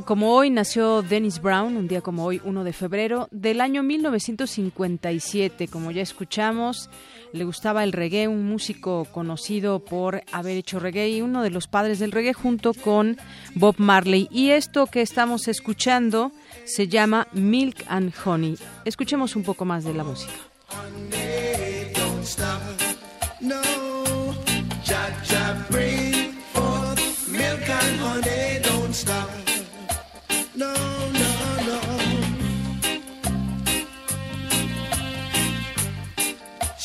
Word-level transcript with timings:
Como 0.00 0.34
hoy 0.34 0.50
nació 0.50 1.02
Dennis 1.02 1.40
Brown, 1.40 1.76
un 1.76 1.88
día 1.88 2.00
como 2.00 2.24
hoy, 2.24 2.40
1 2.44 2.64
de 2.64 2.72
febrero 2.72 3.28
del 3.30 3.60
año 3.60 3.82
1957. 3.82 5.68
Como 5.68 5.90
ya 5.90 6.02
escuchamos, 6.02 6.90
le 7.32 7.44
gustaba 7.44 7.84
el 7.84 7.92
reggae, 7.92 8.28
un 8.28 8.44
músico 8.44 9.06
conocido 9.12 9.84
por 9.84 10.22
haber 10.32 10.56
hecho 10.56 10.78
reggae 10.78 11.10
y 11.10 11.22
uno 11.22 11.42
de 11.42 11.50
los 11.50 11.66
padres 11.66 11.98
del 11.98 12.12
reggae 12.12 12.32
junto 12.32 12.74
con 12.74 13.16
Bob 13.54 13.76
Marley. 13.78 14.28
Y 14.30 14.50
esto 14.50 14.86
que 14.86 15.02
estamos 15.02 15.48
escuchando 15.48 16.32
se 16.64 16.88
llama 16.88 17.28
Milk 17.32 17.84
and 17.88 18.12
Honey. 18.24 18.58
Escuchemos 18.84 19.36
un 19.36 19.44
poco 19.44 19.64
más 19.64 19.84
de 19.84 19.94
la 19.94 20.04
música. 20.04 20.32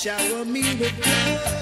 Shower 0.01 0.45
me 0.45 0.63
with 0.79 1.05
love. 1.05 1.60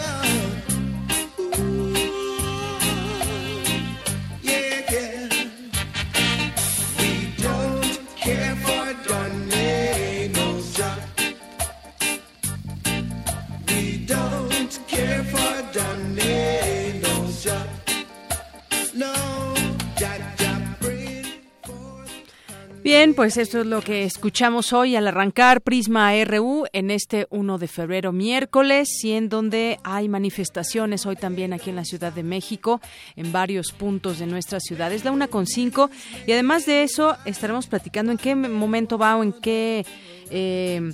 Bien, 22.90 23.14
pues 23.14 23.38
esto 23.38 23.60
es 23.60 23.68
lo 23.68 23.82
que 23.82 24.04
escuchamos 24.04 24.74
hoy 24.74 24.96
al 24.96 25.08
arrancar 25.08 25.62
Prisma 25.62 26.12
RU 26.26 26.66
en 26.74 26.90
este 26.90 27.28
1 27.30 27.60
de 27.60 27.68
febrero 27.68 28.12
miércoles 28.12 29.04
y 29.04 29.12
en 29.12 29.30
donde 29.30 29.78
hay 29.84 30.10
manifestaciones 30.10 31.06
hoy 31.06 31.16
también 31.16 31.54
aquí 31.54 31.70
en 31.70 31.76
la 31.76 31.86
Ciudad 31.86 32.12
de 32.12 32.24
México 32.24 32.82
en 33.16 33.32
varios 33.32 33.74
puntos 33.74 34.18
de 34.18 34.26
nuestra 34.26 34.60
ciudad. 34.60 34.92
Es 34.92 35.06
la 35.06 35.12
una 35.12 35.28
con 35.28 35.46
cinco 35.46 35.92
y 36.26 36.32
además 36.32 36.66
de 36.66 36.82
eso 36.82 37.16
estaremos 37.26 37.68
platicando 37.68 38.12
en 38.12 38.18
qué 38.18 38.34
momento 38.34 38.98
va 38.98 39.18
o 39.18 39.22
en 39.22 39.34
qué... 39.34 39.86
Eh, 40.32 40.92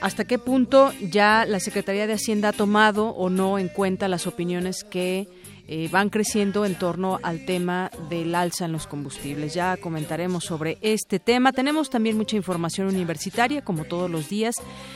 hasta 0.00 0.24
qué 0.24 0.40
punto 0.40 0.92
ya 1.00 1.44
la 1.46 1.60
Secretaría 1.60 2.08
de 2.08 2.14
Hacienda 2.14 2.48
ha 2.48 2.52
tomado 2.52 3.10
o 3.10 3.30
no 3.30 3.56
en 3.56 3.68
cuenta 3.68 4.08
las 4.08 4.26
opiniones 4.26 4.82
que 4.82 5.28
eh, 5.68 5.88
van 5.90 6.10
creciendo 6.10 6.64
en 6.64 6.76
torno 6.76 7.18
al 7.22 7.44
tema 7.44 7.90
del 8.08 8.34
alza 8.34 8.66
en 8.66 8.72
los 8.72 8.86
combustibles. 8.86 9.54
Ya 9.54 9.76
comentaremos 9.76 10.44
sobre 10.44 10.78
este 10.80 11.18
tema. 11.18 11.52
Tenemos 11.52 11.90
también 11.90 12.16
mucha 12.16 12.36
información 12.36 12.86
universitaria, 12.86 13.62
como 13.62 13.84
todos 13.84 14.10
los 14.10 14.28
días. 14.28 14.54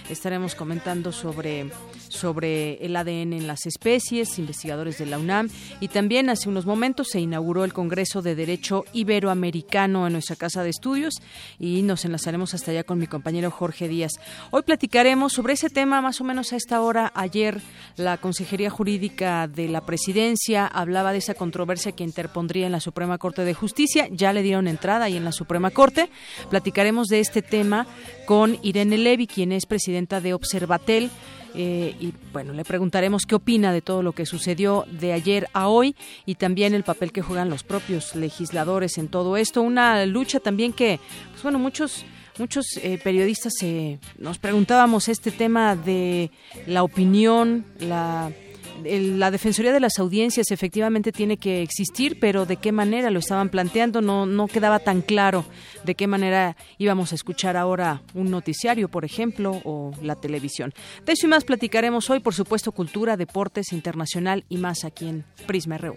Estaremos 0.09 0.55
comentando 0.55 1.13
sobre, 1.13 1.71
sobre 2.11 2.75
el 2.85 2.95
ADN 2.97 3.33
en 3.33 3.47
las 3.47 3.67
especies, 3.67 4.39
investigadores 4.39 4.99
de 4.99 5.07
la 5.07 5.19
UNAM. 5.19 5.49
Y 5.81 5.89
también 5.89 6.29
hace 6.29 6.49
unos 6.49 6.67
momentos 6.67 7.09
se 7.09 7.21
inauguró 7.21 7.65
el 7.65 7.73
Congreso 7.73 8.21
de 8.21 8.35
Derecho 8.35 8.85
Iberoamericano 8.93 10.07
en 10.07 10.13
nuestra 10.13 10.37
casa 10.37 10.63
de 10.63 10.71
estudios 10.71 11.15
y 11.59 11.83
nos 11.83 12.05
enlazaremos 12.05 12.55
hasta 12.55 12.71
allá 12.71 12.85
con 12.85 12.99
mi 12.99 13.07
compañero 13.07 13.51
Jorge 13.51 13.89
Díaz. 13.89 14.13
Hoy 14.51 14.63
platicaremos 14.63 15.33
sobre 15.33 15.55
ese 15.55 15.71
tema 15.71 16.03
más 16.03 16.21
o 16.21 16.25
menos 16.25 16.53
a 16.53 16.57
esta 16.57 16.81
hora. 16.81 17.13
Ayer 17.15 17.61
la 17.97 18.19
Consejería 18.19 18.71
Jurídica 18.71 19.49
de 19.49 19.69
la 19.69 19.81
Presidencia 19.81 20.67
hablaba 20.67 21.13
de 21.13 21.19
esa 21.19 21.35
controversia 21.35 21.93
que 21.93 22.05
interpondría 22.05 22.67
en 22.67 22.73
la 22.73 22.81
Suprema 22.81 23.19
Corte 23.19 23.45
de 23.45 23.55
Justicia. 23.55 24.09
Ya 24.11 24.33
le 24.33 24.43
dieron 24.43 24.69
entrada 24.69 25.07
ahí 25.07 25.17
en 25.17 25.25
la 25.25 25.33
Suprema 25.33 25.71
Corte. 25.71 26.11
Platicaremos 26.51 27.09
de 27.09 27.21
este 27.21 27.43
tema 27.43 27.87
con 28.27 28.59
Irene 28.63 28.99
Levy, 28.99 29.27
quien 29.27 29.53
es 29.53 29.67
presidenta 29.67 30.21
de 30.21 30.35
Observatel. 30.35 31.11
Eh, 31.55 31.97
y 32.01 32.13
bueno, 32.33 32.53
le 32.53 32.65
preguntaremos 32.65 33.27
qué 33.27 33.35
opina 33.35 33.73
de 33.73 33.83
todo 33.83 34.03
lo 34.03 34.13
que 34.13 34.27
sucedió 34.27 34.87
de 34.91 35.13
ayer 35.13 35.49
a 35.53 35.69
hoy 35.69 35.97
y 36.27 36.37
también 36.37 36.75
el 36.75 36.85
papel 36.85 37.13
que 37.13 37.23
juegan 37.23 37.51
los 37.51 37.63
propios 37.63 38.15
legisladores 38.15 38.99
en 38.99 39.09
todo 39.09 39.37
esto. 39.37 39.63
Una 39.63 40.07
lucha 40.07 40.41
también 40.41 40.73
que, 40.73 41.01
pues 41.31 41.43
bueno, 41.43 41.59
muchos 41.59 42.05
muchos 42.39 42.65
eh, 42.83 42.99
periodistas 43.03 43.53
eh, 43.63 43.99
nos 44.19 44.39
preguntábamos 44.39 45.09
este 45.09 45.31
tema 45.31 45.77
de 45.77 46.31
la 46.67 46.83
opinión, 46.83 47.67
la 47.79 48.33
la 48.85 49.31
Defensoría 49.31 49.73
de 49.73 49.81
las 49.81 49.99
Audiencias 49.99 50.51
efectivamente 50.51 51.13
tiene 51.13 51.37
que 51.37 51.63
existir, 51.63 52.19
pero 52.21 52.47
de 52.47 52.57
qué 52.57 52.73
manera 52.73 53.11
lo 53.11 53.19
estaban 53.19 53.49
planteando 53.49 54.01
no, 54.01 54.27
no 54.27 54.47
quedaba 54.49 54.79
tan 54.79 55.03
claro 55.03 55.45
de 55.85 55.95
qué 55.95 56.07
manera 56.07 56.57
íbamos 56.79 57.13
a 57.13 57.15
escuchar 57.15 57.57
ahora 57.57 58.03
un 58.15 58.31
noticiario, 58.31 58.89
por 58.89 59.05
ejemplo, 59.05 59.61
o 59.65 59.93
la 60.03 60.17
televisión. 60.17 60.73
De 61.05 61.13
eso 61.13 61.27
y 61.27 61.31
más 61.31 61.45
platicaremos 61.45 62.11
hoy, 62.11 62.21
por 62.21 62.35
supuesto, 62.35 62.73
cultura, 62.73 63.17
deportes, 63.17 63.73
internacional 63.73 64.45
y 64.49 64.59
más 64.59 64.85
aquí 64.85 65.09
en 65.09 65.25
Prisma 65.47 65.79
RU. 65.79 65.97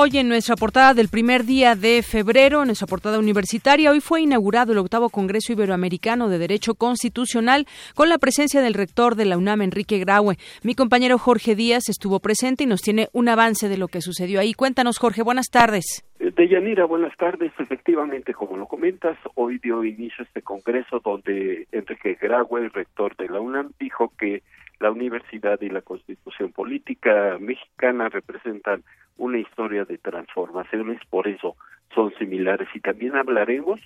Hoy 0.00 0.10
en 0.14 0.28
nuestra 0.28 0.54
portada 0.54 0.94
del 0.94 1.08
primer 1.08 1.42
día 1.42 1.74
de 1.74 2.04
febrero, 2.04 2.60
en 2.60 2.68
nuestra 2.68 2.86
portada 2.86 3.18
universitaria, 3.18 3.90
hoy 3.90 3.98
fue 3.98 4.20
inaugurado 4.20 4.70
el 4.70 4.78
octavo 4.78 5.08
Congreso 5.08 5.52
Iberoamericano 5.52 6.28
de 6.28 6.38
Derecho 6.38 6.76
Constitucional 6.76 7.66
con 7.96 8.08
la 8.08 8.18
presencia 8.18 8.62
del 8.62 8.74
rector 8.74 9.16
de 9.16 9.24
la 9.24 9.36
UNAM, 9.36 9.62
Enrique 9.62 9.98
Graue. 9.98 10.36
Mi 10.62 10.76
compañero 10.76 11.18
Jorge 11.18 11.56
Díaz 11.56 11.88
estuvo 11.88 12.20
presente 12.20 12.62
y 12.62 12.68
nos 12.68 12.80
tiene 12.80 13.08
un 13.12 13.28
avance 13.28 13.68
de 13.68 13.76
lo 13.76 13.88
que 13.88 14.00
sucedió 14.00 14.38
ahí. 14.38 14.54
Cuéntanos, 14.54 14.98
Jorge, 14.98 15.24
buenas 15.24 15.50
tardes. 15.50 16.04
Eh, 16.20 16.30
Deyanira, 16.30 16.84
buenas 16.84 17.16
tardes. 17.16 17.50
Efectivamente, 17.58 18.34
como 18.34 18.56
lo 18.56 18.66
comentas, 18.66 19.18
hoy 19.34 19.58
dio 19.58 19.82
inicio 19.82 20.22
este 20.22 20.42
Congreso 20.42 21.00
donde 21.04 21.66
Enrique 21.72 22.16
Graue, 22.22 22.60
el 22.60 22.70
rector 22.70 23.16
de 23.16 23.28
la 23.30 23.40
UNAM, 23.40 23.72
dijo 23.80 24.12
que 24.16 24.44
la 24.80 24.90
universidad 24.90 25.60
y 25.60 25.68
la 25.68 25.82
constitución 25.82 26.52
política 26.52 27.36
mexicana 27.40 28.08
representan 28.08 28.84
una 29.16 29.38
historia 29.38 29.84
de 29.84 29.98
transformaciones, 29.98 31.00
por 31.10 31.26
eso 31.26 31.56
son 31.94 32.12
similares. 32.18 32.68
Y 32.74 32.80
también 32.80 33.16
hablaremos 33.16 33.80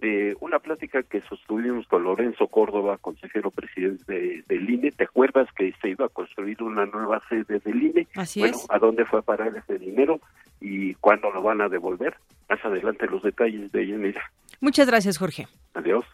de 0.00 0.36
una 0.40 0.60
plática 0.60 1.02
que 1.02 1.20
sostuvimos 1.22 1.88
con 1.88 2.04
Lorenzo 2.04 2.46
Córdoba, 2.46 2.98
consejero 2.98 3.50
presidente 3.50 4.44
del 4.46 4.70
INE. 4.70 4.92
¿Te 4.92 5.04
acuerdas 5.04 5.48
que 5.56 5.72
se 5.82 5.90
iba 5.90 6.06
a 6.06 6.08
construir 6.08 6.62
una 6.62 6.86
nueva 6.86 7.20
sede 7.28 7.58
del 7.58 7.82
INE? 7.82 8.06
Así 8.14 8.40
bueno, 8.40 8.58
¿a 8.68 8.78
dónde 8.78 9.04
fue 9.04 9.18
a 9.18 9.22
parar 9.22 9.56
ese 9.56 9.78
dinero? 9.78 10.20
y 10.60 10.94
cuándo 10.94 11.30
lo 11.30 11.42
van 11.42 11.60
a 11.60 11.68
devolver. 11.68 12.16
Más 12.48 12.64
adelante 12.64 13.06
los 13.06 13.22
detalles 13.22 13.70
de 13.72 13.86
Yanira. 13.86 14.22
Muchas 14.60 14.86
gracias, 14.86 15.18
Jorge. 15.18 15.46
Adiós. 15.74 16.04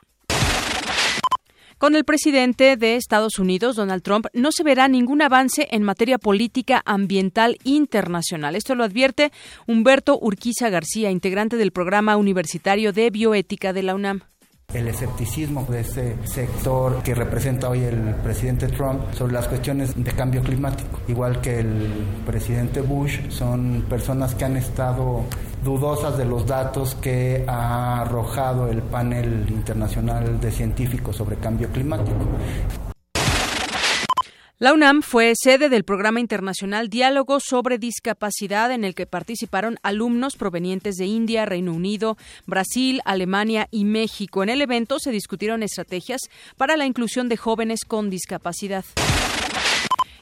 Con 1.79 1.97
el 1.97 2.05
presidente 2.05 2.77
de 2.77 2.97
Estados 2.97 3.39
Unidos, 3.39 3.77
Donald 3.77 4.03
Trump, 4.03 4.27
no 4.33 4.53
se 4.53 4.63
verá 4.63 4.89
ningún 4.89 5.23
avance 5.23 5.69
en 5.71 5.83
materia 5.83 6.19
política 6.19 6.83
ambiental 6.85 7.59
internacional. 7.65 8.57
Esto 8.57 8.75
lo 8.75 8.85
advierte 8.85 9.33
Humberto 9.67 10.19
Urquiza 10.21 10.71
García, 10.71 11.11
integrante 11.11 11.57
del 11.57 11.73
programa 11.73 12.17
universitario 12.17 12.93
de 12.93 13.11
bioética 13.11 13.73
de 13.73 13.83
la 13.83 13.95
UNAM 13.95 14.23
el 14.73 14.89
escepticismo 14.89 15.67
de 15.69 15.81
ese 15.81 16.17
sector 16.25 17.03
que 17.03 17.15
representa 17.15 17.69
hoy 17.69 17.85
el 17.85 18.15
presidente 18.17 18.67
Trump 18.69 19.13
sobre 19.13 19.33
las 19.33 19.47
cuestiones 19.47 19.95
de 19.97 20.11
cambio 20.13 20.43
climático. 20.43 21.01
Igual 21.09 21.41
que 21.41 21.61
el 21.61 22.07
presidente 22.27 22.81
Bush, 22.81 23.31
son 23.31 23.85
personas 23.89 24.35
que 24.35 24.45
han 24.45 24.57
estado 24.57 25.23
dudosas 25.63 26.19
de 26.19 26.25
los 26.25 26.47
datos 26.47 26.95
que 26.97 27.45
ha 27.47 28.03
arrojado 28.03 28.69
el 28.69 28.83
panel 28.83 29.47
internacional 29.49 30.41
de 30.41 30.51
científicos 30.51 31.17
sobre 31.17 31.37
cambio 31.37 31.69
climático. 31.71 32.19
La 34.61 34.73
UNAM 34.73 35.03
fue 35.03 35.33
sede 35.35 35.69
del 35.69 35.83
programa 35.83 36.21
internacional 36.21 36.89
Diálogo 36.89 37.41
sobre 37.41 37.77
Discapacidad 37.77 38.71
en 38.71 38.85
el 38.85 38.95
que 38.95 39.05
participaron 39.05 39.79
alumnos 39.83 40.37
provenientes 40.37 40.95
de 40.95 41.07
India, 41.07 41.45
Reino 41.45 41.73
Unido, 41.73 42.17
Brasil, 42.47 43.01
Alemania 43.05 43.67
y 43.73 43.85
México. 43.85 44.45
En 44.45 44.51
el 44.51 44.61
evento 44.61 45.01
se 45.01 45.11
discutieron 45.11 45.65
estrategias 45.65 46.21
para 46.57 46.77
la 46.77 46.87
inclusión 46.87 47.29
de 47.29 47.37
jóvenes 47.37 47.81
con 47.85 48.11
discapacidad. 48.11 48.85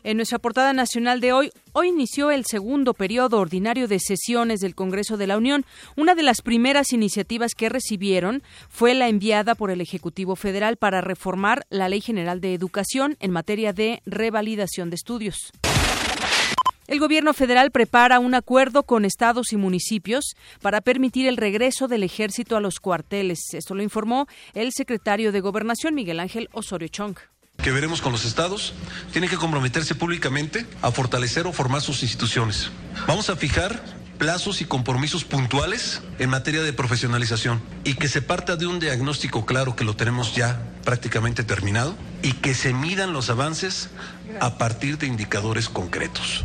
En 0.04 0.16
nuestra 0.16 0.40
portada 0.40 0.72
nacional 0.72 1.20
de 1.20 1.32
hoy, 1.32 1.52
hoy 1.72 1.88
inició 1.88 2.32
el 2.32 2.44
segundo 2.44 2.92
periodo 2.92 3.38
ordinario 3.38 3.86
de 3.86 4.00
sesiones 4.00 4.58
del 4.58 4.74
Congreso 4.74 5.16
de 5.16 5.28
la 5.28 5.36
Unión. 5.36 5.64
Una 5.96 6.16
de 6.16 6.24
las 6.24 6.42
primeras 6.42 6.92
iniciativas 6.92 7.54
que 7.54 7.68
recibieron 7.68 8.42
fue 8.68 8.94
la 8.94 9.08
enviada 9.08 9.54
por 9.54 9.70
el 9.70 9.80
Ejecutivo 9.80 10.34
Federal 10.34 10.76
para 10.76 11.02
reformar 11.02 11.66
la 11.70 11.88
Ley 11.88 12.00
General 12.00 12.40
de 12.40 12.52
Educación 12.52 13.16
en 13.20 13.30
materia 13.30 13.72
de 13.72 14.02
revalidación 14.04 14.90
de 14.90 14.96
estudios. 14.96 15.52
El 16.88 16.98
gobierno 16.98 17.32
federal 17.32 17.70
prepara 17.70 18.18
un 18.18 18.34
acuerdo 18.34 18.82
con 18.82 19.04
estados 19.04 19.52
y 19.52 19.56
municipios 19.56 20.34
para 20.60 20.80
permitir 20.80 21.28
el 21.28 21.36
regreso 21.36 21.86
del 21.86 22.02
ejército 22.02 22.56
a 22.56 22.60
los 22.60 22.80
cuarteles. 22.80 23.38
Esto 23.54 23.76
lo 23.76 23.84
informó 23.84 24.26
el 24.52 24.72
secretario 24.72 25.30
de 25.30 25.40
Gobernación, 25.40 25.94
Miguel 25.94 26.18
Ángel 26.18 26.48
Osorio 26.52 26.88
Chong 26.88 27.14
que 27.62 27.70
veremos 27.70 28.02
con 28.02 28.12
los 28.12 28.24
estados, 28.24 28.74
tienen 29.12 29.30
que 29.30 29.36
comprometerse 29.36 29.94
públicamente 29.94 30.66
a 30.82 30.90
fortalecer 30.90 31.46
o 31.46 31.52
formar 31.52 31.80
sus 31.80 32.02
instituciones. 32.02 32.70
Vamos 33.06 33.30
a 33.30 33.36
fijar 33.36 33.82
plazos 34.18 34.60
y 34.60 34.64
compromisos 34.64 35.24
puntuales 35.24 36.02
en 36.18 36.28
materia 36.28 36.62
de 36.62 36.72
profesionalización 36.72 37.62
y 37.84 37.94
que 37.94 38.08
se 38.08 38.20
parta 38.20 38.56
de 38.56 38.66
un 38.66 38.80
diagnóstico 38.80 39.46
claro 39.46 39.74
que 39.76 39.84
lo 39.84 39.96
tenemos 39.96 40.34
ya 40.34 40.60
prácticamente 40.84 41.44
terminado 41.44 41.96
y 42.22 42.32
que 42.34 42.54
se 42.54 42.74
midan 42.74 43.12
los 43.12 43.30
avances 43.30 43.88
a 44.40 44.58
partir 44.58 44.98
de 44.98 45.06
indicadores 45.06 45.68
concretos. 45.68 46.44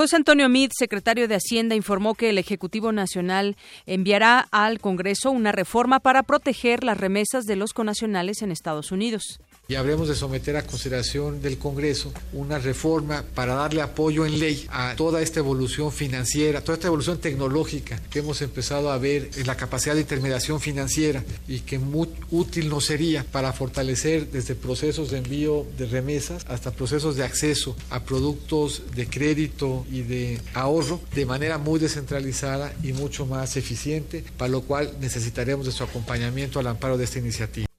José 0.00 0.16
Antonio 0.16 0.48
Mid, 0.48 0.70
secretario 0.74 1.28
de 1.28 1.34
Hacienda, 1.34 1.74
informó 1.74 2.14
que 2.14 2.30
el 2.30 2.38
Ejecutivo 2.38 2.90
Nacional 2.90 3.58
enviará 3.84 4.48
al 4.50 4.80
Congreso 4.80 5.30
una 5.30 5.52
reforma 5.52 6.00
para 6.00 6.22
proteger 6.22 6.84
las 6.84 6.96
remesas 6.96 7.44
de 7.44 7.56
los 7.56 7.74
conacionales 7.74 8.40
en 8.40 8.50
Estados 8.50 8.92
Unidos 8.92 9.40
y 9.70 9.76
habremos 9.76 10.08
de 10.08 10.16
someter 10.16 10.56
a 10.56 10.66
consideración 10.66 11.40
del 11.40 11.56
Congreso 11.56 12.12
una 12.32 12.58
reforma 12.58 13.24
para 13.36 13.54
darle 13.54 13.82
apoyo 13.82 14.26
en 14.26 14.40
ley 14.40 14.66
a 14.68 14.96
toda 14.96 15.22
esta 15.22 15.38
evolución 15.38 15.92
financiera, 15.92 16.60
toda 16.60 16.74
esta 16.74 16.88
evolución 16.88 17.18
tecnológica 17.18 18.02
que 18.10 18.18
hemos 18.18 18.42
empezado 18.42 18.90
a 18.90 18.98
ver 18.98 19.30
en 19.36 19.46
la 19.46 19.56
capacidad 19.56 19.94
de 19.94 20.00
intermediación 20.00 20.60
financiera 20.60 21.22
y 21.46 21.60
que 21.60 21.78
muy 21.78 22.08
útil 22.32 22.68
nos 22.68 22.86
sería 22.86 23.22
para 23.22 23.52
fortalecer 23.52 24.32
desde 24.32 24.56
procesos 24.56 25.12
de 25.12 25.18
envío 25.18 25.64
de 25.78 25.86
remesas 25.86 26.44
hasta 26.48 26.72
procesos 26.72 27.14
de 27.14 27.22
acceso 27.22 27.76
a 27.90 28.02
productos 28.02 28.82
de 28.96 29.06
crédito 29.06 29.86
y 29.88 30.02
de 30.02 30.40
ahorro 30.52 31.00
de 31.14 31.26
manera 31.26 31.58
muy 31.58 31.78
descentralizada 31.78 32.74
y 32.82 32.92
mucho 32.92 33.24
más 33.24 33.56
eficiente, 33.56 34.24
para 34.36 34.50
lo 34.50 34.62
cual 34.62 34.96
necesitaremos 35.00 35.64
de 35.64 35.70
su 35.70 35.84
acompañamiento 35.84 36.58
al 36.58 36.66
amparo 36.66 36.98
de 36.98 37.04
esta 37.04 37.20
iniciativa. 37.20 37.69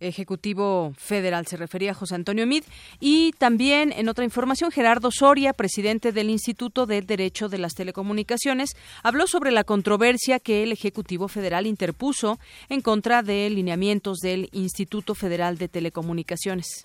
Ejecutivo 0.00 0.92
Federal, 0.96 1.46
se 1.46 1.56
refería 1.56 1.92
a 1.92 1.94
José 1.94 2.14
Antonio 2.14 2.46
Mid. 2.46 2.64
Y 2.98 3.32
también, 3.38 3.92
en 3.92 4.08
otra 4.08 4.24
información, 4.24 4.70
Gerardo 4.70 5.10
Soria, 5.10 5.52
presidente 5.52 6.12
del 6.12 6.30
Instituto 6.30 6.86
del 6.86 7.06
Derecho 7.06 7.48
de 7.48 7.58
las 7.58 7.74
Telecomunicaciones, 7.74 8.74
habló 9.02 9.26
sobre 9.26 9.50
la 9.50 9.64
controversia 9.64 10.40
que 10.40 10.62
el 10.62 10.72
Ejecutivo 10.72 11.28
Federal 11.28 11.66
interpuso 11.66 12.38
en 12.68 12.80
contra 12.80 13.22
de 13.22 13.48
lineamientos 13.50 14.18
del 14.18 14.48
Instituto 14.52 15.14
Federal 15.14 15.58
de 15.58 15.68
Telecomunicaciones. 15.68 16.84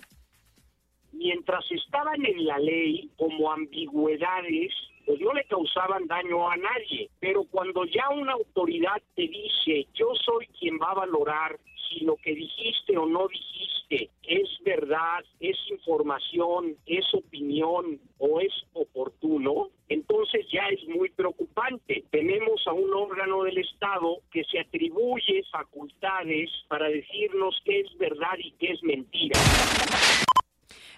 Mientras 1.12 1.64
estaban 1.70 2.24
en 2.24 2.44
la 2.44 2.58
ley 2.58 3.10
como 3.16 3.50
ambigüedades, 3.50 4.72
pues 5.06 5.20
no 5.20 5.32
le 5.32 5.44
causaban 5.44 6.06
daño 6.06 6.50
a 6.50 6.56
nadie. 6.56 7.08
Pero 7.20 7.44
cuando 7.44 7.84
ya 7.86 8.08
una 8.10 8.32
autoridad 8.32 9.00
te 9.14 9.22
dice, 9.22 9.86
yo 9.94 10.12
soy 10.24 10.46
quien 10.58 10.78
va 10.78 10.90
a 10.90 11.06
valorar 11.06 11.58
si 11.88 12.00
lo 12.00 12.16
que 12.16 12.34
dijiste 12.34 12.96
o 12.96 13.06
no 13.06 13.28
dijiste 13.28 14.10
es 14.22 14.48
verdad, 14.64 15.24
es 15.40 15.56
información, 15.70 16.76
es 16.86 17.04
opinión 17.14 18.00
o 18.18 18.40
es 18.40 18.52
oportuno, 18.72 19.68
entonces 19.88 20.46
ya 20.52 20.66
es 20.68 20.86
muy 20.88 21.10
preocupante. 21.10 22.04
Tenemos 22.10 22.66
a 22.66 22.72
un 22.72 22.92
órgano 22.92 23.44
del 23.44 23.58
Estado 23.58 24.18
que 24.32 24.42
se 24.44 24.58
atribuye 24.58 25.44
facultades 25.52 26.50
para 26.68 26.88
decirnos 26.88 27.56
qué 27.64 27.80
es 27.80 27.98
verdad 27.98 28.36
y 28.38 28.52
qué 28.52 28.72
es 28.72 28.82
mentira. 28.82 29.38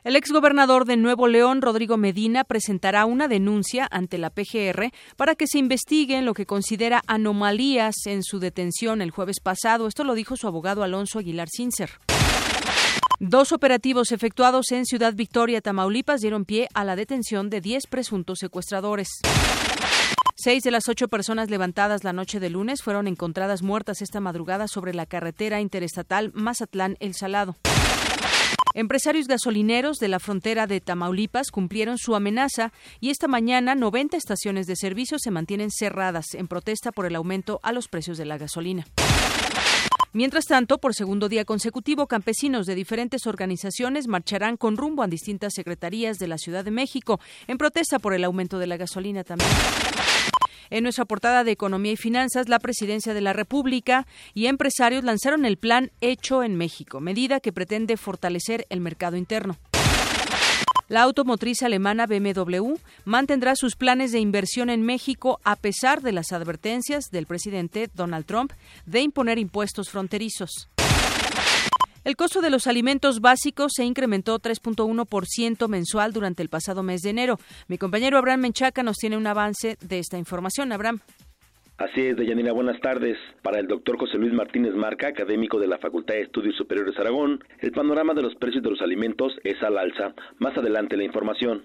El 0.08 0.16
exgobernador 0.16 0.86
de 0.86 0.96
Nuevo 0.96 1.28
León, 1.28 1.60
Rodrigo 1.60 1.98
Medina, 1.98 2.42
presentará 2.42 3.04
una 3.04 3.28
denuncia 3.28 3.86
ante 3.90 4.16
la 4.16 4.30
PGR 4.30 4.90
para 5.18 5.34
que 5.34 5.46
se 5.46 5.58
investigue 5.58 6.22
lo 6.22 6.32
que 6.32 6.46
considera 6.46 7.02
anomalías 7.06 7.94
en 8.06 8.22
su 8.22 8.38
detención 8.38 9.02
el 9.02 9.10
jueves 9.10 9.38
pasado. 9.38 9.86
Esto 9.86 10.04
lo 10.04 10.14
dijo 10.14 10.38
su 10.38 10.46
abogado 10.46 10.82
Alonso 10.82 11.18
Aguilar 11.18 11.48
Cincer. 11.54 11.90
Dos 13.20 13.52
operativos 13.52 14.10
efectuados 14.10 14.72
en 14.72 14.86
Ciudad 14.86 15.12
Victoria, 15.12 15.60
Tamaulipas, 15.60 16.22
dieron 16.22 16.46
pie 16.46 16.68
a 16.72 16.84
la 16.84 16.96
detención 16.96 17.50
de 17.50 17.60
10 17.60 17.86
presuntos 17.88 18.38
secuestradores. 18.38 19.10
Seis 20.36 20.62
de 20.62 20.70
las 20.70 20.88
ocho 20.88 21.08
personas 21.08 21.50
levantadas 21.50 22.02
la 22.02 22.14
noche 22.14 22.40
de 22.40 22.48
lunes 22.48 22.80
fueron 22.80 23.08
encontradas 23.08 23.60
muertas 23.60 24.00
esta 24.00 24.20
madrugada 24.20 24.68
sobre 24.68 24.94
la 24.94 25.04
carretera 25.04 25.60
interestatal 25.60 26.32
Mazatlán-El 26.32 27.12
Salado. 27.12 27.56
Empresarios 28.78 29.26
gasolineros 29.26 29.98
de 29.98 30.06
la 30.06 30.20
frontera 30.20 30.68
de 30.68 30.80
Tamaulipas 30.80 31.50
cumplieron 31.50 31.98
su 31.98 32.14
amenaza 32.14 32.72
y 33.00 33.10
esta 33.10 33.26
mañana 33.26 33.74
90 33.74 34.16
estaciones 34.16 34.68
de 34.68 34.76
servicio 34.76 35.18
se 35.18 35.32
mantienen 35.32 35.72
cerradas 35.72 36.26
en 36.34 36.46
protesta 36.46 36.92
por 36.92 37.04
el 37.04 37.16
aumento 37.16 37.58
a 37.64 37.72
los 37.72 37.88
precios 37.88 38.18
de 38.18 38.24
la 38.24 38.38
gasolina. 38.38 38.86
Mientras 40.12 40.44
tanto, 40.44 40.78
por 40.78 40.94
segundo 40.94 41.28
día 41.28 41.44
consecutivo, 41.44 42.06
campesinos 42.06 42.66
de 42.66 42.76
diferentes 42.76 43.26
organizaciones 43.26 44.06
marcharán 44.06 44.56
con 44.56 44.76
rumbo 44.76 45.02
a 45.02 45.08
distintas 45.08 45.54
secretarías 45.54 46.18
de 46.18 46.28
la 46.28 46.38
Ciudad 46.38 46.64
de 46.64 46.70
México 46.70 47.18
en 47.48 47.58
protesta 47.58 47.98
por 47.98 48.14
el 48.14 48.22
aumento 48.22 48.60
de 48.60 48.68
la 48.68 48.76
gasolina 48.76 49.24
también. 49.24 49.50
En 50.70 50.82
nuestra 50.82 51.04
portada 51.04 51.44
de 51.44 51.52
Economía 51.52 51.92
y 51.92 51.96
Finanzas, 51.96 52.48
la 52.48 52.58
Presidencia 52.58 53.14
de 53.14 53.20
la 53.20 53.32
República 53.32 54.06
y 54.34 54.46
empresarios 54.46 55.04
lanzaron 55.04 55.44
el 55.44 55.56
plan 55.56 55.90
Hecho 56.00 56.42
en 56.42 56.56
México, 56.56 57.00
medida 57.00 57.40
que 57.40 57.52
pretende 57.52 57.96
fortalecer 57.96 58.66
el 58.70 58.80
mercado 58.80 59.16
interno. 59.16 59.56
La 60.88 61.02
automotriz 61.02 61.62
alemana 61.62 62.06
BMW 62.06 62.76
mantendrá 63.04 63.56
sus 63.56 63.76
planes 63.76 64.10
de 64.10 64.20
inversión 64.20 64.70
en 64.70 64.82
México 64.82 65.38
a 65.44 65.56
pesar 65.56 66.00
de 66.00 66.12
las 66.12 66.32
advertencias 66.32 67.10
del 67.12 67.26
presidente 67.26 67.90
Donald 67.94 68.24
Trump 68.24 68.52
de 68.86 69.02
imponer 69.02 69.38
impuestos 69.38 69.90
fronterizos. 69.90 70.68
El 72.08 72.16
costo 72.16 72.40
de 72.40 72.48
los 72.48 72.66
alimentos 72.66 73.20
básicos 73.20 73.72
se 73.76 73.84
incrementó 73.84 74.38
3.1% 74.38 75.68
mensual 75.68 76.14
durante 76.14 76.42
el 76.42 76.48
pasado 76.48 76.82
mes 76.82 77.02
de 77.02 77.10
enero. 77.10 77.36
Mi 77.68 77.76
compañero 77.76 78.16
Abraham 78.16 78.40
Menchaca 78.40 78.82
nos 78.82 78.96
tiene 78.96 79.18
un 79.18 79.26
avance 79.26 79.76
de 79.86 79.98
esta 79.98 80.16
información. 80.16 80.72
Abraham. 80.72 81.00
Así 81.76 82.06
es, 82.06 82.16
Deyanira, 82.16 82.54
buenas 82.54 82.80
tardes. 82.80 83.18
Para 83.42 83.60
el 83.60 83.66
doctor 83.66 83.98
José 83.98 84.16
Luis 84.16 84.32
Martínez 84.32 84.72
Marca, 84.72 85.08
académico 85.08 85.60
de 85.60 85.66
la 85.66 85.76
Facultad 85.76 86.14
de 86.14 86.22
Estudios 86.22 86.56
Superiores 86.56 86.98
Aragón, 86.98 87.44
el 87.60 87.72
panorama 87.72 88.14
de 88.14 88.22
los 88.22 88.34
precios 88.36 88.64
de 88.64 88.70
los 88.70 88.80
alimentos 88.80 89.34
es 89.44 89.62
al 89.62 89.76
alza. 89.76 90.14
Más 90.38 90.56
adelante 90.56 90.96
la 90.96 91.04
información. 91.04 91.64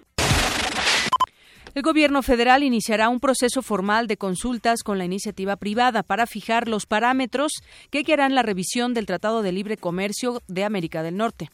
El 1.74 1.82
gobierno 1.82 2.22
federal 2.22 2.62
iniciará 2.62 3.08
un 3.08 3.18
proceso 3.18 3.60
formal 3.60 4.06
de 4.06 4.16
consultas 4.16 4.84
con 4.84 4.96
la 4.96 5.04
iniciativa 5.04 5.56
privada 5.56 6.04
para 6.04 6.28
fijar 6.28 6.68
los 6.68 6.86
parámetros 6.86 7.50
que 7.90 8.04
guiarán 8.04 8.36
la 8.36 8.42
revisión 8.42 8.94
del 8.94 9.06
Tratado 9.06 9.42
de 9.42 9.50
Libre 9.50 9.76
Comercio 9.76 10.40
de 10.46 10.62
América 10.62 11.02
del 11.02 11.16
Norte. 11.16 11.50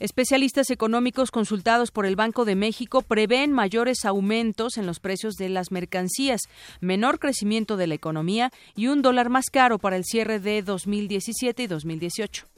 Especialistas 0.00 0.68
económicos 0.68 1.30
consultados 1.30 1.92
por 1.92 2.04
el 2.04 2.14
Banco 2.14 2.44
de 2.44 2.56
México 2.56 3.00
prevén 3.00 3.52
mayores 3.52 4.04
aumentos 4.04 4.76
en 4.76 4.84
los 4.84 5.00
precios 5.00 5.36
de 5.36 5.48
las 5.48 5.70
mercancías, 5.70 6.42
menor 6.80 7.18
crecimiento 7.18 7.78
de 7.78 7.86
la 7.86 7.94
economía 7.94 8.50
y 8.76 8.88
un 8.88 9.00
dólar 9.00 9.30
más 9.30 9.46
caro 9.46 9.78
para 9.78 9.96
el 9.96 10.04
cierre 10.04 10.40
de 10.40 10.60
2017 10.60 11.62
y 11.62 11.66
2018. 11.68 12.53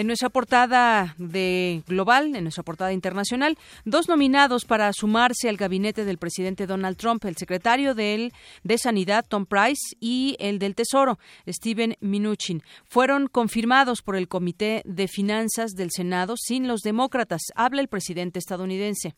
En 0.00 0.06
nuestra 0.06 0.30
portada 0.30 1.14
de 1.18 1.82
global, 1.86 2.34
en 2.34 2.44
nuestra 2.44 2.62
portada 2.62 2.90
internacional, 2.94 3.58
dos 3.84 4.08
nominados 4.08 4.64
para 4.64 4.90
sumarse 4.94 5.46
al 5.46 5.58
gabinete 5.58 6.06
del 6.06 6.16
presidente 6.16 6.66
Donald 6.66 6.96
Trump, 6.96 7.22
el 7.26 7.36
secretario 7.36 7.94
de, 7.94 8.32
Sanidad 8.78 9.26
Tom 9.28 9.44
Price 9.44 9.94
y 10.00 10.36
el 10.40 10.58
del 10.58 10.74
Tesoro 10.74 11.18
Steven 11.46 11.98
Mnuchin, 12.00 12.62
fueron 12.88 13.26
confirmados 13.26 14.00
por 14.00 14.16
el 14.16 14.26
Comité 14.26 14.80
de 14.86 15.06
Finanzas 15.06 15.72
del 15.72 15.90
Senado 15.90 16.34
sin 16.38 16.66
los 16.66 16.80
demócratas. 16.80 17.42
Habla 17.54 17.82
el 17.82 17.88
presidente 17.88 18.38
estadounidense. 18.38 19.14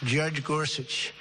Judge 0.00 0.42
Gorsuch 0.46 1.12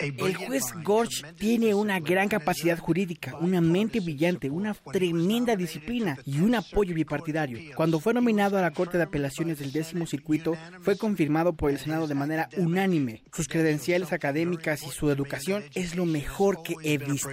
el 0.00 0.36
juez 0.36 0.64
Gorch 0.84 1.24
tiene 1.38 1.74
una 1.74 1.98
gran 1.98 2.28
capacidad 2.28 2.78
jurídica, 2.78 3.34
una 3.40 3.60
mente 3.60 3.98
brillante, 4.00 4.48
una 4.48 4.74
tremenda 4.74 5.56
disciplina 5.56 6.16
y 6.24 6.38
un 6.38 6.54
apoyo 6.54 6.94
bipartidario. 6.94 7.74
Cuando 7.74 7.98
fue 7.98 8.14
nominado 8.14 8.58
a 8.58 8.62
la 8.62 8.70
Corte 8.70 8.96
de 8.96 9.04
Apelaciones 9.04 9.58
del 9.58 9.72
décimo 9.72 10.06
circuito, 10.06 10.56
fue 10.82 10.96
confirmado 10.96 11.54
por 11.54 11.70
el 11.70 11.78
Senado 11.78 12.06
de 12.06 12.14
manera 12.14 12.48
unánime. 12.56 13.24
Sus 13.32 13.48
credenciales 13.48 14.12
académicas 14.12 14.82
y 14.84 14.90
su 14.90 15.10
educación 15.10 15.64
es 15.74 15.96
lo 15.96 16.06
mejor 16.06 16.62
que 16.62 16.76
he 16.82 16.98
visto. 16.98 17.30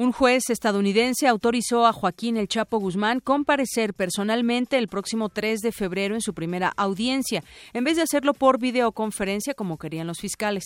Un 0.00 0.12
juez 0.12 0.44
estadounidense 0.48 1.26
autorizó 1.26 1.84
a 1.84 1.92
Joaquín 1.92 2.36
El 2.36 2.46
Chapo 2.46 2.78
Guzmán 2.78 3.18
comparecer 3.18 3.94
personalmente 3.94 4.78
el 4.78 4.86
próximo 4.86 5.28
3 5.28 5.58
de 5.58 5.72
febrero 5.72 6.14
en 6.14 6.20
su 6.20 6.34
primera 6.34 6.72
audiencia, 6.76 7.42
en 7.72 7.82
vez 7.82 7.96
de 7.96 8.02
hacerlo 8.02 8.32
por 8.32 8.60
videoconferencia 8.60 9.54
como 9.54 9.76
querían 9.76 10.06
los 10.06 10.20
fiscales. 10.20 10.62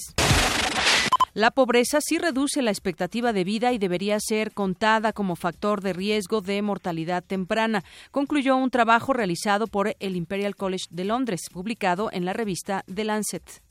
La 1.32 1.50
pobreza 1.50 2.02
sí 2.02 2.18
reduce 2.18 2.60
la 2.60 2.72
expectativa 2.72 3.32
de 3.32 3.44
vida 3.44 3.72
y 3.72 3.78
debería 3.78 4.18
ser 4.20 4.52
contada 4.52 5.14
como 5.14 5.34
factor 5.34 5.80
de 5.80 5.94
riesgo 5.94 6.42
de 6.42 6.60
mortalidad 6.60 7.24
temprana, 7.24 7.84
concluyó 8.10 8.54
un 8.54 8.68
trabajo 8.68 9.14
realizado 9.14 9.66
por 9.66 9.96
el 9.98 10.14
Imperial 10.14 10.56
College 10.56 10.84
de 10.90 11.06
Londres, 11.06 11.40
publicado 11.50 12.10
en 12.12 12.26
la 12.26 12.34
revista 12.34 12.84
The 12.94 13.04
Lancet. 13.04 13.62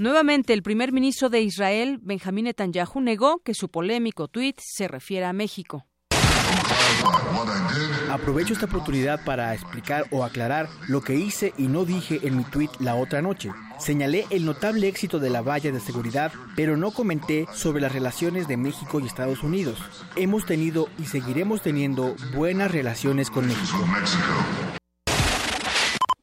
Nuevamente, 0.00 0.54
el 0.54 0.62
primer 0.62 0.92
ministro 0.92 1.28
de 1.28 1.42
Israel, 1.42 1.98
Benjamín 2.00 2.46
Netanyahu, 2.46 3.02
negó 3.02 3.40
que 3.44 3.52
su 3.52 3.68
polémico 3.68 4.28
tuit 4.28 4.58
se 4.58 4.88
refiere 4.88 5.26
a 5.26 5.34
México. 5.34 5.84
Aprovecho 8.10 8.54
esta 8.54 8.64
oportunidad 8.64 9.22
para 9.26 9.52
explicar 9.52 10.06
o 10.10 10.24
aclarar 10.24 10.70
lo 10.88 11.02
que 11.02 11.16
hice 11.16 11.52
y 11.58 11.68
no 11.68 11.84
dije 11.84 12.20
en 12.22 12.38
mi 12.38 12.44
tuit 12.44 12.70
la 12.80 12.94
otra 12.94 13.20
noche. 13.20 13.50
Señalé 13.78 14.24
el 14.30 14.46
notable 14.46 14.88
éxito 14.88 15.18
de 15.18 15.28
la 15.28 15.42
valla 15.42 15.70
de 15.70 15.80
seguridad, 15.80 16.32
pero 16.56 16.78
no 16.78 16.92
comenté 16.92 17.46
sobre 17.52 17.82
las 17.82 17.92
relaciones 17.92 18.48
de 18.48 18.56
México 18.56 19.00
y 19.00 19.06
Estados 19.06 19.42
Unidos. 19.42 19.78
Hemos 20.16 20.46
tenido 20.46 20.88
y 20.98 21.04
seguiremos 21.04 21.60
teniendo 21.60 22.16
buenas 22.34 22.70
relaciones 22.70 23.28
con 23.28 23.46
México. 23.46 23.84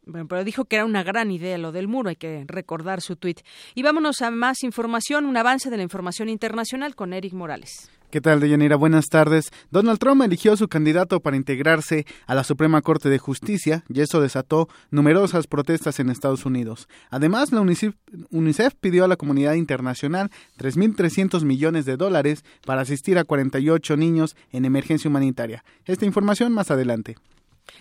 Bueno, 0.08 0.28
pero 0.28 0.44
dijo 0.44 0.66
que 0.66 0.78
era 0.78 0.86
una 0.86 1.04
gran 1.04 1.32
idea 1.32 1.58
lo 1.58 1.72
del 1.72 1.88
muro, 1.88 2.10
hay 2.10 2.16
que 2.16 2.46
recordar 2.48 3.02
su 3.02 3.18
tuit. 3.18 3.42
Y 3.76 3.84
vámonos 3.84 4.22
a 4.22 4.32
más 4.32 4.64
información, 4.64 5.26
un 5.26 5.36
avance 5.36 5.70
de 5.70 5.78
la 5.78 5.84
información 5.84 6.30
internacional 6.30 6.96
con 6.96 7.14
Eric 7.14 7.34
Morales. 7.34 7.92
¿Qué 8.10 8.22
tal, 8.22 8.40
Deyanira? 8.40 8.78
Buenas 8.78 9.08
tardes. 9.10 9.52
Donald 9.70 10.00
Trump 10.00 10.22
eligió 10.22 10.54
a 10.54 10.58
su 10.58 10.70
candidato 10.70 11.20
para 11.20 11.36
integrarse 11.36 12.06
a 12.26 12.36
la 12.36 12.46
Suprema 12.46 12.82
Corte 12.82 13.10
de 13.10 13.18
Justicia 13.18 13.84
y 13.90 14.00
eso 14.00 14.22
desató 14.22 14.70
numerosas 14.92 15.46
protestas 15.46 16.00
en 16.00 16.10
Estados 16.10 16.46
Unidos. 16.46 16.88
Además, 17.10 17.52
la 17.52 17.60
UNICEF, 17.60 17.96
UNICEF 18.32 18.76
pidió 18.80 19.04
a 19.04 19.10
la 19.10 19.18
comunidad 19.18 19.56
internacional 19.56 20.32
3.300 20.58 21.44
millones 21.44 21.84
de 21.84 21.98
dólares 21.98 22.46
para 22.66 22.82
asistir 22.82 23.18
a 23.18 23.26
48 23.26 23.98
niños 23.98 24.38
en 24.52 24.64
emergencia 24.64 25.10
humanitaria. 25.10 25.66
Esta 25.84 26.06
información 26.06 26.54
más 26.54 26.72
adelante. 26.72 27.18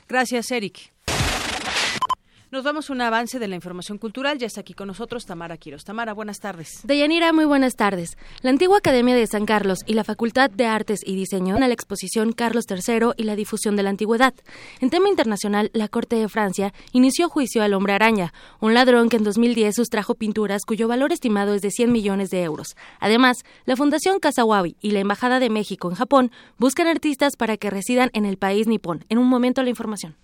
Gracias, 0.09 0.51
Eric. 0.51 0.96
Nos 2.57 2.65
damos 2.65 2.89
un 2.89 3.03
avance 3.03 3.39
de 3.39 3.49
la 3.49 3.55
información 3.55 3.99
cultural. 3.99 4.39
Ya 4.39 4.47
está 4.47 4.63
aquí 4.63 4.73
con 4.73 4.89
nosotros 4.89 5.27
Tamara 5.27 5.59
Quiros. 5.59 5.85
Tamara, 5.85 6.15
buenas 6.15 6.41
tardes. 6.41 6.81
Deyanira, 6.85 7.35
muy 7.35 7.45
buenas 7.45 7.75
tardes. 7.75 8.17
La 8.41 8.49
antigua 8.49 8.79
Academia 8.79 9.15
de 9.15 9.27
San 9.27 9.45
Carlos 9.45 9.81
y 9.85 9.93
la 9.93 10.05
Facultad 10.05 10.49
de 10.49 10.65
Artes 10.65 11.01
y 11.05 11.17
Diseño 11.17 11.57
a 11.57 11.59
la 11.59 11.75
exposición 11.75 12.33
Carlos 12.33 12.65
III 12.67 13.09
y 13.19 13.25
la 13.25 13.37
difusión 13.37 13.77
de 13.77 13.83
la 13.83 13.91
antigüedad. 13.91 14.33
En 14.81 14.89
tema 14.89 15.11
internacional, 15.11 15.71
la 15.75 15.89
Corte 15.89 16.17
de 16.17 16.31
Francia 16.31 16.73
inició 16.93 17.29
juicio 17.29 17.63
al 17.63 17.75
hombre 17.75 17.93
araña, 17.93 18.33
un 18.59 18.73
ladrón 18.73 19.11
que 19.11 19.19
en 19.19 19.25
2010 19.25 19.75
sustrajo 19.75 20.15
pinturas 20.15 20.63
cuyo 20.67 20.89
valor 20.89 21.13
estimado 21.13 21.53
es 21.53 21.61
de 21.61 21.71
100 21.71 21.93
millones 21.93 22.31
de 22.31 22.43
euros. 22.43 22.69
Además, 23.01 23.45
la 23.67 23.77
Fundación 23.77 24.19
Kasawabi 24.19 24.79
y 24.81 24.93
la 24.93 25.01
Embajada 25.01 25.41
de 25.41 25.51
México 25.51 25.91
en 25.91 25.97
Japón 25.97 26.31
buscan 26.57 26.87
artistas 26.87 27.37
para 27.37 27.59
que 27.59 27.69
residan 27.69 28.09
en 28.15 28.25
el 28.25 28.39
país 28.39 28.67
nipón. 28.67 29.05
En 29.11 29.19
un 29.19 29.29
momento 29.29 29.63
la 29.63 29.69
información. 29.69 30.17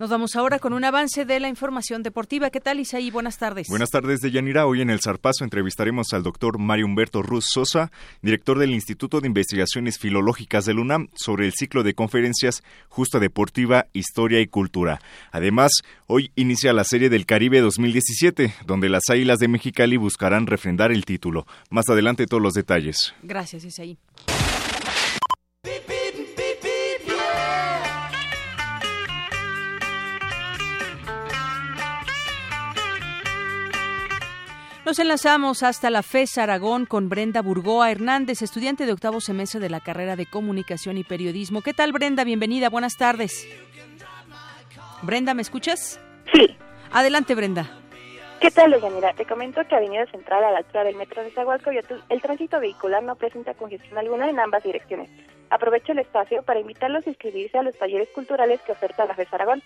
Nos 0.00 0.08
vamos 0.08 0.34
ahora 0.34 0.58
con 0.58 0.72
un 0.72 0.82
avance 0.82 1.26
de 1.26 1.38
la 1.40 1.50
información 1.50 2.02
deportiva. 2.02 2.48
¿Qué 2.48 2.58
tal, 2.58 2.80
Isaí? 2.80 3.10
Buenas 3.10 3.36
tardes. 3.36 3.68
Buenas 3.68 3.90
tardes, 3.90 4.20
Deyanira. 4.20 4.64
Hoy 4.64 4.80
en 4.80 4.88
el 4.88 5.02
Zarpazo 5.02 5.44
entrevistaremos 5.44 6.14
al 6.14 6.22
doctor 6.22 6.58
Mario 6.58 6.86
Humberto 6.86 7.20
Ruz 7.20 7.48
Sosa, 7.50 7.92
director 8.22 8.58
del 8.58 8.70
Instituto 8.70 9.20
de 9.20 9.26
Investigaciones 9.26 9.98
Filológicas 9.98 10.64
del 10.64 10.78
UNAM, 10.78 11.08
sobre 11.14 11.44
el 11.44 11.52
ciclo 11.52 11.82
de 11.82 11.92
conferencias 11.92 12.62
Justa 12.88 13.18
Deportiva, 13.18 13.88
Historia 13.92 14.40
y 14.40 14.46
Cultura. 14.46 15.02
Además, 15.32 15.70
hoy 16.06 16.30
inicia 16.34 16.72
la 16.72 16.84
Serie 16.84 17.10
del 17.10 17.26
Caribe 17.26 17.60
2017, 17.60 18.54
donde 18.64 18.88
las 18.88 19.02
Águilas 19.10 19.38
de 19.38 19.48
Mexicali 19.48 19.98
buscarán 19.98 20.46
refrendar 20.46 20.92
el 20.92 21.04
título. 21.04 21.46
Más 21.68 21.90
adelante 21.90 22.24
todos 22.24 22.42
los 22.42 22.54
detalles. 22.54 23.12
Gracias, 23.22 23.64
Isaí. 23.66 23.98
Nos 34.90 34.98
enlazamos 34.98 35.62
hasta 35.62 35.88
la 35.88 36.02
FES 36.02 36.38
Aragón 36.38 36.84
con 36.84 37.08
Brenda 37.08 37.42
Burgoa 37.42 37.92
Hernández, 37.92 38.42
estudiante 38.42 38.86
de 38.86 38.92
octavo 38.92 39.20
semestre 39.20 39.60
de 39.60 39.70
la 39.70 39.78
carrera 39.78 40.16
de 40.16 40.26
Comunicación 40.26 40.98
y 40.98 41.04
Periodismo. 41.04 41.62
¿Qué 41.62 41.72
tal, 41.72 41.92
Brenda? 41.92 42.24
Bienvenida, 42.24 42.68
buenas 42.70 42.96
tardes. 42.96 43.46
Brenda, 45.02 45.32
¿me 45.32 45.42
escuchas? 45.42 46.00
Sí. 46.34 46.56
Adelante, 46.90 47.36
Brenda. 47.36 47.70
¿Qué 48.40 48.50
tal, 48.50 48.74
Mira, 48.92 49.12
Te 49.12 49.26
comento 49.26 49.60
que 49.68 49.76
Avenida 49.76 50.06
Central 50.06 50.42
a 50.42 50.50
la 50.50 50.58
altura 50.58 50.82
del 50.82 50.96
metro 50.96 51.22
de 51.22 51.30
Zagualcoyotl, 51.30 51.94
el 52.08 52.20
tránsito 52.20 52.58
vehicular 52.58 53.04
no 53.04 53.14
presenta 53.14 53.54
congestión 53.54 53.96
alguna 53.96 54.28
en 54.28 54.40
ambas 54.40 54.64
direcciones. 54.64 55.08
Aprovecho 55.50 55.92
el 55.92 56.00
espacio 56.00 56.42
para 56.42 56.58
invitarlos 56.58 57.06
a 57.06 57.10
inscribirse 57.10 57.56
a 57.56 57.62
los 57.62 57.78
talleres 57.78 58.08
culturales 58.08 58.60
que 58.62 58.72
oferta 58.72 59.06
la 59.06 59.14
FES 59.14 59.32
Aragón. 59.34 59.62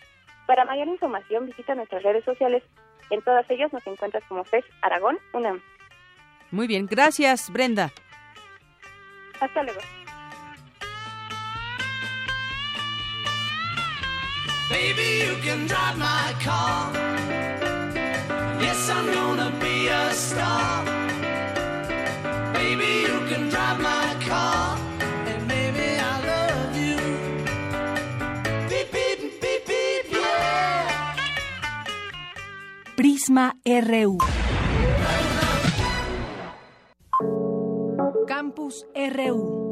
Para 0.46 0.66
mayor 0.66 0.88
información 0.88 1.46
visita 1.46 1.74
nuestras 1.74 2.02
redes 2.02 2.26
sociales 2.26 2.62
en 3.10 3.22
todas 3.22 3.48
ellas 3.50 3.72
nos 3.72 3.86
encuentras 3.86 4.22
como 4.28 4.44
FES 4.44 4.64
Aragón 4.82 5.18
UNAM. 5.32 5.60
Muy 6.50 6.66
bien, 6.66 6.86
gracias 6.86 7.50
Brenda. 7.50 7.92
Hasta 9.40 9.62
luego. 9.62 9.80
Baby, 14.70 15.26
you 15.26 15.36
can 15.44 15.66
drive 15.66 15.98
my 15.98 16.34
car. 16.42 16.92
Yes, 18.60 18.88
I'm 18.88 19.12
gonna 19.12 19.50
be 19.60 19.88
a 19.88 20.10
star. 20.12 20.84
Baby, 22.54 23.02
you 23.02 23.20
can 23.28 23.50
drive 23.50 23.80
my 23.80 24.16
car. 24.26 24.83
Prisma 33.04 33.52
RU. 33.66 34.16
Campus 38.26 38.86
RU. 38.94 39.63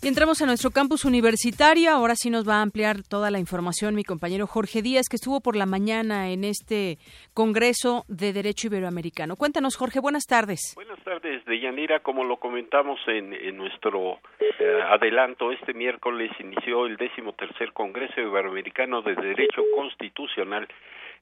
Y 0.00 0.06
entramos 0.06 0.40
a 0.40 0.46
nuestro 0.46 0.70
campus 0.70 1.04
universitario. 1.04 1.90
Ahora 1.90 2.14
sí 2.14 2.30
nos 2.30 2.48
va 2.48 2.58
a 2.58 2.62
ampliar 2.62 3.02
toda 3.02 3.32
la 3.32 3.40
información 3.40 3.96
mi 3.96 4.04
compañero 4.04 4.46
Jorge 4.46 4.80
Díaz, 4.80 5.08
que 5.10 5.16
estuvo 5.16 5.40
por 5.40 5.56
la 5.56 5.66
mañana 5.66 6.30
en 6.30 6.44
este 6.44 6.98
Congreso 7.34 8.04
de 8.06 8.32
Derecho 8.32 8.68
Iberoamericano. 8.68 9.34
Cuéntanos, 9.34 9.76
Jorge, 9.76 9.98
buenas 9.98 10.26
tardes. 10.26 10.72
Buenas 10.76 11.02
tardes, 11.02 11.44
Deyanira. 11.46 11.98
Como 11.98 12.22
lo 12.22 12.36
comentamos 12.36 13.00
en, 13.08 13.56
nuestro 13.56 14.20
eh, 14.38 14.80
adelanto, 14.88 15.50
este 15.50 15.74
miércoles 15.74 16.30
inició 16.38 16.86
el 16.86 16.96
décimo 16.96 17.32
tercer 17.32 17.72
Congreso 17.72 18.20
Iberoamericano 18.20 19.02
de 19.02 19.16
Derecho 19.16 19.62
Constitucional 19.74 20.68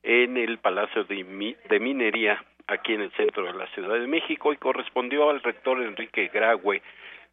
en 0.02 0.36
el 0.36 0.58
Palacio 0.58 1.04
de, 1.04 1.56
de 1.70 1.80
Minería, 1.80 2.44
aquí 2.66 2.92
en 2.92 3.00
el 3.00 3.12
centro 3.12 3.46
de 3.46 3.54
la 3.54 3.66
Ciudad 3.68 3.98
de 3.98 4.06
México, 4.06 4.52
y 4.52 4.58
correspondió 4.58 5.30
al 5.30 5.42
rector 5.42 5.82
Enrique 5.82 6.28
Graue 6.30 6.82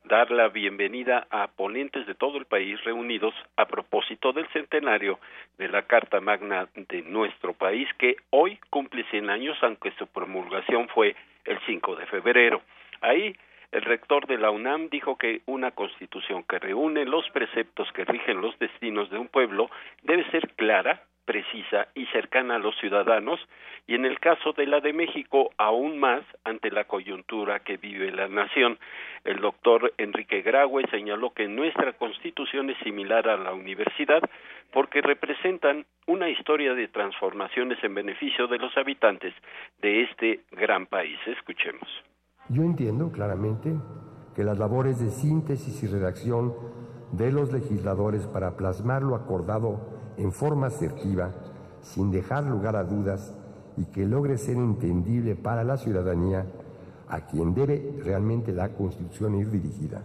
dar 0.05 0.31
la 0.31 0.49
bienvenida 0.49 1.27
a 1.29 1.47
ponentes 1.47 2.05
de 2.05 2.15
todo 2.15 2.37
el 2.37 2.45
país 2.45 2.83
reunidos 2.83 3.33
a 3.55 3.65
propósito 3.65 4.33
del 4.33 4.47
centenario 4.49 5.19
de 5.57 5.69
la 5.69 5.83
Carta 5.83 6.19
Magna 6.19 6.67
de 6.75 7.01
nuestro 7.03 7.53
país, 7.53 7.87
que 7.97 8.17
hoy 8.29 8.59
cumple 8.69 9.05
100 9.11 9.29
años, 9.29 9.57
aunque 9.61 9.91
su 9.91 10.07
promulgación 10.07 10.89
fue 10.89 11.15
el 11.45 11.57
5 11.65 11.95
de 11.95 12.05
febrero. 12.07 12.61
Ahí 13.01 13.35
el 13.71 13.81
rector 13.81 14.27
de 14.27 14.37
la 14.37 14.51
UNAM 14.51 14.89
dijo 14.89 15.17
que 15.17 15.41
una 15.45 15.71
constitución 15.71 16.43
que 16.43 16.59
reúne 16.59 17.05
los 17.05 17.27
preceptos 17.31 17.91
que 17.93 18.05
rigen 18.05 18.41
los 18.41 18.57
destinos 18.59 19.09
de 19.09 19.17
un 19.17 19.27
pueblo 19.27 19.69
debe 20.03 20.29
ser 20.31 20.49
clara, 20.55 21.01
precisa 21.25 21.87
y 21.95 22.05
cercana 22.07 22.55
a 22.55 22.59
los 22.59 22.75
ciudadanos 22.79 23.39
y 23.87 23.95
en 23.95 24.05
el 24.05 24.19
caso 24.19 24.53
de 24.53 24.67
la 24.67 24.79
de 24.79 24.93
México 24.93 25.51
aún 25.57 25.99
más 25.99 26.21
ante 26.43 26.71
la 26.71 26.85
coyuntura 26.85 27.59
que 27.59 27.77
vive 27.77 28.11
la 28.11 28.27
nación. 28.27 28.77
El 29.23 29.39
doctor 29.39 29.93
Enrique 29.97 30.41
Graue 30.41 30.85
señaló 30.91 31.31
que 31.31 31.47
nuestra 31.47 31.93
constitución 31.93 32.69
es 32.69 32.77
similar 32.83 33.27
a 33.27 33.37
la 33.37 33.53
universidad 33.53 34.21
porque 34.71 35.01
representan 35.01 35.85
una 36.07 36.29
historia 36.29 36.73
de 36.73 36.87
transformaciones 36.87 37.81
en 37.83 37.93
beneficio 37.93 38.47
de 38.47 38.57
los 38.57 38.75
habitantes 38.77 39.33
de 39.81 40.03
este 40.03 40.41
gran 40.51 40.85
país. 40.87 41.17
Escuchemos. 41.27 41.87
Yo 42.49 42.63
entiendo 42.63 43.11
claramente 43.11 43.69
que 44.35 44.43
las 44.43 44.57
labores 44.57 44.99
de 44.99 45.09
síntesis 45.09 45.83
y 45.83 45.87
redacción 45.87 46.53
de 47.11 47.31
los 47.31 47.53
legisladores 47.53 48.27
para 48.27 48.57
plasmar 48.57 49.03
lo 49.03 49.15
acordado 49.15 50.02
en 50.17 50.31
forma 50.31 50.67
asertiva, 50.67 51.31
sin 51.81 52.11
dejar 52.11 52.45
lugar 52.45 52.75
a 52.75 52.83
dudas 52.83 53.33
y 53.77 53.85
que 53.85 54.05
logre 54.05 54.37
ser 54.37 54.55
entendible 54.55 55.35
para 55.35 55.63
la 55.63 55.77
ciudadanía 55.77 56.45
a 57.09 57.21
quien 57.27 57.53
debe 57.53 57.99
realmente 58.03 58.51
la 58.51 58.69
Constitución 58.69 59.35
ir 59.35 59.51
dirigida. 59.51 60.03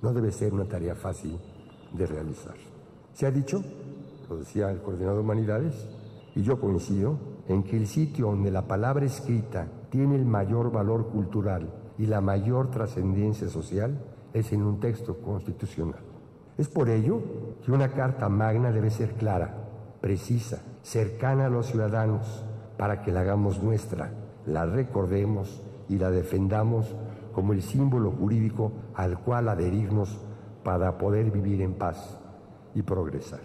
No 0.00 0.12
debe 0.12 0.30
ser 0.30 0.54
una 0.54 0.64
tarea 0.64 0.94
fácil 0.94 1.38
de 1.92 2.06
realizar. 2.06 2.54
Se 3.12 3.26
ha 3.26 3.30
dicho, 3.30 3.62
lo 4.28 4.36
decía 4.36 4.70
el 4.70 4.80
coordinador 4.80 5.16
de 5.16 5.22
humanidades, 5.22 5.88
y 6.34 6.42
yo 6.42 6.60
coincido, 6.60 7.18
en 7.48 7.62
que 7.64 7.76
el 7.76 7.86
sitio 7.86 8.26
donde 8.26 8.50
la 8.50 8.66
palabra 8.68 9.04
escrita 9.04 9.66
tiene 9.90 10.16
el 10.16 10.24
mayor 10.24 10.70
valor 10.70 11.08
cultural 11.08 11.68
y 11.98 12.06
la 12.06 12.20
mayor 12.20 12.70
trascendencia 12.70 13.48
social 13.48 13.98
es 14.32 14.52
en 14.52 14.62
un 14.62 14.78
texto 14.78 15.16
constitucional. 15.20 16.07
Es 16.58 16.68
por 16.68 16.90
ello 16.90 17.22
que 17.64 17.70
una 17.70 17.92
Carta 17.92 18.28
Magna 18.28 18.72
debe 18.72 18.90
ser 18.90 19.12
clara, 19.12 19.54
precisa, 20.00 20.60
cercana 20.82 21.46
a 21.46 21.48
los 21.48 21.66
ciudadanos, 21.66 22.44
para 22.76 23.00
que 23.00 23.12
la 23.12 23.20
hagamos 23.20 23.62
nuestra, 23.62 24.10
la 24.44 24.66
recordemos 24.66 25.62
y 25.88 25.98
la 25.98 26.10
defendamos 26.10 26.96
como 27.32 27.52
el 27.52 27.62
símbolo 27.62 28.10
jurídico 28.10 28.72
al 28.96 29.20
cual 29.20 29.48
adherirnos 29.48 30.20
para 30.64 30.98
poder 30.98 31.30
vivir 31.30 31.62
en 31.62 31.78
paz 31.78 32.20
y 32.74 32.82
progresar. 32.82 33.40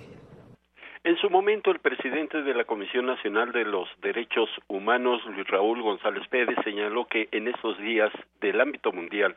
En 1.04 1.18
su 1.18 1.30
momento, 1.30 1.70
el 1.70 1.80
presidente 1.80 2.42
de 2.42 2.54
la 2.54 2.64
Comisión 2.64 3.06
Nacional 3.06 3.52
de 3.52 3.66
los 3.66 3.90
Derechos 4.02 4.50
Humanos, 4.70 5.22
Luis 5.36 5.46
Raúl 5.48 5.82
González 5.84 6.26
Pérez, 6.30 6.58
señaló 6.64 7.06
que 7.06 7.28
en 7.32 7.50
estos 7.50 7.78
días 7.78 8.12
del 8.40 8.60
ámbito 8.60 8.92
mundial 8.92 9.36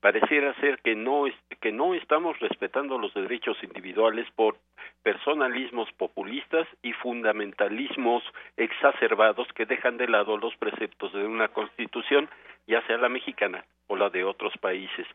pareciera 0.00 0.54
ser 0.60 0.78
que 0.78 0.94
no 0.94 1.24
que 1.60 1.72
no 1.72 1.94
estamos 1.94 2.38
respetando 2.38 2.98
los 2.98 3.12
derechos 3.14 3.56
individuales 3.62 4.26
por 4.36 4.56
personalismos 5.02 5.90
populistas 5.92 6.68
y 6.82 6.92
fundamentalismos 6.92 8.22
exacerbados 8.56 9.48
que 9.54 9.66
dejan 9.66 9.96
de 9.96 10.08
lado 10.08 10.36
los 10.36 10.56
preceptos 10.56 11.12
de 11.12 11.26
una 11.26 11.48
constitución 11.48 12.28
ya 12.68 12.86
sea 12.86 12.98
la 12.98 13.08
mexicana 13.08 13.64
o 13.88 13.96
la 13.96 14.10
de 14.10 14.22
otros 14.22 14.52
países. 14.58 15.06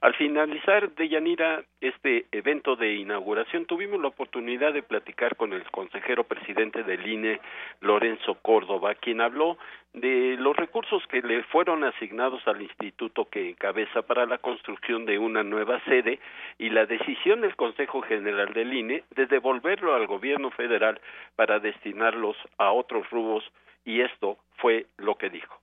Al 0.00 0.14
finalizar 0.14 0.90
de 0.92 1.08
Yanira 1.08 1.64
este 1.80 2.26
evento 2.30 2.76
de 2.76 2.94
inauguración, 2.94 3.66
tuvimos 3.66 4.00
la 4.00 4.08
oportunidad 4.08 4.72
de 4.72 4.84
platicar 4.84 5.36
con 5.36 5.52
el 5.52 5.68
consejero 5.70 6.24
presidente 6.24 6.84
del 6.84 7.06
INE, 7.06 7.40
Lorenzo 7.80 8.36
Córdoba, 8.36 8.94
quien 8.94 9.20
habló 9.20 9.58
de 9.92 10.36
los 10.38 10.56
recursos 10.56 11.04
que 11.08 11.20
le 11.20 11.42
fueron 11.44 11.82
asignados 11.82 12.46
al 12.46 12.62
instituto 12.62 13.28
que 13.28 13.50
encabeza 13.50 14.02
para 14.02 14.24
la 14.26 14.38
construcción 14.38 15.04
de 15.04 15.18
una 15.18 15.42
nueva 15.42 15.80
sede 15.86 16.20
y 16.58 16.70
la 16.70 16.86
decisión 16.86 17.40
del 17.40 17.56
Consejo 17.56 18.00
General 18.02 18.52
del 18.54 18.72
INE 18.72 19.02
de 19.16 19.26
devolverlo 19.26 19.96
al 19.96 20.06
gobierno 20.06 20.52
federal 20.52 21.00
para 21.34 21.58
destinarlos 21.58 22.36
a 22.58 22.70
otros 22.70 23.10
rubros 23.10 23.44
y 23.84 24.02
esto 24.02 24.38
fue 24.58 24.86
lo 24.98 25.16
que 25.16 25.30
dijo. 25.30 25.58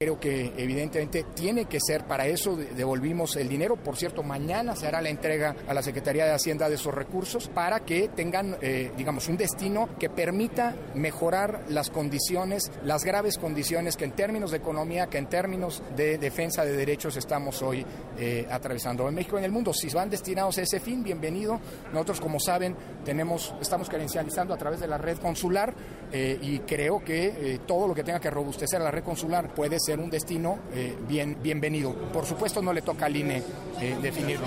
Creo 0.00 0.20
que 0.20 0.52
evidentemente 0.56 1.24
tiene 1.34 1.64
que 1.64 1.80
ser 1.80 2.04
para 2.04 2.28
eso, 2.28 2.54
devolvimos 2.54 3.34
el 3.34 3.48
dinero. 3.48 3.74
Por 3.74 3.96
cierto, 3.96 4.22
mañana 4.22 4.76
se 4.76 4.86
hará 4.86 5.02
la 5.02 5.08
entrega 5.08 5.56
a 5.66 5.74
la 5.74 5.82
Secretaría 5.82 6.24
de 6.24 6.30
Hacienda 6.30 6.68
de 6.68 6.76
esos 6.76 6.94
recursos 6.94 7.48
para 7.48 7.80
que 7.80 8.06
tengan, 8.06 8.56
eh, 8.62 8.92
digamos, 8.96 9.26
un 9.26 9.36
destino 9.36 9.88
que 9.98 10.08
permita 10.08 10.76
mejorar 10.94 11.64
las 11.68 11.90
condiciones, 11.90 12.70
las 12.84 13.02
graves 13.02 13.38
condiciones 13.38 13.96
que 13.96 14.04
en 14.04 14.12
términos 14.12 14.52
de 14.52 14.58
economía, 14.58 15.08
que 15.08 15.18
en 15.18 15.28
términos 15.28 15.82
de 15.96 16.16
defensa 16.16 16.64
de 16.64 16.76
derechos 16.76 17.16
estamos 17.16 17.60
hoy 17.60 17.84
eh, 18.18 18.46
atravesando 18.52 19.08
en 19.08 19.16
México 19.16 19.34
y 19.34 19.38
en 19.40 19.46
el 19.46 19.50
mundo. 19.50 19.74
Si 19.74 19.88
van 19.88 20.08
destinados 20.08 20.58
a 20.58 20.62
ese 20.62 20.78
fin, 20.78 21.02
bienvenido. 21.02 21.58
Nosotros, 21.92 22.20
como 22.20 22.38
saben, 22.38 22.76
tenemos, 23.04 23.52
estamos 23.60 23.88
credencializando 23.88 24.54
a 24.54 24.58
través 24.58 24.78
de 24.78 24.86
la 24.86 24.96
red 24.96 25.18
consular 25.18 25.74
eh, 26.12 26.38
y 26.40 26.60
creo 26.60 27.02
que 27.02 27.58
todo 27.66 27.88
lo 27.88 27.96
que 27.96 28.04
tenga 28.04 28.20
que 28.20 28.30
robustecer 28.30 28.80
a 28.80 28.84
la 28.84 28.90
red 28.92 29.02
consular 29.02 29.52
puede 29.52 29.80
ser 29.80 29.87
ser 29.88 30.00
un 30.00 30.10
destino 30.10 30.58
eh, 30.74 30.94
bien, 31.08 31.38
bienvenido. 31.42 31.94
Por 32.12 32.26
supuesto 32.26 32.60
no 32.60 32.74
le 32.74 32.82
toca 32.82 33.06
al 33.06 33.16
INE 33.16 33.38
eh, 33.80 33.96
definirlo. 34.02 34.44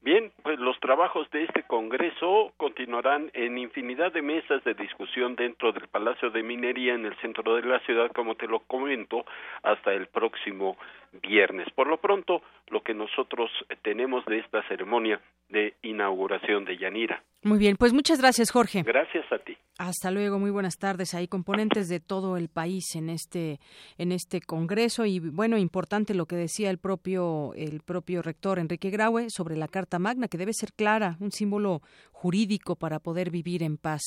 Bien, 0.00 0.30
pues 0.44 0.60
los 0.60 0.78
trabajos 0.78 1.28
de 1.32 1.42
este 1.42 1.64
Congreso 1.64 2.52
continuarán 2.56 3.32
en 3.34 3.58
infinidad 3.58 4.12
de 4.12 4.22
mesas 4.22 4.62
de 4.62 4.74
discusión 4.74 5.34
dentro 5.34 5.72
del 5.72 5.88
Palacio 5.88 6.30
de 6.30 6.44
Minería 6.44 6.94
en 6.94 7.04
el 7.04 7.16
centro 7.16 7.56
de 7.56 7.62
la 7.62 7.80
ciudad, 7.80 8.12
como 8.14 8.36
te 8.36 8.46
lo 8.46 8.60
comento, 8.60 9.26
hasta 9.64 9.92
el 9.92 10.06
próximo 10.06 10.76
viernes. 11.22 11.68
Por 11.74 11.86
lo 11.86 11.98
pronto, 11.98 12.42
lo 12.68 12.82
que 12.82 12.94
nosotros 12.94 13.50
tenemos 13.82 14.24
de 14.26 14.38
esta 14.38 14.62
ceremonia 14.68 15.20
de 15.48 15.74
inauguración 15.82 16.64
de 16.64 16.76
Yanira. 16.76 17.22
Muy 17.42 17.58
bien, 17.58 17.76
pues 17.76 17.92
muchas 17.92 18.20
gracias, 18.20 18.50
Jorge. 18.50 18.82
Gracias 18.82 19.24
a 19.32 19.38
ti. 19.38 19.56
Hasta 19.78 20.10
luego, 20.10 20.40
muy 20.40 20.50
buenas 20.50 20.76
tardes. 20.76 21.14
Hay 21.14 21.28
componentes 21.28 21.88
de 21.88 22.00
todo 22.00 22.36
el 22.36 22.48
país 22.48 22.96
en 22.96 23.08
este 23.08 23.60
en 23.96 24.10
este 24.10 24.40
congreso 24.40 25.06
y 25.06 25.20
bueno, 25.20 25.56
importante 25.56 26.14
lo 26.14 26.26
que 26.26 26.34
decía 26.34 26.68
el 26.68 26.78
propio 26.78 27.52
el 27.54 27.80
propio 27.82 28.22
rector 28.22 28.58
Enrique 28.58 28.90
Graue 28.90 29.30
sobre 29.30 29.56
la 29.56 29.68
Carta 29.68 30.00
Magna 30.00 30.26
que 30.26 30.36
debe 30.36 30.52
ser 30.52 30.72
clara, 30.72 31.16
un 31.20 31.30
símbolo 31.30 31.80
jurídico 32.10 32.74
para 32.74 32.98
poder 32.98 33.30
vivir 33.30 33.62
en 33.62 33.76
paz 33.76 34.02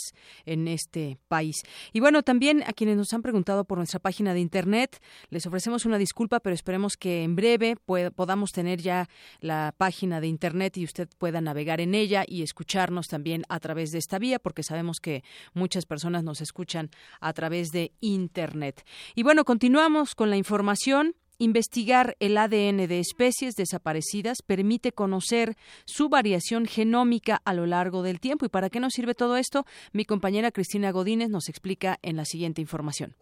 en 0.45 0.67
este 0.67 1.17
país. 1.29 1.63
Y 1.93 2.01
bueno, 2.01 2.23
también 2.23 2.63
a 2.63 2.73
quienes 2.73 2.97
nos 2.97 3.13
han 3.13 3.21
preguntado 3.21 3.63
por 3.63 3.77
nuestra 3.77 4.01
página 4.01 4.33
de 4.33 4.41
internet, 4.41 5.01
les 5.29 5.47
ofrecemos 5.47 5.85
una 5.85 5.97
disculpa, 5.97 6.41
pero 6.41 6.53
esperemos 6.53 6.90
que 6.97 7.23
en 7.23 7.35
breve 7.35 7.75
podamos 8.15 8.51
tener 8.51 8.81
ya 8.81 9.09
la 9.39 9.73
página 9.77 10.21
de 10.21 10.27
internet 10.27 10.77
y 10.77 10.83
usted 10.83 11.09
pueda 11.17 11.41
navegar 11.41 11.81
en 11.81 11.95
ella 11.95 12.23
y 12.27 12.43
escucharnos 12.43 13.07
también 13.07 13.43
a 13.49 13.59
través 13.59 13.91
de 13.91 13.99
esta 13.99 14.19
vía, 14.19 14.39
porque 14.39 14.63
sabemos 14.63 14.99
que 14.99 15.23
muchas 15.53 15.85
personas 15.85 16.23
nos 16.23 16.41
escuchan 16.41 16.89
a 17.19 17.33
través 17.33 17.69
de 17.69 17.91
internet. 17.99 18.85
Y 19.15 19.23
bueno, 19.23 19.45
continuamos 19.45 20.15
con 20.15 20.29
la 20.29 20.37
información. 20.37 21.15
Investigar 21.37 22.15
el 22.19 22.37
ADN 22.37 22.87
de 22.87 22.99
especies 22.99 23.55
desaparecidas 23.55 24.43
permite 24.45 24.91
conocer 24.91 25.57
su 25.85 26.07
variación 26.07 26.67
genómica 26.67 27.41
a 27.43 27.55
lo 27.55 27.65
largo 27.65 28.03
del 28.03 28.19
tiempo. 28.19 28.45
¿Y 28.45 28.49
para 28.49 28.69
qué 28.69 28.79
nos 28.79 28.93
sirve 28.93 29.15
todo 29.15 29.37
esto? 29.37 29.65
Mi 29.91 30.05
compañera 30.05 30.51
Cristina 30.51 30.91
Godínez 30.91 31.29
nos 31.29 31.49
explica 31.49 31.97
en 32.03 32.17
la 32.17 32.25
siguiente 32.25 32.61
información. 32.61 33.15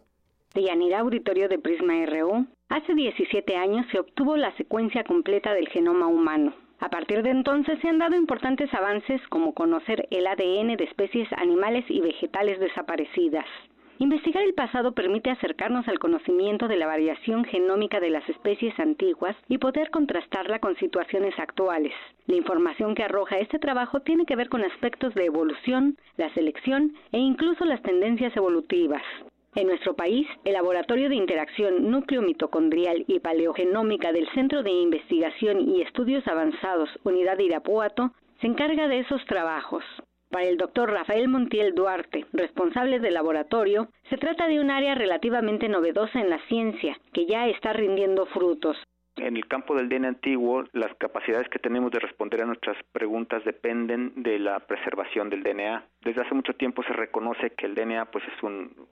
Yanira 0.55 0.99
Auditorio 0.99 1.47
de 1.47 1.59
Prisma 1.59 1.93
RU, 2.07 2.47
hace 2.69 2.95
17 2.95 3.55
años 3.55 3.85
se 3.91 3.99
obtuvo 3.99 4.35
la 4.35 4.51
secuencia 4.57 5.03
completa 5.03 5.53
del 5.53 5.69
genoma 5.69 6.07
humano. 6.07 6.53
A 6.79 6.89
partir 6.89 7.21
de 7.21 7.29
entonces 7.29 7.77
se 7.81 7.87
han 7.87 7.99
dado 7.99 8.15
importantes 8.15 8.73
avances 8.73 9.21
como 9.29 9.53
conocer 9.53 10.07
el 10.09 10.25
ADN 10.25 10.75
de 10.75 10.85
especies 10.85 11.27
animales 11.33 11.85
y 11.87 12.01
vegetales 12.01 12.59
desaparecidas. 12.59 13.45
Investigar 13.99 14.43
el 14.43 14.53
pasado 14.53 14.93
permite 14.93 15.29
acercarnos 15.29 15.87
al 15.87 15.99
conocimiento 15.99 16.67
de 16.67 16.77
la 16.77 16.87
variación 16.87 17.43
genómica 17.43 17.99
de 17.99 18.09
las 18.09 18.27
especies 18.29 18.77
antiguas 18.79 19.35
y 19.49 19.57
poder 19.57 19.91
contrastarla 19.91 20.59
con 20.59 20.75
situaciones 20.77 21.37
actuales. 21.37 21.93
La 22.25 22.37
información 22.37 22.95
que 22.95 23.03
arroja 23.03 23.37
este 23.39 23.59
trabajo 23.59 23.99
tiene 23.99 24.25
que 24.25 24.37
ver 24.37 24.49
con 24.49 24.63
aspectos 24.63 25.13
de 25.15 25.25
evolución, 25.25 25.97
la 26.17 26.33
selección 26.33 26.93
e 27.11 27.19
incluso 27.19 27.65
las 27.65 27.81
tendencias 27.83 28.35
evolutivas. 28.37 29.03
En 29.59 29.67
nuestro 29.67 29.93
país, 29.93 30.25
el 30.45 30.53
Laboratorio 30.53 31.09
de 31.09 31.15
Interacción 31.15 31.91
Núcleo 31.91 32.21
Mitocondrial 32.21 33.03
y 33.07 33.19
Paleogenómica 33.19 34.13
del 34.13 34.25
Centro 34.29 34.63
de 34.63 34.69
Investigación 34.69 35.59
y 35.59 35.81
Estudios 35.81 36.25
Avanzados 36.29 36.89
Unidad 37.03 37.35
de 37.35 37.43
Irapuato 37.43 38.11
se 38.39 38.47
encarga 38.47 38.87
de 38.87 38.99
esos 38.99 39.21
trabajos. 39.25 39.83
Para 40.29 40.45
el 40.45 40.55
doctor 40.55 40.89
Rafael 40.89 41.27
Montiel 41.27 41.75
Duarte, 41.75 42.25
responsable 42.31 43.01
del 43.01 43.15
laboratorio, 43.15 43.89
se 44.09 44.15
trata 44.15 44.47
de 44.47 44.61
un 44.61 44.71
área 44.71 44.95
relativamente 44.95 45.67
novedosa 45.67 46.21
en 46.21 46.29
la 46.29 46.39
ciencia, 46.47 46.97
que 47.11 47.25
ya 47.25 47.49
está 47.49 47.73
rindiendo 47.73 48.27
frutos. 48.27 48.77
En 49.21 49.35
el 49.35 49.47
campo 49.47 49.75
del 49.75 49.89
DNA 49.89 50.07
antiguo, 50.07 50.63
las 50.71 50.93
capacidades 50.95 51.49
que 51.49 51.59
tenemos 51.59 51.91
de 51.91 51.99
responder 51.99 52.41
a 52.41 52.45
nuestras 52.45 52.77
preguntas 52.91 53.43
dependen 53.43 54.13
de 54.23 54.39
la 54.39 54.59
preservación 54.61 55.29
del 55.29 55.43
DNA. 55.43 55.83
Desde 56.01 56.21
hace 56.21 56.33
mucho 56.33 56.53
tiempo 56.53 56.81
se 56.83 56.93
reconoce 56.93 57.51
que 57.51 57.65
el 57.65 57.75
DNA 57.75 58.05
pues 58.05 58.23
es 58.25 58.43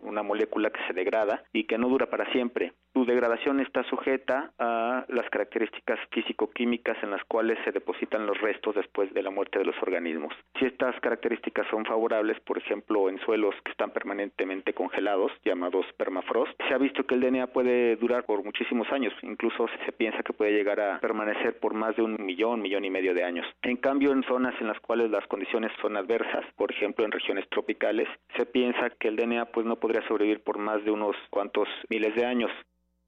una 0.01 0.23
molécula 0.23 0.69
que 0.69 0.85
se 0.87 0.93
degrada 0.93 1.43
y 1.53 1.63
que 1.63 1.77
no 1.77 1.87
dura 1.87 2.09
para 2.09 2.29
siempre. 2.31 2.73
Su 2.93 3.05
degradación 3.05 3.59
está 3.61 3.83
sujeta 3.83 4.51
a 4.59 5.05
las 5.07 5.29
características 5.29 5.99
físico-químicas 6.11 6.97
en 7.03 7.11
las 7.11 7.23
cuales 7.25 7.57
se 7.63 7.71
depositan 7.71 8.25
los 8.25 8.39
restos 8.41 8.75
después 8.75 9.13
de 9.13 9.23
la 9.23 9.29
muerte 9.29 9.59
de 9.59 9.65
los 9.65 9.75
organismos. 9.81 10.33
Si 10.59 10.65
estas 10.65 10.99
características 10.99 11.67
son 11.69 11.85
favorables, 11.85 12.39
por 12.41 12.57
ejemplo, 12.57 13.09
en 13.09 13.19
suelos 13.19 13.55
que 13.63 13.71
están 13.71 13.91
permanentemente 13.91 14.73
congelados, 14.73 15.31
llamados 15.45 15.85
permafrost, 15.95 16.51
se 16.67 16.73
ha 16.73 16.77
visto 16.77 17.05
que 17.05 17.15
el 17.15 17.21
DNA 17.21 17.47
puede 17.47 17.95
durar 17.95 18.25
por 18.25 18.43
muchísimos 18.43 18.91
años, 18.91 19.13
incluso 19.21 19.67
se 19.85 19.91
piensa 19.91 20.16
que 20.23 20.33
puede 20.33 20.51
llegar 20.51 20.79
a 20.79 20.99
permanecer 20.99 21.59
por 21.59 21.73
más 21.73 21.95
de 21.95 22.03
un 22.03 22.17
millón, 22.19 22.61
millón 22.61 22.85
y 22.85 22.89
medio 22.89 23.13
de 23.13 23.23
años. 23.23 23.45
En 23.61 23.77
cambio, 23.77 24.11
en 24.11 24.23
zonas 24.23 24.55
en 24.59 24.67
las 24.67 24.79
cuales 24.79 25.11
las 25.11 25.25
condiciones 25.27 25.71
son 25.81 25.97
adversas, 25.97 26.45
por 26.55 26.71
ejemplo, 26.71 27.05
en 27.05 27.11
regiones 27.11 27.47
tropicales, 27.49 28.07
se 28.35 28.45
piensa 28.45 28.89
que 28.99 29.07
el 29.07 29.15
DNA 29.15 29.45
pues 29.45 29.65
no 29.65 29.77
podría 29.77 30.07
sobrevivir 30.07 30.43
por 30.43 30.57
más 30.57 30.83
de 30.83 30.91
unos 30.91 31.15
cuantos 31.29 31.67
miles 31.89 32.15
de 32.15 32.25
años. 32.25 32.51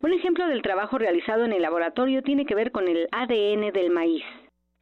Un 0.01 0.13
ejemplo 0.13 0.47
del 0.47 0.61
trabajo 0.61 0.97
realizado 0.97 1.43
en 1.43 1.51
el 1.51 1.61
laboratorio 1.61 2.23
tiene 2.23 2.45
que 2.45 2.55
ver 2.55 2.71
con 2.71 2.87
el 2.87 3.07
ADN 3.11 3.73
del 3.73 3.91
maíz. 3.91 4.23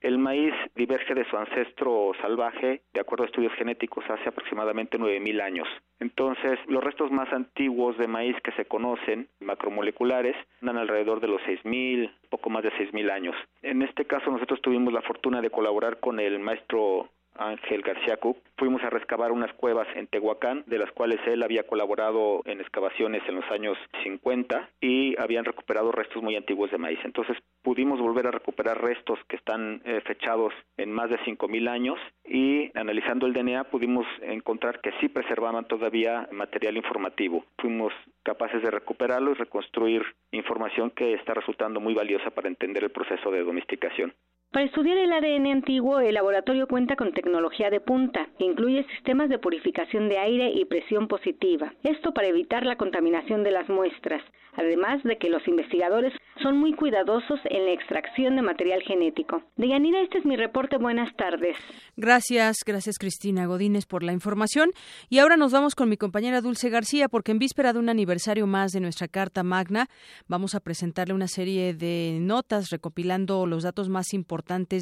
El 0.02 0.20
maíz 0.20 0.54
diverge 0.76 1.16
de 1.16 1.26
su 1.26 1.36
ancestro 1.38 2.12
salvaje, 2.22 2.82
de 2.94 3.02
acuerdo 3.02 3.24
a 3.24 3.28
estudios 3.28 3.54
genéticos, 3.54 4.06
hace 4.10 4.30
aproximadamente 4.30 5.00
9.000 5.00 5.42
años. 5.42 5.68
Entonces, 6.00 6.60
los 6.68 6.84
restos 6.84 7.12
más 7.12 7.32
antiguos 7.34 7.98
de 7.98 8.08
maíz 8.08 8.36
que 8.44 8.52
se 8.52 8.66
conocen, 8.66 9.28
macromoleculares, 9.40 10.36
andan 10.62 10.78
alrededor 10.78 11.20
de 11.20 11.28
los 11.28 11.42
6.000, 11.42 12.12
poco 12.30 12.52
más 12.52 12.64
de 12.64 12.72
6.000 12.74 13.12
años. 13.12 13.36
En 13.64 13.82
este 13.82 14.06
caso, 14.06 14.30
nosotros 14.30 14.62
tuvimos 14.62 14.94
la 14.94 15.02
fortuna 15.02 15.42
de 15.42 15.50
colaborar 15.50 16.00
con 16.00 16.20
el 16.20 16.38
maestro 16.40 17.10
Ángel 17.38 17.82
García 17.82 18.17
Cook, 18.17 18.38
fuimos 18.58 18.84
a 18.84 18.89
rescavar 18.89 19.32
unas 19.32 19.54
cuevas 19.54 19.88
en 19.95 20.08
Tehuacán, 20.08 20.63
de 20.67 20.80
las 20.80 20.91
cuales 20.91 21.19
él 21.28 21.43
había 21.43 21.63
colaborado 21.63 22.41
en 22.45 22.60
excavaciones 22.60 23.21
en 23.28 23.36
los 23.36 23.52
años 23.52 23.78
50 24.04 24.69
y 24.82 25.19
habían 25.19 25.45
recuperado 25.45 25.91
restos 25.91 26.23
muy 26.23 26.36
antiguos 26.36 26.71
de 26.71 26.78
maíz. 26.78 27.00
Entonces 27.04 27.38
pudimos 27.62 28.00
volver 28.00 28.28
a 28.28 28.32
recuperar 28.32 28.82
restos 28.82 29.19
que 29.28 29.36
están 29.36 29.82
eh, 29.86 30.02
fechados 30.06 30.54
en 30.78 30.91
más 30.91 31.10
de 31.10 31.19
5.000 31.19 31.69
años 31.69 32.00
y 32.26 32.71
analizando 32.78 33.28
el 33.28 33.34
DNA 33.34 33.65
pudimos 33.65 34.06
encontrar 34.21 34.82
que 34.82 34.91
sí 35.00 35.10
preservaban 35.10 35.65
todavía 35.65 36.28
material 36.32 36.78
informativo. 36.78 37.45
Fuimos 37.58 37.93
capaces 38.23 38.62
de 38.62 38.71
recuperarlo 38.71 39.32
y 39.32 39.36
reconstruir 39.36 40.04
información 40.32 40.91
que 40.91 41.13
está 41.13 41.34
resultando 41.34 41.80
muy 41.80 41.93
valiosa 41.93 42.32
para 42.32 42.47
entender 42.47 42.84
el 42.84 42.91
proceso 42.91 43.32
de 43.32 43.43
domesticación. 43.43 44.13
Para 44.52 44.64
estudiar 44.66 44.98
el 44.98 45.12
ADN 45.12 45.48
antiguo, 45.48 46.00
el 46.00 46.14
laboratorio 46.14 46.68
cuenta 46.68 46.96
con 46.96 47.12
tecnología 47.12 47.70
de 47.70 47.82
punta, 47.82 48.30
que 48.40 48.46
incluye 48.46 48.86
sistemas 48.96 49.30
de 49.30 49.40
purificación 49.40 50.08
de 50.08 50.20
aire 50.20 50.52
y 50.56 50.64
presión 50.64 51.10
positiva. 51.10 51.74
Esto 51.84 52.14
para 52.14 52.30
evitar 52.30 52.66
la 52.66 52.78
contaminación 52.78 53.44
de 53.44 53.52
las 53.52 53.68
muestras, 53.68 54.24
además 54.56 55.04
de 55.04 55.18
que 55.18 55.30
los 55.30 55.46
investigadores 55.50 56.14
son 56.42 56.58
muy 56.58 56.74
cuidadosos 56.74 57.42
en 57.44 57.66
la 57.66 57.72
extracción 57.74 58.38
de 58.38 58.42
material 58.42 58.82
genético. 58.84 59.44
Deyanira, 59.58 60.00
este 60.02 60.20
es 60.20 60.26
mi 60.26 60.38
reporte. 60.38 60.78
Buenas 60.78 61.14
tardes. 61.18 61.58
Gracias, 61.98 62.58
gracias 62.66 62.98
Cristina 62.98 63.48
Godínez 63.48 63.86
por 63.86 64.02
la 64.02 64.14
información. 64.14 64.72
Y 65.10 65.20
ahora 65.20 65.36
nos 65.36 65.52
vamos 65.52 65.76
con 65.76 65.90
mi 65.90 65.98
compañera 65.98 66.40
Dulce 66.40 66.70
García, 66.70 67.10
porque 67.10 67.34
en 67.34 67.40
víspera 67.40 67.74
de 67.74 67.80
un 67.80 67.90
aniversario 67.90 68.48
más 68.48 68.72
de 68.72 68.80
nuestra 68.80 69.10
Carta 69.10 69.44
Magna, 69.44 69.88
vamos 70.28 70.56
a 70.56 70.62
presentarle 70.62 71.14
una 71.14 71.28
serie 71.28 71.74
de 71.74 72.18
notas 72.22 72.70
recopilando 72.70 73.46
los 73.46 73.64
datos 73.64 73.90
más 73.90 74.14
importantes 74.14 74.37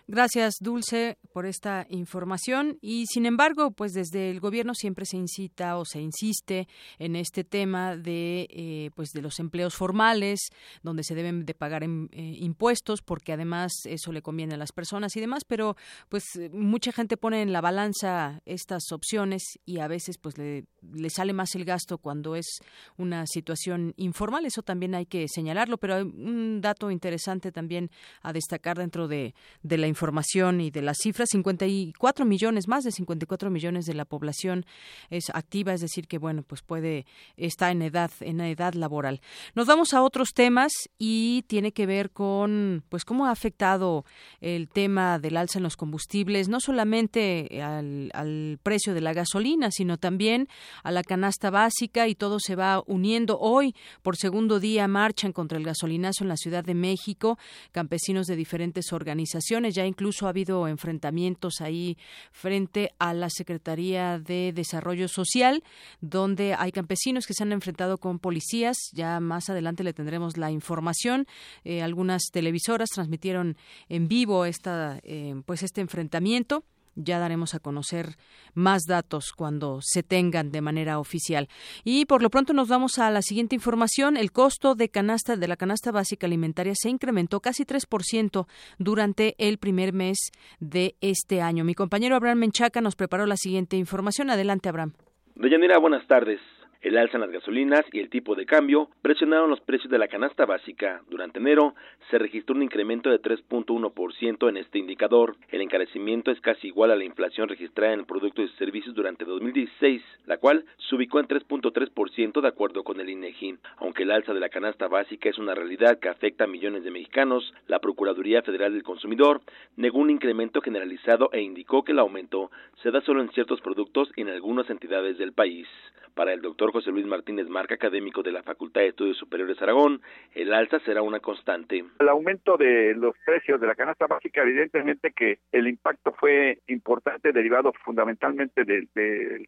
Gracias, 0.07 0.55
Dulce, 0.59 1.17
por 1.31 1.45
esta 1.45 1.85
información. 1.89 2.77
Y 2.81 3.05
sin 3.05 3.25
embargo, 3.25 3.71
pues 3.71 3.93
desde 3.93 4.29
el 4.29 4.39
gobierno 4.39 4.73
siempre 4.73 5.05
se 5.05 5.17
incita 5.17 5.77
o 5.77 5.85
se 5.85 6.01
insiste 6.01 6.67
en 6.99 7.15
este 7.15 7.43
tema 7.43 7.95
de, 7.95 8.47
eh, 8.49 8.89
pues 8.95 9.11
de 9.11 9.21
los 9.21 9.39
empleos 9.39 9.75
formales, 9.75 10.49
donde 10.83 11.03
se 11.03 11.15
deben 11.15 11.45
de 11.45 11.53
pagar 11.53 11.83
em, 11.83 12.09
eh, 12.11 12.35
impuestos, 12.39 13.01
porque 13.01 13.33
además 13.33 13.71
eso 13.85 14.11
le 14.11 14.21
conviene 14.21 14.55
a 14.55 14.57
las 14.57 14.71
personas 14.71 15.15
y 15.15 15.21
demás. 15.21 15.43
Pero, 15.47 15.75
pues 16.09 16.25
mucha 16.51 16.91
gente 16.91 17.15
pone 17.15 17.41
en 17.41 17.53
la 17.53 17.61
balanza 17.61 18.41
estas 18.45 18.91
opciones 18.91 19.59
y 19.65 19.79
a 19.79 19.87
veces, 19.87 20.17
pues 20.17 20.37
le, 20.37 20.65
le 20.93 21.09
sale 21.09 21.33
más 21.33 21.55
el 21.55 21.63
gasto 21.63 21.99
cuando 21.99 22.35
es 22.35 22.59
una 22.97 23.25
situación 23.27 23.93
informal. 23.97 24.45
Eso 24.45 24.61
también 24.61 24.95
hay 24.95 25.05
que 25.05 25.27
señalarlo. 25.27 25.77
Pero 25.77 25.95
hay 25.95 26.01
un 26.01 26.59
dato 26.59 26.91
interesante 26.91 27.51
también 27.51 27.89
a 28.21 28.33
destacar 28.33 28.77
dentro 28.77 29.07
de, 29.07 29.33
de 29.63 29.77
la 29.77 29.87
información 29.87 30.61
y 30.61 30.71
de 30.71 30.81
las 30.81 30.97
cifras, 30.97 31.29
54 31.31 32.25
millones, 32.25 32.67
más 32.67 32.83
de 32.83 32.91
54 32.91 33.49
millones 33.49 33.85
de 33.85 33.93
la 33.93 34.05
población 34.05 34.65
es 35.09 35.29
activa, 35.33 35.73
es 35.73 35.81
decir, 35.81 36.07
que 36.07 36.17
bueno, 36.17 36.43
pues 36.43 36.61
puede, 36.61 37.05
está 37.37 37.71
en 37.71 37.81
edad, 37.81 38.11
en 38.21 38.41
edad 38.41 38.73
laboral. 38.73 39.21
Nos 39.55 39.67
vamos 39.67 39.93
a 39.93 40.01
otros 40.01 40.29
temas 40.33 40.71
y 40.97 41.43
tiene 41.47 41.71
que 41.71 41.85
ver 41.85 42.11
con, 42.11 42.83
pues, 42.89 43.05
cómo 43.05 43.25
ha 43.25 43.31
afectado 43.31 44.05
el 44.39 44.69
tema 44.69 45.19
del 45.19 45.37
alza 45.37 45.59
en 45.59 45.63
los 45.63 45.77
combustibles, 45.77 46.49
no 46.49 46.59
solamente 46.59 47.61
al, 47.61 48.09
al 48.13 48.59
precio 48.63 48.93
de 48.93 49.01
la 49.01 49.13
gasolina, 49.13 49.69
sino 49.71 49.97
también 49.97 50.47
a 50.83 50.91
la 50.91 51.03
canasta 51.03 51.49
básica 51.49 52.07
y 52.07 52.15
todo 52.15 52.39
se 52.39 52.55
va 52.55 52.81
uniendo. 52.87 53.37
Hoy, 53.39 53.75
por 54.01 54.17
segundo 54.17 54.59
día, 54.59 54.87
marchan 54.87 55.33
contra 55.33 55.57
el 55.57 55.65
gasolinazo 55.65 56.23
en 56.23 56.29
la 56.29 56.37
Ciudad 56.37 56.63
de 56.63 56.73
México, 56.73 57.37
campesinos 57.71 58.27
de 58.27 58.35
diferentes 58.35 58.91
organizaciones 58.93 59.50
ya 59.59 59.85
incluso 59.85 60.25
ha 60.25 60.29
habido 60.29 60.67
enfrentamientos 60.67 61.61
ahí 61.61 61.97
frente 62.31 62.91
a 62.99 63.13
la 63.13 63.29
Secretaría 63.29 64.17
de 64.17 64.53
Desarrollo 64.53 65.07
Social, 65.07 65.63
donde 65.99 66.55
hay 66.57 66.71
campesinos 66.71 67.27
que 67.27 67.33
se 67.33 67.43
han 67.43 67.51
enfrentado 67.51 67.97
con 67.97 68.19
policías. 68.19 68.77
Ya 68.93 69.19
más 69.19 69.49
adelante 69.49 69.83
le 69.83 69.93
tendremos 69.93 70.37
la 70.37 70.51
información. 70.51 71.27
Eh, 71.63 71.81
algunas 71.81 72.23
televisoras 72.31 72.89
transmitieron 72.89 73.57
en 73.89 74.07
vivo 74.07 74.45
esta, 74.45 74.99
eh, 75.03 75.35
pues 75.45 75.63
este 75.63 75.81
enfrentamiento. 75.81 76.63
Ya 76.95 77.19
daremos 77.19 77.55
a 77.55 77.59
conocer 77.59 78.17
más 78.53 78.83
datos 78.83 79.31
cuando 79.31 79.79
se 79.81 80.03
tengan 80.03 80.51
de 80.51 80.61
manera 80.61 80.99
oficial. 80.99 81.47
Y 81.83 82.05
por 82.05 82.21
lo 82.21 82.29
pronto 82.29 82.53
nos 82.53 82.67
vamos 82.67 82.99
a 82.99 83.09
la 83.11 83.21
siguiente 83.21 83.55
información. 83.55 84.17
El 84.17 84.31
costo 84.31 84.75
de 84.75 84.89
canasta 84.89 85.35
de 85.35 85.47
la 85.47 85.55
canasta 85.55 85.91
básica 85.91 86.27
alimentaria 86.27 86.73
se 86.75 86.89
incrementó 86.89 87.39
casi 87.39 87.63
3% 87.63 88.47
durante 88.77 89.35
el 89.37 89.57
primer 89.57 89.93
mes 89.93 90.31
de 90.59 90.95
este 91.01 91.41
año. 91.41 91.63
Mi 91.63 91.75
compañero 91.75 92.15
Abraham 92.15 92.39
Menchaca 92.39 92.81
nos 92.81 92.95
preparó 92.95 93.25
la 93.25 93.37
siguiente 93.37 93.77
información. 93.77 94.29
Adelante, 94.29 94.69
Abraham. 94.69 94.93
Doña 95.35 95.57
buenas 95.79 96.05
tardes. 96.07 96.39
El 96.81 96.97
alza 96.97 97.17
en 97.17 97.21
las 97.21 97.29
gasolinas 97.29 97.85
y 97.91 97.99
el 97.99 98.09
tipo 98.09 98.33
de 98.33 98.47
cambio 98.47 98.89
presionaron 99.03 99.51
los 99.51 99.61
precios 99.61 99.91
de 99.91 99.99
la 99.99 100.07
canasta 100.07 100.47
básica. 100.47 101.03
Durante 101.11 101.37
enero 101.37 101.75
se 102.09 102.17
registró 102.17 102.55
un 102.55 102.63
incremento 102.63 103.11
de 103.11 103.21
3.1% 103.21 104.49
en 104.49 104.57
este 104.57 104.79
indicador. 104.79 105.35
El 105.49 105.61
encarecimiento 105.61 106.31
es 106.31 106.41
casi 106.41 106.69
igual 106.69 106.89
a 106.89 106.95
la 106.95 107.03
inflación 107.03 107.49
registrada 107.49 107.93
en 107.93 108.05
productos 108.05 108.49
y 108.49 108.57
servicios 108.57 108.95
durante 108.95 109.25
2016, 109.25 110.01
la 110.25 110.37
cual 110.37 110.65
se 110.89 110.95
ubicó 110.95 111.19
en 111.19 111.27
3.3% 111.27 112.41
de 112.41 112.47
acuerdo 112.47 112.83
con 112.83 112.99
el 112.99 113.11
INEGI. 113.11 113.59
Aunque 113.77 114.01
el 114.01 114.11
alza 114.11 114.33
de 114.33 114.39
la 114.39 114.49
canasta 114.49 114.87
básica 114.87 115.29
es 115.29 115.37
una 115.37 115.53
realidad 115.53 115.99
que 115.99 116.09
afecta 116.09 116.45
a 116.45 116.47
millones 116.47 116.83
de 116.83 116.89
mexicanos, 116.89 117.53
la 117.67 117.77
Procuraduría 117.77 118.41
Federal 118.41 118.73
del 118.73 118.81
Consumidor 118.81 119.41
negó 119.75 119.99
un 119.99 120.09
incremento 120.09 120.61
generalizado 120.61 121.29
e 121.31 121.41
indicó 121.41 121.83
que 121.83 121.91
el 121.91 121.99
aumento 121.99 122.49
se 122.81 122.89
da 122.89 123.01
solo 123.01 123.21
en 123.21 123.29
ciertos 123.33 123.61
productos 123.61 124.11
y 124.15 124.21
en 124.21 124.29
algunas 124.29 124.67
entidades 124.71 125.19
del 125.19 125.33
país. 125.33 125.67
Para 126.15 126.33
el 126.33 126.41
doctor 126.41 126.70
José 126.71 126.91
Luis 126.91 127.05
Martínez 127.05 127.47
Marca, 127.47 127.75
académico 127.75 128.23
de 128.23 128.31
la 128.31 128.43
Facultad 128.43 128.81
de 128.81 128.87
Estudios 128.87 129.17
Superiores 129.17 129.61
Aragón, 129.61 130.01
el 130.33 130.53
alza 130.53 130.79
será 130.79 131.01
una 131.01 131.19
constante. 131.19 131.83
El 131.99 132.09
aumento 132.09 132.57
de 132.57 132.93
los 132.95 133.15
precios 133.25 133.59
de 133.59 133.67
la 133.67 133.75
canasta 133.75 134.07
básica, 134.07 134.41
evidentemente 134.41 135.11
que 135.11 135.39
el 135.51 135.67
impacto 135.67 136.13
fue 136.13 136.59
importante, 136.67 137.31
derivado 137.31 137.73
fundamentalmente 137.83 138.63
del, 138.63 138.87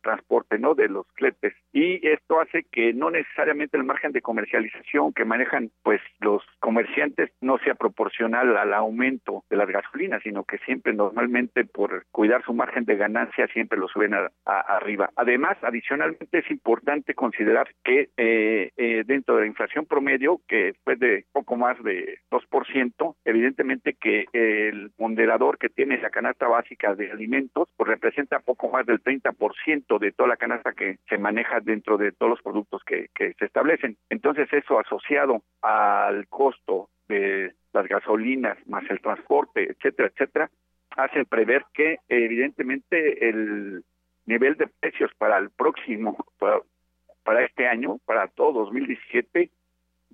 transporte, 0.02 0.60
¿no? 0.60 0.76
De 0.76 0.90
los 0.90 1.06
fletes. 1.16 1.54
Y 1.72 2.06
esto 2.08 2.42
hace 2.42 2.64
que 2.72 2.94
no 2.94 3.10
necesariamente 3.10 3.78
el 3.78 3.84
margen 3.84 4.12
de 4.12 4.22
comercialización 4.22 5.14
que 5.14 5.26
manejan, 5.26 5.72
pues, 5.84 6.02
los 6.20 6.44
comerciantes 6.60 7.32
no 7.42 7.58
sea 7.60 7.76
proporcional 7.76 8.58
al 8.58 8.74
aumento 8.74 9.44
de 9.50 9.58
las 9.58 9.68
gasolinas, 9.68 10.22
sino 10.24 10.44
que 10.44 10.58
siempre 10.60 10.94
normalmente 10.94 11.66
por 11.66 12.06
cuidar 12.12 12.44
su 12.44 12.54
margen 12.54 12.86
de 12.86 12.96
ganancia 12.96 13.48
siempre 13.48 13.80
lo 13.80 13.88
suben 13.88 14.14
a, 14.14 14.30
arriba. 14.46 15.10
Además, 15.16 15.58
adicionalmente 15.62 16.40
es 16.40 16.52
importante 16.52 17.13
considerar 17.14 17.68
que 17.84 18.10
eh, 18.18 18.72
eh, 18.78 19.04
dentro 19.06 19.36
de 19.36 19.42
la 19.42 19.48
inflación 19.48 19.86
promedio, 19.86 20.42
que 20.48 20.74
fue 20.84 20.96
de 20.96 21.26
poco 21.32 21.56
más 21.56 21.82
de 21.84 22.20
2%, 22.30 23.16
evidentemente 23.26 23.96
que 24.00 24.26
el 24.34 24.92
ponderador 24.92 25.58
que 25.58 25.70
tiene 25.70 25.98
la 26.00 26.10
canasta 26.10 26.48
básica 26.48 26.96
de 26.96 27.12
alimentos, 27.12 27.70
pues 27.76 27.90
representa 27.90 28.40
poco 28.40 28.70
más 28.70 28.86
del 28.86 29.02
30% 29.04 30.00
de 30.00 30.12
toda 30.12 30.30
la 30.30 30.38
canasta 30.38 30.74
que 30.74 30.98
se 31.08 31.18
maneja 31.18 31.60
dentro 31.60 31.98
de 31.98 32.12
todos 32.12 32.32
los 32.32 32.42
productos 32.42 32.84
que, 32.84 33.08
que 33.16 33.34
se 33.34 33.46
establecen. 33.46 33.98
Entonces 34.10 34.52
eso 34.52 34.80
asociado 34.80 35.44
al 35.62 36.28
costo 36.28 36.90
de 37.08 37.54
las 37.74 37.88
gasolinas 37.88 38.58
más 38.68 38.84
el 38.90 39.02
transporte, 39.02 39.72
etcétera, 39.72 40.10
etcétera, 40.10 40.50
hace 40.96 41.26
prever 41.26 41.66
que 41.74 41.98
evidentemente 42.08 43.28
el 43.28 43.84
nivel 44.26 44.56
de 44.56 44.68
precios 44.68 45.12
para 45.18 45.38
el 45.38 45.50
próximo, 45.50 46.18
este 47.44 47.68
año, 47.68 48.00
para 48.06 48.28
todo 48.28 48.66
2017, 48.66 49.50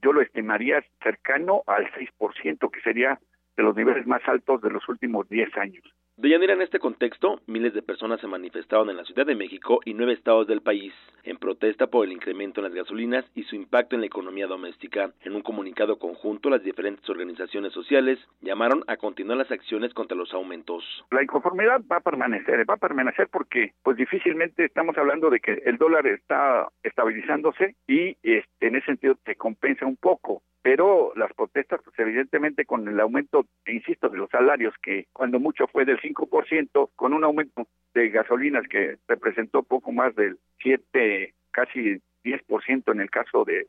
yo 0.01 0.13
lo 0.13 0.21
estimaría 0.21 0.83
cercano 1.03 1.63
al 1.67 1.91
6%, 1.91 2.71
que 2.71 2.81
sería 2.81 3.19
de 3.57 3.63
los 3.63 3.75
niveles 3.75 4.07
más 4.07 4.21
altos 4.27 4.61
de 4.61 4.69
los 4.69 4.87
últimos 4.87 5.27
10 5.29 5.57
años. 5.57 5.83
Deyanira, 6.21 6.51
en 6.51 6.61
este 6.61 6.79
contexto, 6.79 7.39
miles 7.47 7.73
de 7.73 7.81
personas 7.81 8.19
se 8.19 8.27
manifestaron 8.27 8.89
en 8.89 8.97
la 8.97 9.05
Ciudad 9.05 9.25
de 9.25 9.35
México 9.35 9.79
y 9.85 9.93
nueve 9.93 10.11
estados 10.11 10.47
del 10.47 10.59
país 10.59 10.91
en 11.23 11.37
protesta 11.37 11.87
por 11.87 12.05
el 12.05 12.11
incremento 12.11 12.59
en 12.59 12.65
las 12.65 12.73
gasolinas 12.73 13.23
y 13.35 13.43
su 13.43 13.55
impacto 13.55 13.95
en 13.95 14.01
la 14.01 14.07
economía 14.07 14.45
doméstica. 14.45 15.13
En 15.21 15.33
un 15.33 15.41
comunicado 15.41 15.97
conjunto, 15.97 16.49
las 16.49 16.61
diferentes 16.61 17.09
organizaciones 17.09 17.71
sociales 17.71 18.19
llamaron 18.41 18.83
a 18.87 18.97
continuar 18.97 19.37
las 19.37 19.49
acciones 19.49 19.93
contra 19.93 20.17
los 20.17 20.33
aumentos. 20.33 20.83
La 21.09 21.23
inconformidad 21.23 21.79
va 21.89 21.95
a 21.95 22.01
permanecer, 22.01 22.69
va 22.69 22.73
a 22.73 22.77
permanecer 22.77 23.29
porque 23.31 23.71
pues 23.81 23.95
difícilmente 23.95 24.65
estamos 24.65 24.97
hablando 24.97 25.29
de 25.29 25.39
que 25.39 25.61
el 25.63 25.77
dólar 25.77 26.05
está 26.05 26.67
estabilizándose 26.83 27.77
y 27.87 28.17
este, 28.23 28.67
en 28.67 28.75
ese 28.75 28.87
sentido 28.87 29.15
se 29.23 29.37
compensa 29.37 29.85
un 29.85 29.95
poco 29.95 30.41
pero 30.61 31.13
las 31.15 31.33
protestas, 31.33 31.81
pues 31.83 31.97
evidentemente 31.99 32.65
con 32.65 32.87
el 32.87 32.99
aumento, 32.99 33.45
insisto, 33.65 34.09
de 34.09 34.17
los 34.17 34.29
salarios, 34.29 34.73
que 34.81 35.07
cuando 35.13 35.39
mucho 35.39 35.67
fue 35.67 35.85
del 35.85 35.99
5%, 35.99 36.89
con 36.95 37.13
un 37.13 37.23
aumento 37.23 37.67
de 37.93 38.09
gasolinas 38.09 38.67
que 38.67 38.97
representó 39.07 39.63
poco 39.63 39.91
más 39.91 40.15
del 40.15 40.37
7, 40.61 41.33
casi 41.51 42.01
10% 42.23 42.91
en 42.91 43.01
el 43.01 43.09
caso 43.09 43.45
de, 43.45 43.67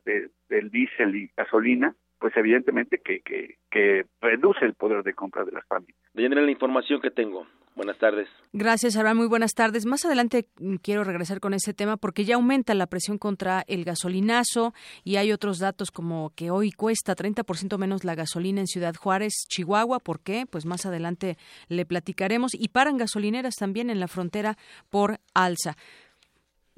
del 0.49 0.71
diésel 0.71 1.15
y 1.17 1.31
gasolina, 1.37 1.95
pues 2.19 2.37
evidentemente 2.37 2.99
que, 2.99 3.21
que, 3.21 4.07
reduce 4.21 4.65
el 4.65 4.75
poder 4.75 5.03
de 5.03 5.15
compra 5.15 5.45
de 5.45 5.53
las 5.53 5.67
familias. 5.67 5.97
De 6.13 6.29
la 6.29 6.51
información 6.51 7.01
que 7.01 7.11
tengo. 7.11 7.47
Buenas 7.81 7.97
tardes. 7.97 8.29
Gracias, 8.53 8.95
Abraham. 8.97 9.17
Muy 9.17 9.27
buenas 9.27 9.55
tardes. 9.55 9.87
Más 9.87 10.05
adelante 10.05 10.47
mm, 10.59 10.75
quiero 10.83 11.03
regresar 11.03 11.41
con 11.41 11.55
ese 11.55 11.73
tema 11.73 11.97
porque 11.97 12.27
ya 12.27 12.35
aumenta 12.35 12.75
la 12.75 12.87
presión 12.87 13.17
contra 13.17 13.65
el 13.69 13.87
gasolinazo 13.87 14.75
y 15.03 15.17
hay 15.17 15.33
otros 15.33 15.59
datos 15.59 15.91
como 15.91 16.29
que 16.37 16.51
hoy 16.51 16.73
cuesta 16.73 17.17
30% 17.17 17.79
menos 17.79 18.05
la 18.05 18.15
gasolina 18.15 18.61
en 18.61 18.67
Ciudad 18.67 18.95
Juárez, 18.95 19.33
Chihuahua. 19.49 19.99
¿Por 19.99 20.21
qué? 20.21 20.45
Pues 20.45 20.67
más 20.67 20.85
adelante 20.85 21.39
le 21.69 21.87
platicaremos. 21.87 22.53
Y 22.53 22.69
paran 22.69 22.99
gasolineras 22.99 23.55
también 23.55 23.89
en 23.89 23.99
la 23.99 24.09
frontera 24.09 24.59
por 24.91 25.19
alza. 25.33 25.79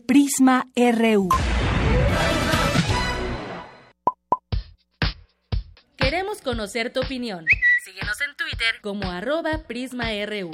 Prisma 0.06 0.68
RU. 0.76 1.30
Queremos 5.96 6.40
conocer 6.42 6.92
tu 6.92 7.00
opinión. 7.00 7.44
Síguenos 7.84 8.20
en 8.20 8.36
Twitter 8.36 8.80
como 8.80 9.10
arroba 9.10 9.64
PrismaRU. 9.66 10.52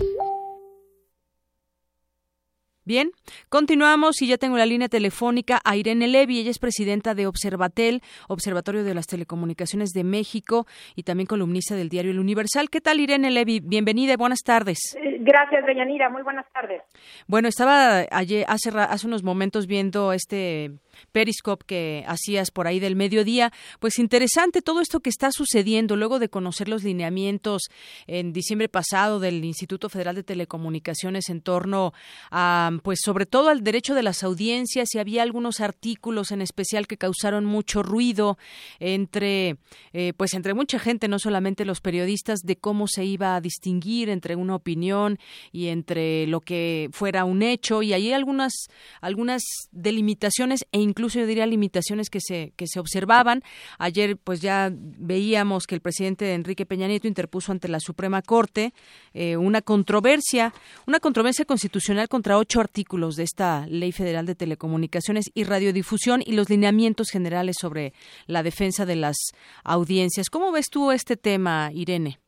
Bien, 2.89 3.11
continuamos 3.51 4.23
y 4.23 4.29
ya 4.29 4.39
tengo 4.39 4.57
la 4.57 4.65
línea 4.65 4.89
telefónica 4.89 5.61
a 5.63 5.77
Irene 5.77 6.09
Levy. 6.09 6.41
Ella 6.41 6.51
es 6.51 6.59
presidenta 6.59 7.15
de 7.15 7.27
Observatel, 7.27 8.01
Observatorio 8.29 8.83
de 8.83 8.95
las 8.95 9.07
Telecomunicaciones 9.07 9.91
de 9.91 10.05
México 10.05 10.67
y 10.97 11.03
también 11.03 11.27
columnista 11.27 11.75
del 11.75 11.91
diario 11.91 12.13
El 12.13 12.19
Universal. 12.19 12.71
¿Qué 12.71 12.81
tal, 12.81 13.01
Irene 13.01 13.31
Levy? 13.31 13.61
Bienvenida 13.61 14.15
y 14.15 14.17
buenas 14.17 14.39
tardes. 14.43 14.97
Eh, 14.97 15.19
gracias, 15.21 15.67
Deyanira. 15.67 16.09
Muy 16.09 16.23
buenas 16.23 16.51
tardes. 16.51 16.81
Bueno, 17.27 17.49
estaba 17.49 18.07
ayer, 18.11 18.47
hace, 18.49 18.71
hace 18.71 19.07
unos 19.07 19.23
momentos 19.23 19.67
viendo 19.67 20.15
este 20.15 20.71
Periscope 21.13 21.65
que 21.67 22.05
hacías 22.07 22.51
por 22.51 22.67
ahí 22.67 22.81
del 22.81 22.97
mediodía. 22.97 23.53
Pues 23.79 23.99
interesante 23.99 24.63
todo 24.63 24.81
esto 24.81 25.01
que 25.01 25.11
está 25.11 25.31
sucediendo 25.33 25.97
luego 25.97 26.19
de 26.19 26.29
conocer 26.29 26.69
los 26.69 26.85
lineamientos 26.85 27.63
en 28.07 28.33
diciembre 28.33 28.69
pasado 28.69 29.21
del 29.21 29.45
Instituto 29.45 29.89
Federal 29.89 30.15
de 30.15 30.23
Telecomunicaciones 30.23 31.29
en 31.29 31.41
torno 31.41 31.93
a, 32.31 32.71
pues 32.83 33.01
sobre 33.03 33.27
todo 33.27 33.49
al 33.49 33.63
derecho 33.63 33.95
de 33.95 34.03
las 34.03 34.23
audiencias 34.23 34.95
y 34.95 34.99
había 34.99 35.23
algunos 35.23 35.61
artículos 35.61 36.31
en 36.31 36.43
especial 36.43 36.87
que 36.87 36.97
causaron 36.97 37.45
mucho 37.45 37.83
ruido 37.83 38.39
entre, 38.79 39.57
eh, 39.93 40.13
pues 40.17 40.35
entre 40.35 40.55
mucha 40.55 40.79
gente, 40.79 41.09
no 41.09 41.19
solamente 41.19 41.65
los 41.65 41.81
periodistas, 41.81 42.41
de 42.41 42.57
cómo 42.57 42.87
se 42.89 43.05
iba 43.05 43.37
a 43.37 43.41
distinguir 43.41 44.09
entre 44.09 44.37
una 44.37 44.55
opinión 44.55 45.19
y 45.53 45.69
entre 45.69 46.27
lo 46.27 46.41
que 46.41 46.89
fuera 46.93 47.25
un 47.25 47.43
hecho 47.43 47.83
y 47.83 47.93
hay 47.93 48.13
algunas, 48.13 48.53
algunas 49.01 49.43
delimitaciones 49.71 50.67
e 50.73 50.81
incluso 50.89 51.19
yo 51.19 51.27
diría 51.27 51.47
limitaciones 51.47 52.11
que 52.11 52.21
se, 52.21 52.53
que 52.57 52.67
se 52.67 52.81
observaban. 52.81 53.43
Ayer 53.79 54.17
pues 54.17 54.41
ya 54.41 54.71
veíamos 54.73 55.67
que 55.67 55.75
el 55.75 55.81
presidente 55.81 56.35
Enrique 56.35 56.67
Peña 56.67 56.89
Nieto 56.89 57.07
interpuso 57.07 57.53
ante 57.53 57.69
la 57.69 57.81
Suprema 57.81 58.23
Corte 58.23 58.73
eh, 59.15 59.37
una 59.37 59.63
controversia, 59.63 60.53
una 60.87 61.01
controversia 61.01 61.45
constitucional 61.45 62.09
contra 62.09 62.39
ocho 62.39 62.61
artículos 62.61 63.17
de 63.17 63.25
esta 63.25 63.67
Ley 63.67 63.93
Federal 63.93 64.27
de 64.27 64.35
Telecomunicaciones 64.35 65.31
y 65.35 65.45
Radiodifusión 65.45 66.23
y 66.25 66.33
los 66.33 66.51
lineamientos 66.51 67.11
generales 67.11 67.57
sobre 67.61 67.93
la 68.27 68.43
defensa 68.43 68.87
de 68.87 68.97
las 68.97 69.17
audiencias. 69.65 70.31
¿Cómo 70.31 70.53
ves 70.53 70.71
tú 70.71 70.93
este 70.93 71.17
tema, 71.17 71.71
Irene? 71.73 72.19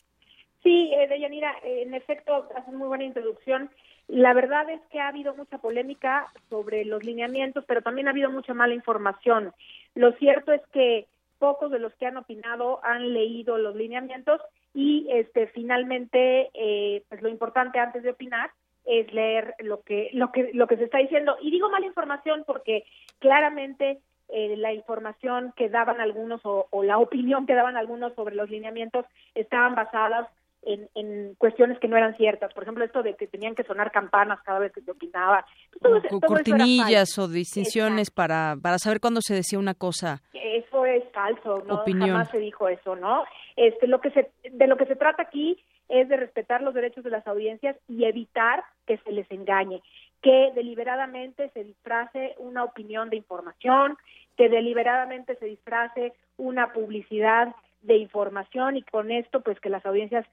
Sí, 0.62 0.90
eh, 0.92 1.08
Deyanira, 1.08 1.54
en 1.64 1.94
efecto, 1.94 2.46
hace 2.54 2.70
muy 2.72 2.88
buena 2.88 3.04
introducción. 3.04 3.70
La 4.10 4.34
verdad 4.34 4.68
es 4.68 4.80
que 4.90 4.98
ha 4.98 5.06
habido 5.06 5.36
mucha 5.36 5.58
polémica 5.58 6.26
sobre 6.48 6.84
los 6.84 7.04
lineamientos, 7.04 7.64
pero 7.66 7.80
también 7.80 8.08
ha 8.08 8.10
habido 8.10 8.28
mucha 8.30 8.54
mala 8.54 8.74
información. 8.74 9.52
Lo 9.94 10.12
cierto 10.14 10.52
es 10.52 10.62
que 10.72 11.06
pocos 11.38 11.70
de 11.70 11.78
los 11.78 11.94
que 11.94 12.06
han 12.06 12.16
opinado 12.16 12.84
han 12.84 13.14
leído 13.14 13.56
los 13.56 13.76
lineamientos 13.76 14.40
y 14.74 15.06
este 15.10 15.46
finalmente 15.48 16.50
eh, 16.54 17.04
pues 17.08 17.22
lo 17.22 17.28
importante 17.28 17.78
antes 17.78 18.02
de 18.02 18.10
opinar 18.10 18.50
es 18.84 19.12
leer 19.12 19.54
lo 19.60 19.80
que 19.82 20.10
lo 20.12 20.32
que 20.32 20.50
lo 20.52 20.66
que 20.66 20.76
se 20.76 20.84
está 20.84 20.98
diciendo 20.98 21.36
y 21.40 21.50
digo 21.50 21.70
mala 21.70 21.86
información 21.86 22.44
porque 22.46 22.84
claramente 23.20 24.00
eh, 24.28 24.56
la 24.56 24.72
información 24.72 25.52
que 25.56 25.68
daban 25.68 26.00
algunos 26.00 26.44
o, 26.44 26.66
o, 26.70 26.82
la 26.84 26.98
opinión 26.98 27.46
que 27.46 27.54
daban 27.54 27.76
algunos 27.76 28.14
sobre 28.14 28.34
los 28.34 28.50
lineamientos 28.50 29.06
estaban 29.34 29.74
basadas 29.74 30.28
en, 30.62 30.88
en, 30.94 31.34
cuestiones 31.36 31.78
que 31.78 31.88
no 31.88 31.96
eran 31.96 32.16
ciertas. 32.16 32.52
Por 32.52 32.62
ejemplo, 32.62 32.84
esto 32.84 33.02
de 33.02 33.14
que 33.14 33.26
tenían 33.26 33.54
que 33.54 33.64
sonar 33.64 33.90
campanas 33.90 34.40
cada 34.42 34.58
vez 34.58 34.72
que 34.72 34.82
se 34.82 34.90
opinaba. 34.90 35.44
Todo, 35.80 36.00
cortinillas 36.26 37.18
o 37.18 37.28
distinciones 37.28 38.10
para, 38.10 38.56
para 38.62 38.78
saber 38.78 39.00
cuándo 39.00 39.20
se 39.22 39.34
decía 39.34 39.58
una 39.58 39.74
cosa. 39.74 40.22
Eso 40.34 40.84
es 40.84 41.04
falso, 41.12 41.62
¿no? 41.66 41.82
Jamás 41.86 42.30
se 42.30 42.38
dijo 42.38 42.68
eso, 42.68 42.96
¿no? 42.96 43.24
Este, 43.56 43.86
lo 43.86 44.00
que 44.00 44.10
se, 44.10 44.30
de 44.50 44.66
lo 44.66 44.76
que 44.76 44.86
se 44.86 44.96
trata 44.96 45.22
aquí 45.22 45.58
es 45.88 46.08
de 46.08 46.16
respetar 46.16 46.62
los 46.62 46.72
derechos 46.72 47.04
de 47.04 47.10
las 47.10 47.26
audiencias 47.26 47.76
y 47.88 48.04
evitar 48.04 48.62
que 48.86 48.98
se 48.98 49.12
les 49.12 49.30
engañe, 49.30 49.82
que 50.22 50.52
deliberadamente 50.54 51.50
se 51.50 51.64
disfrace 51.64 52.34
una 52.38 52.64
opinión 52.64 53.10
de 53.10 53.16
información, 53.16 53.96
que 54.36 54.48
deliberadamente 54.48 55.34
se 55.36 55.46
disfrace 55.46 56.12
una 56.36 56.72
publicidad 56.72 57.54
de 57.82 57.96
información 57.96 58.76
y 58.76 58.82
con 58.82 59.10
esto 59.10 59.40
pues 59.40 59.58
que 59.60 59.70
las 59.70 59.84
audiencias 59.86 60.26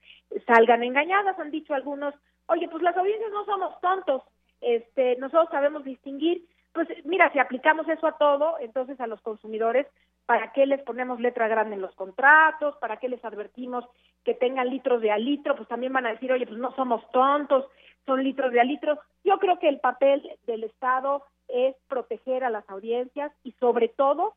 salgan 0.46 0.82
engañadas. 0.82 1.38
Han 1.38 1.50
dicho 1.50 1.74
algunos 1.74 2.14
oye 2.48 2.68
pues 2.68 2.82
las 2.82 2.96
audiencias 2.96 3.30
no 3.30 3.44
somos 3.44 3.80
tontos 3.80 4.22
este 4.60 5.16
nosotros 5.16 5.48
sabemos 5.50 5.84
distinguir 5.84 6.44
pues 6.72 6.88
mira 7.04 7.30
si 7.32 7.38
aplicamos 7.38 7.88
eso 7.88 8.06
a 8.06 8.18
todo 8.18 8.56
entonces 8.60 9.00
a 9.00 9.06
los 9.06 9.20
consumidores 9.20 9.86
para 10.26 10.52
qué 10.52 10.66
les 10.66 10.82
ponemos 10.82 11.20
letra 11.20 11.48
grande 11.48 11.76
en 11.76 11.82
los 11.82 11.94
contratos 11.94 12.76
para 12.76 12.98
qué 12.98 13.08
les 13.08 13.24
advertimos 13.24 13.84
que 14.24 14.34
tengan 14.34 14.68
litros 14.68 15.00
de 15.00 15.10
a 15.10 15.18
litro 15.18 15.54
pues 15.56 15.68
también 15.68 15.92
van 15.92 16.06
a 16.06 16.12
decir 16.12 16.32
oye 16.32 16.46
pues 16.46 16.58
no 16.58 16.74
somos 16.74 17.08
tontos 17.12 17.66
son 18.04 18.22
litros 18.22 18.52
de 18.52 18.60
a 18.60 18.64
litro 18.64 18.98
yo 19.24 19.38
creo 19.38 19.58
que 19.58 19.68
el 19.68 19.80
papel 19.80 20.28
del 20.46 20.64
estado 20.64 21.24
es 21.48 21.76
proteger 21.88 22.44
a 22.44 22.50
las 22.50 22.68
audiencias 22.68 23.32
y 23.42 23.52
sobre 23.52 23.88
todo 23.88 24.34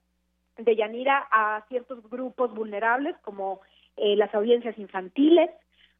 de 0.63 0.75
Yanira 0.75 1.27
a 1.31 1.65
ciertos 1.67 2.07
grupos 2.09 2.53
vulnerables 2.53 3.15
como 3.23 3.61
eh, 3.97 4.15
las 4.15 4.33
audiencias 4.33 4.77
infantiles, 4.77 5.49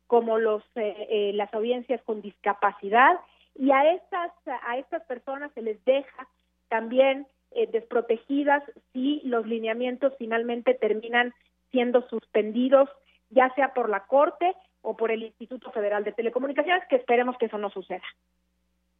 como 0.08 0.38
los 0.38 0.64
eh, 0.76 1.08
eh, 1.10 1.32
las 1.34 1.54
audiencias 1.54 2.02
con 2.04 2.22
discapacidad 2.22 3.20
y 3.56 3.72
a 3.72 3.94
estas 3.94 4.32
a 4.46 4.78
estas 4.78 5.04
personas 5.04 5.52
se 5.54 5.62
les 5.62 5.84
deja 5.86 6.28
también 6.70 7.28
desprotegidas 7.74 8.64
si 8.94 9.20
los 9.26 9.46
lineamientos 9.46 10.14
finalmente 10.18 10.74
terminan 10.74 11.34
siendo 11.70 12.08
suspendidos 12.08 12.88
ya 13.32 13.54
sea 13.56 13.74
por 13.74 13.90
la 13.90 14.06
Corte 14.06 14.54
o 14.82 14.96
por 14.96 15.12
el 15.12 15.24
Instituto 15.24 15.72
Federal 15.72 16.04
de 16.04 16.12
Telecomunicaciones, 16.12 16.88
que 16.88 16.98
esperemos 16.98 17.38
que 17.38 17.48
eso 17.48 17.58
no 17.58 17.70
suceda. 17.70 18.04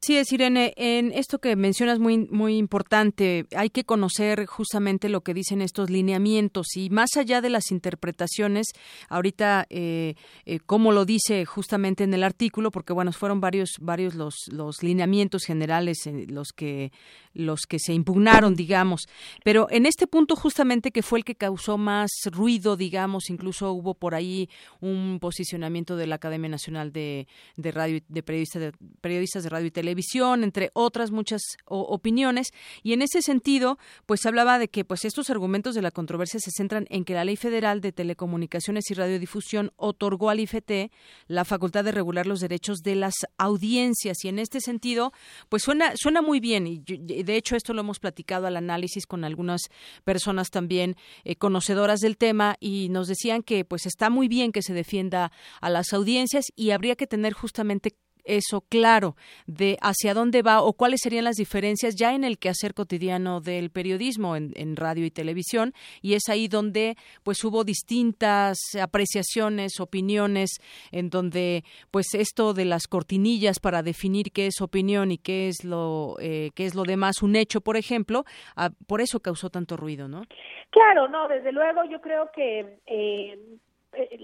Sí, 0.04 0.18
es 0.18 0.32
Irene, 0.32 0.74
en 0.78 1.12
esto 1.12 1.38
que 1.38 1.56
mencionas 1.56 2.00
muy 2.00 2.28
muy 2.32 2.58
importante, 2.58 3.46
hay 3.56 3.70
que 3.70 3.84
conocer 3.84 4.48
justamente 4.48 5.10
lo 5.10 5.22
que 5.22 5.36
dicen 5.36 5.62
estos 5.62 5.92
lineamientos 5.92 6.76
y 6.76 6.90
más 6.90 7.18
allá 7.18 7.40
de 7.40 7.52
las 7.52 7.70
interpretaciones, 7.70 8.66
ahorita 9.10 9.68
eh, 9.70 10.16
eh, 10.48 10.60
como 10.66 10.92
lo 10.92 11.06
dice 11.06 11.46
justamente 11.46 12.04
en 12.04 12.16
el 12.16 12.24
artículo, 12.24 12.72
porque 12.72 12.94
bueno 12.94 13.12
fueron 13.12 13.42
varios 13.42 13.76
varios 13.80 14.16
los 14.16 14.48
los 14.52 14.82
lineamientos 14.82 15.44
generales 15.44 16.08
eh, 16.08 16.26
los 16.28 16.48
que 16.48 16.92
los 17.36 17.68
que 17.68 17.78
se 17.78 17.94
impugnaron, 17.94 18.56
digamos, 18.56 19.08
pero 19.44 19.68
en 19.70 19.86
este 19.86 20.08
punto 20.08 20.36
justamente 20.36 20.90
que 20.90 21.04
fue 21.04 21.20
el 21.20 21.26
que 21.26 21.36
causó 21.36 21.78
más 21.78 22.10
ruido, 22.32 22.76
digamos, 22.76 23.30
incluso 23.30 23.72
hubo 23.72 23.94
por 23.94 24.16
ahí 24.16 24.50
un 24.80 25.20
posicionamiento 25.22 25.96
de 25.96 26.08
la 26.08 26.16
Academia 26.16 26.50
Nacional 26.50 26.92
de, 26.92 27.28
de 27.56 27.72
radio 27.72 28.02
de 28.10 28.24
periodistas 28.24 28.62
de, 28.64 28.72
periodistas 29.00 29.44
de 29.44 29.50
radio 29.50 29.68
y 29.68 29.72
televisión 29.72 29.91
televisión, 29.92 30.46
entre 30.46 30.72
otras 30.74 31.12
muchas 31.12 31.42
opiniones. 31.66 32.54
Y 32.82 32.94
en 32.94 33.02
ese 33.02 33.22
sentido, 33.22 33.78
pues 34.06 34.26
hablaba 34.26 34.58
de 34.58 34.70
que 34.70 34.86
pues 34.86 35.04
estos 35.04 35.30
argumentos 35.30 35.76
de 35.76 35.82
la 35.82 35.92
controversia 35.92 36.40
se 36.40 36.52
centran 36.52 36.88
en 36.90 37.04
que 37.04 37.14
la 37.14 37.26
Ley 37.26 37.36
Federal 37.36 37.82
de 37.82 37.92
Telecomunicaciones 37.92 38.90
y 38.90 38.94
Radiodifusión 38.94 39.74
otorgó 39.76 40.30
al 40.30 40.40
IFT 40.40 40.92
la 41.28 41.44
facultad 41.44 41.84
de 41.84 41.92
regular 41.92 42.26
los 42.26 42.40
derechos 42.40 42.80
de 42.84 42.96
las 42.96 43.16
audiencias. 43.38 44.24
Y 44.24 44.30
en 44.30 44.40
este 44.40 44.62
sentido, 44.62 45.12
pues 45.50 45.64
suena, 45.64 45.92
suena 45.96 46.22
muy 46.22 46.40
bien. 46.40 46.68
Y 46.68 46.80
de 46.80 47.36
hecho, 47.36 47.58
esto 47.58 47.74
lo 47.74 47.82
hemos 47.82 48.00
platicado 48.00 48.48
al 48.48 48.56
análisis 48.56 49.06
con 49.06 49.26
algunas 49.26 49.64
personas 50.06 50.52
también 50.52 50.96
eh, 51.26 51.36
conocedoras 51.36 52.00
del 52.00 52.16
tema 52.16 52.56
y 52.62 52.88
nos 52.90 53.10
decían 53.10 53.44
que 53.44 53.66
pues 53.66 53.86
está 53.86 54.10
muy 54.10 54.30
bien 54.30 54.54
que 54.54 54.62
se 54.62 54.74
defienda 54.74 55.34
a 55.60 55.70
las 55.70 55.92
audiencias 55.92 56.46
y 56.56 56.72
habría 56.72 56.96
que 56.96 57.08
tener 57.08 57.34
justamente 57.34 57.98
eso 58.32 58.62
claro 58.62 59.16
de 59.46 59.78
hacia 59.82 60.14
dónde 60.14 60.42
va 60.42 60.62
o 60.62 60.74
cuáles 60.74 61.02
serían 61.04 61.26
las 61.26 61.36
diferencias 61.36 61.96
ya 61.96 62.14
en 62.16 62.24
el 62.24 62.40
quehacer 62.40 62.74
cotidiano 62.74 63.42
del 63.42 63.70
periodismo 63.70 64.36
en, 64.36 64.76
radio 64.76 65.06
y 65.06 65.12
televisión. 65.12 65.74
Y 66.02 66.14
es 66.14 66.30
ahí 66.30 66.48
donde 66.48 66.96
pues 67.24 67.44
hubo 67.44 67.64
distintas 67.64 68.58
apreciaciones 68.82 69.80
opiniones 69.80 70.60
en 70.92 71.10
donde 71.10 71.64
pues 71.92 72.14
esto 72.14 72.54
de 72.54 72.66
las 72.66 72.88
cortinillas 72.88 73.60
para 73.60 73.84
definir 73.84 74.32
qué 74.32 74.48
es 74.48 74.62
opinión 74.62 75.12
y 75.12 75.18
qué 75.18 75.50
es 75.50 75.66
lo 75.66 76.16
eh, 76.20 76.52
qué 76.56 76.66
es 76.66 76.74
lo 76.74 76.84
demás 76.84 77.22
un 77.22 77.36
hecho 77.36 77.62
por 77.62 77.76
ejemplo 77.76 78.24
ah, 78.56 78.70
por 78.88 79.02
eso 79.02 79.20
causó 79.20 79.50
tanto 79.50 79.76
ruido 79.76 80.08
no 80.08 80.24
claro 80.70 81.08
no 81.08 81.28
desde 81.28 81.52
luego 81.52 81.84
yo 81.86 82.00
creo 82.02 82.32
que 82.34 82.78
eh, 82.86 83.38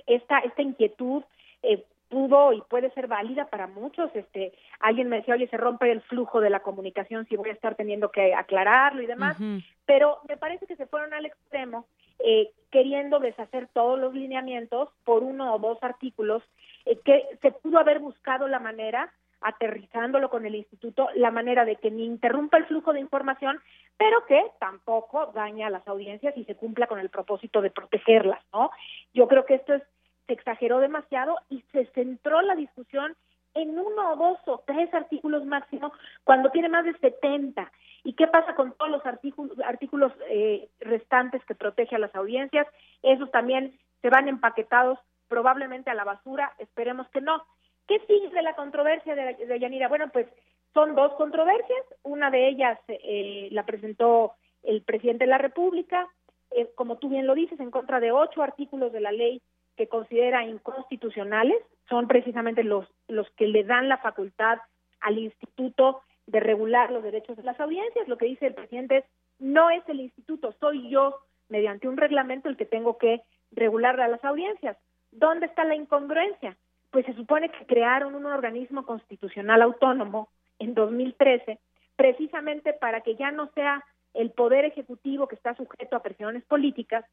esta 0.07 0.39
esta 0.39 0.61
inquietud 0.61 1.23
eh, 1.63 1.83
pudo 2.09 2.53
y 2.53 2.61
puede 2.61 2.91
ser 2.91 3.07
válida 3.07 3.45
para 3.45 3.67
muchos. 3.67 4.09
Este, 4.15 4.53
alguien 4.79 5.09
me 5.09 5.17
decía, 5.17 5.35
oye, 5.35 5.47
se 5.47 5.57
rompe 5.57 5.91
el 5.91 6.01
flujo 6.01 6.41
de 6.41 6.49
la 6.49 6.61
comunicación 6.61 7.25
si 7.27 7.35
voy 7.35 7.49
a 7.49 7.53
estar 7.53 7.75
teniendo 7.75 8.11
que 8.11 8.33
aclararlo 8.33 9.01
y 9.01 9.07
demás. 9.07 9.37
Pero 9.85 10.19
me 10.27 10.37
parece 10.37 10.67
que 10.67 10.75
se 10.75 10.87
fueron 10.87 11.13
al 11.13 11.25
extremo, 11.25 11.85
eh, 12.19 12.51
queriendo 12.71 13.19
deshacer 13.19 13.67
todos 13.73 13.99
los 13.99 14.13
lineamientos 14.13 14.89
por 15.03 15.23
uno 15.23 15.53
o 15.53 15.59
dos 15.59 15.77
artículos, 15.81 16.43
eh, 16.85 16.99
que 17.03 17.23
se 17.41 17.51
pudo 17.51 17.79
haber 17.79 17.99
buscado 17.99 18.47
la 18.47 18.59
manera 18.59 19.11
aterrizándolo 19.41 20.29
con 20.29 20.45
el 20.45 20.55
instituto, 20.55 21.09
la 21.15 21.31
manera 21.31 21.63
de 21.63 21.75
que 21.75 21.91
ni 21.91 22.05
interrumpa 22.05 22.57
el 22.57 22.65
flujo 22.65 22.91
de 22.91 22.99
información, 22.99 23.59
pero 23.95 24.25
que 24.25 24.41
tampoco 24.59 25.27
daña 25.27 25.67
a 25.67 25.69
las 25.69 25.87
audiencias 25.87 26.35
y 26.37 26.43
se 26.45 26.55
cumpla 26.55 26.87
con 26.87 26.99
el 26.99 27.09
propósito 27.09 27.61
de 27.61 27.69
protegerlas, 27.69 28.43
¿no? 28.51 28.71
Yo 29.13 29.27
creo 29.27 29.45
que 29.45 29.55
esto 29.55 29.75
es 29.75 29.83
se 30.27 30.33
exageró 30.33 30.79
demasiado 30.79 31.37
y 31.49 31.61
se 31.71 31.85
centró 31.87 32.41
la 32.41 32.55
discusión 32.55 33.15
en 33.53 33.77
uno 33.79 34.11
o 34.11 34.15
dos 34.15 34.39
o 34.45 34.63
tres 34.67 34.93
artículos 34.93 35.45
máximo 35.45 35.91
cuando 36.23 36.51
tiene 36.51 36.69
más 36.69 36.85
de 36.85 36.93
70. 36.99 37.71
¿Y 38.03 38.13
qué 38.13 38.27
pasa 38.27 38.53
con 38.55 38.73
todos 38.73 38.91
los 38.91 39.05
artículos, 39.05 39.57
artículos 39.65 40.13
eh, 40.29 40.69
restantes 40.79 41.43
que 41.45 41.55
protege 41.55 41.95
a 41.95 41.99
las 41.99 42.13
audiencias? 42.15 42.67
Esos 43.01 43.31
también 43.31 43.77
se 44.01 44.09
van 44.09 44.27
empaquetados 44.27 44.99
probablemente 45.27 45.89
a 45.89 45.95
la 45.95 46.03
basura, 46.03 46.53
esperemos 46.59 47.09
que 47.09 47.21
no. 47.21 47.43
¿Qué 47.87 47.99
sigue 48.07 48.41
la 48.41 48.55
controversia 48.55 49.15
de, 49.15 49.45
de 49.45 49.59
Yanira? 49.59 49.87
Bueno, 49.87 50.09
pues 50.11 50.27
son 50.73 50.95
dos 50.95 51.13
controversias, 51.13 51.83
una 52.03 52.29
de 52.29 52.49
ellas 52.49 52.79
eh, 52.87 53.49
la 53.51 53.65
presentó 53.65 54.33
el 54.63 54.83
presidente 54.83 55.25
de 55.25 55.31
la 55.31 55.37
República, 55.37 56.07
eh, 56.51 56.69
como 56.75 56.97
tú 56.97 57.09
bien 57.09 57.25
lo 57.25 57.33
dices, 57.33 57.59
en 57.59 57.71
contra 57.71 57.99
de 57.99 58.11
ocho 58.11 58.43
artículos 58.43 58.91
de 58.91 59.01
la 59.01 59.11
ley 59.11 59.41
que 59.77 59.87
considera 59.87 60.43
inconstitucionales 60.43 61.57
son 61.87 62.07
precisamente 62.07 62.63
los, 62.63 62.85
los 63.07 63.29
que 63.31 63.47
le 63.47 63.63
dan 63.63 63.87
la 63.87 63.99
facultad 63.99 64.59
al 64.99 65.17
instituto 65.19 66.01
de 66.25 66.39
regular 66.39 66.91
los 66.91 67.03
derechos 67.03 67.37
de 67.37 67.43
las 67.43 67.59
audiencias. 67.59 68.07
Lo 68.07 68.17
que 68.17 68.25
dice 68.25 68.47
el 68.47 68.55
presidente 68.55 68.97
es, 68.97 69.05
no 69.39 69.69
es 69.69 69.87
el 69.87 70.01
instituto, 70.01 70.53
soy 70.59 70.89
yo, 70.89 71.19
mediante 71.47 71.87
un 71.87 71.95
reglamento, 71.95 72.49
el 72.49 72.57
que 72.57 72.65
tengo 72.65 72.97
que 72.97 73.21
regular 73.51 74.01
a 74.01 74.07
las 74.07 74.23
audiencias. 74.25 74.77
¿Dónde 75.11 75.45
está 75.45 75.63
la 75.63 75.75
incongruencia? 75.75 76.57
Pues 76.91 77.05
se 77.05 77.13
supone 77.13 77.49
que 77.49 77.65
crearon 77.65 78.15
un 78.15 78.25
organismo 78.25 78.85
constitucional 78.85 79.61
autónomo 79.61 80.29
en 80.59 80.73
2013, 80.73 81.59
precisamente 81.95 82.73
para 82.73 83.01
que 83.01 83.15
ya 83.15 83.31
no 83.31 83.49
sea 83.53 83.85
el 84.13 84.31
poder 84.31 84.65
ejecutivo 84.65 85.27
que 85.27 85.35
está 85.35 85.55
sujeto 85.55 85.95
a 85.95 86.01
presiones 86.01 86.43
políticas, 86.45 87.05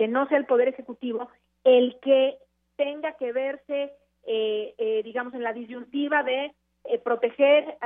que 0.00 0.08
no 0.08 0.26
sea 0.28 0.38
el 0.38 0.46
poder 0.46 0.68
ejecutivo 0.68 1.28
el 1.62 1.98
que 2.00 2.38
tenga 2.76 3.18
que 3.18 3.32
verse, 3.32 3.92
eh, 4.24 4.74
eh, 4.78 5.02
digamos, 5.04 5.34
en 5.34 5.42
la 5.42 5.52
disyuntiva 5.52 6.22
de 6.22 6.54
eh, 6.84 6.98
proteger 7.00 7.76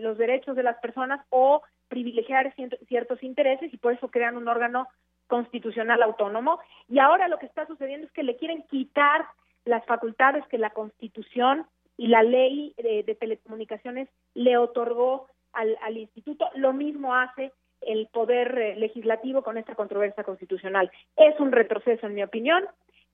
los 0.00 0.18
derechos 0.18 0.56
de 0.56 0.64
las 0.64 0.78
personas 0.78 1.24
o 1.30 1.62
privilegiar 1.86 2.52
ciertos 2.88 3.22
intereses 3.22 3.72
y 3.72 3.76
por 3.76 3.92
eso 3.92 4.10
crean 4.10 4.36
un 4.36 4.48
órgano 4.48 4.88
constitucional 5.28 6.02
autónomo. 6.02 6.58
Y 6.88 6.98
ahora 6.98 7.28
lo 7.28 7.38
que 7.38 7.46
está 7.46 7.68
sucediendo 7.68 8.08
es 8.08 8.12
que 8.14 8.24
le 8.24 8.36
quieren 8.36 8.64
quitar 8.64 9.24
las 9.64 9.86
facultades 9.86 10.44
que 10.48 10.58
la 10.58 10.70
Constitución 10.70 11.68
y 11.96 12.08
la 12.08 12.24
ley 12.24 12.74
de, 12.78 13.14
telecomunicaciones 13.14 14.08
le 14.34 14.56
otorgó 14.56 15.28
al, 15.52 15.78
al, 15.82 15.98
instituto. 15.98 16.50
Lo 16.56 16.72
mismo 16.72 17.14
hace 17.14 17.52
el 17.80 18.08
poder 18.08 18.76
legislativo 18.78 19.42
con 19.42 19.58
esta 19.58 19.74
controversia 19.74 20.24
constitucional. 20.24 20.90
Es 21.16 21.38
un 21.40 21.52
retroceso, 21.52 22.06
en 22.06 22.14
mi 22.14 22.22
opinión 22.22 22.64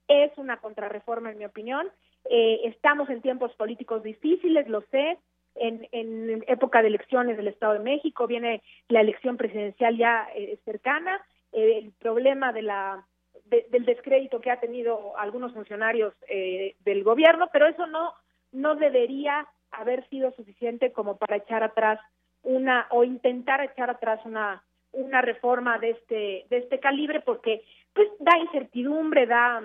es 0.08 0.36
una 0.36 0.58
contrarreforma, 0.58 1.30
en 1.30 1.38
mi 1.38 1.44
opinión. 1.44 1.88
Eh, 2.30 2.60
estamos 2.64 3.08
en 3.10 3.22
tiempos 3.22 3.52
políticos 3.54 4.02
difíciles, 4.02 4.68
lo 4.68 4.82
sé. 4.90 5.18
En, 5.54 5.88
en, 5.92 6.44
época 6.48 6.82
de 6.82 6.88
elecciones 6.88 7.36
del 7.36 7.48
Estado 7.48 7.74
de 7.74 7.78
México 7.78 8.26
viene 8.26 8.62
la 8.88 9.00
elección 9.00 9.36
presidencial 9.36 9.96
ya 9.96 10.28
eh, 10.34 10.58
cercana. 10.64 11.20
Eh, 11.52 11.78
el 11.78 11.92
problema 11.92 12.52
de 12.52 12.62
la 12.62 13.06
del 13.44 13.84
descrédito 13.84 14.40
que 14.40 14.50
ha 14.50 14.58
tenido 14.58 15.16
algunos 15.16 15.52
funcionarios 15.52 16.12
del 16.28 17.04
gobierno, 17.04 17.48
pero 17.52 17.68
eso 17.68 17.86
no 17.86 18.12
no 18.50 18.74
debería 18.74 19.46
haber 19.70 20.08
sido 20.08 20.32
suficiente 20.32 20.90
como 20.90 21.16
para 21.16 21.36
echar 21.36 21.62
atrás 21.62 22.00
una 22.47 22.86
o 22.90 23.05
intentar 23.05 23.61
echar 23.61 23.90
atrás 23.90 24.20
una 24.24 24.62
una 24.92 25.20
reforma 25.20 25.78
de 25.78 25.90
este 25.90 26.47
de 26.49 26.59
este 26.59 26.80
calibre 26.80 27.20
porque 27.20 27.62
pues 27.92 28.09
da 28.18 28.36
incertidumbre, 28.38 29.26
da 29.26 29.62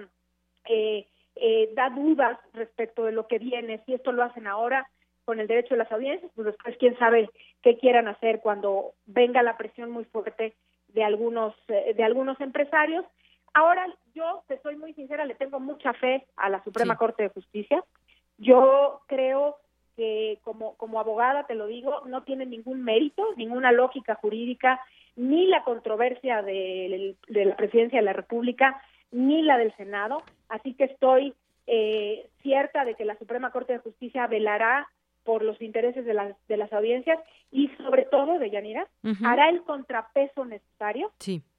eh, 0.65 1.07
eh, 1.35 1.71
da 1.73 1.89
dudas 1.89 2.37
respecto 2.53 3.05
de 3.05 3.11
lo 3.11 3.27
que 3.27 3.39
viene. 3.39 3.81
Si 3.85 3.93
esto 3.93 4.11
lo 4.11 4.23
hacen 4.23 4.47
ahora 4.47 4.87
con 5.25 5.39
el 5.39 5.47
derecho 5.47 5.75
de 5.75 5.79
las 5.79 5.91
audiencias, 5.91 6.31
pues 6.35 6.45
después 6.47 6.75
quién 6.77 6.97
sabe 6.97 7.29
qué 7.61 7.77
quieran 7.77 8.07
hacer 8.07 8.41
cuando 8.41 8.93
venga 9.05 9.43
la 9.43 9.57
presión 9.57 9.91
muy 9.91 10.05
fuerte 10.05 10.55
de 10.89 11.03
algunos 11.03 11.55
eh, 11.67 11.93
de 11.95 12.03
algunos 12.03 12.39
empresarios. 12.41 13.05
Ahora 13.53 13.85
yo 14.15 14.43
te 14.47 14.59
soy 14.61 14.75
muy 14.75 14.93
sincera, 14.93 15.25
le 15.25 15.35
tengo 15.35 15.59
mucha 15.59 15.93
fe 15.93 16.25
a 16.35 16.49
la 16.49 16.63
Suprema 16.63 16.97
Corte 16.97 17.23
de 17.23 17.29
Justicia. 17.29 17.83
Yo 18.37 19.01
creo 19.07 19.57
que 19.95 20.39
como 20.43 20.75
como 20.75 20.99
abogada 20.99 21.45
te 21.45 21.55
lo 21.55 21.67
digo, 21.67 22.01
no 22.05 22.23
tiene 22.23 22.45
ningún 22.45 22.83
mérito, 22.83 23.23
ninguna 23.35 23.71
lógica 23.71 24.15
jurídica, 24.15 24.79
ni 25.15 25.47
la 25.47 25.63
controversia 25.63 26.41
de, 26.41 27.15
de 27.27 27.45
la 27.45 27.55
presidencia 27.55 27.99
de 27.99 28.05
la 28.05 28.13
República, 28.13 28.81
ni 29.11 29.41
la 29.41 29.57
del 29.57 29.75
Senado. 29.75 30.23
Así 30.49 30.73
que 30.73 30.85
estoy 30.85 31.33
eh, 31.67 32.27
cierta 32.41 32.85
de 32.85 32.95
que 32.95 33.05
la 33.05 33.17
Suprema 33.17 33.51
Corte 33.51 33.73
de 33.73 33.79
Justicia 33.79 34.27
velará 34.27 34.89
por 35.23 35.43
los 35.43 35.61
intereses 35.61 36.05
de 36.05 36.13
las, 36.13 36.35
de 36.47 36.57
las 36.57 36.73
audiencias 36.73 37.19
y 37.51 37.67
sobre 37.77 38.05
todo 38.05 38.39
de 38.39 38.49
Yanira, 38.49 38.87
hará 39.23 39.49
el 39.49 39.61
contrapeso 39.61 40.45
necesario 40.45 41.11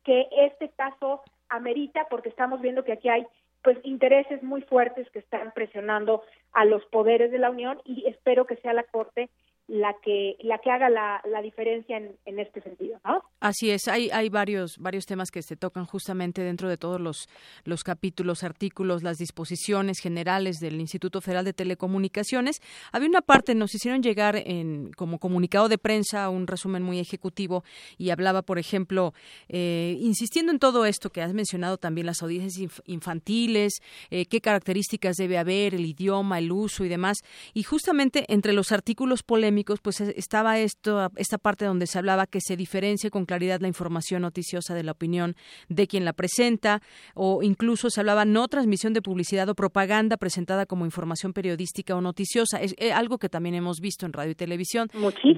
que 0.02 0.28
este 0.32 0.68
caso 0.70 1.22
amerita 1.48 2.06
porque 2.10 2.28
estamos 2.28 2.60
viendo 2.60 2.82
que 2.82 2.92
aquí 2.92 3.08
hay 3.08 3.24
pues 3.62 3.78
intereses 3.84 4.42
muy 4.42 4.62
fuertes 4.62 5.08
que 5.10 5.20
están 5.20 5.52
presionando 5.52 6.22
a 6.52 6.64
los 6.64 6.84
poderes 6.86 7.30
de 7.30 7.38
la 7.38 7.50
Unión 7.50 7.80
y 7.84 8.06
espero 8.06 8.46
que 8.46 8.56
sea 8.56 8.72
la 8.72 8.84
Corte 8.84 9.30
la 9.68 9.94
que 10.02 10.36
la 10.40 10.58
que 10.58 10.70
haga 10.70 10.90
la, 10.90 11.22
la 11.30 11.40
diferencia 11.40 11.96
en, 11.96 12.16
en, 12.24 12.40
este 12.40 12.60
sentido 12.62 12.98
así 13.38 13.70
es 13.70 13.86
hay 13.86 14.10
hay 14.10 14.28
varios 14.28 14.76
varios 14.78 15.06
temas 15.06 15.30
que 15.30 15.40
se 15.40 15.56
tocan 15.56 15.86
justamente 15.86 16.42
dentro 16.42 16.68
de 16.68 16.76
todos 16.76 17.00
los 17.00 17.28
los 17.64 17.84
capítulos 17.84 18.42
artículos 18.42 19.04
las 19.04 19.18
disposiciones 19.18 20.00
generales 20.00 20.58
del 20.58 20.80
Instituto 20.80 21.20
Federal 21.20 21.44
de 21.44 21.52
Telecomunicaciones. 21.52 22.60
Había 22.90 23.08
una 23.08 23.20
parte 23.20 23.54
nos 23.54 23.74
hicieron 23.74 24.02
llegar 24.02 24.36
en 24.36 24.90
como 24.92 25.18
comunicado 25.18 25.68
de 25.68 25.78
prensa 25.78 26.28
un 26.28 26.48
resumen 26.48 26.82
muy 26.82 26.98
ejecutivo 26.98 27.62
y 27.98 28.10
hablaba 28.10 28.42
por 28.42 28.58
ejemplo 28.58 29.14
eh, 29.48 29.96
insistiendo 30.00 30.50
en 30.50 30.58
todo 30.58 30.86
esto 30.86 31.10
que 31.10 31.22
has 31.22 31.34
mencionado 31.34 31.78
también 31.78 32.06
las 32.06 32.22
audiencias 32.22 32.72
infantiles 32.86 33.80
eh, 34.10 34.26
qué 34.26 34.40
características 34.40 35.16
debe 35.16 35.38
haber 35.38 35.74
el 35.74 35.86
idioma 35.86 36.40
el 36.40 36.50
uso 36.50 36.84
y 36.84 36.88
demás. 36.88 37.18
Y 37.54 37.62
justamente 37.62 38.24
entre 38.28 38.52
los 38.52 38.72
artículos 38.72 39.22
polémicos 39.22 39.51
pues 39.82 40.00
estaba 40.00 40.58
esto, 40.58 41.08
esta 41.16 41.38
parte 41.38 41.64
donde 41.64 41.86
se 41.86 41.98
hablaba 41.98 42.26
que 42.26 42.40
se 42.40 42.56
diferencie 42.56 43.10
con 43.10 43.24
claridad 43.24 43.60
la 43.60 43.68
información 43.68 44.22
noticiosa 44.22 44.74
de 44.74 44.82
la 44.82 44.92
opinión 44.92 45.34
de 45.68 45.86
quien 45.86 46.04
la 46.04 46.12
presenta, 46.12 46.80
o 47.14 47.42
incluso 47.42 47.90
se 47.90 48.00
hablaba 48.00 48.24
no 48.24 48.48
transmisión 48.48 48.92
de 48.92 49.02
publicidad 49.02 49.48
o 49.48 49.54
propaganda 49.54 50.16
presentada 50.16 50.66
como 50.66 50.84
información 50.84 51.32
periodística 51.32 51.94
o 51.94 52.00
noticiosa. 52.00 52.60
Es, 52.60 52.74
eh, 52.78 52.92
algo 52.92 53.18
que 53.18 53.28
también 53.28 53.54
hemos 53.54 53.80
visto 53.80 54.06
en 54.06 54.12
radio 54.12 54.32
y 54.32 54.34
televisión. 54.34 54.88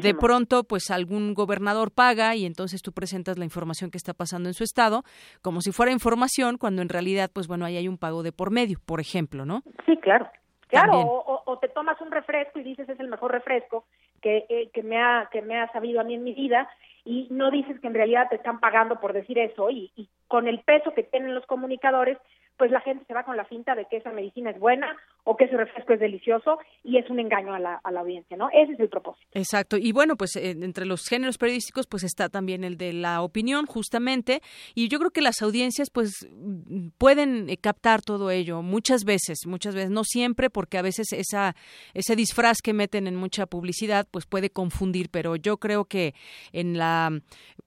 De 0.00 0.14
pronto, 0.14 0.64
pues 0.64 0.90
algún 0.90 1.34
gobernador 1.34 1.90
paga 1.90 2.34
y 2.36 2.46
entonces 2.46 2.82
tú 2.82 2.92
presentas 2.92 3.38
la 3.38 3.44
información 3.44 3.90
que 3.90 3.98
está 3.98 4.14
pasando 4.14 4.48
en 4.48 4.54
su 4.54 4.64
estado 4.64 5.02
como 5.42 5.60
si 5.60 5.72
fuera 5.72 5.92
información, 5.92 6.58
cuando 6.58 6.82
en 6.82 6.88
realidad, 6.88 7.30
pues 7.32 7.48
bueno, 7.48 7.64
ahí 7.64 7.76
hay 7.76 7.88
un 7.88 7.98
pago 7.98 8.22
de 8.22 8.32
por 8.32 8.50
medio, 8.50 8.78
por 8.84 9.00
ejemplo, 9.00 9.44
¿no? 9.44 9.62
Sí, 9.86 9.96
claro. 9.98 10.28
Claro, 10.68 11.22
o, 11.46 11.58
te 11.58 11.68
tomas 11.68 12.00
un 12.00 12.10
refresco 12.10 12.58
y 12.58 12.64
dices 12.64 12.88
es 12.88 12.98
el 12.98 13.08
mejor 13.08 13.30
refresco 13.30 13.84
que, 14.24 14.46
eh, 14.48 14.70
que, 14.72 14.82
me 14.82 15.02
ha, 15.02 15.28
que 15.30 15.42
me 15.42 15.60
ha 15.60 15.70
sabido 15.70 16.00
a 16.00 16.04
mí 16.04 16.14
en 16.14 16.24
mi 16.24 16.32
vida 16.32 16.66
y 17.04 17.28
no 17.30 17.50
dices 17.50 17.78
que 17.78 17.86
en 17.86 17.92
realidad 17.92 18.28
te 18.30 18.36
están 18.36 18.58
pagando 18.58 18.98
por 18.98 19.12
decir 19.12 19.38
eso 19.38 19.68
y, 19.68 19.92
y 19.96 20.08
con 20.28 20.48
el 20.48 20.60
peso 20.60 20.94
que 20.94 21.02
tienen 21.02 21.34
los 21.34 21.44
comunicadores, 21.44 22.16
pues 22.56 22.70
la 22.70 22.80
gente 22.80 23.04
se 23.04 23.12
va 23.12 23.24
con 23.24 23.36
la 23.36 23.44
finta 23.44 23.74
de 23.74 23.84
que 23.84 23.98
esa 23.98 24.12
medicina 24.12 24.48
es 24.48 24.58
buena 24.58 24.96
o 25.24 25.36
que 25.36 25.44
ese 25.44 25.56
refresco 25.56 25.94
es 25.94 26.00
delicioso 26.00 26.58
y 26.82 26.98
es 26.98 27.08
un 27.08 27.18
engaño 27.18 27.54
a 27.54 27.58
la, 27.58 27.80
a 27.82 27.90
la 27.90 28.00
audiencia, 28.00 28.36
¿no? 28.36 28.48
Ese 28.52 28.72
es 28.72 28.80
el 28.80 28.88
propósito. 28.88 29.26
Exacto. 29.32 29.76
Y 29.78 29.92
bueno, 29.92 30.16
pues 30.16 30.36
eh, 30.36 30.50
entre 30.50 30.84
los 30.84 31.08
géneros 31.08 31.38
periodísticos 31.38 31.86
pues 31.86 32.04
está 32.04 32.28
también 32.28 32.62
el 32.62 32.76
de 32.76 32.92
la 32.92 33.22
opinión, 33.22 33.66
justamente, 33.66 34.40
y 34.74 34.88
yo 34.88 34.98
creo 34.98 35.10
que 35.10 35.22
las 35.22 35.40
audiencias 35.42 35.88
pues 35.90 36.28
pueden 36.98 37.48
eh, 37.48 37.56
captar 37.56 38.02
todo 38.02 38.30
ello 38.30 38.62
muchas 38.62 39.04
veces, 39.04 39.38
muchas 39.46 39.74
veces, 39.74 39.90
no 39.90 40.04
siempre, 40.04 40.50
porque 40.50 40.78
a 40.78 40.82
veces 40.82 41.12
esa 41.12 41.54
ese 41.94 42.16
disfraz 42.16 42.58
que 42.62 42.74
meten 42.74 43.06
en 43.06 43.16
mucha 43.16 43.46
publicidad 43.46 44.06
pues 44.10 44.26
puede 44.26 44.50
confundir, 44.50 45.08
pero 45.10 45.36
yo 45.36 45.56
creo 45.56 45.86
que 45.86 46.14
en 46.52 46.76
la 46.76 47.10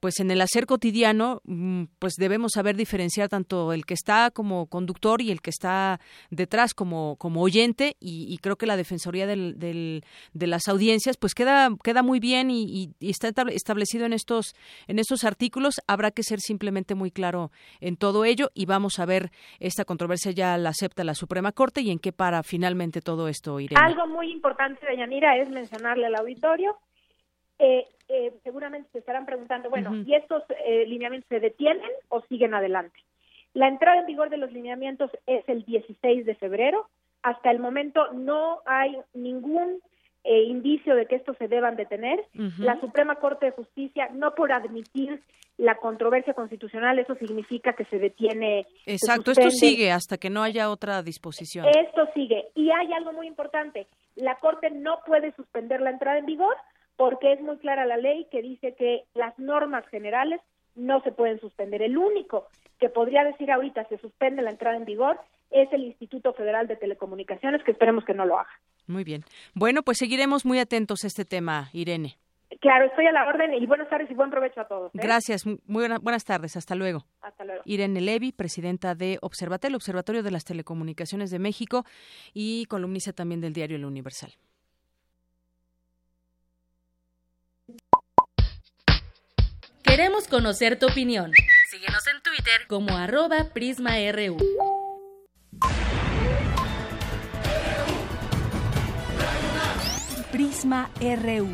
pues 0.00 0.20
en 0.20 0.30
el 0.30 0.40
hacer 0.40 0.66
cotidiano 0.66 1.40
mm, 1.44 1.84
pues 1.98 2.14
debemos 2.14 2.52
saber 2.54 2.76
diferenciar 2.76 3.28
tanto 3.28 3.72
el 3.72 3.84
que 3.84 3.94
está 3.94 4.30
como 4.30 4.66
conductor 4.66 5.20
y 5.20 5.32
el 5.32 5.40
que 5.40 5.50
está 5.50 6.00
detrás 6.30 6.74
como, 6.74 7.16
como 7.16 7.47
oyente 7.48 7.96
y, 8.00 8.38
creo 8.38 8.56
que 8.56 8.66
la 8.66 8.76
defensoría 8.76 9.26
del, 9.26 9.58
de 9.58 10.46
las 10.46 10.68
audiencias 10.68 11.16
pues 11.16 11.34
queda 11.34 11.68
queda 11.82 12.02
muy 12.02 12.20
bien 12.20 12.50
y, 12.50 12.94
está 13.00 13.28
establecido 13.48 14.06
en 14.06 14.12
estos 14.12 14.54
en 14.86 14.98
estos 14.98 15.24
artículos 15.24 15.80
habrá 15.86 16.10
que 16.10 16.22
ser 16.22 16.40
simplemente 16.40 16.94
muy 16.94 17.10
claro 17.10 17.50
en 17.80 17.96
todo 17.96 18.24
ello 18.24 18.50
y 18.54 18.66
vamos 18.66 18.98
a 18.98 19.06
ver 19.06 19.30
esta 19.58 19.84
controversia 19.84 20.32
ya 20.32 20.56
la 20.56 20.70
acepta 20.70 21.04
la 21.04 21.14
Suprema 21.14 21.52
Corte 21.52 21.80
y 21.80 21.90
en 21.90 21.98
qué 21.98 22.12
para 22.12 22.42
finalmente 22.42 23.00
todo 23.00 23.28
esto 23.28 23.60
Irene. 23.60 23.80
algo 23.82 24.06
muy 24.06 24.30
importante 24.30 24.86
Deyanira 24.86 25.36
es 25.36 25.48
mencionarle 25.50 26.06
al 26.06 26.14
auditorio 26.14 26.76
eh, 27.58 27.86
eh, 28.08 28.32
seguramente 28.44 28.88
se 28.92 28.98
estarán 29.00 29.26
preguntando, 29.26 29.68
bueno, 29.68 29.94
¿y 30.06 30.14
estos 30.14 30.44
eh, 30.64 30.86
lineamientos 30.86 31.28
se 31.28 31.40
detienen 31.40 31.90
o 32.08 32.22
siguen 32.22 32.54
adelante? 32.54 32.98
La 33.52 33.68
entrada 33.68 34.00
en 34.00 34.06
vigor 34.06 34.30
de 34.30 34.36
los 34.36 34.52
lineamientos 34.52 35.10
es 35.26 35.46
el 35.48 35.64
16 35.64 36.24
de 36.24 36.34
febrero. 36.36 36.88
Hasta 37.22 37.50
el 37.50 37.58
momento 37.58 38.12
no 38.12 38.60
hay 38.66 38.96
ningún 39.14 39.80
eh, 40.24 40.42
indicio 40.42 40.94
de 40.94 41.06
que 41.06 41.16
estos 41.16 41.36
se 41.38 41.48
deban 41.48 41.76
detener. 41.76 42.20
La 42.58 42.80
Suprema 42.80 43.16
Corte 43.16 43.46
de 43.46 43.52
Justicia, 43.52 44.08
no 44.12 44.34
por 44.34 44.52
admitir 44.52 45.22
la 45.56 45.76
controversia 45.76 46.34
constitucional, 46.34 46.98
eso 46.98 47.16
significa 47.16 47.72
que 47.72 47.84
se 47.86 47.98
detiene. 47.98 48.66
Exacto, 48.86 49.32
esto 49.32 49.50
sigue 49.50 49.90
hasta 49.90 50.16
que 50.16 50.30
no 50.30 50.42
haya 50.42 50.70
otra 50.70 51.02
disposición. 51.02 51.66
Esto 51.66 52.08
sigue. 52.14 52.48
Y 52.54 52.70
hay 52.70 52.92
algo 52.92 53.12
muy 53.12 53.26
importante, 53.26 53.88
la 54.14 54.36
Corte 54.36 54.70
no 54.70 55.00
puede 55.06 55.32
suspender 55.32 55.80
la 55.80 55.90
entrada 55.90 56.18
en 56.18 56.26
vigor 56.26 56.56
porque 56.96 57.32
es 57.32 57.40
muy 57.40 57.56
clara 57.58 57.86
la 57.86 57.96
ley 57.96 58.26
que 58.30 58.42
dice 58.42 58.74
que 58.74 59.04
las 59.14 59.38
normas 59.38 59.86
generales 59.88 60.40
no 60.78 61.02
se 61.02 61.12
pueden 61.12 61.40
suspender. 61.40 61.82
El 61.82 61.98
único 61.98 62.46
que 62.78 62.88
podría 62.88 63.24
decir 63.24 63.50
ahorita 63.50 63.84
se 63.88 63.98
suspende 63.98 64.42
la 64.42 64.50
entrada 64.50 64.76
en 64.76 64.84
vigor 64.84 65.20
es 65.50 65.72
el 65.72 65.84
Instituto 65.84 66.32
Federal 66.32 66.68
de 66.68 66.76
Telecomunicaciones, 66.76 67.62
que 67.64 67.72
esperemos 67.72 68.04
que 68.04 68.14
no 68.14 68.24
lo 68.24 68.38
haga. 68.38 68.50
Muy 68.86 69.04
bien. 69.04 69.24
Bueno, 69.54 69.82
pues 69.82 69.98
seguiremos 69.98 70.44
muy 70.44 70.58
atentos 70.58 71.04
a 71.04 71.06
este 71.06 71.24
tema, 71.24 71.68
Irene. 71.72 72.16
Claro, 72.60 72.86
estoy 72.86 73.06
a 73.06 73.12
la 73.12 73.28
orden 73.28 73.52
y 73.54 73.66
buenas 73.66 73.88
tardes 73.88 74.10
y 74.10 74.14
buen 74.14 74.30
provecho 74.30 74.60
a 74.62 74.66
todos. 74.66 74.94
¿eh? 74.94 74.98
Gracias, 75.00 75.44
muy 75.46 75.86
buenas 76.00 76.24
tardes, 76.24 76.56
hasta 76.56 76.74
luego. 76.74 77.04
Hasta 77.20 77.44
luego. 77.44 77.62
Irene 77.66 78.00
Levy, 78.00 78.32
presidenta 78.32 78.94
de 78.94 79.18
Observatel, 79.20 79.74
Observatorio 79.74 80.22
de 80.22 80.30
las 80.30 80.44
Telecomunicaciones 80.44 81.30
de 81.30 81.38
México 81.38 81.84
y 82.32 82.64
columnista 82.66 83.12
también 83.12 83.40
del 83.40 83.52
diario 83.52 83.76
El 83.76 83.84
Universal. 83.84 84.32
Queremos 89.82 90.28
conocer 90.28 90.78
tu 90.78 90.86
opinión. 90.86 91.32
Síguenos 91.70 92.06
en 92.06 92.22
Twitter 92.22 92.66
como 92.68 92.96
arroba 92.96 93.50
PrismaRU. 93.52 94.36
Prisma 100.32 100.90
RU. 101.00 101.48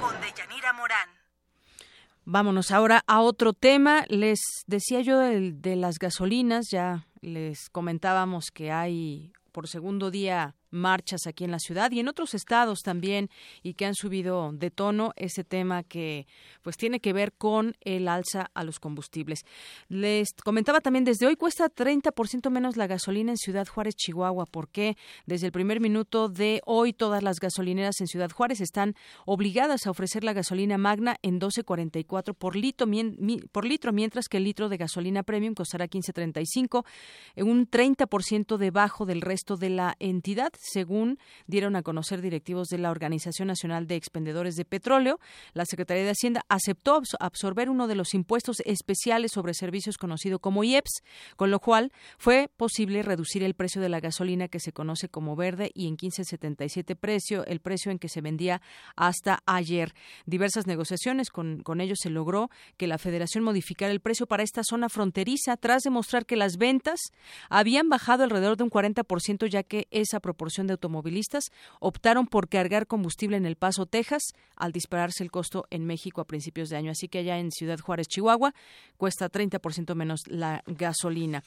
Con 0.00 0.20
Deyanira 0.20 0.72
Morán. 0.72 1.08
Vámonos 2.24 2.70
ahora 2.70 3.02
a 3.06 3.20
otro 3.20 3.52
tema. 3.52 4.04
Les 4.08 4.40
decía 4.66 5.00
yo 5.00 5.18
de 5.18 5.76
las 5.76 5.98
gasolinas, 5.98 6.70
ya 6.70 7.06
les 7.20 7.68
comentábamos 7.70 8.50
que 8.50 8.72
hay 8.72 9.32
por 9.52 9.68
segundo 9.68 10.10
día 10.10 10.54
marchas 10.70 11.26
aquí 11.26 11.44
en 11.44 11.50
la 11.50 11.58
ciudad 11.58 11.90
y 11.90 12.00
en 12.00 12.08
otros 12.08 12.34
estados 12.34 12.80
también 12.82 13.28
y 13.62 13.74
que 13.74 13.86
han 13.86 13.94
subido 13.94 14.52
de 14.52 14.70
tono 14.70 15.12
ese 15.16 15.44
tema 15.44 15.82
que 15.82 16.26
pues 16.62 16.76
tiene 16.76 17.00
que 17.00 17.12
ver 17.12 17.32
con 17.32 17.76
el 17.80 18.08
alza 18.08 18.50
a 18.54 18.64
los 18.64 18.78
combustibles. 18.78 19.44
Les 19.88 20.32
comentaba 20.44 20.80
también 20.80 21.04
desde 21.04 21.26
hoy 21.26 21.36
cuesta 21.36 21.68
30% 21.68 22.50
menos 22.50 22.76
la 22.76 22.86
gasolina 22.86 23.32
en 23.32 23.36
Ciudad 23.36 23.66
Juárez, 23.66 23.94
Chihuahua, 23.96 24.46
porque 24.46 24.96
desde 25.26 25.46
el 25.46 25.52
primer 25.52 25.80
minuto 25.80 26.28
de 26.28 26.60
hoy 26.66 26.92
todas 26.92 27.22
las 27.22 27.40
gasolineras 27.40 28.00
en 28.00 28.06
Ciudad 28.06 28.30
Juárez 28.30 28.60
están 28.60 28.94
obligadas 29.26 29.86
a 29.86 29.90
ofrecer 29.90 30.24
la 30.24 30.32
gasolina 30.32 30.78
magna 30.78 31.16
en 31.22 31.40
12.44 31.40 32.34
por 32.34 32.56
litro, 32.56 32.86
por 33.52 33.64
litro 33.64 33.92
mientras 33.92 34.28
que 34.28 34.36
el 34.36 34.44
litro 34.44 34.68
de 34.68 34.76
gasolina 34.76 35.22
premium 35.22 35.54
costará 35.54 35.88
15.35, 35.88 36.84
un 37.36 37.68
30% 37.68 38.56
debajo 38.56 39.06
del 39.06 39.20
resto 39.20 39.56
de 39.56 39.70
la 39.70 39.96
entidad 39.98 40.52
según 40.60 41.18
dieron 41.46 41.74
a 41.74 41.82
conocer 41.82 42.20
directivos 42.20 42.68
de 42.68 42.78
la 42.78 42.90
Organización 42.90 43.48
Nacional 43.48 43.86
de 43.86 43.96
Expendedores 43.96 44.56
de 44.56 44.64
Petróleo. 44.64 45.18
La 45.54 45.64
Secretaría 45.64 46.04
de 46.04 46.10
Hacienda 46.10 46.44
aceptó 46.48 47.00
absorber 47.18 47.70
uno 47.70 47.86
de 47.86 47.94
los 47.94 48.14
impuestos 48.14 48.60
especiales 48.66 49.32
sobre 49.32 49.54
servicios 49.54 49.96
conocido 49.96 50.38
como 50.38 50.62
IEPS, 50.62 51.02
con 51.36 51.50
lo 51.50 51.60
cual 51.60 51.92
fue 52.18 52.50
posible 52.56 53.02
reducir 53.02 53.42
el 53.42 53.54
precio 53.54 53.80
de 53.80 53.88
la 53.88 54.00
gasolina 54.00 54.48
que 54.48 54.60
se 54.60 54.72
conoce 54.72 55.08
como 55.08 55.34
verde 55.34 55.70
y 55.74 55.88
en 55.88 55.96
15.77 55.96 56.94
precio, 56.96 57.46
el 57.46 57.60
precio 57.60 57.90
en 57.90 57.98
que 57.98 58.08
se 58.08 58.20
vendía 58.20 58.60
hasta 58.96 59.42
ayer. 59.46 59.94
Diversas 60.26 60.66
negociaciones 60.66 61.30
con, 61.30 61.62
con 61.62 61.80
ellos 61.80 61.98
se 62.02 62.10
logró 62.10 62.50
que 62.76 62.86
la 62.86 62.98
Federación 62.98 63.44
modificara 63.44 63.92
el 63.92 64.00
precio 64.00 64.26
para 64.26 64.42
esta 64.42 64.62
zona 64.62 64.88
fronteriza 64.88 65.56
tras 65.56 65.82
demostrar 65.82 66.26
que 66.26 66.36
las 66.36 66.58
ventas 66.58 67.00
habían 67.48 67.88
bajado 67.88 68.24
alrededor 68.24 68.56
de 68.56 68.64
un 68.64 68.70
40% 68.70 69.48
ya 69.48 69.62
que 69.62 69.88
esa 69.90 70.20
proporción 70.20 70.49
de 70.58 70.72
automovilistas 70.72 71.50
optaron 71.80 72.26
por 72.26 72.48
cargar 72.48 72.86
combustible 72.86 73.36
en 73.36 73.46
El 73.46 73.56
Paso, 73.56 73.86
Texas, 73.86 74.22
al 74.56 74.72
dispararse 74.72 75.22
el 75.22 75.30
costo 75.30 75.66
en 75.70 75.86
México 75.86 76.20
a 76.20 76.26
principios 76.26 76.68
de 76.68 76.76
año. 76.76 76.90
Así 76.90 77.08
que 77.08 77.18
allá 77.18 77.38
en 77.38 77.50
Ciudad 77.50 77.78
Juárez, 77.78 78.08
Chihuahua, 78.08 78.54
cuesta 78.96 79.30
30% 79.30 79.94
menos 79.94 80.20
la 80.26 80.62
gasolina. 80.66 81.42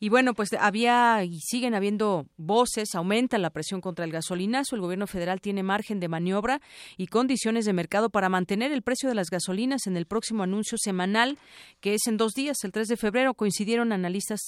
Y 0.00 0.08
bueno, 0.08 0.34
pues 0.34 0.52
había 0.52 1.24
y 1.24 1.40
siguen 1.40 1.74
habiendo 1.74 2.26
voces, 2.36 2.94
aumenta 2.94 3.38
la 3.38 3.50
presión 3.50 3.80
contra 3.80 4.04
el 4.04 4.12
gasolinazo. 4.12 4.76
El 4.76 4.82
gobierno 4.82 5.06
federal 5.06 5.40
tiene 5.40 5.62
margen 5.62 6.00
de 6.00 6.08
maniobra 6.08 6.60
y 6.96 7.06
condiciones 7.06 7.64
de 7.64 7.72
mercado 7.72 8.10
para 8.10 8.28
mantener 8.28 8.72
el 8.72 8.82
precio 8.82 9.08
de 9.08 9.14
las 9.14 9.30
gasolinas 9.30 9.86
en 9.86 9.96
el 9.96 10.06
próximo 10.06 10.42
anuncio 10.42 10.78
semanal, 10.78 11.38
que 11.80 11.94
es 11.94 12.06
en 12.06 12.16
dos 12.16 12.32
días, 12.32 12.56
el 12.64 12.72
3 12.72 12.88
de 12.88 12.96
febrero. 12.96 13.34
Coincidieron 13.34 13.92
analistas 13.92 14.40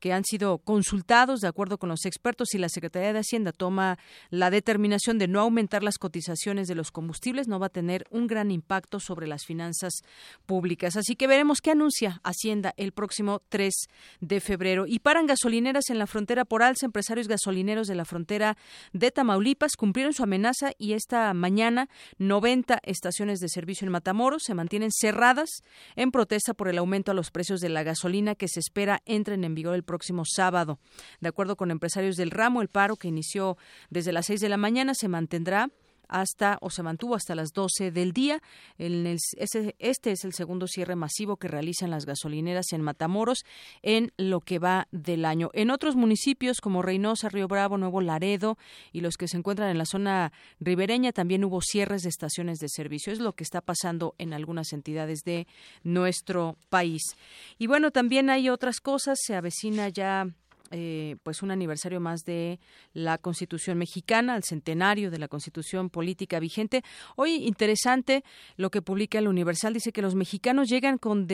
que 0.00 0.12
han 0.12 0.24
sido 0.24 0.58
consultados 0.58 1.40
de 1.40 1.48
acuerdo 1.48 1.78
con 1.78 1.88
los 1.88 2.04
expertos 2.04 2.54
y 2.54 2.58
la 2.58 2.68
Secretaría 2.68 3.12
de 3.12 3.20
Hacienda 3.20 3.52
toma 3.56 3.98
la 4.30 4.50
determinación 4.50 5.18
de 5.18 5.28
no 5.28 5.40
aumentar 5.40 5.82
las 5.82 5.98
cotizaciones 5.98 6.68
de 6.68 6.74
los 6.74 6.90
combustibles, 6.92 7.48
no 7.48 7.58
va 7.58 7.66
a 7.66 7.70
tener 7.70 8.06
un 8.10 8.26
gran 8.26 8.50
impacto 8.50 9.00
sobre 9.00 9.26
las 9.26 9.44
finanzas 9.44 10.02
públicas. 10.46 10.96
Así 10.96 11.16
que 11.16 11.26
veremos 11.26 11.60
qué 11.60 11.72
anuncia 11.72 12.20
Hacienda 12.22 12.74
el 12.76 12.92
próximo 12.92 13.42
3 13.48 13.74
de 14.20 14.40
febrero. 14.40 14.86
Y 14.86 14.98
paran 14.98 15.26
gasolineras 15.26 15.90
en 15.90 15.98
la 15.98 16.06
frontera 16.06 16.44
por 16.44 16.62
alza. 16.62 16.86
Empresarios 16.86 17.28
gasolineros 17.28 17.86
de 17.86 17.94
la 17.94 18.04
frontera 18.04 18.56
de 18.92 19.10
Tamaulipas 19.10 19.76
cumplieron 19.76 20.12
su 20.12 20.22
amenaza 20.22 20.72
y 20.78 20.92
esta 20.92 21.32
mañana 21.34 21.88
90 22.18 22.80
estaciones 22.82 23.40
de 23.40 23.48
servicio 23.48 23.86
en 23.86 23.92
Matamoros 23.92 24.42
se 24.44 24.54
mantienen 24.54 24.90
cerradas 24.92 25.62
en 25.94 26.10
protesta 26.10 26.54
por 26.54 26.68
el 26.68 26.78
aumento 26.78 27.10
a 27.10 27.14
los 27.14 27.30
precios 27.30 27.60
de 27.60 27.68
la 27.68 27.82
gasolina 27.82 28.34
que 28.34 28.48
se 28.48 28.60
espera 28.60 29.02
entren 29.04 29.44
en 29.44 29.54
vigor 29.54 29.74
el 29.74 29.84
próximo 29.84 30.24
sábado. 30.24 30.78
De 31.20 31.28
acuerdo 31.28 31.56
con 31.56 31.70
empresarios 31.70 32.16
del 32.16 32.30
ramo, 32.30 32.62
el 32.62 32.68
paro 32.68 32.96
que 32.96 33.08
inició 33.08 33.45
desde 33.90 34.12
las 34.12 34.26
seis 34.26 34.40
de 34.40 34.48
la 34.48 34.56
mañana 34.56 34.94
se 34.94 35.08
mantendrá 35.08 35.70
hasta 36.08 36.58
o 36.60 36.70
se 36.70 36.82
mantuvo 36.82 37.14
hasta 37.14 37.34
las 37.34 37.52
12 37.52 37.90
del 37.90 38.12
día. 38.12 38.42
este 38.78 40.10
es 40.10 40.24
el 40.24 40.32
segundo 40.32 40.66
cierre 40.66 40.96
masivo 40.96 41.36
que 41.36 41.48
realizan 41.48 41.90
las 41.90 42.06
gasolineras 42.06 42.72
en 42.72 42.82
Matamoros 42.82 43.44
en 43.82 44.12
lo 44.16 44.40
que 44.40 44.58
va 44.58 44.88
del 44.90 45.24
año. 45.24 45.50
En 45.52 45.70
otros 45.70 45.96
municipios 45.96 46.60
como 46.60 46.82
Reynosa, 46.82 47.28
Río 47.28 47.48
Bravo, 47.48 47.78
Nuevo 47.78 48.00
Laredo 48.00 48.58
y 48.92 49.00
los 49.00 49.16
que 49.16 49.28
se 49.28 49.36
encuentran 49.36 49.70
en 49.70 49.78
la 49.78 49.86
zona 49.86 50.32
ribereña 50.60 51.12
también 51.12 51.44
hubo 51.44 51.60
cierres 51.60 52.02
de 52.02 52.08
estaciones 52.08 52.58
de 52.58 52.68
servicio. 52.68 53.12
Es 53.12 53.20
lo 53.20 53.34
que 53.34 53.44
está 53.44 53.60
pasando 53.60 54.14
en 54.18 54.32
algunas 54.32 54.72
entidades 54.72 55.20
de 55.24 55.46
nuestro 55.82 56.56
país. 56.68 57.02
Y 57.58 57.66
bueno, 57.66 57.90
también 57.90 58.30
hay 58.30 58.48
otras 58.48 58.80
cosas. 58.80 59.18
Se 59.22 59.34
avecina 59.34 59.88
ya 59.88 60.28
eh, 60.70 61.16
pues 61.22 61.42
un 61.42 61.50
aniversario 61.50 62.00
más 62.00 62.24
de 62.24 62.58
la 62.92 63.18
Constitución 63.18 63.78
mexicana, 63.78 64.36
el 64.36 64.42
centenario 64.42 65.10
de 65.10 65.18
la 65.18 65.28
Constitución 65.28 65.90
política 65.90 66.40
vigente. 66.40 66.82
Hoy 67.16 67.46
interesante 67.46 68.24
lo 68.56 68.70
que 68.70 68.82
publica 68.82 69.18
el 69.18 69.28
Universal 69.28 69.74
dice 69.74 69.92
que 69.92 70.02
los 70.02 70.14
mexicanos 70.14 70.68
llegan 70.68 70.98
con, 70.98 71.28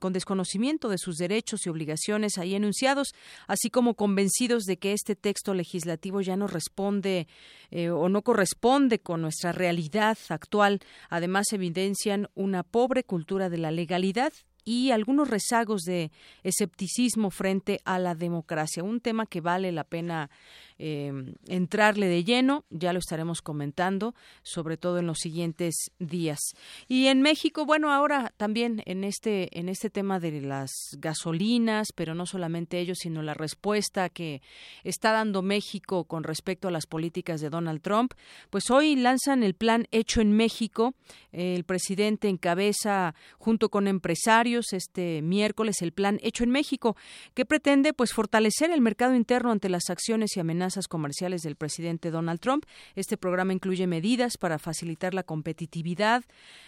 con 0.00 0.12
desconocimiento 0.12 0.88
de 0.88 0.98
sus 0.98 1.16
derechos 1.16 1.66
y 1.66 1.70
obligaciones 1.70 2.38
ahí 2.38 2.54
enunciados, 2.54 3.14
así 3.46 3.70
como 3.70 3.94
convencidos 3.94 4.64
de 4.64 4.78
que 4.78 4.92
este 4.92 5.16
texto 5.16 5.54
legislativo 5.54 6.20
ya 6.20 6.36
no 6.36 6.46
responde 6.46 7.28
eh, 7.70 7.90
o 7.90 8.08
no 8.08 8.22
corresponde 8.22 8.98
con 8.98 9.22
nuestra 9.22 9.52
realidad 9.52 10.18
actual. 10.28 10.80
Además 11.08 11.52
evidencian 11.52 12.28
una 12.34 12.62
pobre 12.62 13.04
cultura 13.04 13.48
de 13.48 13.58
la 13.58 13.70
legalidad 13.70 14.32
y 14.66 14.90
algunos 14.90 15.30
rezagos 15.30 15.82
de 15.82 16.10
escepticismo 16.42 17.30
frente 17.30 17.80
a 17.84 17.98
la 18.00 18.14
democracia. 18.14 18.82
Un 18.82 19.00
tema 19.00 19.24
que 19.24 19.40
vale 19.40 19.70
la 19.70 19.84
pena 19.84 20.28
eh, 20.78 21.12
entrarle 21.46 22.06
de 22.06 22.24
lleno, 22.24 22.64
ya 22.70 22.92
lo 22.92 22.98
estaremos 22.98 23.42
comentando, 23.42 24.14
sobre 24.42 24.76
todo 24.76 24.98
en 24.98 25.06
los 25.06 25.18
siguientes 25.18 25.90
días. 25.98 26.40
Y 26.88 27.06
en 27.06 27.22
México, 27.22 27.66
bueno, 27.66 27.92
ahora 27.92 28.32
también 28.36 28.82
en 28.86 29.04
este, 29.04 29.58
en 29.58 29.68
este 29.68 29.90
tema 29.90 30.20
de 30.20 30.40
las 30.40 30.70
gasolinas, 30.98 31.88
pero 31.94 32.14
no 32.14 32.26
solamente 32.26 32.78
ellos, 32.78 32.98
sino 33.00 33.22
la 33.22 33.34
respuesta 33.34 34.08
que 34.08 34.42
está 34.84 35.12
dando 35.12 35.42
México 35.42 36.04
con 36.04 36.24
respecto 36.24 36.68
a 36.68 36.70
las 36.70 36.86
políticas 36.86 37.40
de 37.40 37.50
Donald 37.50 37.80
Trump, 37.82 38.12
pues 38.50 38.70
hoy 38.70 38.96
lanzan 38.96 39.42
el 39.42 39.54
plan 39.54 39.86
hecho 39.90 40.20
en 40.20 40.32
México. 40.32 40.94
El 41.32 41.64
presidente 41.64 42.28
encabeza 42.28 43.14
junto 43.38 43.68
con 43.68 43.88
empresarios 43.88 44.72
este 44.72 45.22
miércoles 45.22 45.82
el 45.82 45.92
plan 45.92 46.18
hecho 46.22 46.44
en 46.44 46.50
México, 46.50 46.96
que 47.34 47.44
pretende 47.44 47.92
pues 47.92 48.12
fortalecer 48.12 48.70
el 48.70 48.80
mercado 48.80 49.14
interno 49.14 49.50
ante 49.50 49.68
las 49.68 49.90
acciones 49.90 50.36
y 50.36 50.40
amenazas 50.66 50.88
comerciales 50.88 51.42
del 51.42 51.54
presidente 51.54 52.10
Donald 52.10 52.40
Trump. 52.40 52.64
Este 52.96 53.16
programa 53.16 53.52
incluye 53.52 53.86
medidas 53.86 54.36
para 54.36 54.58
facilitar 54.58 55.14
la 55.14 55.22
competitividad. 55.22 56.24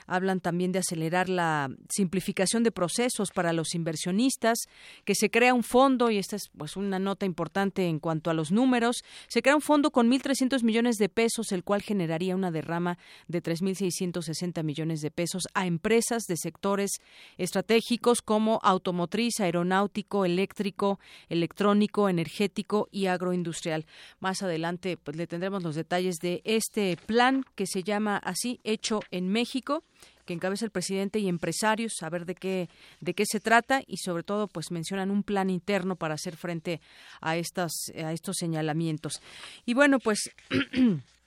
Hablan 0.07 0.39
también 0.39 0.71
de 0.71 0.79
acelerar 0.79 1.29
la 1.29 1.69
simplificación 1.89 2.63
de 2.63 2.71
procesos 2.71 3.31
para 3.33 3.53
los 3.53 3.75
inversionistas, 3.75 4.59
que 5.05 5.17
se 5.17 5.31
crea 5.31 5.53
un 5.53 5.65
fondo, 5.65 6.13
y 6.13 6.19
esta 6.19 6.37
es 6.37 6.49
pues 6.57 6.77
una 6.77 7.01
nota 7.01 7.27
importante 7.27 7.89
en 7.89 7.99
cuanto 7.99 8.31
a 8.31 8.35
los 8.35 8.53
números, 8.53 9.03
se 9.27 9.43
crea 9.43 9.57
un 9.57 9.63
fondo 9.63 9.91
con 9.91 10.09
1.300 10.09 10.63
millones 10.63 10.97
de 10.97 11.09
pesos, 11.09 11.51
el 11.51 11.65
cual 11.65 11.83
generaría 11.83 12.37
una 12.37 12.53
derrama 12.53 12.99
de 13.27 13.43
3.660 13.43 14.63
millones 14.63 15.01
de 15.01 15.11
pesos 15.11 15.49
a 15.55 15.67
empresas 15.67 16.23
de 16.29 16.37
sectores 16.37 17.01
estratégicos 17.37 18.23
como 18.23 18.61
automotriz, 18.63 19.41
aeronáutico, 19.41 20.25
eléctrico, 20.25 21.01
electrónico, 21.29 22.09
energético 22.09 22.89
y 22.93 23.07
agroindustrial. 23.07 23.85
Más 24.21 24.43
adelante 24.43 24.97
pues 24.97 25.17
le 25.17 25.27
tendremos 25.27 25.63
los 25.63 25.75
detalles 25.75 26.17
de 26.17 26.43
este 26.45 26.97
plan 27.07 27.45
que 27.55 27.67
se 27.67 27.83
llama 27.83 28.17
así 28.19 28.61
Hecho 28.65 29.01
en 29.11 29.29
México 29.29 29.85
que 30.25 30.35
encabeza 30.35 30.67
el 30.67 30.71
presidente 30.71 31.21
y 31.21 31.27
empresarios, 31.27 32.03
a 32.03 32.11
ver 32.11 32.27
de 32.27 32.35
qué 32.35 32.69
de 33.01 33.15
qué 33.15 33.25
se 33.25 33.41
trata 33.41 33.81
y 33.87 33.97
sobre 33.97 34.23
todo 34.23 34.47
pues 34.47 34.71
mencionan 34.71 35.11
un 35.11 35.23
plan 35.23 35.49
interno 35.49 35.97
para 35.97 36.15
hacer 36.15 36.37
frente 36.37 36.83
a 37.23 37.39
estas 37.39 37.73
a 37.97 38.13
estos 38.13 38.37
señalamientos. 38.37 39.23
Y 39.65 39.73
bueno, 39.73 39.99
pues 39.99 40.31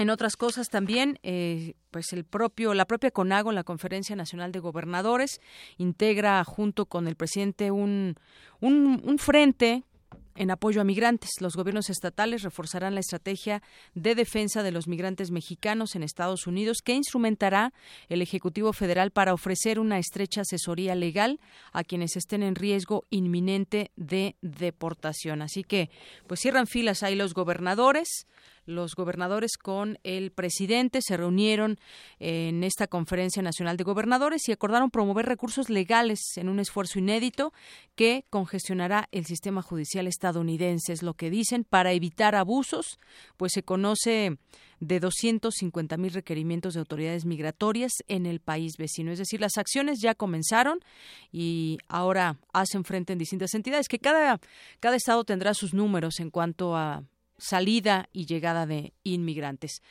En 0.00 0.08
otras 0.08 0.34
cosas 0.38 0.70
también, 0.70 1.18
eh, 1.22 1.74
pues 1.90 2.14
el 2.14 2.24
propio, 2.24 2.72
la 2.72 2.86
propia 2.86 3.10
CONAGO, 3.10 3.52
la 3.52 3.64
Conferencia 3.64 4.16
Nacional 4.16 4.50
de 4.50 4.58
Gobernadores, 4.58 5.42
integra 5.76 6.42
junto 6.42 6.86
con 6.86 7.06
el 7.06 7.16
presidente 7.16 7.70
un, 7.70 8.16
un 8.60 9.18
frente 9.18 9.84
en 10.36 10.50
apoyo 10.50 10.80
a 10.80 10.84
migrantes. 10.84 11.30
Los 11.40 11.56
gobiernos 11.56 11.90
estatales 11.90 12.42
reforzarán 12.42 12.94
la 12.94 13.00
estrategia 13.00 13.62
de 13.94 14.14
defensa 14.14 14.62
de 14.62 14.72
los 14.72 14.88
migrantes 14.88 15.30
mexicanos 15.30 15.94
en 15.94 16.02
Estados 16.02 16.46
Unidos 16.46 16.78
que 16.84 16.94
instrumentará 16.94 17.72
el 18.08 18.22
Ejecutivo 18.22 18.72
Federal 18.72 19.10
para 19.10 19.34
ofrecer 19.34 19.78
una 19.78 19.98
estrecha 19.98 20.42
asesoría 20.42 20.94
legal 20.94 21.40
a 21.72 21.84
quienes 21.84 22.16
estén 22.16 22.42
en 22.42 22.54
riesgo 22.54 23.04
inminente 23.10 23.90
de 23.96 24.36
deportación. 24.42 25.42
Así 25.42 25.64
que, 25.64 25.90
pues 26.26 26.40
cierran 26.40 26.66
filas 26.66 27.02
ahí 27.02 27.14
los 27.14 27.34
gobernadores 27.34 28.26
los 28.66 28.94
gobernadores 28.94 29.56
con 29.56 29.98
el 30.04 30.30
presidente. 30.30 31.00
Se 31.02 31.16
reunieron 31.16 31.78
en 32.18 32.64
esta 32.64 32.86
conferencia 32.86 33.42
nacional 33.42 33.76
de 33.76 33.84
gobernadores 33.84 34.48
y 34.48 34.52
acordaron 34.52 34.90
promover 34.90 35.26
recursos 35.26 35.70
legales 35.70 36.20
en 36.36 36.48
un 36.48 36.60
esfuerzo 36.60 36.98
inédito 36.98 37.52
que 37.94 38.24
congestionará 38.30 39.08
el 39.12 39.26
sistema 39.26 39.62
judicial 39.62 40.06
estadounidense, 40.06 40.92
es 40.92 41.02
lo 41.02 41.14
que 41.14 41.30
dicen, 41.30 41.64
para 41.64 41.92
evitar 41.92 42.34
abusos, 42.34 42.98
pues 43.36 43.52
se 43.52 43.62
conoce 43.62 44.38
de 44.80 44.98
250 44.98 45.96
mil 45.98 46.12
requerimientos 46.12 46.74
de 46.74 46.80
autoridades 46.80 47.26
migratorias 47.26 47.92
en 48.08 48.26
el 48.26 48.40
país 48.40 48.72
vecino. 48.78 49.12
Es 49.12 49.18
decir, 49.18 49.40
las 49.40 49.58
acciones 49.58 49.98
ya 50.00 50.14
comenzaron 50.14 50.80
y 51.30 51.78
ahora 51.86 52.38
hacen 52.52 52.84
frente 52.84 53.12
en 53.12 53.18
distintas 53.18 53.54
entidades, 53.54 53.88
que 53.88 53.98
cada, 53.98 54.40
cada 54.80 54.96
estado 54.96 55.24
tendrá 55.24 55.54
sus 55.54 55.74
números 55.74 56.18
en 56.20 56.30
cuanto 56.30 56.76
a 56.76 57.04
salida 57.40 58.08
y 58.12 58.26
llegada 58.26 58.66
de 58.66 58.92
inmigrantes. 59.02 59.82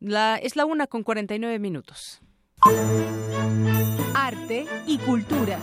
Es 0.00 0.56
la 0.56 0.64
una 0.66 0.86
con 0.86 1.02
49 1.02 1.58
minutos. 1.58 2.20
Arte 4.14 4.66
y 4.86 4.98
cultura. 4.98 5.58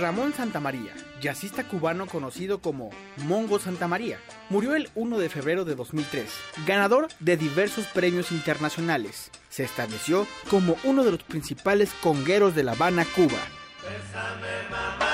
Ramón 0.00 0.32
Santamaría, 0.34 0.92
jazzista 1.24 1.66
cubano 1.66 2.06
conocido 2.06 2.60
como 2.60 2.90
Mongo 3.24 3.58
Santamaría, 3.58 4.18
murió 4.50 4.74
el 4.76 4.90
1 4.94 5.18
de 5.18 5.30
febrero 5.30 5.64
de 5.64 5.74
2003, 5.74 6.30
ganador 6.66 7.08
de 7.18 7.38
diversos 7.38 7.86
premios 7.86 8.30
internacionales. 8.30 9.30
Se 9.48 9.64
estableció 9.64 10.26
como 10.50 10.76
uno 10.84 11.02
de 11.02 11.12
los 11.12 11.22
principales 11.22 11.92
congueros 12.02 12.54
de 12.54 12.64
La 12.64 12.72
Habana, 12.72 13.06
Cuba. 13.16 13.40
Bueno, 13.82 15.13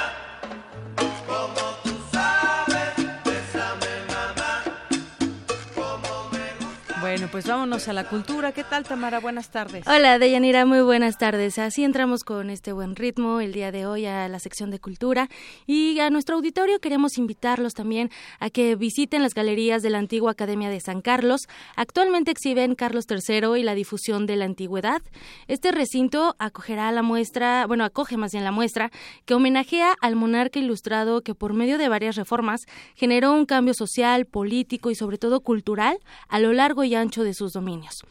pues 7.30 7.46
vámonos 7.46 7.86
a 7.88 7.92
la 7.92 8.04
cultura. 8.04 8.52
¿Qué 8.52 8.64
tal, 8.64 8.84
Tamara? 8.84 9.20
Buenas 9.20 9.50
tardes. 9.50 9.86
Hola, 9.86 10.18
Deyanira, 10.18 10.66
muy 10.66 10.80
buenas 10.80 11.16
tardes. 11.16 11.58
Así 11.58 11.84
entramos 11.84 12.24
con 12.24 12.50
este 12.50 12.72
buen 12.72 12.96
ritmo 12.96 13.40
el 13.40 13.52
día 13.52 13.70
de 13.70 13.86
hoy 13.86 14.06
a 14.06 14.28
la 14.28 14.38
sección 14.38 14.70
de 14.70 14.80
cultura 14.80 15.28
y 15.66 16.00
a 16.00 16.10
nuestro 16.10 16.36
auditorio 16.36 16.80
queremos 16.80 17.18
invitarlos 17.18 17.74
también 17.74 18.10
a 18.40 18.50
que 18.50 18.74
visiten 18.74 19.22
las 19.22 19.34
galerías 19.34 19.82
de 19.82 19.90
la 19.90 19.98
antigua 19.98 20.32
Academia 20.32 20.70
de 20.70 20.80
San 20.80 21.02
Carlos. 21.02 21.42
Actualmente 21.76 22.30
exhiben 22.30 22.74
Carlos 22.74 23.04
III 23.08 23.58
y 23.58 23.62
la 23.62 23.74
difusión 23.74 24.26
de 24.26 24.36
la 24.36 24.46
antigüedad. 24.46 25.02
Este 25.46 25.70
recinto 25.72 26.34
acogerá 26.38 26.90
la 26.90 27.02
muestra, 27.02 27.66
bueno, 27.66 27.84
acoge 27.84 28.16
más 28.16 28.32
bien 28.32 28.44
la 28.44 28.52
muestra 28.52 28.90
que 29.24 29.34
homenajea 29.34 29.94
al 30.00 30.16
monarca 30.16 30.58
ilustrado 30.58 31.22
que 31.22 31.34
por 31.34 31.52
medio 31.52 31.78
de 31.78 31.88
varias 31.88 32.16
reformas 32.16 32.62
generó 32.94 33.32
un 33.32 33.46
cambio 33.46 33.74
social, 33.74 34.26
político 34.26 34.90
y 34.90 34.94
sobre 34.94 35.18
todo 35.18 35.40
cultural 35.40 35.98
a 36.28 36.38
lo 36.40 36.52
largo 36.52 36.82
y 36.84 36.94
ancho 36.94 37.19
de 37.24 37.34
sus 37.34 37.52
dominios. 37.52 38.02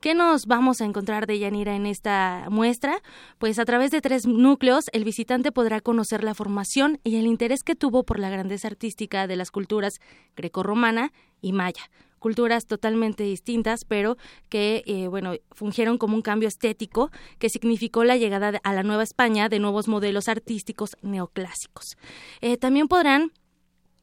¿Qué 0.00 0.14
nos 0.14 0.46
vamos 0.46 0.80
a 0.80 0.84
encontrar 0.84 1.26
de 1.26 1.38
Yanira 1.38 1.74
en 1.74 1.86
esta 1.86 2.46
muestra? 2.50 3.00
Pues 3.38 3.58
a 3.58 3.64
través 3.64 3.90
de 3.90 4.00
tres 4.00 4.26
núcleos 4.26 4.86
el 4.92 5.04
visitante 5.04 5.52
podrá 5.52 5.80
conocer 5.80 6.24
la 6.24 6.34
formación 6.34 7.00
y 7.04 7.16
el 7.16 7.26
interés 7.26 7.62
que 7.62 7.76
tuvo 7.76 8.04
por 8.04 8.18
la 8.18 8.30
grandeza 8.30 8.68
artística 8.68 9.26
de 9.26 9.36
las 9.36 9.50
culturas 9.50 10.00
grecorromana 10.36 11.12
y 11.40 11.52
maya 11.52 11.90
culturas 12.18 12.66
totalmente 12.66 13.22
distintas, 13.22 13.84
pero 13.84 14.16
que, 14.48 14.82
eh, 14.86 15.08
bueno, 15.08 15.34
fungieron 15.52 15.98
como 15.98 16.16
un 16.16 16.22
cambio 16.22 16.48
estético 16.48 17.10
que 17.38 17.48
significó 17.48 18.04
la 18.04 18.16
llegada 18.16 18.60
a 18.62 18.72
la 18.72 18.82
Nueva 18.82 19.02
España 19.02 19.48
de 19.48 19.58
nuevos 19.58 19.88
modelos 19.88 20.28
artísticos 20.28 20.96
neoclásicos. 21.02 21.96
Eh, 22.40 22.56
también 22.56 22.88
podrán 22.88 23.32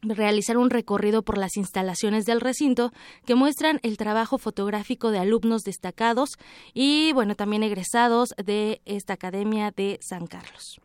realizar 0.07 0.57
un 0.57 0.69
recorrido 0.69 1.23
por 1.23 1.37
las 1.37 1.57
instalaciones 1.57 2.25
del 2.25 2.41
recinto 2.41 2.91
que 3.25 3.35
muestran 3.35 3.79
el 3.83 3.97
trabajo 3.97 4.37
fotográfico 4.37 5.11
de 5.11 5.19
alumnos 5.19 5.63
destacados 5.63 6.31
y 6.73 7.13
bueno 7.13 7.35
también 7.35 7.63
egresados 7.63 8.29
de 8.43 8.81
esta 8.85 9.13
Academia 9.13 9.71
de 9.71 9.99
San 10.01 10.27
Carlos. 10.27 10.79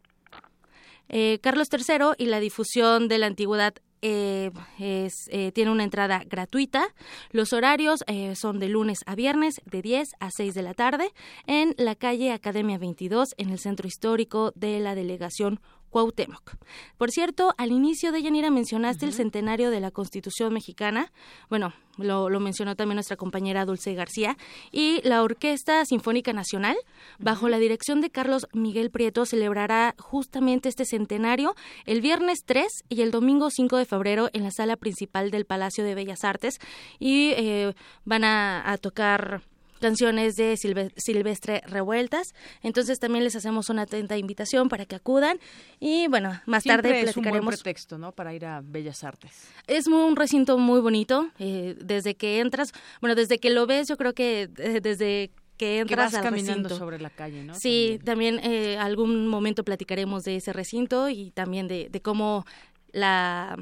eh, 1.08 1.38
Carlos 1.42 1.68
III 1.72 2.14
y 2.18 2.26
la 2.26 2.40
difusión 2.40 3.08
de 3.08 3.18
la 3.18 3.26
antigüedad 3.26 3.74
eh, 4.02 4.50
es, 4.78 5.28
eh, 5.28 5.52
tiene 5.52 5.70
una 5.70 5.84
entrada 5.84 6.22
gratuita. 6.24 6.94
Los 7.32 7.52
horarios 7.52 8.00
son 8.34 8.58
de 8.58 8.68
lunes 8.68 9.00
a 9.04 9.14
viernes 9.14 9.60
de 9.66 9.82
10 9.82 10.08
a 10.20 10.30
6 10.30 10.54
de 10.54 10.62
la 10.62 10.72
tarde 10.72 11.10
en 11.46 11.74
la 11.76 11.94
calle 11.96 12.32
Academia 12.32 12.78
22 12.78 13.34
en 13.36 13.50
el 13.50 13.58
centro 13.58 13.86
histórico 13.86 14.52
de 14.54 14.80
la 14.80 14.94
delegación 14.94 15.60
Cuauhtémoc. 15.90 16.56
Por 16.96 17.10
cierto, 17.10 17.54
al 17.58 17.72
inicio 17.72 18.12
de 18.12 18.22
Yanira 18.22 18.50
mencionaste 18.50 19.06
el 19.06 19.12
centenario 19.12 19.70
de 19.70 19.80
la 19.80 19.90
Constitución 19.90 20.52
mexicana. 20.52 21.12
Bueno, 21.48 21.72
lo, 21.98 22.28
mencionó 22.40 22.76
también 22.76 22.96
nuestra 22.96 23.16
compañera 23.16 23.64
Dulce 23.64 23.94
García. 23.94 24.36
Y 24.70 25.00
la 25.02 25.22
Orquesta 25.22 25.84
Sinfónica 25.84 26.32
Nacional, 26.32 26.76
bajo 27.18 27.48
la 27.48 27.58
dirección 27.58 28.00
de 28.00 28.10
Carlos 28.10 28.46
Miguel 28.52 28.90
Prieto, 28.90 29.26
celebrará 29.26 29.94
justamente 29.98 30.68
este 30.68 30.84
centenario 30.84 31.54
el 31.86 32.00
viernes 32.00 32.44
3 32.46 32.84
y 32.88 33.02
el 33.02 33.10
domingo 33.10 33.50
5 33.50 33.76
de 33.76 33.84
febrero 33.84 34.30
en 34.32 34.44
la 34.44 34.50
sala 34.50 34.76
principal 34.76 35.30
del 35.30 35.44
Palacio 35.44 35.84
de 35.84 35.94
Bellas 35.94 36.24
Artes. 36.24 36.58
Y 36.98 37.32
eh, 37.36 37.74
van 38.04 38.24
a 38.24 38.78
tocar 38.80 39.42
canciones 39.80 40.36
de 40.36 40.56
Silvestre 40.56 41.62
Revueltas. 41.66 42.34
Entonces 42.62 43.00
también 43.00 43.24
les 43.24 43.34
hacemos 43.34 43.68
una 43.70 43.82
atenta 43.82 44.16
invitación 44.16 44.68
para 44.68 44.86
que 44.86 44.96
acudan 44.96 45.38
y 45.80 46.06
bueno, 46.08 46.40
más 46.46 46.64
tarde 46.64 47.02
platicaremos. 47.02 47.10
Es 47.10 47.16
un 47.16 47.44
buen 47.44 47.46
pretexto, 47.46 47.98
¿no? 47.98 48.12
Para 48.12 48.34
ir 48.34 48.46
a 48.46 48.60
Bellas 48.62 49.02
Artes. 49.02 49.48
Es 49.66 49.86
un 49.86 50.16
recinto 50.16 50.58
muy 50.58 50.80
bonito. 50.80 51.28
Eh, 51.38 51.76
desde 51.80 52.14
que 52.14 52.40
entras, 52.40 52.72
bueno, 53.00 53.14
desde 53.14 53.38
que 53.38 53.50
lo 53.50 53.66
ves, 53.66 53.88
yo 53.88 53.96
creo 53.96 54.14
que 54.14 54.50
eh, 54.58 54.80
desde 54.80 55.30
que 55.56 55.80
entras 55.80 56.12
vas 56.12 56.22
caminando 56.22 56.68
sobre 56.70 56.98
la 56.98 57.10
calle, 57.10 57.44
¿no? 57.44 57.54
Sí, 57.54 57.98
también, 58.04 58.40
eh, 58.42 58.78
algún 58.78 59.26
momento 59.26 59.62
platicaremos 59.62 60.24
de 60.24 60.36
ese 60.36 60.52
recinto 60.52 61.10
y 61.10 61.32
también 61.32 61.68
de, 61.68 61.88
de 61.90 62.00
cómo 62.00 62.46
la 62.92 63.56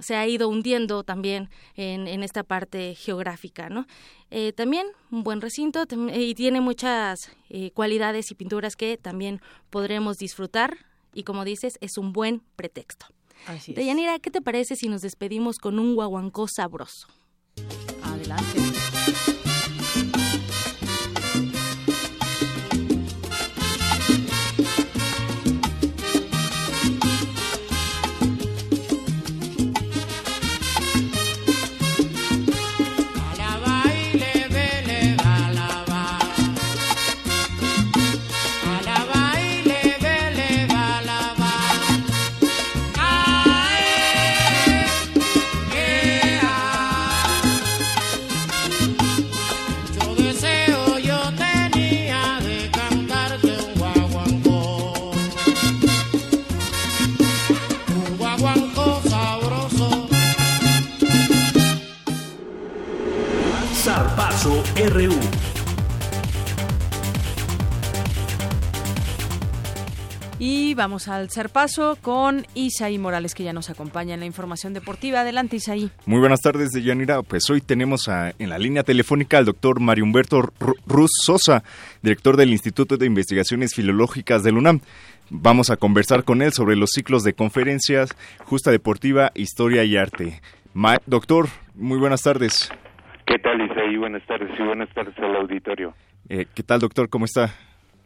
se 0.00 0.16
ha 0.16 0.26
ido 0.26 0.48
hundiendo 0.48 1.04
también 1.04 1.48
en, 1.74 2.08
en 2.08 2.22
esta 2.22 2.42
parte 2.42 2.94
geográfica, 2.94 3.68
¿no? 3.68 3.86
Eh, 4.30 4.52
también 4.52 4.86
un 5.10 5.24
buen 5.24 5.40
recinto 5.40 5.84
y 6.14 6.34
tiene 6.34 6.60
muchas 6.60 7.30
eh, 7.48 7.72
cualidades 7.72 8.30
y 8.30 8.34
pinturas 8.34 8.76
que 8.76 8.96
también 8.96 9.40
podremos 9.70 10.18
disfrutar 10.18 10.78
y 11.12 11.24
como 11.24 11.44
dices, 11.44 11.78
es 11.80 11.98
un 11.98 12.12
buen 12.12 12.42
pretexto. 12.56 13.06
Así 13.46 13.72
Deyanira, 13.72 14.18
¿qué 14.18 14.30
te 14.30 14.40
parece 14.40 14.76
si 14.76 14.88
nos 14.88 15.02
despedimos 15.02 15.58
con 15.58 15.78
un 15.78 15.94
guaguancó 15.94 16.46
sabroso? 16.46 17.08
Adelante. 18.02 18.79
RU. 64.88 65.12
Y 70.38 70.72
vamos 70.72 71.08
al 71.08 71.28
paso 71.50 71.98
con 72.00 72.46
Isaí 72.54 72.96
Morales, 72.96 73.34
que 73.34 73.44
ya 73.44 73.52
nos 73.52 73.68
acompaña 73.68 74.14
en 74.14 74.20
la 74.20 74.26
información 74.26 74.72
deportiva. 74.72 75.20
Adelante, 75.20 75.56
Isaí. 75.56 75.90
Muy 76.06 76.18
buenas 76.18 76.40
tardes, 76.40 76.70
Deyanira. 76.70 77.20
Pues 77.22 77.50
hoy 77.50 77.60
tenemos 77.60 78.08
en 78.08 78.48
la 78.48 78.58
línea 78.58 78.82
telefónica 78.82 79.36
al 79.36 79.44
doctor 79.44 79.80
Mario 79.80 80.04
Humberto 80.04 80.50
Ruz 80.86 81.10
Sosa, 81.22 81.62
director 82.00 82.38
del 82.38 82.50
Instituto 82.50 82.96
de 82.96 83.04
Investigaciones 83.04 83.74
Filológicas 83.74 84.42
del 84.42 84.56
UNAM. 84.56 84.80
Vamos 85.28 85.68
a 85.68 85.76
conversar 85.76 86.24
con 86.24 86.40
él 86.40 86.54
sobre 86.54 86.74
los 86.74 86.90
ciclos 86.94 87.22
de 87.22 87.34
conferencias, 87.34 88.16
justa 88.46 88.70
deportiva, 88.70 89.32
historia 89.34 89.84
y 89.84 89.98
arte. 89.98 90.40
doctor, 91.04 91.50
muy 91.74 91.98
buenas 91.98 92.22
tardes. 92.22 92.70
¿Qué 93.26 93.38
tal, 93.38 93.60
Isaí? 93.60 93.96
Buenas 93.96 94.24
tardes 94.26 94.50
y 94.58 94.62
buenas 94.62 94.88
tardes 94.90 95.16
al 95.18 95.36
auditorio. 95.36 95.94
Eh, 96.28 96.46
¿Qué 96.54 96.62
tal, 96.62 96.80
doctor? 96.80 97.08
¿Cómo 97.08 97.24
está? 97.24 97.50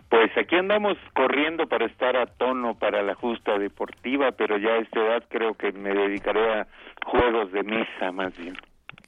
Pues 0.09 0.31
aquí 0.37 0.55
andamos 0.57 0.97
corriendo 1.15 1.67
para 1.67 1.87
estar 1.87 2.17
a 2.17 2.27
tono 2.27 2.75
para 2.79 3.03
la 3.03 3.15
justa 3.15 3.59
deportiva, 3.59 4.33
pero 4.33 4.59
ya 4.59 4.71
a 4.71 4.79
esta 4.79 5.01
edad 5.01 5.25
creo 5.29 5.55
que 5.55 5.73
me 5.73 5.91
dedicaré 5.91 6.61
a 6.61 6.67
juegos 7.05 7.51
de 7.53 7.63
mesa 7.63 8.13
más 8.13 8.37
bien. 8.37 8.57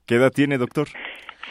¿Qué 0.07 0.17
edad 0.17 0.31
tiene, 0.31 0.59
doctor? 0.59 0.89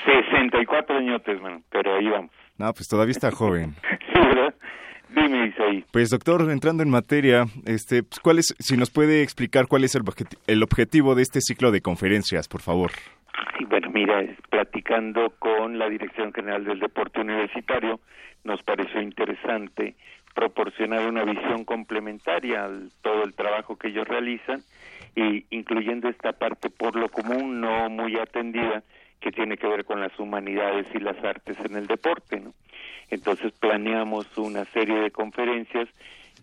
64 0.05 0.97
añotes, 0.97 1.41
man, 1.41 1.63
pero 1.71 1.95
ahí 1.95 2.07
vamos. 2.09 2.31
No, 2.57 2.71
pues 2.73 2.87
todavía 2.87 3.11
está 3.11 3.31
joven. 3.31 3.75
sí, 4.13 4.19
¿verdad? 4.19 4.53
Dime, 5.09 5.47
Isaí. 5.47 5.85
Pues, 5.91 6.09
doctor, 6.09 6.49
entrando 6.51 6.83
en 6.83 6.89
materia, 6.89 7.45
este, 7.65 8.03
pues, 8.03 8.19
¿cuál 8.19 8.39
es, 8.39 8.55
si 8.59 8.75
nos 8.75 8.91
puede 8.91 9.21
explicar 9.23 9.67
cuál 9.67 9.83
es 9.83 9.95
el, 9.95 10.03
el 10.47 10.63
objetivo 10.63 11.15
de 11.15 11.21
este 11.21 11.39
ciclo 11.41 11.71
de 11.71 11.81
conferencias, 11.81 12.47
por 12.47 12.61
favor? 12.61 12.91
Sí, 13.57 13.65
bueno, 13.65 13.89
mira, 13.91 14.23
platicando 14.49 15.31
con 15.39 15.77
la 15.77 15.89
Dirección 15.89 16.33
General 16.33 16.63
del 16.63 16.79
Deporte 16.79 17.21
Universitario, 17.21 17.99
nos 18.43 18.61
pareció 18.63 19.01
interesante 19.01 19.95
proporcionar 20.33 21.07
una 21.07 21.23
visión 21.23 21.63
complementaria 21.63 22.65
a 22.65 22.69
todo 23.01 23.23
el 23.23 23.33
trabajo 23.33 23.77
que 23.77 23.87
ellos 23.87 24.07
realizan 24.07 24.61
y 25.15 25.45
incluyendo 25.49 26.09
esta 26.09 26.33
parte 26.33 26.69
por 26.69 26.95
lo 26.97 27.07
común 27.07 27.61
no 27.61 27.89
muy 27.89 28.17
atendida 28.17 28.83
que 29.21 29.31
tiene 29.31 29.57
que 29.57 29.67
ver 29.67 29.85
con 29.85 30.01
las 30.01 30.17
humanidades 30.19 30.85
y 30.93 30.99
las 30.99 31.17
artes 31.23 31.57
en 31.63 31.75
el 31.77 31.87
deporte, 31.87 32.41
¿no? 32.41 32.53
Entonces 33.09 33.53
planeamos 33.53 34.27
una 34.37 34.65
serie 34.65 34.99
de 34.99 35.11
conferencias 35.11 35.87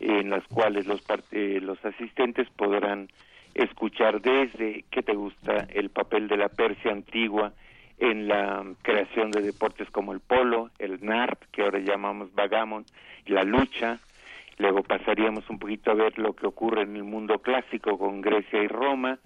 en 0.01 0.31
las 0.31 0.45
cuales 0.49 0.87
los 0.87 1.03
eh, 1.33 1.61
los 1.63 1.85
asistentes 1.85 2.49
podrán 2.51 3.09
escuchar 3.55 4.21
desde 4.21 4.85
qué 4.91 5.03
te 5.03 5.15
gusta 5.15 5.67
el 5.73 5.91
papel 5.91 6.29
de 6.29 6.37
la 6.37 6.49
Persia 6.49 6.93
antigua 6.93 7.53
en 7.99 8.27
la 8.27 8.65
creación 8.83 9.31
de 9.31 9.43
deportes 9.43 9.89
como 9.91 10.13
el 10.13 10.21
polo, 10.21 10.71
el 10.79 11.05
NARP, 11.05 11.43
que 11.53 11.63
ahora 11.63 11.79
llamamos 11.79 12.35
vagamon, 12.35 12.85
la 13.27 13.45
lucha. 13.45 14.01
Luego 14.59 14.83
pasaríamos 14.83 15.49
un 15.51 15.59
poquito 15.59 15.91
a 15.91 15.95
ver 15.95 16.19
lo 16.19 16.35
que 16.35 16.47
ocurre 16.47 16.83
en 16.83 16.97
el 16.97 17.05
mundo 17.05 17.39
clásico 17.39 17.99
con 17.99 18.21
Grecia 18.21 18.63
y 18.63 18.69
Roma, 18.69 19.19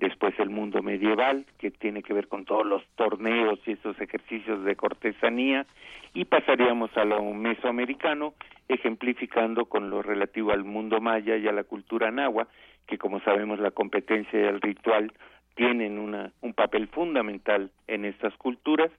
después 0.00 0.34
el 0.38 0.48
mundo 0.48 0.82
medieval, 0.82 1.44
que 1.58 1.70
tiene 1.70 2.02
que 2.02 2.14
ver 2.14 2.26
con 2.26 2.46
todos 2.46 2.66
los 2.66 2.82
torneos 2.96 3.60
y 3.66 3.72
esos 3.72 4.00
ejercicios 4.00 4.64
de 4.64 4.74
cortesanía, 4.74 5.66
y 6.14 6.24
pasaríamos 6.24 6.96
a 6.96 7.04
lo 7.04 7.22
mesoamericano, 7.34 8.34
ejemplificando 8.68 9.66
con 9.66 9.90
lo 9.90 10.02
relativo 10.02 10.52
al 10.52 10.64
mundo 10.64 11.00
maya 11.00 11.36
y 11.36 11.46
a 11.46 11.52
la 11.52 11.64
cultura 11.64 12.10
nahua, 12.10 12.48
que 12.86 12.98
como 12.98 13.20
sabemos 13.20 13.60
la 13.60 13.70
competencia 13.70 14.40
y 14.40 14.44
el 14.44 14.60
ritual 14.60 15.12
tienen 15.54 15.98
una, 15.98 16.32
un 16.40 16.54
papel 16.54 16.88
fundamental 16.88 17.70
en 17.86 18.06
estas 18.06 18.34
culturas 18.36 18.90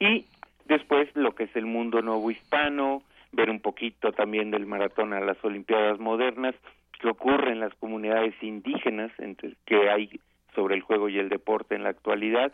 y 0.00 0.24
después 0.66 1.08
lo 1.14 1.34
que 1.34 1.44
es 1.44 1.54
el 1.54 1.66
mundo 1.66 2.02
nuevo 2.02 2.28
hispano, 2.30 3.02
ver 3.30 3.50
un 3.50 3.60
poquito 3.60 4.10
también 4.12 4.50
del 4.50 4.66
maratón 4.66 5.12
a 5.12 5.20
las 5.20 5.42
Olimpiadas 5.44 6.00
modernas, 6.00 6.56
que 7.00 7.08
ocurre 7.08 7.52
en 7.52 7.60
las 7.60 7.74
comunidades 7.76 8.34
indígenas 8.42 9.12
entre, 9.18 9.54
que 9.64 9.88
hay 9.88 10.20
sobre 10.54 10.74
el 10.74 10.82
juego 10.82 11.08
y 11.08 11.18
el 11.18 11.28
deporte 11.28 11.74
en 11.74 11.82
la 11.82 11.90
actualidad, 11.90 12.52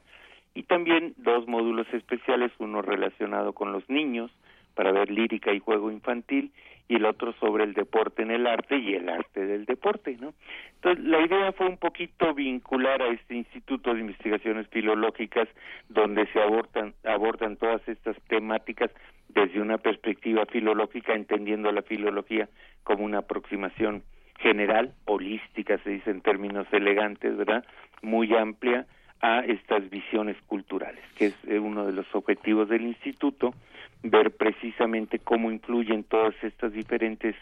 y 0.55 0.63
también 0.63 1.15
dos 1.19 1.47
módulos 1.47 1.87
especiales, 1.93 2.51
uno 2.59 2.83
relacionado 2.83 3.53
con 3.53 3.73
los 3.73 3.89
niños, 3.91 4.31
para 4.75 4.93
ver 4.93 5.11
lírica 5.11 5.53
y 5.53 5.59
juego 5.59 5.91
infantil, 5.91 6.51
y 6.89 6.97
el 6.97 7.05
otro 7.05 7.33
sobre 7.41 7.65
el 7.65 7.75
deporte 7.75 8.23
en 8.23 8.31
el 8.31 8.47
arte 8.47 8.77
y 8.77 8.95
el 8.95 9.09
arte 9.09 9.45
del 9.45 9.65
deporte, 9.65 10.17
¿no? 10.21 10.35
Entonces, 10.77 11.05
la 11.05 11.21
idea 11.21 11.53
fue 11.53 11.67
un 11.67 11.79
poquito 11.79 12.33
vincular 12.33 13.03
a 13.03 13.09
este 13.09 13.35
Instituto 13.35 13.93
de 13.93 14.01
Investigaciones 14.01 14.69
Filológicas 14.69 15.49
donde 15.89 16.27
se 16.29 16.41
abordan, 16.41 16.95
abordan 17.05 17.57
todas 17.57 17.87
estas 17.89 18.17
temáticas 18.29 18.91
desde 19.29 19.61
una 19.61 19.79
perspectiva 19.79 20.47
filológica, 20.47 21.15
entendiendo 21.15 21.73
la 21.73 21.83
filología 21.83 22.49
como 22.85 23.05
una 23.05 23.19
aproximación 23.19 24.03
general, 24.39 24.93
holística, 25.05 25.79
se 25.79 25.91
dice 25.91 26.11
en 26.11 26.21
términos 26.21 26.67
elegantes, 26.73 27.37
¿verdad? 27.37 27.65
Muy 28.03 28.35
amplia 28.35 28.87
a 29.21 29.41
estas 29.41 29.89
visiones 29.91 30.37
culturales, 30.47 31.03
que 31.17 31.27
es 31.27 31.35
eh, 31.47 31.59
uno 31.59 31.87
de 31.87 31.93
los 31.93 32.07
objetivos 32.15 32.69
del 32.69 32.83
instituto 32.83 33.55
ver 34.03 34.31
precisamente 34.37 35.19
cómo 35.19 35.51
influyen 35.51 36.05
todas 36.05 36.35
estas 36.43 36.73
diferentes 36.73 37.35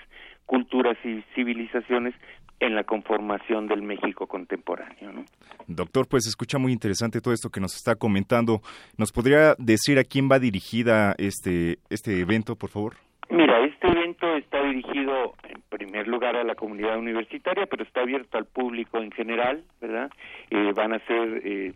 culturas 0.47 0.97
y 1.05 1.23
civilizaciones 1.35 2.15
en 2.61 2.75
la 2.75 2.85
conformación 2.85 3.67
del 3.67 3.83
México 3.83 4.27
contemporáneo. 4.27 5.13
¿no? 5.13 5.25
Doctor, 5.67 6.07
pues 6.09 6.27
escucha 6.27 6.59
muy 6.59 6.73
interesante 6.73 7.21
todo 7.21 7.35
esto 7.35 7.51
que 7.51 7.61
nos 7.61 7.75
está 7.75 7.97
comentando. 7.97 8.61
¿Nos 8.97 9.13
podría 9.13 9.55
decir 9.59 9.99
a 9.99 10.05
quién 10.05 10.29
va 10.31 10.39
dirigida 10.39 11.15
este, 11.19 11.79
este 11.91 12.21
evento, 12.21 12.57
por 12.57 12.71
favor? 12.71 12.95
Mira, 13.31 13.65
este 13.67 13.89
evento 13.89 14.37
está 14.37 14.54
dirigido 14.75 15.35
en 15.45 15.62
primer 15.68 16.09
lugar 16.09 16.37
a 16.37 16.45
la 16.45 16.55
comunidad 16.55 16.99
universitaria, 16.99 17.66
pero 17.66 17.85
está 17.85 18.01
abierto 18.01 18.39
al 18.39 18.47
público 18.47 18.99
en 18.99 19.11
general, 19.12 19.64
¿verdad? 19.81 20.11
Eh, 20.51 20.72
van 20.75 20.95
a 20.95 20.99
ser 21.01 21.43
eh, 21.45 21.72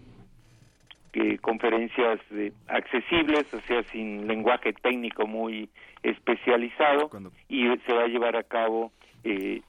eh, 1.13 1.39
conferencias 1.39 2.21
accesibles, 2.67 3.53
o 3.55 3.61
sea, 3.61 3.83
sin 3.85 4.27
lenguaje 4.27 4.73
técnico 4.73 5.27
muy 5.27 5.69
especializado, 6.03 7.11
y 7.49 7.69
se 7.87 7.93
va 7.93 8.05
a 8.05 8.09
llevar 8.09 8.37
a 8.37 8.43
cabo 8.43 8.93
de, 9.23 9.63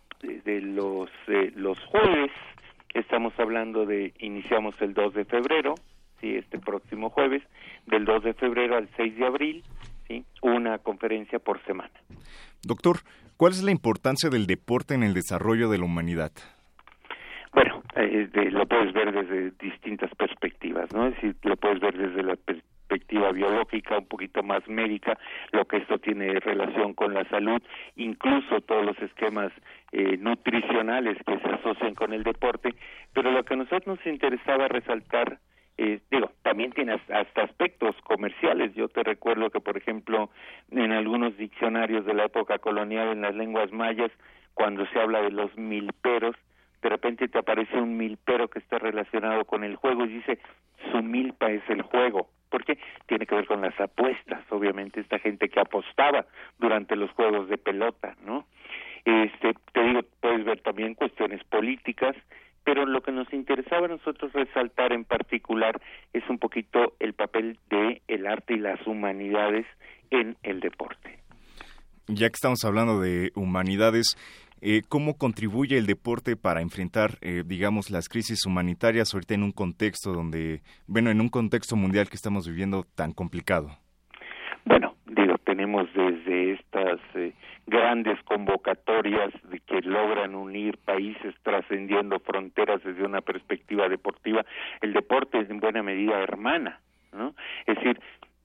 los 0.61 1.09
los 1.55 1.79
jueves. 1.85 2.31
Estamos 2.93 3.33
hablando 3.39 3.85
de 3.85 4.13
iniciamos 4.19 4.73
el 4.81 4.93
2 4.93 5.13
de 5.13 5.25
febrero, 5.25 5.75
sí, 6.19 6.35
este 6.35 6.57
próximo 6.57 7.09
jueves, 7.09 7.43
del 7.85 8.05
2 8.05 8.23
de 8.23 8.33
febrero 8.33 8.77
al 8.77 8.89
6 8.97 9.17
de 9.17 9.25
abril 9.25 9.63
una 10.41 10.77
conferencia 10.79 11.39
por 11.39 11.63
semana. 11.65 11.93
Doctor, 12.63 12.97
¿cuál 13.37 13.53
es 13.53 13.63
la 13.63 13.71
importancia 13.71 14.29
del 14.29 14.47
deporte 14.47 14.93
en 14.93 15.03
el 15.03 15.13
desarrollo 15.13 15.69
de 15.69 15.77
la 15.77 15.85
humanidad? 15.85 16.31
Bueno, 17.53 17.81
eh, 17.95 18.29
lo 18.51 18.65
puedes 18.67 18.93
ver 18.93 19.11
desde 19.11 19.51
distintas 19.59 20.13
perspectivas, 20.15 20.93
¿no? 20.93 21.07
Es 21.07 21.15
decir, 21.15 21.35
lo 21.43 21.57
puedes 21.57 21.79
ver 21.79 21.97
desde 21.97 22.23
la 22.23 22.35
perspectiva 22.35 23.31
biológica, 23.31 23.97
un 23.97 24.07
poquito 24.07 24.43
más 24.43 24.67
médica, 24.67 25.17
lo 25.51 25.65
que 25.65 25.77
esto 25.77 25.97
tiene 25.99 26.39
relación 26.39 26.93
con 26.93 27.13
la 27.13 27.23
salud, 27.29 27.61
incluso 27.95 28.61
todos 28.61 28.85
los 28.85 28.99
esquemas 28.99 29.51
eh, 29.91 30.17
nutricionales 30.17 31.17
que 31.25 31.39
se 31.39 31.47
asocian 31.49 31.95
con 31.95 32.13
el 32.13 32.23
deporte, 32.23 32.73
pero 33.13 33.31
lo 33.31 33.43
que 33.43 33.53
a 33.53 33.57
nosotros 33.57 33.97
nos 33.97 34.05
interesaba 34.05 34.67
resaltar 34.67 35.39
eh, 35.81 36.01
digo, 36.11 36.29
también 36.41 36.71
tiene 36.73 36.99
hasta 37.07 37.41
aspectos 37.41 37.95
comerciales. 38.03 38.75
Yo 38.75 38.89
te 38.89 39.01
recuerdo 39.01 39.49
que, 39.49 39.61
por 39.61 39.77
ejemplo, 39.77 40.29
en 40.71 40.91
algunos 40.91 41.37
diccionarios 41.37 42.05
de 42.05 42.13
la 42.13 42.25
época 42.25 42.59
colonial 42.59 43.07
en 43.13 43.21
las 43.21 43.33
lenguas 43.33 43.71
mayas, 43.71 44.11
cuando 44.53 44.85
se 44.87 44.99
habla 44.99 45.21
de 45.21 45.31
los 45.31 45.55
milperos, 45.57 46.35
de 46.81 46.89
repente 46.89 47.29
te 47.29 47.39
aparece 47.39 47.77
un 47.77 47.95
milpero 47.95 48.49
que 48.49 48.59
está 48.59 48.77
relacionado 48.77 49.45
con 49.45 49.63
el 49.63 49.77
juego 49.77 50.03
y 50.03 50.15
dice, 50.15 50.39
su 50.91 51.01
milpa 51.01 51.49
es 51.49 51.63
el 51.69 51.81
juego. 51.81 52.29
porque 52.49 52.77
Tiene 53.07 53.25
que 53.25 53.35
ver 53.35 53.47
con 53.47 53.61
las 53.61 53.79
apuestas, 53.79 54.43
obviamente, 54.49 54.99
esta 54.99 55.19
gente 55.19 55.47
que 55.47 55.61
apostaba 55.61 56.25
durante 56.57 56.97
los 56.97 57.09
juegos 57.11 57.47
de 57.47 57.57
pelota, 57.57 58.17
¿no? 58.25 58.47
Este, 59.05 59.53
te 59.71 59.81
digo, 59.81 60.01
puedes 60.19 60.43
ver 60.43 60.59
también 60.59 60.93
cuestiones 60.93 61.41
políticas, 61.45 62.17
pero 62.63 62.85
lo 62.85 63.01
que 63.01 63.11
nos 63.11 63.31
interesaba 63.33 63.85
a 63.85 63.89
nosotros 63.89 64.33
resaltar 64.33 64.93
en 64.93 65.05
particular 65.05 65.81
es 66.13 66.23
un 66.29 66.39
poquito 66.39 66.93
el 66.99 67.13
papel 67.13 67.57
de 67.69 68.01
el 68.07 68.27
arte 68.27 68.53
y 68.55 68.59
las 68.59 68.85
humanidades 68.87 69.65
en 70.11 70.37
el 70.43 70.59
deporte. 70.59 71.19
Ya 72.07 72.27
que 72.27 72.35
estamos 72.35 72.65
hablando 72.65 72.99
de 72.99 73.31
humanidades, 73.35 74.17
eh, 74.61 74.81
¿cómo 74.89 75.17
contribuye 75.17 75.77
el 75.77 75.85
deporte 75.85 76.35
para 76.35 76.61
enfrentar, 76.61 77.11
eh, 77.21 77.43
digamos, 77.45 77.91
las 77.91 78.09
crisis 78.09 78.45
humanitarias 78.45 79.13
ahorita 79.13 79.35
en 79.35 79.43
un 79.43 79.51
contexto 79.51 80.11
donde, 80.11 80.61
bueno, 80.87 81.11
en 81.11 81.21
un 81.21 81.29
contexto 81.29 81.75
mundial 81.75 82.09
que 82.09 82.15
estamos 82.15 82.47
viviendo 82.47 82.83
tan 82.95 83.13
complicado? 83.13 83.69
Bueno, 84.65 84.95
digo, 85.05 85.37
tenemos 85.45 85.87
desde 85.93 86.38
eh, 87.15 87.33
grandes 87.67 88.21
convocatorias 88.23 89.31
de 89.43 89.59
que 89.59 89.81
logran 89.81 90.35
unir 90.35 90.77
países 90.77 91.35
trascendiendo 91.43 92.19
fronteras 92.19 92.83
desde 92.83 93.03
una 93.03 93.21
perspectiva 93.21 93.87
deportiva, 93.87 94.45
el 94.81 94.93
deporte 94.93 95.39
es 95.39 95.49
en 95.49 95.59
buena 95.59 95.83
medida 95.83 96.19
hermana, 96.19 96.79
¿no? 97.13 97.35
Es 97.65 97.75
decir, 97.75 97.99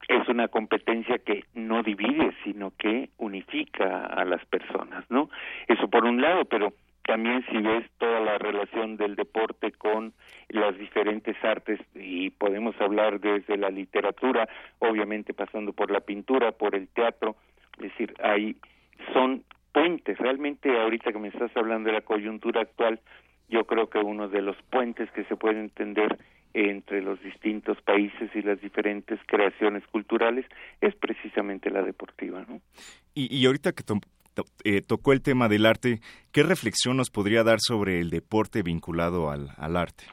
es 0.08 0.28
una 0.28 0.48
competencia 0.48 1.18
que 1.18 1.44
no 1.54 1.82
divide, 1.82 2.32
sino 2.44 2.72
que 2.76 3.10
unifica 3.18 4.06
a 4.06 4.24
las 4.24 4.44
personas, 4.46 5.04
¿no? 5.10 5.30
Eso 5.68 5.88
por 5.88 6.04
un 6.04 6.20
lado, 6.20 6.44
pero 6.44 6.74
también 7.04 7.44
si 7.50 7.58
ves 7.58 7.84
toda 7.98 8.20
la 8.20 8.38
relación 8.38 8.96
del 8.96 9.14
deporte 9.14 9.72
con 9.72 10.14
las 10.48 10.76
diferentes 10.78 11.36
artes 11.44 11.78
y 11.94 12.30
podemos 12.30 12.74
hablar 12.80 13.20
desde 13.20 13.56
la 13.58 13.68
literatura, 13.68 14.48
obviamente 14.78 15.34
pasando 15.34 15.72
por 15.72 15.90
la 15.90 16.00
pintura, 16.00 16.52
por 16.52 16.74
el 16.74 16.88
teatro, 16.88 17.36
es 17.78 17.90
decir, 17.90 18.14
hay 18.22 18.56
son 19.12 19.44
puentes. 19.72 20.16
Realmente 20.18 20.70
ahorita 20.70 21.12
que 21.12 21.18
me 21.18 21.28
estás 21.28 21.54
hablando 21.56 21.88
de 21.88 21.94
la 21.94 22.00
coyuntura 22.02 22.62
actual, 22.62 23.00
yo 23.48 23.64
creo 23.64 23.88
que 23.88 23.98
uno 23.98 24.28
de 24.28 24.42
los 24.42 24.56
puentes 24.70 25.10
que 25.12 25.24
se 25.24 25.36
puede 25.36 25.60
entender 25.60 26.18
entre 26.54 27.02
los 27.02 27.20
distintos 27.22 27.80
países 27.82 28.30
y 28.34 28.42
las 28.42 28.60
diferentes 28.60 29.18
creaciones 29.26 29.84
culturales 29.88 30.46
es 30.80 30.94
precisamente 30.94 31.68
la 31.68 31.82
deportiva. 31.82 32.44
¿no? 32.48 32.60
Y, 33.12 33.36
y 33.36 33.44
ahorita 33.46 33.72
que 33.72 33.82
eh, 34.64 34.80
tocó 34.82 35.12
el 35.12 35.20
tema 35.20 35.48
del 35.48 35.66
arte, 35.66 35.98
¿qué 36.32 36.44
reflexión 36.44 36.96
nos 36.96 37.10
podría 37.10 37.42
dar 37.42 37.58
sobre 37.58 38.00
el 38.00 38.10
deporte 38.10 38.62
vinculado 38.62 39.30
al, 39.30 39.48
al 39.56 39.76
arte? 39.76 40.04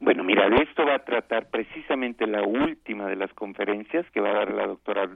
Bueno, 0.00 0.22
mira, 0.22 0.48
de 0.48 0.62
esto 0.62 0.86
va 0.86 0.94
a 0.94 1.04
tratar 1.04 1.50
precisamente 1.50 2.24
la 2.28 2.42
última 2.42 3.06
de 3.08 3.16
las 3.16 3.32
conferencias 3.34 4.06
que 4.12 4.20
va 4.20 4.30
a 4.30 4.34
dar 4.34 4.54
la 4.54 4.68
doctora 4.68 5.10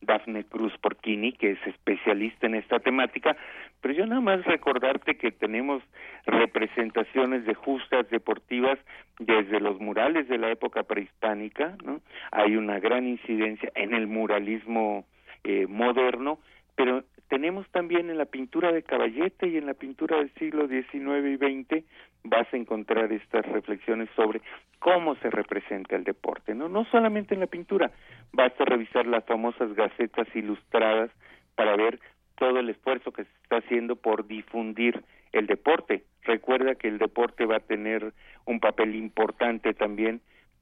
Dafne 0.00 0.44
Cruz 0.44 0.76
Porquini, 0.78 1.32
que 1.32 1.52
es 1.52 1.66
especialista 1.66 2.46
en 2.46 2.54
esta 2.54 2.78
temática, 2.78 3.36
pero 3.80 3.94
yo 3.94 4.06
nada 4.06 4.20
más 4.20 4.44
recordarte 4.44 5.16
que 5.16 5.32
tenemos 5.32 5.82
representaciones 6.26 7.44
de 7.44 7.54
justas 7.54 8.08
deportivas 8.10 8.78
desde 9.18 9.60
los 9.60 9.80
murales 9.80 10.28
de 10.28 10.38
la 10.38 10.50
época 10.50 10.82
prehispánica, 10.82 11.76
¿no? 11.84 12.00
Hay 12.32 12.56
una 12.56 12.78
gran 12.78 13.06
incidencia 13.06 13.70
en 13.74 13.94
el 13.94 14.06
muralismo 14.06 15.06
eh, 15.44 15.66
moderno, 15.68 16.38
pero 16.76 17.04
tenemos 17.28 17.68
también 17.70 18.10
en 18.10 18.18
la 18.18 18.26
pintura 18.26 18.70
de 18.70 18.82
Caballete 18.82 19.48
y 19.48 19.56
en 19.56 19.66
la 19.66 19.74
pintura 19.74 20.18
del 20.18 20.32
siglo 20.34 20.68
XIX 20.68 21.26
y 21.26 21.36
XX 21.36 21.84
vas 22.24 22.46
a 22.52 22.56
encontrar 22.56 23.12
estas 23.12 23.44
reflexiones 23.46 24.08
sobre 24.14 24.40
cómo 24.78 25.16
se 25.16 25.30
representa 25.30 25.96
el 25.96 26.04
deporte, 26.04 26.54
¿no? 26.54 26.68
No 26.68 26.84
solamente 26.86 27.34
en 27.34 27.40
la 27.40 27.46
pintura, 27.46 27.90
vas 28.32 28.52
a 28.60 28.64
revisar 28.64 29.06
las 29.06 29.24
famosas 29.24 29.74
gacetas 29.74 30.28
ilustradas 30.34 31.10
para 31.56 31.76
ver 31.76 31.98
todo 32.36 32.60
el 32.60 32.68
esfuerzo 32.68 33.12
que 33.12 33.24
se 33.24 33.30
está 33.42 33.56
haciendo 33.56 33.96
por 33.96 34.26
difundir 34.26 35.02
el 35.32 35.46
deporte. 35.46 36.04
Recuerda 36.22 36.74
que 36.74 36.88
el 36.88 36.98
deporte 36.98 37.46
va 37.46 37.56
a 37.56 37.60
tener 37.60 38.12
un 38.44 38.60
papel 38.60 38.94
importante 38.94 39.74
también 39.74 40.20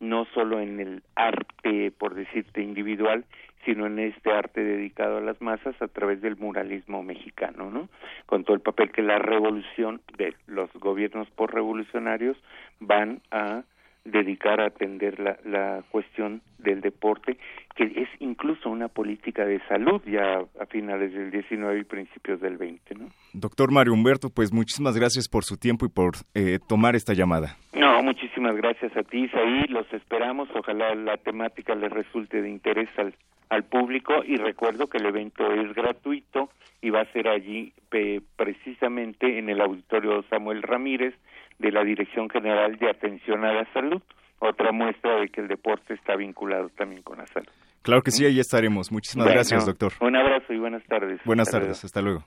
no 0.09 0.27
solo 0.35 0.61
en 0.61 0.81
el 0.81 1.03
arte, 1.15 1.91
por 1.91 2.15
decirte, 2.15 2.63
individual, 2.63 3.25
sino 3.65 3.87
en 3.87 3.99
este 3.99 4.31
arte 4.31 4.63
dedicado 4.63 5.19
a 5.19 5.23
las 5.23 5.41
masas 5.41 5.75
a 5.81 5.89
través 5.89 6.21
del 6.21 6.37
muralismo 6.37 7.03
mexicano, 7.03 7.71
¿no? 7.71 7.89
Con 8.27 8.45
todo 8.45 8.55
el 8.55 8.63
papel 8.63 8.93
que 8.93 9.03
la 9.03 9.19
revolución 9.19 10.03
de 10.19 10.35
los 10.47 10.73
gobiernos 10.75 11.29
por 11.31 11.55
revolucionarios 11.55 12.37
van 12.81 13.21
a 13.31 13.63
dedicar 14.05 14.61
a 14.61 14.67
atender 14.67 15.19
la, 15.19 15.39
la 15.45 15.83
cuestión 15.91 16.43
del 16.59 16.81
deporte, 16.81 17.39
que 17.75 17.85
es 17.85 18.09
incluso 18.21 18.69
una 18.71 18.89
política 18.89 19.45
de 19.45 19.61
salud 19.69 20.03
ya 20.07 20.41
a 20.61 20.67
finales 20.67 21.13
del 21.13 21.31
19 21.31 21.81
y 21.81 21.85
principios 21.85 22.41
del 22.41 22.57
20, 22.57 22.95
¿no? 22.95 23.09
Doctor 23.33 23.73
Mario 23.73 23.93
Humberto, 23.93 24.31
pues 24.31 24.53
muchísimas 24.53 24.97
gracias 24.97 25.29
por 25.29 25.45
su 25.45 25.57
tiempo 25.57 25.87
y 25.87 25.89
por 25.89 26.15
eh, 26.35 26.59
tomar 26.69 26.95
esta 26.95 27.15
llamada. 27.15 27.57
No, 27.73 28.03
muchísimas 28.03 28.57
gracias 28.57 28.97
a 28.97 29.03
ti, 29.03 29.25
Isaí, 29.25 29.65
los 29.69 29.91
esperamos, 29.93 30.49
ojalá 30.55 30.95
la 30.95 31.17
temática 31.17 31.75
les 31.75 31.91
resulte 31.91 32.43
de 32.43 32.51
interés 32.51 32.89
al, 32.99 33.15
al 33.49 33.65
público 33.65 34.23
y 34.25 34.37
recuerdo 34.37 34.89
que 34.89 34.99
el 34.99 35.07
evento 35.07 35.53
es 35.53 35.75
gratuito 35.75 36.51
y 36.81 36.91
va 36.91 37.01
a 37.01 37.13
ser 37.13 37.29
allí 37.29 37.73
precisamente 38.37 39.39
en 39.39 39.49
el 39.49 39.61
auditorio 39.61 40.23
Samuel 40.29 40.63
Ramírez 40.63 41.15
de 41.59 41.73
la 41.73 41.85
Dirección 41.85 42.29
General 42.29 42.77
de 42.77 42.91
Atención 42.91 43.45
a 43.45 43.53
la 43.53 43.73
Salud, 43.73 44.03
otra 44.39 44.73
muestra 44.73 45.21
de 45.21 45.29
que 45.29 45.41
el 45.41 45.49
deporte 45.49 45.95
está 45.95 46.17
vinculado 46.17 46.69
también 46.71 47.03
con 47.03 47.19
la 47.19 47.27
salud. 47.27 47.49
Claro 47.83 48.03
que 48.03 48.11
sí, 48.11 48.25
ahí 48.25 48.41
estaremos. 48.41 48.91
Muchísimas 48.91 49.29
gracias, 49.29 49.67
doctor. 49.67 49.93
Un 50.01 50.17
abrazo 50.17 50.53
y 50.53 50.59
buenas 50.59 50.83
tardes. 50.85 51.21
Buenas 51.25 51.51
tardes, 51.51 51.85
hasta 51.85 52.01
luego. 52.01 52.25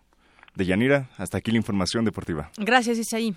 De 0.55 0.65
Yanira, 0.65 1.09
hasta 1.17 1.39
aquí 1.39 1.51
la 1.51 1.57
información 1.57 2.05
deportiva. 2.05 2.51
Gracias, 2.57 2.97
Isaí. 2.99 3.35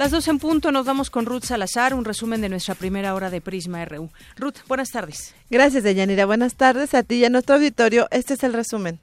Las 0.00 0.12
dos 0.12 0.28
en 0.28 0.38
punto, 0.38 0.72
nos 0.72 0.86
vamos 0.86 1.10
con 1.10 1.26
Ruth 1.26 1.42
Salazar, 1.42 1.92
un 1.92 2.06
resumen 2.06 2.40
de 2.40 2.48
nuestra 2.48 2.74
primera 2.74 3.14
hora 3.14 3.28
de 3.28 3.42
Prisma 3.42 3.84
RU. 3.84 4.08
Ruth, 4.38 4.66
buenas 4.66 4.88
tardes. 4.88 5.36
Gracias, 5.50 5.84
Deyanira. 5.84 6.24
Buenas 6.24 6.56
tardes 6.56 6.94
a 6.94 7.02
ti 7.02 7.16
y 7.16 7.26
a 7.26 7.28
nuestro 7.28 7.56
auditorio. 7.56 8.08
Este 8.10 8.32
es 8.32 8.42
el 8.42 8.54
resumen. 8.54 8.98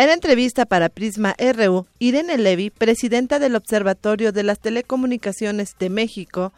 En 0.00 0.10
entrevista 0.10 0.64
para 0.64 0.90
Prisma 0.90 1.34
RU, 1.40 1.84
Irene 1.98 2.38
Levy, 2.38 2.70
presidenta 2.70 3.40
del 3.40 3.56
Observatorio 3.56 4.30
de 4.30 4.44
las 4.44 4.60
Telecomunicaciones 4.60 5.76
de 5.76 5.90
México, 5.90 6.52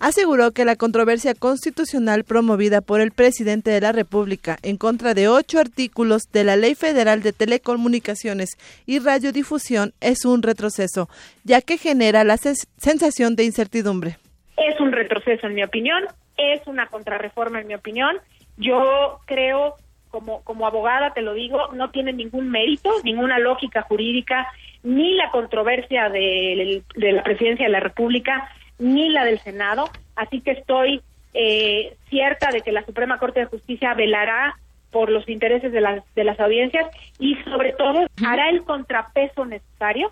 aseguró 0.00 0.50
que 0.50 0.66
la 0.66 0.76
controversia 0.76 1.32
constitucional 1.32 2.24
promovida 2.24 2.82
por 2.82 3.00
el 3.00 3.10
presidente 3.10 3.70
de 3.70 3.80
la 3.80 3.92
República 3.92 4.58
en 4.60 4.76
contra 4.76 5.14
de 5.14 5.28
ocho 5.28 5.58
artículos 5.58 6.30
de 6.30 6.44
la 6.44 6.56
Ley 6.56 6.74
Federal 6.74 7.22
de 7.22 7.32
Telecomunicaciones 7.32 8.58
y 8.84 8.98
Radiodifusión 8.98 9.94
es 10.02 10.26
un 10.26 10.42
retroceso, 10.42 11.08
ya 11.44 11.62
que 11.62 11.78
genera 11.78 12.22
la 12.22 12.36
sensación 12.36 13.34
de 13.34 13.44
incertidumbre. 13.44 14.18
Es 14.58 14.78
un 14.78 14.92
retroceso, 14.92 15.46
en 15.46 15.54
mi 15.54 15.64
opinión, 15.64 16.04
es 16.36 16.66
una 16.66 16.86
contrarreforma, 16.88 17.62
en 17.62 17.66
mi 17.68 17.74
opinión. 17.76 18.18
Yo 18.58 19.20
creo, 19.24 19.76
como, 20.10 20.42
como 20.44 20.66
abogada, 20.66 21.12
te 21.12 21.22
lo 21.22 21.34
digo, 21.34 21.68
no 21.74 21.90
tiene 21.90 22.12
ningún 22.12 22.50
mérito, 22.50 22.90
ninguna 23.04 23.38
lógica 23.38 23.82
jurídica, 23.82 24.46
ni 24.82 25.14
la 25.14 25.30
controversia 25.30 26.08
de, 26.08 26.82
de 26.96 27.12
la 27.12 27.22
presidencia 27.22 27.66
de 27.66 27.72
la 27.72 27.80
República, 27.80 28.50
ni 28.78 29.08
la 29.10 29.24
del 29.24 29.38
Senado. 29.38 29.88
Así 30.16 30.40
que 30.40 30.52
estoy 30.52 31.02
eh, 31.34 31.96
cierta 32.08 32.50
de 32.50 32.62
que 32.62 32.72
la 32.72 32.84
Suprema 32.84 33.18
Corte 33.18 33.40
de 33.40 33.46
Justicia 33.46 33.94
velará 33.94 34.56
por 34.90 35.10
los 35.10 35.28
intereses 35.28 35.72
de 35.72 35.80
las, 35.80 36.02
de 36.14 36.24
las 36.24 36.40
audiencias 36.40 36.86
y 37.18 37.36
sobre 37.44 37.72
todo 37.74 38.06
hará 38.26 38.48
el 38.48 38.64
contrapeso 38.64 39.44
necesario 39.44 40.10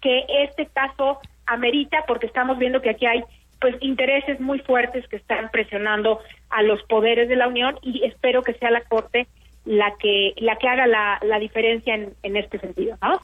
que 0.00 0.24
este 0.42 0.66
caso 0.66 1.20
amerita 1.46 2.04
porque 2.08 2.26
estamos 2.26 2.58
viendo 2.58 2.82
que 2.82 2.90
aquí 2.90 3.06
hay 3.06 3.22
pues 3.60 3.76
intereses 3.80 4.40
muy 4.40 4.58
fuertes 4.58 5.06
que 5.08 5.16
están 5.16 5.48
presionando 5.50 6.20
a 6.50 6.62
los 6.62 6.82
poderes 6.82 7.28
de 7.28 7.36
la 7.36 7.48
Unión 7.48 7.78
y 7.82 8.04
espero 8.04 8.42
que 8.42 8.54
sea 8.54 8.70
la 8.70 8.82
Corte 8.82 9.28
la 9.66 9.94
que 9.98 10.32
la 10.38 10.56
que 10.56 10.68
haga 10.68 10.86
la, 10.86 11.18
la 11.22 11.38
diferencia 11.38 11.94
en, 11.94 12.14
en 12.22 12.36
este 12.36 12.58
sentido, 12.58 12.96
¿no? 13.02 13.20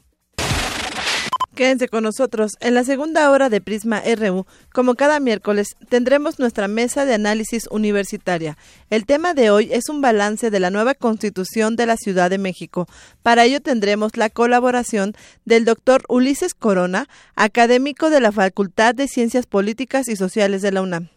Quédense 1.54 1.88
con 1.88 2.04
nosotros. 2.04 2.52
En 2.60 2.72
la 2.72 2.82
segunda 2.82 3.30
hora 3.30 3.50
de 3.50 3.60
Prisma 3.60 4.02
RU, 4.16 4.46
como 4.72 4.94
cada 4.94 5.20
miércoles, 5.20 5.76
tendremos 5.90 6.38
nuestra 6.38 6.66
mesa 6.66 7.04
de 7.04 7.12
análisis 7.12 7.68
universitaria. 7.70 8.56
El 8.88 9.04
tema 9.04 9.34
de 9.34 9.50
hoy 9.50 9.68
es 9.70 9.90
un 9.90 10.00
balance 10.00 10.50
de 10.50 10.60
la 10.60 10.70
nueva 10.70 10.94
constitución 10.94 11.76
de 11.76 11.84
la 11.84 11.98
Ciudad 11.98 12.30
de 12.30 12.38
México. 12.38 12.86
Para 13.22 13.44
ello 13.44 13.60
tendremos 13.60 14.16
la 14.16 14.30
colaboración 14.30 15.12
del 15.44 15.66
doctor 15.66 16.04
Ulises 16.08 16.54
Corona, 16.54 17.06
académico 17.36 18.08
de 18.08 18.20
la 18.20 18.32
Facultad 18.32 18.94
de 18.94 19.06
Ciencias 19.06 19.46
Políticas 19.46 20.08
y 20.08 20.16
Sociales 20.16 20.62
de 20.62 20.72
la 20.72 20.80
UNAM. 20.80 21.10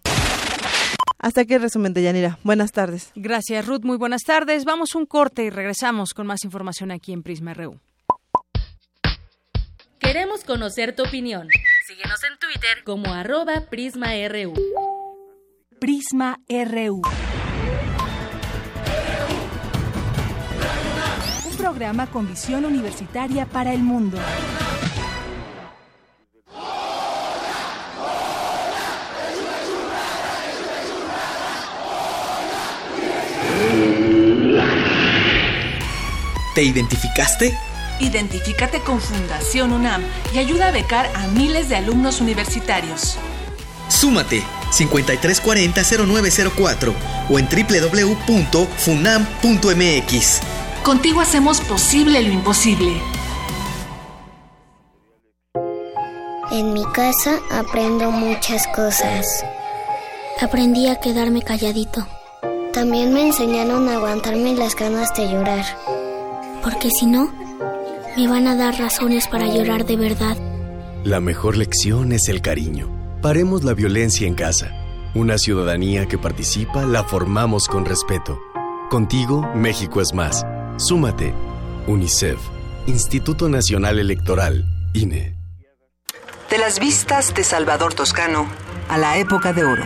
Hasta 1.25 1.41
aquí 1.41 1.55
el 1.55 1.61
resumen 1.63 1.91
de 1.91 2.03
Yanira. 2.03 2.37
Buenas 2.43 2.71
tardes. 2.71 3.11
Gracias, 3.15 3.65
Ruth. 3.65 3.81
Muy 3.81 3.97
buenas 3.97 4.21
tardes. 4.21 4.63
Vamos 4.63 4.93
un 4.93 5.07
corte 5.07 5.43
y 5.43 5.49
regresamos 5.49 6.13
con 6.13 6.27
más 6.27 6.43
información 6.43 6.91
aquí 6.91 7.13
en 7.13 7.23
Prisma 7.23 7.55
RU. 7.55 7.79
Queremos 9.97 10.43
conocer 10.43 10.95
tu 10.95 11.01
opinión. 11.01 11.47
Síguenos 11.87 12.19
en 12.25 12.37
Twitter 12.37 12.83
como 12.83 13.11
arroba 13.11 13.61
PrismaRU. 13.71 14.53
Prisma 15.79 16.37
RU. 16.47 17.01
Un 21.49 21.57
programa 21.57 22.05
con 22.05 22.27
visión 22.27 22.65
universitaria 22.65 23.47
para 23.47 23.73
el 23.73 23.81
mundo. 23.81 24.19
¿Te 36.55 36.63
identificaste? 36.63 37.55
Identifícate 37.99 38.79
con 38.79 39.01
Fundación 39.01 39.73
UNAM 39.73 40.01
y 40.33 40.37
ayuda 40.37 40.69
a 40.69 40.71
becar 40.71 41.11
a 41.15 41.27
miles 41.27 41.67
de 41.69 41.75
alumnos 41.75 42.21
universitarios. 42.21 43.17
Súmate 43.89 44.41
5340-0904 44.71 46.93
o 47.29 47.39
en 47.39 47.47
www.funam.mx. 47.47 50.41
Contigo 50.83 51.21
hacemos 51.21 51.61
posible 51.61 52.21
lo 52.21 52.31
imposible. 52.31 53.01
En 56.51 56.73
mi 56.73 56.83
casa 56.93 57.39
aprendo 57.51 58.11
muchas 58.11 58.67
cosas. 58.67 59.43
Aprendí 60.39 60.87
a 60.87 60.99
quedarme 60.99 61.41
calladito. 61.41 62.07
También 62.75 63.13
me 63.13 63.25
enseñaron 63.25 63.87
a 63.87 63.93
aguantarme 63.93 64.53
las 64.53 64.75
ganas 64.75 65.15
de 65.15 65.31
llorar. 65.31 65.63
Porque 66.61 66.89
si 66.89 67.05
no, 67.05 67.33
me 68.17 68.27
van 68.27 68.47
a 68.47 68.55
dar 68.57 68.77
razones 68.77 69.29
para 69.29 69.47
llorar 69.47 69.85
de 69.85 69.95
verdad. 69.95 70.35
La 71.05 71.21
mejor 71.21 71.55
lección 71.55 72.11
es 72.11 72.27
el 72.27 72.41
cariño. 72.41 72.89
Paremos 73.21 73.63
la 73.63 73.73
violencia 73.73 74.27
en 74.27 74.35
casa. 74.35 74.71
Una 75.13 75.37
ciudadanía 75.37 76.05
que 76.07 76.17
participa 76.17 76.85
la 76.85 77.05
formamos 77.05 77.69
con 77.69 77.85
respeto. 77.85 78.41
Contigo, 78.89 79.49
México 79.55 80.01
es 80.01 80.13
más. 80.13 80.45
Súmate. 80.75 81.33
UNICEF. 81.87 82.39
Instituto 82.87 83.47
Nacional 83.47 83.99
Electoral. 83.99 84.65
INE. 84.93 85.37
De 86.49 86.57
las 86.57 86.81
vistas 86.81 87.33
de 87.33 87.45
Salvador 87.45 87.93
Toscano 87.93 88.47
a 88.89 88.97
la 88.97 89.17
época 89.17 89.53
de 89.53 89.63
oro. 89.63 89.85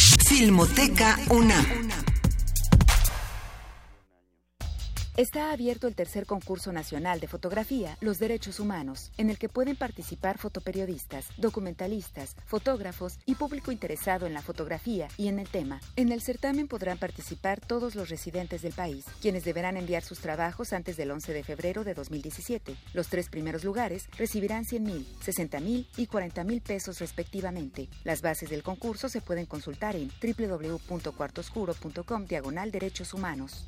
Filmoteca 0.17 1.17
UNAM. 1.29 2.10
Está 5.21 5.51
abierto 5.51 5.87
el 5.87 5.93
tercer 5.93 6.25
concurso 6.25 6.73
nacional 6.73 7.19
de 7.19 7.27
fotografía, 7.27 7.95
Los 8.01 8.17
Derechos 8.17 8.59
Humanos, 8.59 9.11
en 9.19 9.29
el 9.29 9.37
que 9.37 9.49
pueden 9.49 9.75
participar 9.75 10.39
fotoperiodistas, 10.39 11.27
documentalistas, 11.37 12.35
fotógrafos 12.47 13.19
y 13.27 13.35
público 13.35 13.71
interesado 13.71 14.25
en 14.25 14.33
la 14.33 14.41
fotografía 14.41 15.09
y 15.17 15.27
en 15.27 15.37
el 15.37 15.47
tema. 15.47 15.79
En 15.95 16.11
el 16.11 16.23
certamen 16.23 16.67
podrán 16.67 16.97
participar 16.97 17.61
todos 17.61 17.93
los 17.93 18.09
residentes 18.09 18.63
del 18.63 18.73
país, 18.73 19.05
quienes 19.21 19.43
deberán 19.43 19.77
enviar 19.77 20.01
sus 20.01 20.21
trabajos 20.21 20.73
antes 20.73 20.97
del 20.97 21.11
11 21.11 21.33
de 21.33 21.43
febrero 21.43 21.83
de 21.83 21.93
2017. 21.93 22.75
Los 22.95 23.09
tres 23.09 23.29
primeros 23.29 23.63
lugares 23.63 24.09
recibirán 24.17 24.65
100 24.65 24.83
mil, 24.83 25.05
60 25.21 25.59
mil 25.59 25.87
y 25.97 26.07
40 26.07 26.43
mil 26.45 26.61
pesos 26.61 26.97
respectivamente. 26.97 27.89
Las 28.05 28.23
bases 28.23 28.49
del 28.49 28.63
concurso 28.63 29.07
se 29.07 29.21
pueden 29.21 29.45
consultar 29.45 29.95
en 29.95 30.09
www.cuartoscuro.com 30.19 32.25
diagonal 32.25 32.71
derechos 32.71 33.13
humanos. 33.13 33.67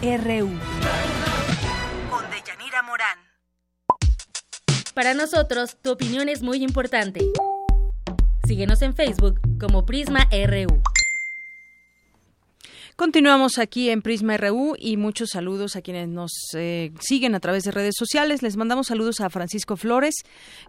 RU. 0.00 0.48
Con 2.08 2.30
Deyanira 2.30 2.82
Morán. 2.82 3.18
Para 4.94 5.12
nosotros, 5.14 5.76
tu 5.82 5.90
opinión 5.90 6.28
es 6.28 6.40
muy 6.40 6.62
importante. 6.62 7.20
Síguenos 8.46 8.80
en 8.82 8.94
Facebook 8.94 9.40
como 9.58 9.84
Prisma 9.86 10.28
RU. 10.30 10.80
Continuamos 12.98 13.60
aquí 13.60 13.90
en 13.90 14.02
Prisma 14.02 14.36
RU 14.38 14.74
y 14.76 14.96
muchos 14.96 15.30
saludos 15.30 15.76
a 15.76 15.82
quienes 15.82 16.08
nos 16.08 16.32
eh, 16.54 16.90
siguen 16.98 17.36
a 17.36 17.38
través 17.38 17.62
de 17.62 17.70
redes 17.70 17.94
sociales. 17.96 18.42
Les 18.42 18.56
mandamos 18.56 18.88
saludos 18.88 19.20
a 19.20 19.30
Francisco 19.30 19.76
Flores, 19.76 20.16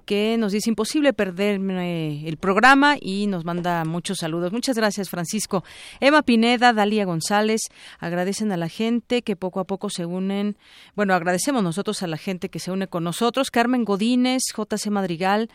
que 0.05 0.37
nos 0.37 0.51
dice 0.51 0.69
imposible 0.69 1.11
perderme 1.11 2.27
el 2.27 2.37
programa 2.37 2.97
y 3.01 3.25
nos 3.25 3.45
manda 3.45 3.83
muchos 3.83 4.19
saludos. 4.19 4.51
Muchas 4.51 4.77
gracias, 4.77 5.09
Francisco. 5.09 5.63
Emma 6.01 6.21
Pineda, 6.21 6.71
Dalia 6.71 7.03
González, 7.03 7.61
agradecen 7.97 8.51
a 8.51 8.57
la 8.57 8.69
gente 8.69 9.23
que 9.23 9.35
poco 9.35 9.59
a 9.59 9.63
poco 9.63 9.89
se 9.89 10.05
unen. 10.05 10.55
Bueno, 10.95 11.15
agradecemos 11.15 11.63
nosotros 11.63 12.03
a 12.03 12.07
la 12.07 12.17
gente 12.17 12.49
que 12.49 12.59
se 12.59 12.69
une 12.69 12.85
con 12.85 13.03
nosotros. 13.03 13.49
Carmen 13.49 13.85
Godínez, 13.85 14.43
JC 14.55 14.91
Madrigal, 14.91 15.49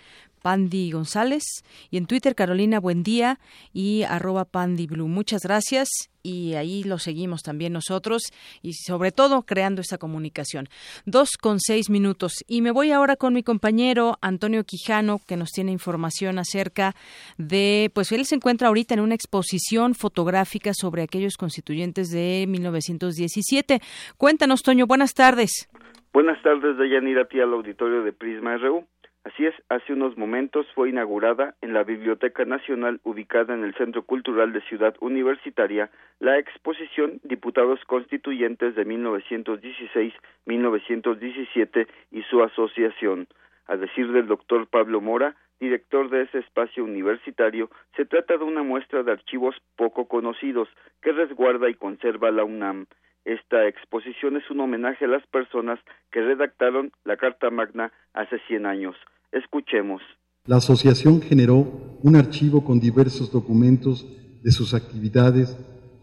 Pandi 0.45 0.91
González 0.91 1.65
y 1.91 1.97
en 1.97 2.05
Twitter 2.05 2.35
Carolina 2.35 2.79
Buendía 2.79 3.39
y 3.73 4.03
arroba 4.03 4.45
Pandi 4.45 4.87
Blue. 4.87 5.09
Muchas 5.09 5.41
gracias 5.43 5.89
y 6.23 6.53
ahí 6.53 6.85
lo 6.85 6.99
seguimos 6.99 7.43
también 7.43 7.73
nosotros 7.73 8.25
y 8.61 8.75
sobre 8.75 9.11
todo 9.11 9.45
creando 9.45 9.81
esta 9.81 9.97
comunicación. 9.97 10.69
Dos 11.07 11.39
con 11.41 11.61
seis 11.61 11.89
minutos 11.89 12.45
y 12.47 12.61
me 12.61 12.73
voy 12.73 12.93
ahora 12.93 13.17
con 13.17 13.33
mi 13.33 13.43
compañero 13.43 14.19
Antonio 14.21 14.65
Quijano 14.65 15.19
que 15.27 15.39
nos 15.39 15.49
tiene 15.51 15.73
información 15.73 16.39
acerca 16.39 16.93
de, 17.39 17.91
pues 17.95 18.13
él 18.13 18.27
se 18.27 18.35
encuentra 18.35 18.69
ahorita 18.69 18.93
en 18.93 19.01
una 19.01 19.15
exposición 19.15 19.95
fotográfica 19.95 20.73
sobre 20.75 21.05
aquellos 21.05 21.39
constituyentes 21.39 22.11
de 22.11 22.45
1917. 22.47 23.81
Cuéntanos, 24.19 24.61
Toño, 24.61 24.87
buenas 24.87 25.15
tardes. 25.15 25.71
Buenas 26.13 26.43
tardes, 26.43 26.77
Dayanira, 26.77 27.23
a 27.23 27.29
ti 27.29 27.41
al 27.41 27.55
auditorio 27.55 28.03
de 28.03 28.13
Prisma 28.13 28.59
RU. 28.59 28.85
Así 29.25 29.45
es, 29.47 29.55
hace 29.71 29.95
unos 29.95 30.19
momentos 30.19 30.67
fue 30.75 30.91
inaugurada 30.91 31.55
en 31.63 31.73
la 31.73 31.83
Biblioteca 31.83 32.45
Nacional 32.45 33.01
ubicada 33.05 33.55
en 33.55 33.65
el 33.65 33.75
Centro 33.75 34.03
Cultural 34.03 34.53
de 34.53 34.61
Ciudad 34.61 34.95
Universitaria 35.01 35.91
la 36.21 36.39
exposición 36.39 37.21
Diputados 37.25 37.81
Constituyentes 37.87 38.75
de 38.75 38.87
1916-1917 38.87 41.87
y 42.13 42.21
su 42.25 42.43
asociación. 42.43 43.27
A 43.67 43.77
decir 43.77 44.13
del 44.13 44.27
doctor 44.27 44.67
Pablo 44.67 45.01
Mora, 45.01 45.37
director 45.59 46.11
de 46.11 46.25
ese 46.25 46.41
espacio 46.41 46.85
universitario, 46.85 47.71
se 47.97 48.05
trata 48.05 48.37
de 48.37 48.45
una 48.45 48.63
muestra 48.63 49.05
de 49.05 49.13
archivos 49.13 49.57
poco 49.77 50.07
conocidos 50.07 50.69
que 51.01 51.13
resguarda 51.13 51.71
y 51.71 51.75
conserva 51.75 52.31
la 52.31 52.45
UNAM. 52.45 52.85
Esta 53.25 53.67
exposición 53.69 54.37
es 54.37 54.51
un 54.51 54.61
homenaje 54.61 55.07
a 55.07 55.09
las 55.09 55.27
personas 55.29 55.81
que 56.11 56.21
redactaron 56.21 56.93
la 57.05 57.17
Carta 57.17 57.49
Magna 57.49 57.91
hace 58.13 58.39
100 58.41 58.67
años. 58.67 58.97
Escuchemos. 59.35 60.01
La 60.47 60.57
asociación 60.57 61.21
generó 61.21 61.99
un 62.03 62.15
archivo 62.15 62.65
con 62.65 62.79
diversos 62.79 63.33
documentos 63.33 64.07
de 64.45 64.53
sus 64.53 64.75
actividades, 64.75 65.57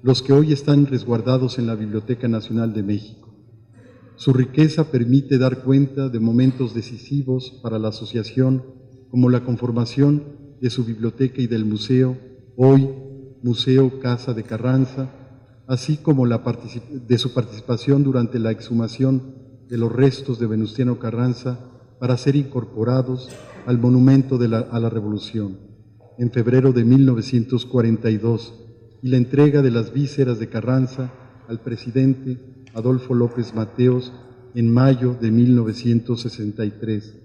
los 0.04 0.22
que 0.22 0.34
hoy 0.34 0.52
están 0.52 0.86
resguardados 0.86 1.58
en 1.58 1.66
la 1.66 1.76
Biblioteca 1.76 2.28
Nacional 2.28 2.74
de 2.74 2.84
México. 2.84 3.34
Su 4.18 4.34
riqueza 4.34 4.92
permite 4.92 5.38
dar 5.38 5.64
cuenta 5.64 6.10
de 6.10 6.20
momentos 6.20 6.74
decisivos 6.74 7.60
para 7.64 7.80
la 7.80 7.88
asociación, 7.90 8.66
como 9.10 9.30
la 9.30 9.46
conformación 9.46 10.58
de 10.60 10.70
su 10.70 10.84
biblioteca 10.84 11.42
y 11.42 11.48
del 11.48 11.64
museo, 11.64 12.18
hoy 12.58 12.90
Museo 13.44 14.02
Casa 14.02 14.34
de 14.34 14.44
Carranza, 14.44 15.10
así 15.68 15.96
como 15.96 16.28
de 16.28 17.18
su 17.18 17.34
participación 17.34 18.04
durante 18.04 18.40
la 18.40 18.52
exhumación 18.52 19.36
de 19.70 19.78
los 19.78 19.90
restos 19.90 20.38
de 20.38 20.48
Venustiano 20.48 21.00
Carranza 21.00 21.72
para 22.02 22.18
ser 22.18 22.36
incorporados 22.36 23.30
al 23.68 23.78
monumento 23.78 24.40
de 24.40 24.48
a 24.56 24.80
la 24.80 24.90
Revolución 24.90 25.60
en 26.18 26.32
febrero 26.32 26.74
de 26.74 26.84
1942 26.84 28.56
y 29.04 29.10
la 29.10 29.18
entrega 29.18 29.62
de 29.62 29.70
las 29.70 29.94
vísceras 29.94 30.40
de 30.40 30.50
Carranza 30.50 31.14
al 31.48 31.60
presidente 31.60 32.66
Adolfo 32.74 33.14
López 33.14 33.54
Mateos 33.54 34.12
en 34.56 34.74
mayo 34.74 35.16
de 35.22 35.30
1963, 35.30 37.18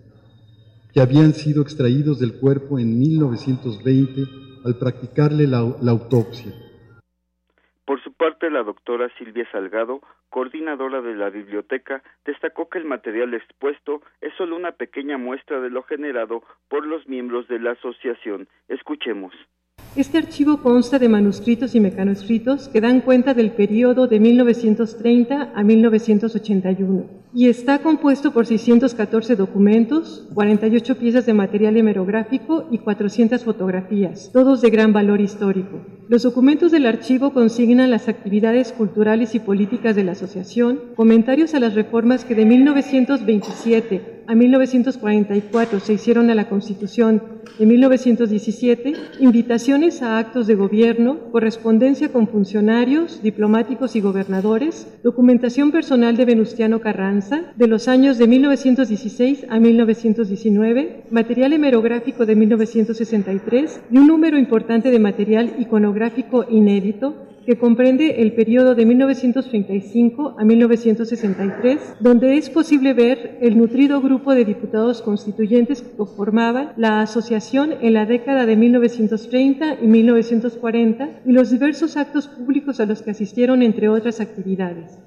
que 0.92 1.00
habían 1.00 1.32
sido 1.32 1.62
extraídos 1.62 2.18
del 2.18 2.34
cuerpo 2.34 2.78
en 2.78 2.98
1920 2.98 4.24
al 4.62 4.76
practicarle 4.76 5.46
la 5.46 5.60
autopsia. 5.90 6.52
Por 7.86 8.02
su 8.02 8.12
parte, 8.12 8.50
la 8.50 8.64
doctora 8.64 9.08
Silvia 9.16 9.48
Salgado, 9.52 10.00
coordinadora 10.28 11.00
de 11.02 11.14
la 11.14 11.30
biblioteca, 11.30 12.02
destacó 12.24 12.68
que 12.68 12.78
el 12.78 12.84
material 12.84 13.32
expuesto 13.32 14.02
es 14.20 14.34
solo 14.36 14.56
una 14.56 14.72
pequeña 14.72 15.18
muestra 15.18 15.60
de 15.60 15.70
lo 15.70 15.84
generado 15.84 16.42
por 16.68 16.84
los 16.84 17.06
miembros 17.06 17.46
de 17.46 17.60
la 17.60 17.70
asociación. 17.70 18.48
Escuchemos. 18.66 19.32
Este 19.94 20.18
archivo 20.18 20.60
consta 20.62 20.98
de 20.98 21.08
manuscritos 21.08 21.76
y 21.76 21.80
mecanoscritos 21.80 22.68
que 22.68 22.80
dan 22.80 23.00
cuenta 23.02 23.34
del 23.34 23.52
periodo 23.52 24.08
de 24.08 24.18
1930 24.18 25.52
a 25.54 25.62
1981 25.62 27.25
y 27.34 27.48
está 27.48 27.80
compuesto 27.80 28.32
por 28.32 28.46
614 28.46 29.36
documentos, 29.36 30.26
48 30.34 30.96
piezas 30.96 31.26
de 31.26 31.34
material 31.34 31.76
hemerográfico 31.76 32.66
y 32.70 32.78
400 32.78 33.44
fotografías, 33.44 34.30
todos 34.32 34.62
de 34.62 34.70
gran 34.70 34.92
valor 34.92 35.20
histórico. 35.20 35.80
Los 36.08 36.22
documentos 36.22 36.72
del 36.72 36.86
archivo 36.86 37.32
consignan 37.32 37.90
las 37.90 38.08
actividades 38.08 38.72
culturales 38.72 39.34
y 39.34 39.40
políticas 39.40 39.96
de 39.96 40.04
la 40.04 40.12
asociación, 40.12 40.80
comentarios 40.94 41.54
a 41.54 41.60
las 41.60 41.74
reformas 41.74 42.24
que 42.24 42.34
de 42.34 42.44
1927 42.46 44.16
a 44.28 44.34
1944 44.34 45.78
se 45.78 45.92
hicieron 45.92 46.30
a 46.30 46.34
la 46.34 46.48
Constitución 46.48 47.22
de 47.60 47.66
1917, 47.66 48.92
invitaciones 49.20 50.02
a 50.02 50.18
actos 50.18 50.48
de 50.48 50.56
gobierno, 50.56 51.30
correspondencia 51.30 52.08
con 52.10 52.26
funcionarios, 52.26 53.22
diplomáticos 53.22 53.94
y 53.94 54.00
gobernadores, 54.00 54.88
documentación 55.04 55.70
personal 55.70 56.16
de 56.16 56.24
Venustiano 56.24 56.80
Carranza 56.80 57.15
de 57.16 57.66
los 57.66 57.88
años 57.88 58.18
de 58.18 58.26
1916 58.26 59.46
a 59.48 59.58
1919, 59.58 61.04
material 61.10 61.54
hemerográfico 61.54 62.26
de 62.26 62.36
1963 62.36 63.80
y 63.90 63.96
un 63.96 64.06
número 64.06 64.36
importante 64.36 64.90
de 64.90 64.98
material 64.98 65.54
iconográfico 65.58 66.44
inédito 66.50 67.14
que 67.46 67.56
comprende 67.56 68.20
el 68.20 68.34
periodo 68.34 68.74
de 68.74 68.84
1935 68.84 70.34
a 70.38 70.44
1963, 70.44 71.96
donde 72.00 72.36
es 72.36 72.50
posible 72.50 72.92
ver 72.92 73.38
el 73.40 73.56
nutrido 73.56 74.02
grupo 74.02 74.34
de 74.34 74.44
diputados 74.44 75.00
constituyentes 75.00 75.80
que 75.80 75.96
conformaban 75.96 76.72
la 76.76 77.00
asociación 77.00 77.72
en 77.80 77.94
la 77.94 78.04
década 78.04 78.44
de 78.44 78.56
1930 78.56 79.78
y 79.80 79.86
1940 79.86 81.20
y 81.24 81.32
los 81.32 81.50
diversos 81.50 81.96
actos 81.96 82.28
públicos 82.28 82.78
a 82.80 82.86
los 82.86 83.00
que 83.00 83.12
asistieron, 83.12 83.62
entre 83.62 83.88
otras 83.88 84.20
actividades. 84.20 84.98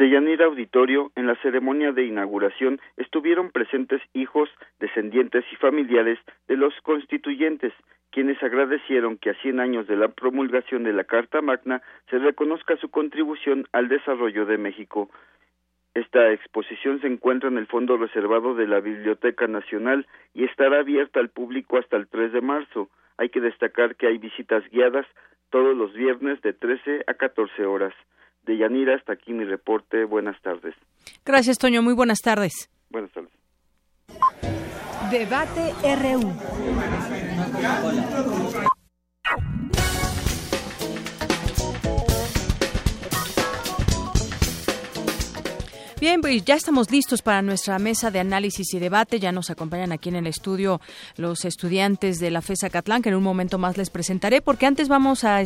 De 0.00 0.08
Yanira 0.08 0.46
Auditorio, 0.46 1.12
en 1.14 1.26
la 1.26 1.34
ceremonia 1.42 1.92
de 1.92 2.06
inauguración 2.06 2.80
estuvieron 2.96 3.50
presentes 3.50 4.00
hijos, 4.14 4.48
descendientes 4.78 5.44
y 5.52 5.56
familiares 5.56 6.18
de 6.48 6.56
los 6.56 6.72
constituyentes, 6.80 7.74
quienes 8.10 8.42
agradecieron 8.42 9.18
que 9.18 9.28
a 9.28 9.34
100 9.42 9.60
años 9.60 9.86
de 9.86 9.96
la 9.96 10.08
promulgación 10.08 10.84
de 10.84 10.94
la 10.94 11.04
Carta 11.04 11.42
Magna 11.42 11.82
se 12.08 12.18
reconozca 12.18 12.78
su 12.78 12.88
contribución 12.88 13.66
al 13.72 13.88
desarrollo 13.88 14.46
de 14.46 14.56
México. 14.56 15.10
Esta 15.92 16.32
exposición 16.32 17.02
se 17.02 17.06
encuentra 17.06 17.50
en 17.50 17.58
el 17.58 17.66
fondo 17.66 17.98
reservado 17.98 18.54
de 18.54 18.68
la 18.68 18.80
Biblioteca 18.80 19.48
Nacional 19.48 20.06
y 20.32 20.44
estará 20.44 20.78
abierta 20.78 21.20
al 21.20 21.28
público 21.28 21.76
hasta 21.76 21.98
el 21.98 22.08
3 22.08 22.32
de 22.32 22.40
marzo. 22.40 22.88
Hay 23.18 23.28
que 23.28 23.42
destacar 23.42 23.96
que 23.96 24.06
hay 24.06 24.16
visitas 24.16 24.64
guiadas 24.70 25.04
todos 25.50 25.76
los 25.76 25.92
viernes 25.92 26.40
de 26.40 26.54
13 26.54 27.04
a 27.06 27.12
14 27.12 27.66
horas. 27.66 27.92
De 28.50 28.58
Yanira, 28.58 28.96
hasta 28.96 29.12
aquí 29.12 29.32
mi 29.32 29.44
reporte. 29.44 30.04
Buenas 30.04 30.34
tardes. 30.42 30.74
Gracias, 31.24 31.56
Toño. 31.56 31.82
Muy 31.82 31.94
buenas 31.94 32.18
tardes. 32.18 32.68
Buenas 32.90 33.12
tardes. 33.12 33.30
Debate 35.12 35.72
RU. 35.94 36.32
Bien, 46.00 46.22
pues 46.22 46.42
ya 46.46 46.54
estamos 46.54 46.90
listos 46.90 47.20
para 47.20 47.42
nuestra 47.42 47.78
mesa 47.78 48.10
de 48.10 48.20
análisis 48.20 48.72
y 48.72 48.78
debate. 48.78 49.20
Ya 49.20 49.32
nos 49.32 49.50
acompañan 49.50 49.92
aquí 49.92 50.08
en 50.08 50.16
el 50.16 50.26
estudio 50.26 50.80
los 51.18 51.44
estudiantes 51.44 52.18
de 52.18 52.30
la 52.30 52.40
FESA 52.40 52.70
Catlán, 52.70 53.02
que 53.02 53.10
en 53.10 53.16
un 53.16 53.22
momento 53.22 53.58
más 53.58 53.76
les 53.76 53.90
presentaré, 53.90 54.40
porque 54.40 54.64
antes 54.64 54.88
vamos 54.88 55.24
a, 55.24 55.42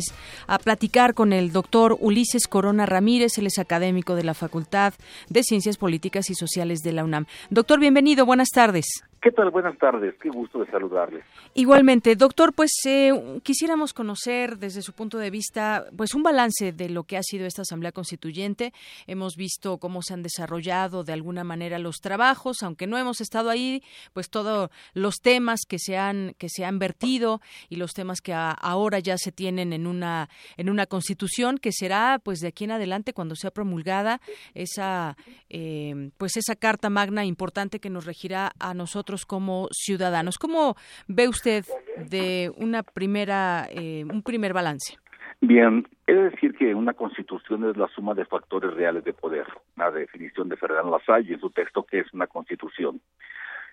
a 0.47 0.59
platicar 0.59 1.13
con 1.13 1.33
el 1.33 1.51
doctor 1.51 1.97
Ulises 1.99 2.47
Corona 2.47 2.85
Ramírez, 2.85 3.37
él 3.37 3.47
es 3.47 3.59
académico 3.59 4.15
de 4.15 4.23
la 4.23 4.33
Facultad 4.33 4.93
de 5.27 5.43
Ciencias 5.43 5.75
Políticas 5.75 6.29
y 6.29 6.35
Sociales 6.35 6.79
de 6.79 6.93
la 6.93 7.03
UNAM. 7.03 7.25
Doctor, 7.49 7.81
bienvenido, 7.81 8.25
buenas 8.25 8.47
tardes. 8.47 8.85
¿Qué 9.25 9.31
tal? 9.31 9.49
Buenas 9.49 9.75
tardes, 9.79 10.13
qué 10.21 10.29
gusto 10.29 10.59
de 10.59 10.69
saludarles. 10.69 11.25
Igualmente, 11.55 12.15
doctor, 12.15 12.53
pues 12.53 12.69
eh, 12.85 13.11
quisiéramos 13.41 13.91
conocer 13.91 14.59
desde 14.59 14.83
su 14.83 14.93
punto 14.93 15.17
de 15.17 15.31
vista, 15.31 15.87
pues 15.97 16.13
un 16.13 16.21
balance 16.21 16.71
de 16.71 16.89
lo 16.89 17.05
que 17.05 17.17
ha 17.17 17.23
sido 17.23 17.47
esta 17.47 17.63
Asamblea 17.63 17.91
Constituyente. 17.91 18.71
Hemos 19.07 19.35
visto 19.35 19.79
cómo 19.79 20.03
se 20.03 20.13
han 20.13 20.21
desarrollado 20.21 21.03
de 21.03 21.13
alguna 21.13 21.43
manera 21.43 21.79
los 21.79 22.01
trabajos, 22.01 22.61
aunque 22.61 22.85
no 22.85 22.99
hemos 22.99 23.19
estado 23.19 23.49
ahí, 23.49 23.81
pues 24.13 24.29
todos 24.29 24.69
los 24.93 25.15
temas 25.15 25.61
que 25.67 25.79
se 25.79 25.97
han 25.97 26.35
que 26.37 26.47
se 26.47 26.63
han 26.63 26.77
vertido 26.77 27.41
y 27.67 27.77
los 27.77 27.93
temas 27.93 28.21
que 28.21 28.31
ahora 28.31 28.99
ya 28.99 29.17
se 29.17 29.31
tienen 29.31 29.73
en 29.73 29.87
una 29.87 30.29
en 30.55 30.69
una 30.69 30.85
Constitución 30.85 31.57
que 31.57 31.71
será, 31.71 32.19
pues 32.23 32.41
de 32.41 32.49
aquí 32.49 32.65
en 32.65 32.73
adelante 32.73 33.11
cuando 33.11 33.33
sea 33.33 33.49
promulgada 33.49 34.21
esa 34.53 35.17
eh, 35.49 36.11
pues 36.19 36.37
esa 36.37 36.55
Carta 36.55 36.91
Magna 36.91 37.25
importante 37.25 37.79
que 37.79 37.89
nos 37.89 38.05
regirá 38.05 38.51
a 38.59 38.75
nosotros 38.75 39.14
como 39.23 39.69
ciudadanos. 39.71 40.37
¿Cómo 40.37 40.75
ve 41.07 41.29
usted 41.29 41.63
de 42.09 42.51
una 42.57 42.83
primera, 42.83 43.67
eh, 43.71 44.03
un 44.03 44.23
primer 44.23 44.51
balance? 44.51 44.97
Bien, 45.39 45.87
he 46.07 46.13
de 46.13 46.29
decir 46.31 46.55
que 46.55 46.73
una 46.73 46.93
constitución 46.93 47.69
es 47.69 47.77
la 47.77 47.87
suma 47.89 48.13
de 48.13 48.25
factores 48.25 48.73
reales 48.73 49.03
de 49.03 49.13
poder, 49.13 49.45
la 49.75 49.91
definición 49.91 50.49
de 50.49 50.57
Fernando 50.57 50.91
Lasalle 50.91 51.33
en 51.33 51.39
su 51.39 51.51
texto 51.51 51.83
que 51.83 51.99
es 51.99 52.13
una 52.13 52.27
constitución. 52.27 52.99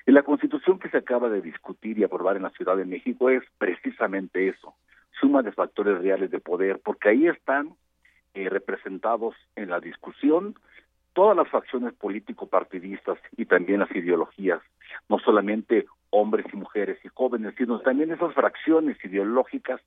Y 0.06 0.12
la 0.12 0.22
constitución 0.22 0.78
que 0.78 0.90
se 0.90 0.98
acaba 0.98 1.28
de 1.28 1.40
discutir 1.40 1.98
y 1.98 2.04
aprobar 2.04 2.36
en 2.36 2.42
la 2.42 2.50
Ciudad 2.50 2.76
de 2.76 2.84
México 2.84 3.30
es 3.30 3.42
precisamente 3.58 4.48
eso, 4.48 4.74
suma 5.20 5.42
de 5.42 5.52
factores 5.52 5.98
reales 6.02 6.30
de 6.30 6.40
poder, 6.40 6.80
porque 6.84 7.10
ahí 7.10 7.26
están 7.28 7.70
eh, 8.34 8.48
representados 8.48 9.34
en 9.56 9.70
la 9.70 9.78
discusión 9.78 10.54
todas 11.12 11.36
las 11.36 11.48
facciones 11.48 11.92
político-partidistas 11.94 13.18
y 13.36 13.46
también 13.46 13.80
las 13.80 13.94
ideologías, 13.94 14.60
no 15.08 15.18
solamente 15.18 15.86
hombres 16.10 16.46
y 16.52 16.56
mujeres 16.56 16.98
y 17.04 17.08
jóvenes, 17.08 17.54
sino 17.56 17.80
también 17.80 18.12
esas 18.12 18.34
fracciones 18.34 18.96
ideológicas 19.04 19.80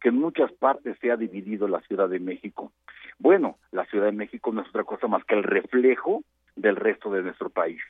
que 0.00 0.08
en 0.08 0.18
muchas 0.18 0.50
partes 0.52 0.96
se 1.00 1.10
ha 1.10 1.16
dividido 1.16 1.68
la 1.68 1.80
Ciudad 1.82 2.08
de 2.08 2.18
México. 2.18 2.72
Bueno, 3.18 3.58
la 3.70 3.84
Ciudad 3.86 4.06
de 4.06 4.12
México 4.12 4.50
no 4.52 4.62
es 4.62 4.68
otra 4.68 4.84
cosa 4.84 5.06
más 5.06 5.24
que 5.24 5.34
el 5.34 5.42
reflejo 5.42 6.22
del 6.56 6.76
resto 6.76 7.10
de 7.12 7.22
nuestro 7.22 7.50
país. 7.50 7.80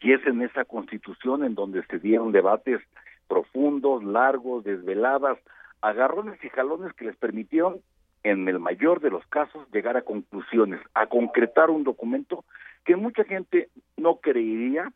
Y 0.00 0.12
es 0.12 0.24
en 0.26 0.42
esa 0.42 0.64
constitución 0.64 1.44
en 1.44 1.54
donde 1.54 1.84
se 1.86 1.98
dieron 1.98 2.30
debates 2.30 2.80
profundos, 3.26 4.04
largos, 4.04 4.64
desveladas, 4.64 5.38
agarrones 5.80 6.42
y 6.44 6.48
jalones 6.48 6.92
que 6.94 7.06
les 7.06 7.16
permitieron, 7.16 7.80
en 8.22 8.48
el 8.48 8.58
mayor 8.58 9.00
de 9.00 9.10
los 9.10 9.26
casos, 9.26 9.66
llegar 9.72 9.96
a 9.96 10.02
conclusiones, 10.02 10.80
a 10.94 11.06
concretar 11.06 11.70
un 11.70 11.84
documento 11.84 12.44
que 12.84 12.96
mucha 12.96 13.24
gente 13.24 13.68
no 13.96 14.16
creería 14.16 14.92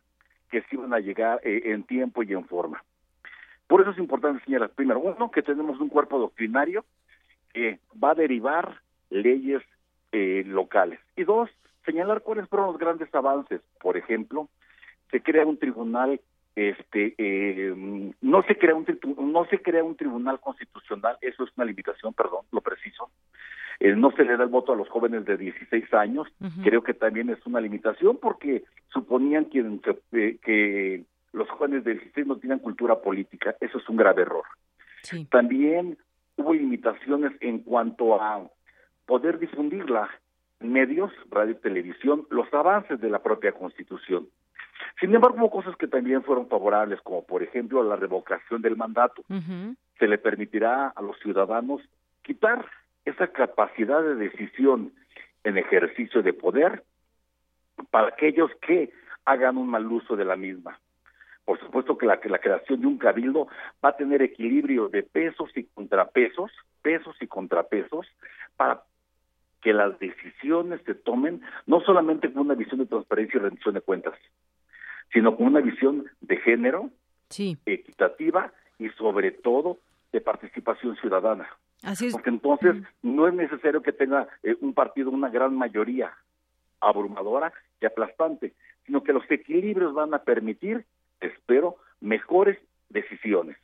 que 0.51 0.61
se 0.61 0.75
iban 0.75 0.93
a 0.93 0.99
llegar 0.99 1.39
eh, 1.43 1.61
en 1.65 1.83
tiempo 1.83 2.23
y 2.23 2.33
en 2.33 2.45
forma. 2.45 2.83
Por 3.67 3.81
eso 3.81 3.91
es 3.91 3.97
importante 3.97 4.43
señalar, 4.45 4.69
primero, 4.69 4.99
uno, 4.99 5.31
que 5.31 5.41
tenemos 5.41 5.79
un 5.79 5.89
cuerpo 5.89 6.19
doctrinario 6.19 6.85
que 7.53 7.79
va 8.01 8.11
a 8.11 8.15
derivar 8.15 8.81
leyes 9.09 9.61
eh, 10.11 10.43
locales. 10.45 10.99
Y 11.15 11.23
dos, 11.23 11.49
señalar 11.85 12.21
cuáles 12.21 12.47
fueron 12.49 12.67
los 12.67 12.77
grandes 12.77 13.13
avances. 13.15 13.61
Por 13.81 13.97
ejemplo, 13.97 14.49
se 15.11 15.21
crea 15.21 15.45
un 15.45 15.57
tribunal 15.57 16.19
este 16.55 17.15
eh, 17.17 17.73
no 18.21 18.43
se 18.43 18.57
crea 18.57 18.75
un 18.75 18.85
no 19.31 19.45
se 19.45 19.61
crea 19.61 19.83
un 19.83 19.95
tribunal 19.95 20.39
constitucional 20.39 21.17
eso 21.21 21.43
es 21.43 21.49
una 21.55 21.65
limitación 21.65 22.13
perdón 22.13 22.45
lo 22.51 22.61
preciso. 22.61 23.09
Eh, 23.79 23.95
no 23.95 24.11
se 24.11 24.23
le 24.23 24.37
da 24.37 24.43
el 24.43 24.49
voto 24.49 24.73
a 24.73 24.75
los 24.75 24.87
jóvenes 24.87 25.25
de 25.25 25.35
16 25.35 25.93
años 25.93 26.27
creo 26.63 26.83
que 26.83 26.93
también 26.93 27.29
es 27.29 27.43
una 27.45 27.59
limitación 27.59 28.17
porque 28.21 28.63
suponían 28.91 29.45
que, 29.45 29.59
eh, 30.11 30.37
que 30.43 31.03
los 31.31 31.49
jóvenes 31.49 31.83
de 31.83 31.93
16 31.95 32.27
no 32.27 32.37
tienen 32.37 32.59
cultura 32.59 33.01
política 33.01 33.55
eso 33.59 33.79
es 33.79 33.89
un 33.89 33.97
grave 33.97 34.21
error. 34.21 34.45
También 35.29 35.97
hubo 36.37 36.53
limitaciones 36.53 37.33
en 37.41 37.59
cuanto 37.59 38.21
a 38.21 38.47
poder 39.05 39.39
difundirla 39.39 40.09
medios 40.59 41.11
radio 41.29 41.51
y 41.51 41.55
televisión 41.55 42.25
los 42.29 42.51
avances 42.53 43.01
de 43.01 43.09
la 43.09 43.21
propia 43.21 43.51
constitución 43.51 44.27
sin 44.99 45.13
embargo, 45.13 45.37
hubo 45.37 45.51
cosas 45.51 45.75
que 45.77 45.87
también 45.87 46.23
fueron 46.23 46.47
favorables, 46.47 47.01
como 47.01 47.23
por 47.25 47.43
ejemplo 47.43 47.83
la 47.83 47.95
revocación 47.95 48.61
del 48.61 48.77
mandato. 48.77 49.23
Se 49.99 50.07
le 50.07 50.17
permitirá 50.17 50.87
a 50.87 51.01
los 51.01 51.17
ciudadanos 51.19 51.81
quitar 52.21 52.65
esa 53.05 53.27
capacidad 53.27 54.01
de 54.01 54.15
decisión 54.15 54.93
en 55.43 55.57
ejercicio 55.57 56.21
de 56.21 56.33
poder 56.33 56.83
para 57.91 58.07
aquellos 58.07 58.51
que 58.65 58.91
hagan 59.25 59.57
un 59.57 59.69
mal 59.69 59.85
uso 59.85 60.15
de 60.15 60.25
la 60.25 60.35
misma. 60.35 60.79
Por 61.45 61.59
supuesto 61.59 61.97
que 61.97 62.05
la, 62.05 62.19
que 62.19 62.29
la 62.29 62.39
creación 62.39 62.81
de 62.81 62.87
un 62.87 62.97
cabildo 62.97 63.47
va 63.83 63.89
a 63.89 63.97
tener 63.97 64.21
equilibrio 64.21 64.87
de 64.87 65.03
pesos 65.03 65.49
y 65.55 65.65
contrapesos, 65.65 66.51
pesos 66.81 67.15
y 67.19 67.27
contrapesos, 67.27 68.07
para 68.55 68.83
que 69.61 69.73
las 69.73 69.97
decisiones 69.99 70.81
se 70.85 70.93
tomen 70.93 71.41
no 71.65 71.81
solamente 71.81 72.31
con 72.31 72.43
una 72.43 72.53
visión 72.53 72.79
de 72.79 72.85
transparencia 72.85 73.37
y 73.37 73.41
rendición 73.41 73.73
de 73.73 73.81
cuentas, 73.81 74.13
sino 75.13 75.35
con 75.35 75.47
una 75.47 75.61
visión 75.61 76.05
de 76.21 76.37
género, 76.37 76.89
equitativa 77.65 78.51
y 78.79 78.89
sobre 78.89 79.31
todo 79.31 79.77
de 80.11 80.21
participación 80.21 80.95
ciudadana. 80.97 81.47
Así 81.83 82.07
es. 82.07 82.13
Porque 82.13 82.29
entonces 82.29 82.75
no 83.01 83.27
es 83.27 83.33
necesario 83.33 83.81
que 83.81 83.91
tenga 83.91 84.27
eh, 84.41 84.55
un 84.61 84.73
partido 84.73 85.09
una 85.09 85.29
gran 85.29 85.55
mayoría 85.55 86.13
abrumadora 86.79 87.53
y 87.81 87.85
aplastante, 87.85 88.53
sino 88.85 89.03
que 89.03 89.13
los 89.13 89.29
equilibrios 89.29 89.93
van 89.93 90.13
a 90.13 90.23
permitir, 90.23 90.85
espero, 91.19 91.77
mejores 92.01 92.57
decisiones. 92.89 93.57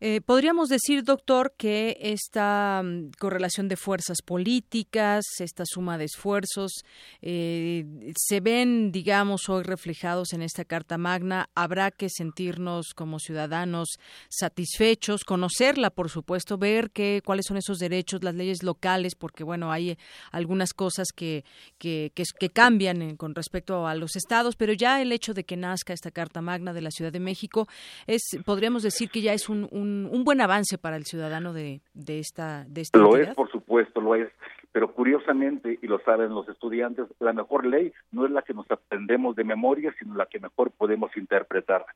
Eh, 0.00 0.20
podríamos 0.20 0.68
decir, 0.68 1.04
doctor, 1.04 1.54
que 1.56 1.96
esta 2.00 2.82
mm, 2.84 3.10
correlación 3.18 3.68
de 3.68 3.76
fuerzas 3.76 4.18
políticas, 4.24 5.24
esta 5.38 5.64
suma 5.66 5.98
de 5.98 6.04
esfuerzos, 6.04 6.84
eh, 7.22 8.12
se 8.16 8.40
ven, 8.40 8.92
digamos, 8.92 9.48
hoy 9.48 9.62
reflejados 9.62 10.32
en 10.32 10.42
esta 10.42 10.64
Carta 10.64 10.98
Magna. 10.98 11.48
Habrá 11.54 11.90
que 11.90 12.08
sentirnos 12.08 12.94
como 12.94 13.18
ciudadanos 13.18 13.98
satisfechos, 14.28 15.24
conocerla, 15.24 15.90
por 15.90 16.10
supuesto, 16.10 16.58
ver 16.58 16.90
qué, 16.90 17.22
cuáles 17.24 17.46
son 17.46 17.56
esos 17.56 17.78
derechos, 17.78 18.22
las 18.22 18.34
leyes 18.34 18.62
locales, 18.62 19.14
porque, 19.14 19.44
bueno, 19.44 19.72
hay 19.72 19.96
algunas 20.32 20.72
cosas 20.72 21.08
que, 21.14 21.44
que, 21.78 22.12
que, 22.14 22.50
cambian 22.50 23.16
con 23.16 23.34
respecto 23.34 23.86
a 23.86 23.94
los 23.94 24.16
estados, 24.16 24.56
pero 24.56 24.72
ya 24.72 25.00
el 25.02 25.12
hecho 25.12 25.34
de 25.34 25.44
que 25.44 25.56
nazca 25.56 25.92
esta 25.92 26.10
Carta 26.10 26.40
Magna 26.40 26.72
de 26.72 26.82
la 26.82 26.90
Ciudad 26.90 27.12
de 27.12 27.20
México 27.20 27.68
es, 28.06 28.22
podríamos 28.44 28.82
decir 28.82 29.10
que 29.10 29.22
ya 29.22 29.32
es 29.32 29.48
un 29.48 29.53
un, 29.54 30.24
buen 30.24 30.40
avance 30.40 30.78
para 30.78 30.96
el 30.96 31.04
ciudadano 31.04 31.52
de, 31.52 31.80
de 31.94 32.18
esta 32.18 32.64
de 32.68 32.80
esta 32.80 32.98
Lo 32.98 33.16
es, 33.16 33.34
por 33.34 33.50
supuesto, 33.50 34.00
lo 34.00 34.14
es. 34.14 34.30
Pero 34.72 34.92
curiosamente, 34.92 35.78
y 35.80 35.86
lo 35.86 36.00
saben 36.00 36.30
los 36.30 36.48
estudiantes, 36.48 37.06
la 37.20 37.32
mejor 37.32 37.64
ley 37.64 37.92
no 38.10 38.26
es 38.26 38.32
la 38.32 38.42
que 38.42 38.54
nos 38.54 38.68
aprendemos 38.70 39.36
de 39.36 39.44
memoria, 39.44 39.94
sino 39.98 40.16
la 40.16 40.26
que 40.26 40.40
mejor 40.40 40.72
podemos 40.72 41.16
interpretar. 41.16 41.86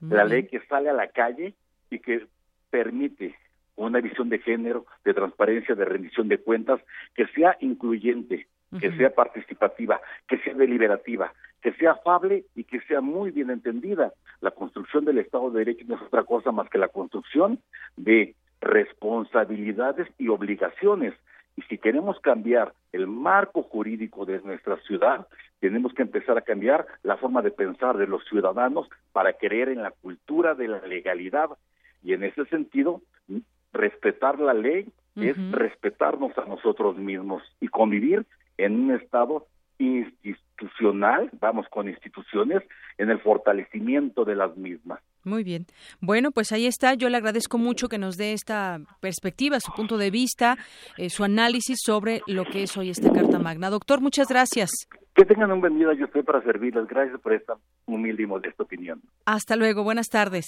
la 0.00 0.24
ley 0.24 0.46
que 0.46 0.60
sale 0.66 0.90
a 0.90 0.94
la 0.94 1.08
calle 1.08 1.54
y 1.90 2.00
que 2.00 2.26
permite 2.70 3.36
una 3.76 4.00
visión 4.00 4.28
de 4.28 4.40
género, 4.40 4.86
de 5.04 5.14
transparencia, 5.14 5.74
de 5.74 5.84
rendición 5.84 6.28
de 6.28 6.38
cuentas, 6.38 6.80
que 7.14 7.26
sea 7.28 7.56
incluyente, 7.60 8.48
que 8.80 8.92
sea 8.96 9.14
participativa, 9.14 10.00
que 10.26 10.38
sea 10.38 10.54
deliberativa, 10.54 11.32
que 11.62 11.72
sea 11.72 11.92
afable 11.92 12.44
y 12.54 12.64
que 12.64 12.80
sea 12.82 13.00
muy 13.00 13.30
bien 13.30 13.50
entendida. 13.50 14.12
La 14.40 14.50
construcción 14.50 15.04
del 15.04 15.18
Estado 15.18 15.50
de 15.50 15.64
Derecho 15.64 15.84
no 15.88 15.96
es 15.96 16.02
otra 16.02 16.24
cosa 16.24 16.52
más 16.52 16.68
que 16.70 16.78
la 16.78 16.88
construcción 16.88 17.60
de 17.96 18.34
responsabilidades 18.60 20.08
y 20.18 20.28
obligaciones. 20.28 21.14
Y 21.56 21.62
si 21.62 21.78
queremos 21.78 22.20
cambiar 22.20 22.72
el 22.92 23.08
marco 23.08 23.62
jurídico 23.62 24.24
de 24.24 24.40
nuestra 24.40 24.76
ciudad, 24.82 25.26
tenemos 25.60 25.92
que 25.92 26.02
empezar 26.02 26.38
a 26.38 26.42
cambiar 26.42 26.86
la 27.02 27.16
forma 27.16 27.42
de 27.42 27.50
pensar 27.50 27.96
de 27.96 28.06
los 28.06 28.24
ciudadanos 28.26 28.88
para 29.12 29.32
creer 29.32 29.68
en 29.68 29.82
la 29.82 29.90
cultura 29.90 30.54
de 30.54 30.68
la 30.68 30.80
legalidad. 30.86 31.50
Y 32.04 32.12
en 32.12 32.22
ese 32.22 32.44
sentido, 32.46 33.02
respetar 33.72 34.38
la 34.38 34.54
ley 34.54 34.86
es 35.16 35.36
respetarnos 35.50 36.36
a 36.38 36.44
nosotros 36.44 36.96
mismos 36.96 37.42
y 37.60 37.66
convivir 37.66 38.24
en 38.56 38.78
un 38.84 38.94
estado 38.94 39.46
institucional, 39.78 41.30
vamos 41.40 41.66
con 41.70 41.88
instituciones, 41.88 42.62
en 42.98 43.10
el 43.10 43.20
fortalecimiento 43.20 44.24
de 44.24 44.34
las 44.34 44.56
mismas. 44.56 45.00
Muy 45.24 45.44
bien. 45.44 45.66
Bueno, 46.00 46.30
pues 46.30 46.52
ahí 46.52 46.66
está. 46.66 46.94
Yo 46.94 47.08
le 47.08 47.16
agradezco 47.16 47.58
mucho 47.58 47.88
que 47.88 47.98
nos 47.98 48.16
dé 48.16 48.32
esta 48.32 48.80
perspectiva, 49.00 49.60
su 49.60 49.72
punto 49.72 49.98
de 49.98 50.10
vista, 50.10 50.56
eh, 50.96 51.10
su 51.10 51.22
análisis 51.22 51.78
sobre 51.84 52.22
lo 52.26 52.44
que 52.44 52.62
es 52.62 52.76
hoy 52.76 52.90
esta 52.90 53.12
Carta 53.12 53.38
Magna. 53.38 53.70
Doctor, 53.70 54.00
muchas 54.00 54.28
gracias. 54.28 54.70
Que 55.14 55.24
tengan 55.24 55.52
un 55.52 55.60
buen 55.60 55.78
día. 55.78 55.92
Yo 55.94 56.06
estoy 56.06 56.22
para 56.22 56.42
servirles. 56.42 56.86
Gracias 56.86 57.20
por 57.20 57.32
esta 57.32 57.54
humilde 57.86 58.22
y 58.22 58.26
modesta 58.26 58.62
opinión. 58.62 59.00
Hasta 59.26 59.56
luego. 59.56 59.84
Buenas 59.84 60.08
tardes. 60.08 60.46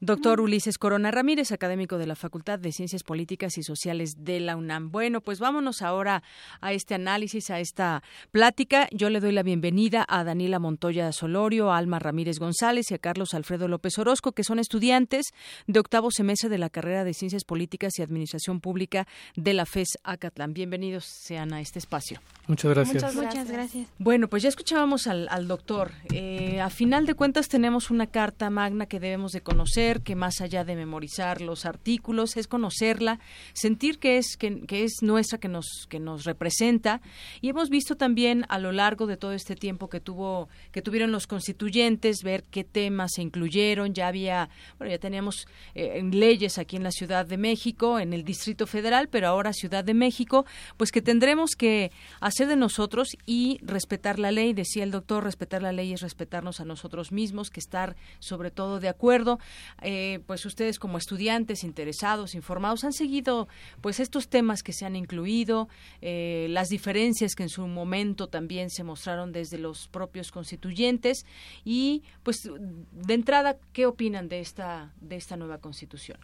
Doctor 0.00 0.40
Ulises 0.40 0.78
Corona 0.78 1.10
Ramírez, 1.10 1.52
académico 1.52 1.98
de 1.98 2.06
la 2.06 2.16
Facultad 2.16 2.58
de 2.58 2.72
Ciencias 2.72 3.02
Políticas 3.02 3.58
y 3.58 3.62
Sociales 3.62 4.24
de 4.24 4.40
la 4.40 4.56
UNAM. 4.56 4.90
Bueno, 4.90 5.20
pues 5.20 5.38
vámonos 5.40 5.82
ahora 5.82 6.22
a 6.60 6.72
este 6.72 6.94
análisis, 6.94 7.50
a 7.50 7.60
esta 7.60 8.02
plática. 8.30 8.88
Yo 8.92 9.10
le 9.10 9.20
doy 9.20 9.32
la 9.32 9.42
bienvenida 9.42 10.04
a 10.08 10.24
Daniela 10.24 10.58
Montoya 10.58 11.12
Solorio, 11.12 11.72
a 11.72 11.78
Alma 11.78 11.98
Ramírez 11.98 12.38
González 12.38 12.90
y 12.90 12.94
a 12.94 12.98
Carlos 12.98 13.34
Alfredo 13.34 13.68
López 13.68 13.98
Orozco, 13.98 14.32
que 14.32 14.44
son 14.44 14.58
estudiantes 14.58 15.26
de 15.66 15.80
octavo 15.80 16.10
semestre 16.10 16.48
de 16.48 16.58
la 16.58 16.70
carrera 16.70 17.04
de 17.04 17.14
Ciencias 17.14 17.44
Políticas 17.44 17.98
y 17.98 18.02
Administración 18.02 18.60
Pública 18.60 19.06
de 19.36 19.54
la 19.54 19.66
FES 19.66 19.98
Acatlán. 20.04 20.54
Bienvenidos 20.54 21.04
sean 21.04 21.52
a 21.52 21.60
este 21.60 21.78
espacio. 21.78 22.20
Muchas 22.46 22.70
gracias. 22.72 23.14
Muchas, 23.14 23.50
gracias. 23.50 23.88
Bueno, 23.98 24.28
pues 24.28 24.42
ya 24.42 24.48
escuchábamos 24.48 25.06
al, 25.06 25.48
doctor. 25.48 25.92
Eh, 26.12 26.60
a 26.60 26.70
final 26.70 27.06
de 27.06 27.14
cuentas 27.14 27.48
tenemos 27.48 27.90
una 27.90 28.06
carta 28.06 28.48
magna 28.50 28.86
que 28.86 29.00
debemos 29.00 29.32
de 29.32 29.40
conocer 29.40 29.71
que 29.72 30.16
más 30.16 30.42
allá 30.42 30.64
de 30.64 30.76
memorizar 30.76 31.40
los 31.40 31.64
artículos, 31.64 32.36
es 32.36 32.46
conocerla, 32.46 33.20
sentir 33.54 33.98
que 33.98 34.18
es, 34.18 34.36
que, 34.36 34.62
es 34.68 34.98
nuestra, 35.00 35.38
que 35.38 35.48
nos, 35.48 35.86
que 35.88 35.98
nos 35.98 36.24
representa. 36.24 37.00
Y 37.40 37.48
hemos 37.48 37.70
visto 37.70 37.96
también 37.96 38.44
a 38.50 38.58
lo 38.58 38.70
largo 38.72 39.06
de 39.06 39.16
todo 39.16 39.32
este 39.32 39.56
tiempo 39.56 39.88
que 39.88 39.98
tuvo, 39.98 40.50
que 40.72 40.82
tuvieron 40.82 41.10
los 41.10 41.26
constituyentes, 41.26 42.22
ver 42.22 42.44
qué 42.50 42.64
temas 42.64 43.12
se 43.14 43.22
incluyeron. 43.22 43.94
Ya 43.94 44.08
había, 44.08 44.50
bueno, 44.78 44.90
ya 44.90 44.98
teníamos 44.98 45.46
eh, 45.74 46.02
leyes 46.02 46.58
aquí 46.58 46.76
en 46.76 46.82
la 46.82 46.90
Ciudad 46.90 47.24
de 47.24 47.38
México, 47.38 47.98
en 47.98 48.12
el 48.12 48.24
Distrito 48.24 48.66
Federal, 48.66 49.08
pero 49.08 49.26
ahora 49.26 49.54
Ciudad 49.54 49.84
de 49.84 49.94
México, 49.94 50.44
pues 50.76 50.92
que 50.92 51.00
tendremos 51.00 51.52
que 51.56 51.92
hacer 52.20 52.46
de 52.46 52.56
nosotros 52.56 53.08
y 53.24 53.58
respetar 53.62 54.18
la 54.18 54.32
ley. 54.32 54.52
Decía 54.52 54.84
el 54.84 54.90
doctor, 54.90 55.24
respetar 55.24 55.62
la 55.62 55.72
ley 55.72 55.94
es 55.94 56.02
respetarnos 56.02 56.60
a 56.60 56.66
nosotros 56.66 57.10
mismos, 57.10 57.48
que 57.48 57.60
estar 57.60 57.96
sobre 58.18 58.50
todo 58.50 58.80
de 58.80 58.90
acuerdo. 58.90 59.38
Eh, 59.82 60.20
pues 60.26 60.44
ustedes 60.46 60.78
como 60.78 60.98
estudiantes 60.98 61.64
interesados, 61.64 62.34
informados, 62.34 62.84
han 62.84 62.92
seguido 62.92 63.48
pues 63.80 64.00
estos 64.00 64.28
temas 64.28 64.62
que 64.62 64.72
se 64.72 64.84
han 64.84 64.96
incluido, 64.96 65.68
eh, 66.00 66.46
las 66.50 66.68
diferencias 66.68 67.34
que 67.34 67.44
en 67.44 67.48
su 67.48 67.66
momento 67.66 68.28
también 68.28 68.70
se 68.70 68.84
mostraron 68.84 69.32
desde 69.32 69.58
los 69.58 69.88
propios 69.88 70.30
constituyentes 70.30 71.26
y 71.64 72.02
pues 72.22 72.48
de 72.48 73.14
entrada, 73.14 73.56
¿qué 73.72 73.86
opinan 73.86 74.28
de 74.28 74.40
esta, 74.40 74.92
de 75.00 75.16
esta 75.16 75.36
nueva 75.36 75.58
constitución? 75.58 76.18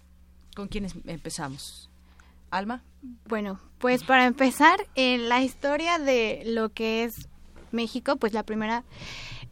¿Con 0.54 0.68
quiénes 0.68 0.94
empezamos? 1.06 1.90
Alma. 2.50 2.82
Bueno, 3.26 3.60
pues 3.78 4.02
para 4.04 4.26
empezar, 4.26 4.78
en 4.94 5.28
la 5.28 5.42
historia 5.42 5.98
de 5.98 6.42
lo 6.46 6.70
que 6.70 7.04
es 7.04 7.28
México, 7.72 8.16
pues 8.16 8.32
la 8.32 8.42
primera 8.42 8.84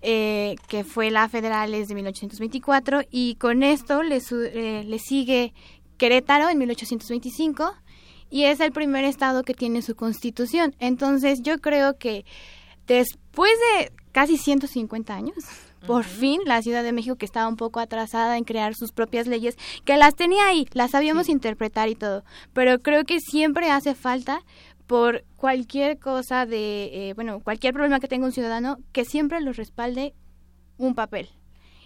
eh, 0.02 0.56
que 0.68 0.84
fue 0.84 1.10
la 1.10 1.28
federal 1.28 1.74
es 1.74 1.88
de 1.88 1.94
1824 1.94 3.02
y 3.10 3.36
con 3.36 3.62
esto 3.62 4.02
le, 4.02 4.20
eh, 4.30 4.84
le 4.84 4.98
sigue 4.98 5.52
Querétaro 5.96 6.48
en 6.48 6.58
1825 6.58 7.74
y 8.30 8.44
es 8.44 8.60
el 8.60 8.72
primer 8.72 9.04
estado 9.04 9.42
que 9.42 9.54
tiene 9.54 9.82
su 9.82 9.94
constitución. 9.94 10.74
Entonces 10.78 11.42
yo 11.42 11.58
creo 11.58 11.96
que 11.96 12.24
después 12.86 13.52
de 13.78 13.92
casi 14.12 14.36
150 14.36 15.14
años, 15.14 15.36
por 15.86 16.04
fin 16.04 16.40
la 16.44 16.62
Ciudad 16.62 16.82
de 16.82 16.92
México, 16.92 17.16
que 17.16 17.26
estaba 17.26 17.48
un 17.48 17.56
poco 17.56 17.80
atrasada 17.80 18.36
en 18.36 18.44
crear 18.44 18.74
sus 18.74 18.92
propias 18.92 19.26
leyes, 19.26 19.56
que 19.84 19.96
las 19.96 20.14
tenía 20.14 20.46
ahí, 20.48 20.66
las 20.72 20.92
sabíamos 20.92 21.28
interpretar 21.28 21.88
y 21.88 21.94
todo, 21.94 22.24
pero 22.52 22.80
creo 22.80 23.04
que 23.04 23.20
siempre 23.20 23.70
hace 23.70 23.94
falta 23.94 24.40
por 24.86 25.24
cualquier 25.36 25.98
cosa 25.98 26.46
de, 26.46 27.08
eh, 27.10 27.14
bueno, 27.14 27.40
cualquier 27.40 27.72
problema 27.72 28.00
que 28.00 28.08
tenga 28.08 28.26
un 28.26 28.32
ciudadano, 28.32 28.78
que 28.92 29.04
siempre 29.04 29.40
lo 29.40 29.52
respalde 29.52 30.14
un 30.78 30.94
papel. 30.94 31.28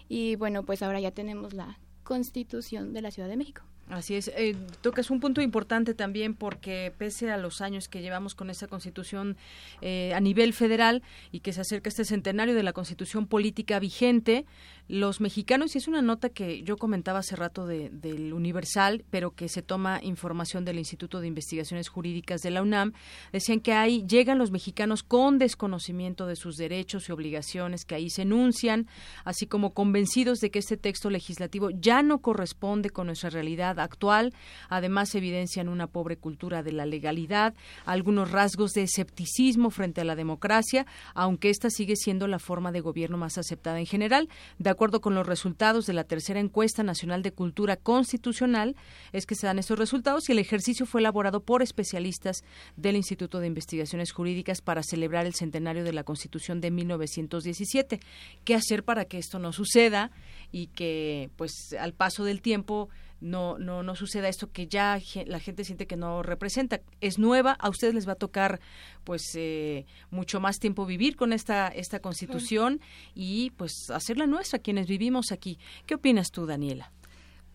Y 0.07 0.35
bueno, 0.35 0.63
pues 0.63 0.83
ahora 0.83 0.99
ya 0.99 1.11
tenemos 1.11 1.53
la 1.53 1.79
Constitución 2.03 2.93
de 2.93 3.01
la 3.01 3.11
Ciudad 3.11 3.29
de 3.29 3.37
México. 3.37 3.63
Así 3.91 4.15
es. 4.15 4.29
Eh, 4.37 4.55
tocas 4.79 5.11
un 5.11 5.19
punto 5.19 5.41
importante 5.41 5.93
también 5.93 6.33
porque 6.33 6.93
pese 6.97 7.29
a 7.29 7.35
los 7.35 7.59
años 7.59 7.89
que 7.89 8.01
llevamos 8.01 8.35
con 8.35 8.49
esta 8.49 8.67
constitución 8.67 9.35
eh, 9.81 10.13
a 10.15 10.21
nivel 10.21 10.53
federal 10.53 11.03
y 11.33 11.41
que 11.41 11.51
se 11.51 11.59
acerca 11.59 11.89
este 11.89 12.05
centenario 12.05 12.55
de 12.55 12.63
la 12.63 12.71
constitución 12.71 13.27
política 13.27 13.79
vigente, 13.79 14.45
los 14.87 15.19
mexicanos, 15.19 15.75
y 15.75 15.79
es 15.79 15.89
una 15.89 16.01
nota 16.01 16.29
que 16.29 16.63
yo 16.63 16.77
comentaba 16.77 17.19
hace 17.19 17.35
rato 17.35 17.65
del 17.65 18.33
Universal, 18.33 19.03
pero 19.09 19.31
que 19.31 19.49
se 19.49 19.61
toma 19.61 19.99
información 20.03 20.63
del 20.63 20.79
Instituto 20.79 21.19
de 21.19 21.27
Investigaciones 21.27 21.89
Jurídicas 21.89 22.41
de 22.41 22.51
la 22.51 22.61
UNAM, 22.61 22.93
decían 23.31 23.59
que 23.59 23.73
ahí 23.73 24.05
llegan 24.07 24.37
los 24.37 24.51
mexicanos 24.51 25.03
con 25.03 25.37
desconocimiento 25.37 26.27
de 26.27 26.35
sus 26.35 26.55
derechos 26.55 27.07
y 27.07 27.11
obligaciones 27.11 27.85
que 27.85 27.95
ahí 27.95 28.09
se 28.09 28.23
enuncian, 28.23 28.87
así 29.23 29.47
como 29.47 29.73
convencidos 29.73 30.39
de 30.39 30.49
que 30.49 30.59
este 30.59 30.77
texto 30.77 31.09
legislativo 31.09 31.69
ya 31.71 32.03
no 32.03 32.19
corresponde 32.19 32.89
con 32.89 33.07
nuestra 33.07 33.29
realidad 33.29 33.80
actual. 33.83 34.33
Además, 34.69 35.13
evidencian 35.15 35.69
una 35.69 35.87
pobre 35.87 36.17
cultura 36.17 36.63
de 36.63 36.71
la 36.71 36.85
legalidad, 36.85 37.53
algunos 37.85 38.31
rasgos 38.31 38.71
de 38.73 38.83
escepticismo 38.83 39.69
frente 39.69 40.01
a 40.01 40.05
la 40.05 40.15
democracia, 40.15 40.85
aunque 41.13 41.49
esta 41.49 41.69
sigue 41.69 41.95
siendo 41.95 42.27
la 42.27 42.39
forma 42.39 42.71
de 42.71 42.81
gobierno 42.81 43.17
más 43.17 43.37
aceptada 43.37 43.79
en 43.79 43.85
general. 43.85 44.29
De 44.59 44.69
acuerdo 44.69 45.01
con 45.01 45.15
los 45.15 45.27
resultados 45.27 45.85
de 45.85 45.93
la 45.93 46.03
tercera 46.03 46.39
encuesta 46.39 46.83
nacional 46.83 47.21
de 47.23 47.31
cultura 47.31 47.77
constitucional, 47.77 48.75
es 49.11 49.25
que 49.25 49.35
se 49.35 49.47
dan 49.47 49.59
estos 49.59 49.79
resultados 49.79 50.29
y 50.29 50.31
el 50.31 50.39
ejercicio 50.39 50.85
fue 50.85 51.01
elaborado 51.01 51.41
por 51.41 51.61
especialistas 51.61 52.43
del 52.75 52.95
Instituto 52.95 53.39
de 53.39 53.47
Investigaciones 53.47 54.11
Jurídicas 54.11 54.61
para 54.61 54.83
celebrar 54.83 55.25
el 55.25 55.33
centenario 55.33 55.83
de 55.83 55.93
la 55.93 56.03
Constitución 56.03 56.61
de 56.61 56.71
1917. 56.71 57.99
¿Qué 58.43 58.55
hacer 58.55 58.83
para 58.83 59.05
que 59.05 59.17
esto 59.17 59.39
no 59.39 59.53
suceda 59.53 60.11
y 60.51 60.67
que, 60.67 61.29
pues, 61.35 61.75
al 61.79 61.93
paso 61.93 62.23
del 62.23 62.41
tiempo 62.41 62.89
no, 63.21 63.57
no, 63.57 63.83
no 63.83 63.95
suceda 63.95 64.27
esto 64.27 64.51
que 64.51 64.67
ya 64.67 64.99
la 65.25 65.39
gente 65.39 65.63
siente 65.63 65.87
que 65.87 65.95
no 65.95 66.23
representa. 66.23 66.81
Es 66.99 67.19
nueva, 67.19 67.53
a 67.53 67.69
ustedes 67.69 67.93
les 67.93 68.07
va 68.07 68.13
a 68.13 68.15
tocar 68.15 68.59
pues 69.03 69.31
eh, 69.35 69.85
mucho 70.09 70.39
más 70.39 70.59
tiempo 70.59 70.85
vivir 70.85 71.15
con 71.15 71.31
esta, 71.31 71.67
esta 71.67 71.99
constitución 71.99 72.81
y 73.13 73.51
pues 73.51 73.89
hacerla 73.91 74.25
nuestra, 74.25 74.59
quienes 74.59 74.87
vivimos 74.87 75.31
aquí. 75.31 75.59
¿Qué 75.85 75.95
opinas 75.95 76.31
tú, 76.31 76.45
Daniela? 76.45 76.91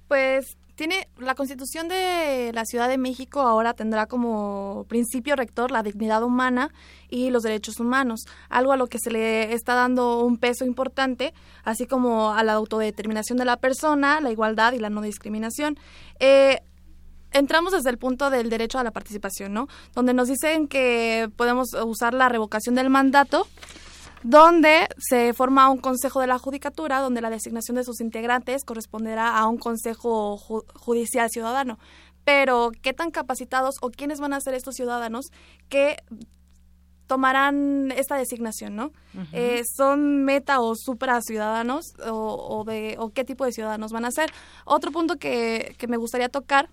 Pues 0.09 0.57
tiene 0.77 1.09
la 1.19 1.35
Constitución 1.35 1.89
de 1.89 2.53
la 2.55 2.65
Ciudad 2.67 2.89
de 2.89 2.99
México 2.99 3.41
ahora 3.41 3.73
tendrá 3.73 4.07
como 4.07 4.85
principio 4.89 5.35
rector 5.35 5.71
la 5.71 5.83
dignidad 5.83 6.23
humana 6.23 6.71
y 7.09 7.31
los 7.31 7.43
derechos 7.43 7.81
humanos, 7.81 8.27
algo 8.51 8.73
a 8.73 8.77
lo 8.77 8.87
que 8.87 8.99
se 8.99 9.11
le 9.11 9.55
está 9.55 9.75
dando 9.75 10.21
un 10.21 10.37
peso 10.37 10.65
importante, 10.65 11.33
así 11.65 11.87
como 11.87 12.35
a 12.35 12.45
la 12.45 12.53
autodeterminación 12.53 13.39
de 13.39 13.47
la 13.47 13.57
persona, 13.57 14.21
la 14.21 14.31
igualdad 14.31 14.75
y 14.75 14.79
la 14.79 14.91
no 14.91 15.01
discriminación. 15.01 15.79
Eh, 16.21 16.61
entramos 17.33 17.73
desde 17.73 17.91
el 17.91 17.99
punto 17.99 18.29
del 18.29 18.51
derecho 18.51 18.79
a 18.79 18.85
la 18.85 18.91
participación, 18.91 19.55
¿no? 19.55 19.69
Donde 19.95 20.13
nos 20.13 20.29
dicen 20.29 20.69
que 20.69 21.31
podemos 21.37 21.73
usar 21.73 22.13
la 22.13 22.29
revocación 22.29 22.75
del 22.75 22.91
mandato 22.91 23.47
donde 24.27 24.89
se 24.99 25.33
forma 25.35 25.71
un 25.71 25.79
consejo 25.79 26.21
de 26.21 26.27
la 26.27 26.41
judicatura, 26.41 26.99
donde 26.99 27.21
la 27.21 27.31
designación 27.31 27.77
de 27.77 27.85
sus 27.85 28.01
integrantes 28.01 28.65
corresponderá 28.65 29.39
a 29.39 29.47
un 29.47 29.57
consejo 29.57 30.37
judicial 30.37 31.31
ciudadano. 31.31 31.79
Pero, 32.25 32.73
¿qué 32.83 32.93
tan 32.93 33.13
capacitados 33.13 33.77
o 33.83 33.91
quiénes 33.91 34.19
van 34.19 34.33
a 34.33 34.41
ser 34.41 34.55
estos 34.55 34.75
ciudadanos 34.75 35.27
que 35.69 35.99
tomarán 37.07 37.93
esta 37.93 38.17
designación, 38.17 38.75
¿no? 38.75 38.91
Eh, 39.33 39.63
¿Son 39.77 40.25
meta 40.25 40.59
o 40.59 40.75
supra 40.75 41.21
ciudadanos 41.23 41.95
o, 42.05 42.65
de, 42.67 42.97
o 42.99 43.11
qué 43.11 43.25
tipo 43.25 43.45
de 43.45 43.53
ciudadanos 43.53 43.93
van 43.93 44.07
a 44.07 44.11
ser? 44.11 44.33
Otro 44.65 44.91
punto 44.91 45.19
que, 45.19 45.77
que 45.79 45.87
me 45.87 45.99
gustaría 45.99 46.29
tocar 46.29 46.69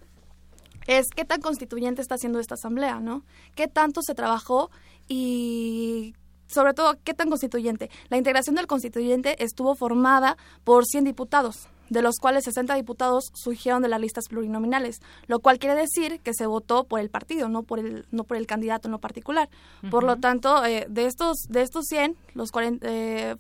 es 0.88 1.06
qué 1.16 1.24
tan 1.24 1.40
constituyente 1.40 2.02
está 2.02 2.16
haciendo 2.16 2.40
esta 2.40 2.56
asamblea, 2.56 3.00
¿no? 3.00 3.24
¿Qué 3.54 3.68
tanto 3.68 4.02
se 4.02 4.16
trabajó 4.16 4.72
y 5.08 6.16
sobre 6.48 6.74
todo, 6.74 6.98
¿qué 7.04 7.14
tan 7.14 7.30
constituyente? 7.30 7.90
La 8.10 8.18
integración 8.18 8.56
del 8.56 8.68
constituyente 8.68 9.44
estuvo 9.44 9.76
formada 9.76 10.38
por 10.64 10.86
100 10.86 11.06
diputados 11.06 11.68
de 11.90 12.02
los 12.02 12.18
cuales 12.18 12.46
60 12.46 12.76
diputados 12.76 13.32
surgieron 13.34 13.82
de 13.82 13.90
las 13.90 14.00
listas 14.00 14.28
plurinominales, 14.28 15.02
lo 15.28 15.40
cual 15.40 15.60
quiere 15.60 15.76
decir 15.76 16.20
que 16.22 16.34
se 16.34 16.46
votó 16.46 16.86
por 16.86 17.00
el 17.00 17.10
partido, 17.10 17.50
no 17.50 17.64
por 17.64 17.80
el, 17.80 18.06
no 18.12 18.24
por 18.24 18.38
el 18.38 18.48
candidato 18.48 18.88
en 18.88 18.94
lo 18.94 19.00
particular. 19.00 19.50
Por 19.90 20.04
lo 20.04 20.18
tanto, 20.18 20.66
eh, 20.66 20.88
de, 20.90 21.06
estos, 21.06 21.38
de 21.50 21.62
estos 21.62 21.86
100, 21.86 22.16
los 22.34 22.52
40, 22.52 22.86
eh, 22.88 23.36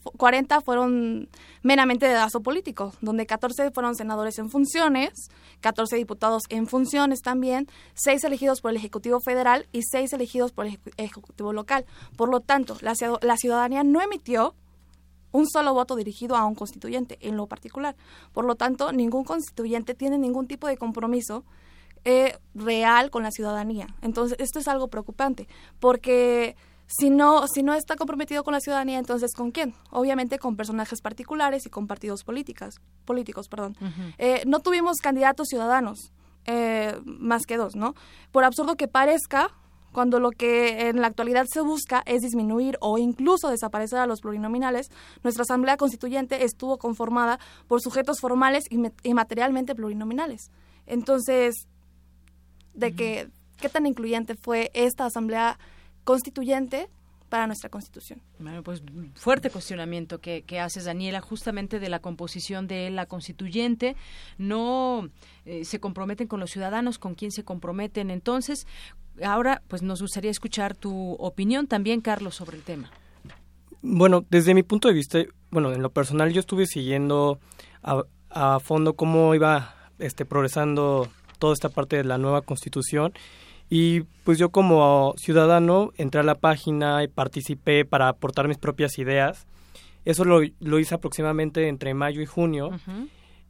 fueron 0.64 1.30
meramente 1.62 2.06
de 2.06 2.14
dazo 2.14 2.42
político, 2.42 2.94
donde 3.02 3.26
14 3.26 3.72
fueron 3.72 3.96
senadores 3.96 4.38
en 4.40 4.50
funciones, 4.50 5.30
14 5.62 5.96
diputados 5.96 6.44
en 6.50 6.68
funciones 6.68 7.22
también, 7.22 7.68
6 7.96 8.24
elegidos 8.26 8.62
por 8.62 8.72
el 8.72 8.78
Ejecutivo 8.78 9.20
Federal 9.20 9.68
y 9.72 9.82
6 9.84 10.14
elegidos 10.14 10.52
por 10.52 10.66
el 10.66 10.80
Ejecutivo 10.98 11.54
Local. 11.54 11.86
Por 12.18 12.30
lo 12.30 12.42
tanto, 12.42 12.78
la, 12.82 12.94
la 13.22 13.38
ciudadanía 13.38 13.84
no 13.84 14.02
emitió 14.02 14.56
un 15.34 15.50
solo 15.50 15.74
voto 15.74 15.98
dirigido 15.98 16.38
a 16.38 16.46
un 16.46 16.56
constituyente 16.56 17.18
en 17.20 17.36
lo 17.36 17.48
particular. 17.48 17.98
Por 18.32 18.46
lo 18.46 18.56
tanto, 18.56 18.94
ningún 18.94 19.26
constituyente 19.26 19.94
tiene 19.94 20.18
ningún 20.18 20.48
tipo 20.48 20.68
de 20.68 20.78
compromiso 20.78 21.44
eh, 22.06 22.38
real 22.54 23.10
con 23.10 23.24
la 23.24 23.32
ciudadanía. 23.32 23.88
Entonces, 24.02 24.38
esto 24.40 24.60
es 24.60 24.68
algo 24.68 24.88
preocupante, 24.88 25.48
porque 25.80 26.56
si 26.86 27.10
no, 27.10 27.48
si 27.48 27.64
no 27.64 27.74
está 27.74 27.96
comprometido 27.96 28.44
con 28.44 28.54
la 28.54 28.60
ciudadanía, 28.60 29.00
entonces 29.00 29.34
¿con 29.34 29.52
quién? 29.52 29.74
Obviamente 29.90 30.38
con 30.38 30.56
personajes 30.56 31.02
particulares 31.02 31.66
y 31.66 31.70
con 31.70 31.88
partidos 31.88 32.24
políticos. 32.24 32.76
políticos 33.06 33.48
perdón. 33.48 33.76
Eh, 34.18 34.44
no 34.46 34.60
tuvimos 34.60 34.98
candidatos 34.98 35.48
ciudadanos, 35.48 36.12
eh, 36.46 37.00
más 37.06 37.44
que 37.48 37.58
dos, 37.58 37.76
¿no? 37.76 37.96
Por 38.32 38.44
absurdo 38.44 38.76
que 38.76 38.88
parezca, 38.88 39.50
cuando 39.94 40.20
lo 40.20 40.32
que 40.32 40.90
en 40.90 41.00
la 41.00 41.08
actualidad 41.08 41.46
se 41.46 41.62
busca 41.62 42.04
es 42.06 42.22
disminuir 42.22 42.78
o 42.82 42.98
incluso 42.98 43.50
desaparecer 43.50 44.00
a 44.00 44.08
los 44.08 44.20
plurinominales, 44.22 44.90
nuestra 45.24 45.44
Asamblea 45.44 45.78
Constituyente 45.78 46.44
estuvo 46.44 46.78
conformada 46.78 47.40
por 47.68 47.82
sujetos 47.82 48.20
formales 48.20 48.66
y, 48.70 49.14
materialmente 49.14 49.76
plurinominales. 49.76 50.52
Entonces, 50.86 51.68
de 52.74 52.94
que, 52.94 53.30
qué 53.58 53.70
tan 53.70 53.86
incluyente 53.86 54.36
fue 54.36 54.72
esta 54.74 55.06
Asamblea 55.06 55.58
Constituyente 56.04 56.90
para 57.34 57.48
nuestra 57.48 57.68
Constitución. 57.68 58.22
Bueno, 58.38 58.62
pues 58.62 58.84
fuerte 59.16 59.50
cuestionamiento 59.50 60.20
que, 60.20 60.60
haces, 60.60 60.86
Daniela, 60.86 61.20
justamente 61.20 61.80
de 61.80 61.90
la 61.90 61.98
composición 61.98 62.68
de 62.68 62.92
la 62.92 63.08
constituyente. 63.08 63.96
No 64.38 65.10
eh, 65.46 65.66
se 65.66 65.80
comprometen 65.80 66.28
con 66.28 66.40
los 66.40 66.52
ciudadanos, 66.52 67.00
con 67.00 67.16
quién 67.16 67.32
se 67.32 67.44
comprometen. 67.44 68.12
Entonces, 68.12 68.68
ahora, 69.24 69.62
pues 69.68 69.82
nos 69.82 70.02
gustaría 70.02 70.32
escuchar 70.32 70.76
tu 70.76 71.14
opinión 71.14 71.68
también, 71.68 72.02
Carlos, 72.02 72.36
sobre 72.36 72.58
el 72.58 72.64
tema. 72.64 72.92
Bueno, 73.82 74.26
desde 74.30 74.54
mi 74.54 74.64
punto 74.64 74.88
de 74.88 74.94
vista, 74.94 75.20
bueno, 75.52 75.74
en 75.74 75.82
lo 75.82 75.90
personal 75.90 76.32
yo 76.32 76.40
estuve 76.40 76.66
siguiendo 76.66 77.40
a, 77.84 78.04
a 78.30 78.60
fondo 78.60 78.94
cómo 78.94 79.36
iba 79.36 79.76
este, 80.00 80.26
progresando 80.26 81.10
toda 81.40 81.54
esta 81.54 81.70
parte 81.70 81.98
de 81.98 82.04
la 82.06 82.18
nueva 82.18 82.42
constitución 82.42 83.14
y 83.70 84.02
pues 84.24 84.38
yo 84.38 84.50
como 84.50 85.14
ciudadano 85.18 85.92
entré 85.98 86.22
a 86.22 86.24
la 86.24 86.36
página 86.36 87.04
y 87.04 87.08
participé 87.08 87.86
para 87.86 88.08
aportar 88.08 88.48
mis 88.48 88.58
propias 88.58 88.98
ideas. 89.00 89.46
Eso 90.06 90.26
lo, 90.26 90.42
lo 90.60 90.80
hice 90.80 90.96
aproximadamente 90.96 91.68
entre 91.68 91.94
mayo 91.94 92.22
y 92.22 92.26
junio. 92.26 92.72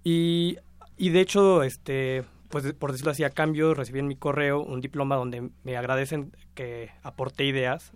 y, 0.04 0.58
y 0.98 1.10
de 1.10 1.20
hecho, 1.20 1.64
este, 1.64 2.24
pues 2.54 2.72
por 2.74 2.92
decirlo 2.92 3.12
así, 3.12 3.24
a 3.24 3.32
cambio 3.32 3.74
recibí 3.74 3.98
en 3.98 4.08
mi 4.08 4.16
correo 4.16 4.62
un 4.62 4.80
diploma 4.80 5.16
donde 5.16 5.50
me 5.64 5.76
agradecen 5.76 6.32
que 6.54 6.92
aporté 7.02 7.46
ideas. 7.46 7.92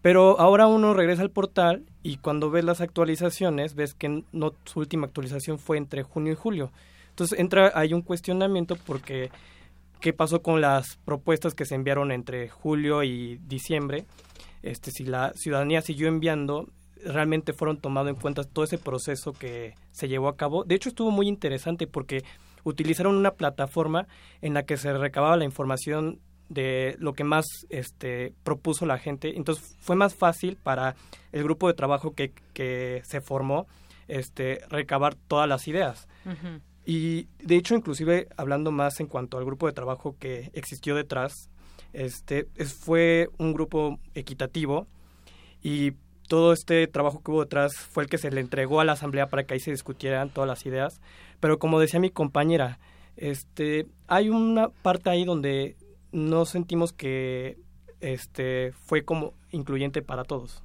Pero 0.00 0.40
ahora 0.40 0.66
uno 0.66 0.94
regresa 0.94 1.22
al 1.22 1.30
portal 1.30 1.84
y 2.02 2.16
cuando 2.16 2.50
ves 2.50 2.64
las 2.64 2.80
actualizaciones 2.80 3.76
ves 3.76 3.94
que 3.94 4.24
no, 4.32 4.52
su 4.64 4.80
última 4.80 5.06
actualización 5.06 5.60
fue 5.60 5.78
entre 5.78 6.02
junio 6.02 6.32
y 6.32 6.34
julio. 6.34 6.72
Entonces 7.10 7.38
entra, 7.38 7.70
hay 7.76 7.94
un 7.94 8.02
cuestionamiento 8.02 8.74
porque 8.84 9.30
qué 10.00 10.12
pasó 10.12 10.42
con 10.42 10.60
las 10.60 10.96
propuestas 11.04 11.54
que 11.54 11.64
se 11.64 11.76
enviaron 11.76 12.10
entre 12.10 12.48
julio 12.48 13.04
y 13.04 13.38
diciembre. 13.46 14.06
Este, 14.64 14.90
si 14.90 15.04
la 15.04 15.34
ciudadanía 15.34 15.82
siguió 15.82 16.08
enviando, 16.08 16.66
realmente 17.04 17.52
fueron 17.52 17.76
tomado 17.76 18.08
en 18.08 18.16
cuenta 18.16 18.42
todo 18.42 18.64
ese 18.64 18.78
proceso 18.78 19.32
que 19.32 19.76
se 19.92 20.08
llevó 20.08 20.26
a 20.26 20.36
cabo. 20.36 20.64
De 20.64 20.74
hecho, 20.74 20.88
estuvo 20.88 21.12
muy 21.12 21.28
interesante 21.28 21.86
porque 21.86 22.24
utilizaron 22.64 23.16
una 23.16 23.32
plataforma 23.32 24.06
en 24.40 24.54
la 24.54 24.64
que 24.64 24.76
se 24.76 24.92
recababa 24.92 25.36
la 25.36 25.44
información 25.44 26.20
de 26.48 26.96
lo 26.98 27.14
que 27.14 27.24
más 27.24 27.46
este, 27.70 28.34
propuso 28.42 28.84
la 28.84 28.98
gente. 28.98 29.36
Entonces 29.36 29.76
fue 29.80 29.96
más 29.96 30.14
fácil 30.14 30.56
para 30.62 30.96
el 31.32 31.42
grupo 31.44 31.68
de 31.68 31.74
trabajo 31.74 32.14
que, 32.14 32.32
que 32.52 33.02
se 33.04 33.20
formó 33.20 33.66
este, 34.08 34.60
recabar 34.68 35.14
todas 35.14 35.48
las 35.48 35.66
ideas. 35.68 36.08
Y 36.84 37.28
de 37.38 37.56
hecho, 37.56 37.74
inclusive 37.74 38.28
hablando 38.36 38.70
más 38.70 39.00
en 39.00 39.06
cuanto 39.06 39.38
al 39.38 39.44
grupo 39.44 39.66
de 39.66 39.72
trabajo 39.72 40.16
que 40.18 40.50
existió 40.52 40.94
detrás, 40.94 41.48
este, 41.92 42.48
fue 42.66 43.28
un 43.38 43.52
grupo 43.52 43.98
equitativo 44.14 44.86
y 45.62 45.92
todo 46.28 46.52
este 46.52 46.86
trabajo 46.86 47.22
que 47.22 47.30
hubo 47.30 47.42
detrás 47.44 47.76
fue 47.76 48.04
el 48.04 48.08
que 48.08 48.18
se 48.18 48.30
le 48.30 48.40
entregó 48.40 48.80
a 48.80 48.84
la 48.84 48.92
asamblea 48.92 49.28
para 49.28 49.44
que 49.44 49.54
ahí 49.54 49.60
se 49.60 49.70
discutieran 49.70 50.30
todas 50.30 50.48
las 50.48 50.64
ideas. 50.66 51.00
Pero 51.40 51.58
como 51.58 51.80
decía 51.80 52.00
mi 52.00 52.10
compañera, 52.10 52.78
este, 53.16 53.86
hay 54.06 54.30
una 54.30 54.68
parte 54.68 55.10
ahí 55.10 55.24
donde 55.24 55.76
no 56.12 56.44
sentimos 56.44 56.92
que 56.92 57.58
este 58.00 58.72
fue 58.72 59.04
como 59.04 59.34
incluyente 59.52 60.02
para 60.02 60.24
todos. 60.24 60.62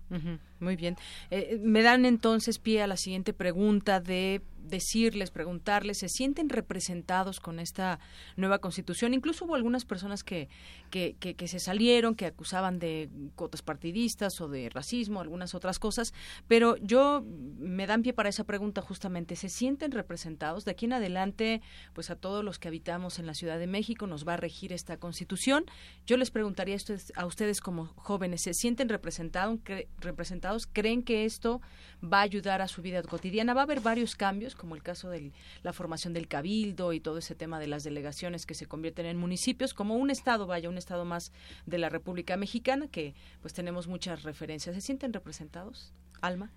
muy 0.60 0.76
bien. 0.76 0.96
Eh, 1.30 1.60
me 1.62 1.84
dan 1.84 2.06
entonces 2.06 2.60
pie 2.60 2.82
a 2.82 2.88
la 2.88 2.98
siguiente 2.98 3.34
pregunta 3.34 4.00
de 4.00 4.42
decirles, 4.68 5.32
preguntarles, 5.32 6.00
¿se 6.00 6.10
sienten 6.10 6.50
representados 6.50 7.40
con 7.40 7.60
esta 7.60 8.00
nueva 8.36 8.60
constitución? 8.60 9.14
Incluso 9.14 9.46
hubo 9.46 9.56
algunas 9.56 9.86
personas 9.86 10.24
que, 10.24 10.50
que, 10.90 11.48
se 11.48 11.60
salieron, 11.60 12.16
que 12.16 12.26
acusaban 12.26 12.80
de 12.80 13.10
cuotas 13.36 13.62
partidistas 13.62 14.40
o 14.42 14.48
de 14.48 14.70
racismo, 14.70 15.22
algunas 15.22 15.56
otras 15.56 15.80
cosas, 15.80 16.14
pero 16.48 16.78
yo 16.78 17.24
me 17.58 17.88
dan 17.88 18.04
pie 18.04 18.14
para 18.14 18.30
esa 18.30 18.44
pregunta 18.44 18.82
justamente, 18.82 19.36
¿se 19.36 19.50
sienten 19.50 19.92
representados? 19.92 20.66
De 20.66 20.72
aquí 20.72 20.86
en 20.86 20.94
adelante, 20.94 21.62
pues 21.94 22.10
a 22.10 22.16
todos 22.16 22.44
los 22.44 22.60
que 22.60 22.68
habitamos 22.68 23.20
en 23.20 23.26
la 23.26 23.34
Ciudad 23.34 23.60
de 23.60 23.68
México 23.68 24.08
nos 24.08 24.28
va 24.28 24.34
a 24.34 24.38
regir 24.38 24.74
esta 24.74 24.98
constitución. 24.98 25.66
Yo 26.06 26.18
les 26.18 26.32
preguntaría 26.32 26.76
esto 26.76 26.94
a 27.16 27.26
ustedes 27.26 27.62
como 27.62 27.86
jóvenes, 27.96 28.42
¿se 28.42 28.54
sienten 28.54 28.77
representados? 28.86 29.60
representados? 30.00 30.68
¿Creen 30.68 31.04
que 31.04 31.26
esto 31.26 31.62
va 32.04 32.20
a 32.20 32.24
ayudar 32.24 32.62
a 32.62 32.68
su 32.68 32.82
vida 32.82 33.02
cotidiana? 33.04 33.54
¿Va 33.54 33.62
a 33.62 33.64
haber 33.64 33.82
varios 33.82 34.16
cambios? 34.16 34.56
como 34.56 34.76
el 34.76 34.84
caso 34.84 35.10
de 35.10 35.32
la 35.64 35.74
formación 35.74 36.14
del 36.14 36.28
cabildo 36.28 36.94
y 36.94 37.00
todo 37.00 37.18
ese 37.18 37.36
tema 37.36 37.60
de 37.60 37.68
las 37.68 37.84
delegaciones 37.84 38.46
que 38.46 38.54
se 38.54 38.66
convierten 38.66 39.06
en 39.06 39.18
municipios, 39.18 39.74
como 39.74 39.96
un 39.96 40.10
estado, 40.10 40.48
vaya, 40.48 40.70
un 40.70 40.78
estado 40.78 41.06
más 41.06 41.32
de 41.66 41.78
la 41.78 41.90
República 41.90 42.38
Mexicana, 42.38 42.88
que 42.88 43.16
pues 43.42 43.54
tenemos 43.54 43.88
muchas 43.88 44.24
referencias. 44.24 44.76
¿Se 44.76 44.82
sienten 44.82 45.14
representados? 45.14 45.94
Alma. 46.22 46.52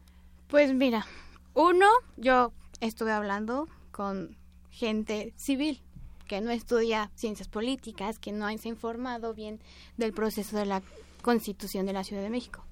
Pues 0.49 0.75
mira, 0.75 1.07
uno, 1.55 1.87
yo 2.17 2.53
estuve 2.81 3.13
hablando 3.13 3.69
con 3.93 4.37
gente 4.71 5.33
civil 5.37 5.81
que 6.27 6.41
no 6.41 6.53
estudia 6.53 7.11
ciencias 7.17 7.49
políticas, 7.49 8.19
que 8.21 8.31
no 8.31 8.47
se 8.57 8.69
ha 8.69 8.71
informado 8.71 9.35
bien 9.35 9.59
del 9.97 10.13
proceso 10.13 10.57
de 10.57 10.65
la 10.65 10.81
constitución 11.21 11.87
de 11.87 11.93
la 11.93 12.05
Ciudad 12.05 12.23
de 12.23 12.31
México 12.31 12.65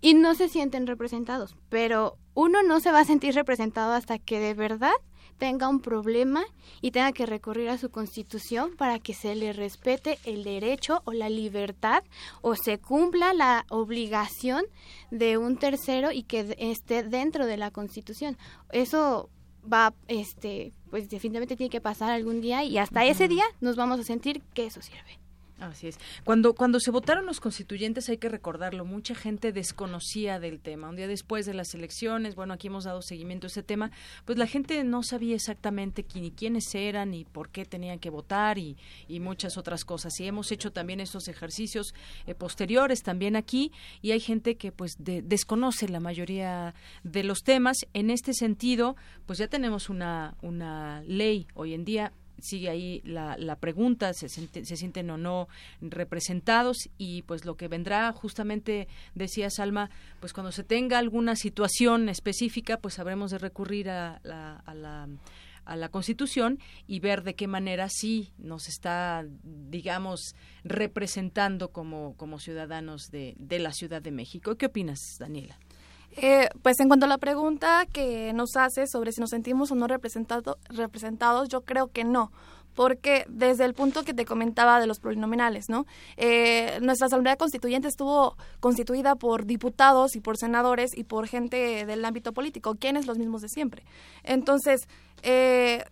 y 0.00 0.14
no 0.14 0.34
se 0.34 0.48
sienten 0.48 0.86
representados, 0.86 1.56
pero 1.68 2.16
uno 2.34 2.62
no 2.62 2.80
se 2.80 2.92
va 2.92 3.00
a 3.00 3.04
sentir 3.04 3.34
representado 3.34 3.92
hasta 3.92 4.18
que 4.18 4.38
de 4.38 4.54
verdad 4.54 4.92
tenga 5.38 5.68
un 5.68 5.80
problema 5.80 6.44
y 6.80 6.90
tenga 6.90 7.12
que 7.12 7.26
recurrir 7.26 7.68
a 7.68 7.78
su 7.78 7.90
constitución 7.90 8.76
para 8.76 8.98
que 8.98 9.14
se 9.14 9.34
le 9.34 9.52
respete 9.52 10.18
el 10.24 10.44
derecho 10.44 11.02
o 11.04 11.12
la 11.12 11.28
libertad 11.28 12.02
o 12.42 12.54
se 12.56 12.78
cumpla 12.78 13.32
la 13.32 13.64
obligación 13.70 14.64
de 15.10 15.38
un 15.38 15.56
tercero 15.56 16.10
y 16.12 16.24
que 16.24 16.54
esté 16.58 17.04
dentro 17.04 17.46
de 17.46 17.56
la 17.56 17.70
constitución. 17.70 18.36
Eso 18.70 19.30
va, 19.72 19.94
este, 20.08 20.72
pues 20.90 21.08
definitivamente 21.08 21.56
tiene 21.56 21.70
que 21.70 21.80
pasar 21.80 22.10
algún 22.10 22.40
día 22.40 22.64
y 22.64 22.78
hasta 22.78 23.04
ese 23.04 23.28
día 23.28 23.44
nos 23.60 23.76
vamos 23.76 24.00
a 24.00 24.04
sentir 24.04 24.42
que 24.54 24.66
eso 24.66 24.82
sirve. 24.82 25.18
Así 25.60 25.88
es. 25.88 25.98
Cuando, 26.22 26.54
cuando 26.54 26.78
se 26.78 26.92
votaron 26.92 27.26
los 27.26 27.40
constituyentes, 27.40 28.08
hay 28.08 28.18
que 28.18 28.28
recordarlo, 28.28 28.84
mucha 28.84 29.16
gente 29.16 29.52
desconocía 29.52 30.38
del 30.38 30.60
tema. 30.60 30.88
Un 30.88 30.94
día 30.94 31.08
después 31.08 31.46
de 31.46 31.54
las 31.54 31.74
elecciones, 31.74 32.36
bueno, 32.36 32.54
aquí 32.54 32.68
hemos 32.68 32.84
dado 32.84 33.02
seguimiento 33.02 33.46
a 33.46 33.48
ese 33.48 33.64
tema, 33.64 33.90
pues 34.24 34.38
la 34.38 34.46
gente 34.46 34.84
no 34.84 35.02
sabía 35.02 35.34
exactamente 35.34 36.04
quién, 36.04 36.30
quiénes 36.30 36.72
eran 36.76 37.12
y 37.12 37.24
por 37.24 37.48
qué 37.48 37.64
tenían 37.64 37.98
que 37.98 38.08
votar 38.08 38.58
y, 38.58 38.76
y 39.08 39.18
muchas 39.18 39.58
otras 39.58 39.84
cosas. 39.84 40.18
Y 40.20 40.26
hemos 40.28 40.52
hecho 40.52 40.70
también 40.70 41.00
estos 41.00 41.26
ejercicios 41.26 41.92
eh, 42.26 42.36
posteriores 42.36 43.02
también 43.02 43.34
aquí 43.34 43.72
y 44.00 44.12
hay 44.12 44.20
gente 44.20 44.56
que 44.56 44.70
pues 44.70 44.96
desconoce 44.98 45.88
la 45.88 45.98
mayoría 45.98 46.74
de 47.02 47.24
los 47.24 47.42
temas. 47.42 47.78
En 47.94 48.10
este 48.10 48.32
sentido, 48.32 48.94
pues 49.26 49.40
ya 49.40 49.48
tenemos 49.48 49.88
una, 49.88 50.36
una 50.40 51.02
ley 51.02 51.48
hoy 51.54 51.74
en 51.74 51.84
día 51.84 52.12
sigue 52.40 52.68
ahí 52.68 53.00
la, 53.04 53.36
la 53.38 53.56
pregunta, 53.56 54.12
se, 54.14 54.28
se, 54.28 54.76
sienten 54.76 55.10
o 55.10 55.18
no 55.18 55.48
representados 55.80 56.88
y 56.98 57.22
pues 57.22 57.44
lo 57.44 57.56
que 57.56 57.68
vendrá 57.68 58.12
justamente, 58.12 58.88
decía 59.14 59.50
Salma, 59.50 59.90
pues 60.20 60.32
cuando 60.32 60.52
se 60.52 60.64
tenga 60.64 60.98
alguna 60.98 61.36
situación 61.36 62.08
específica, 62.08 62.78
pues 62.78 62.94
sabremos 62.94 63.30
de 63.30 63.38
recurrir 63.38 63.90
a 63.90 64.20
la, 64.22 64.56
a 64.56 64.74
la 64.74 65.08
a 65.68 65.76
la 65.76 65.90
Constitución 65.90 66.58
y 66.86 67.00
ver 67.00 67.22
de 67.22 67.34
qué 67.34 67.46
manera 67.46 67.88
sí 67.90 68.32
nos 68.38 68.68
está, 68.68 69.26
digamos, 69.42 70.34
representando 70.64 71.72
como, 71.72 72.16
como 72.16 72.38
ciudadanos 72.38 73.10
de, 73.10 73.34
de 73.38 73.58
la 73.58 73.72
Ciudad 73.72 74.00
de 74.00 74.10
México. 74.10 74.56
¿Qué 74.56 74.64
opinas, 74.64 74.98
Daniela? 75.18 75.58
Eh, 76.16 76.48
pues 76.62 76.80
en 76.80 76.88
cuanto 76.88 77.06
a 77.06 77.08
la 77.08 77.18
pregunta 77.18 77.86
que 77.92 78.32
nos 78.32 78.56
hace 78.56 78.86
sobre 78.86 79.12
si 79.12 79.20
nos 79.20 79.30
sentimos 79.30 79.70
o 79.70 79.74
no 79.74 79.86
representado, 79.86 80.58
representados, 80.68 81.48
yo 81.48 81.60
creo 81.60 81.88
que 81.88 82.02
no, 82.02 82.32
porque 82.74 83.24
desde 83.28 83.64
el 83.64 83.74
punto 83.74 84.04
que 84.04 84.14
te 84.14 84.24
comentaba 84.24 84.78
de 84.80 84.86
los 84.86 85.00
plurinominales, 85.00 85.68
¿no? 85.68 85.84
Eh, 86.16 86.78
nuestra 86.80 87.06
Asamblea 87.06 87.36
Constituyente 87.36 87.88
estuvo 87.88 88.36
constituida 88.60 89.16
por 89.16 89.46
diputados 89.46 90.14
y 90.14 90.20
por 90.20 90.36
senadores 90.36 90.96
y 90.96 91.04
por 91.04 91.26
gente 91.26 91.84
del 91.86 92.04
ámbito 92.04 92.32
político, 92.32 92.76
quienes 92.76 93.06
los 93.06 93.18
mismos 93.18 93.42
de 93.42 93.48
siempre. 93.48 93.84
Entonces, 94.22 94.88
eh, 95.22 95.84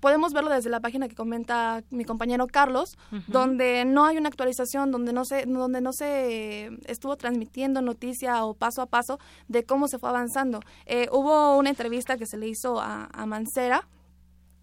podemos 0.00 0.32
verlo 0.32 0.50
desde 0.50 0.70
la 0.70 0.80
página 0.80 1.08
que 1.08 1.14
comenta 1.14 1.82
mi 1.90 2.04
compañero 2.04 2.46
Carlos, 2.46 2.96
donde 3.28 3.84
no 3.84 4.04
hay 4.04 4.16
una 4.16 4.28
actualización, 4.28 4.90
donde 4.90 5.12
no 5.12 5.24
se, 5.24 5.46
donde 5.46 5.80
no 5.80 5.92
se 5.92 6.70
estuvo 6.86 7.16
transmitiendo 7.16 7.82
noticia 7.82 8.44
o 8.44 8.54
paso 8.54 8.82
a 8.82 8.86
paso 8.86 9.18
de 9.48 9.64
cómo 9.64 9.88
se 9.88 9.98
fue 9.98 10.08
avanzando. 10.08 10.60
Eh, 10.86 11.08
hubo 11.12 11.56
una 11.56 11.70
entrevista 11.70 12.16
que 12.16 12.26
se 12.26 12.36
le 12.36 12.48
hizo 12.48 12.80
a, 12.80 13.08
Mancera, 13.26 13.88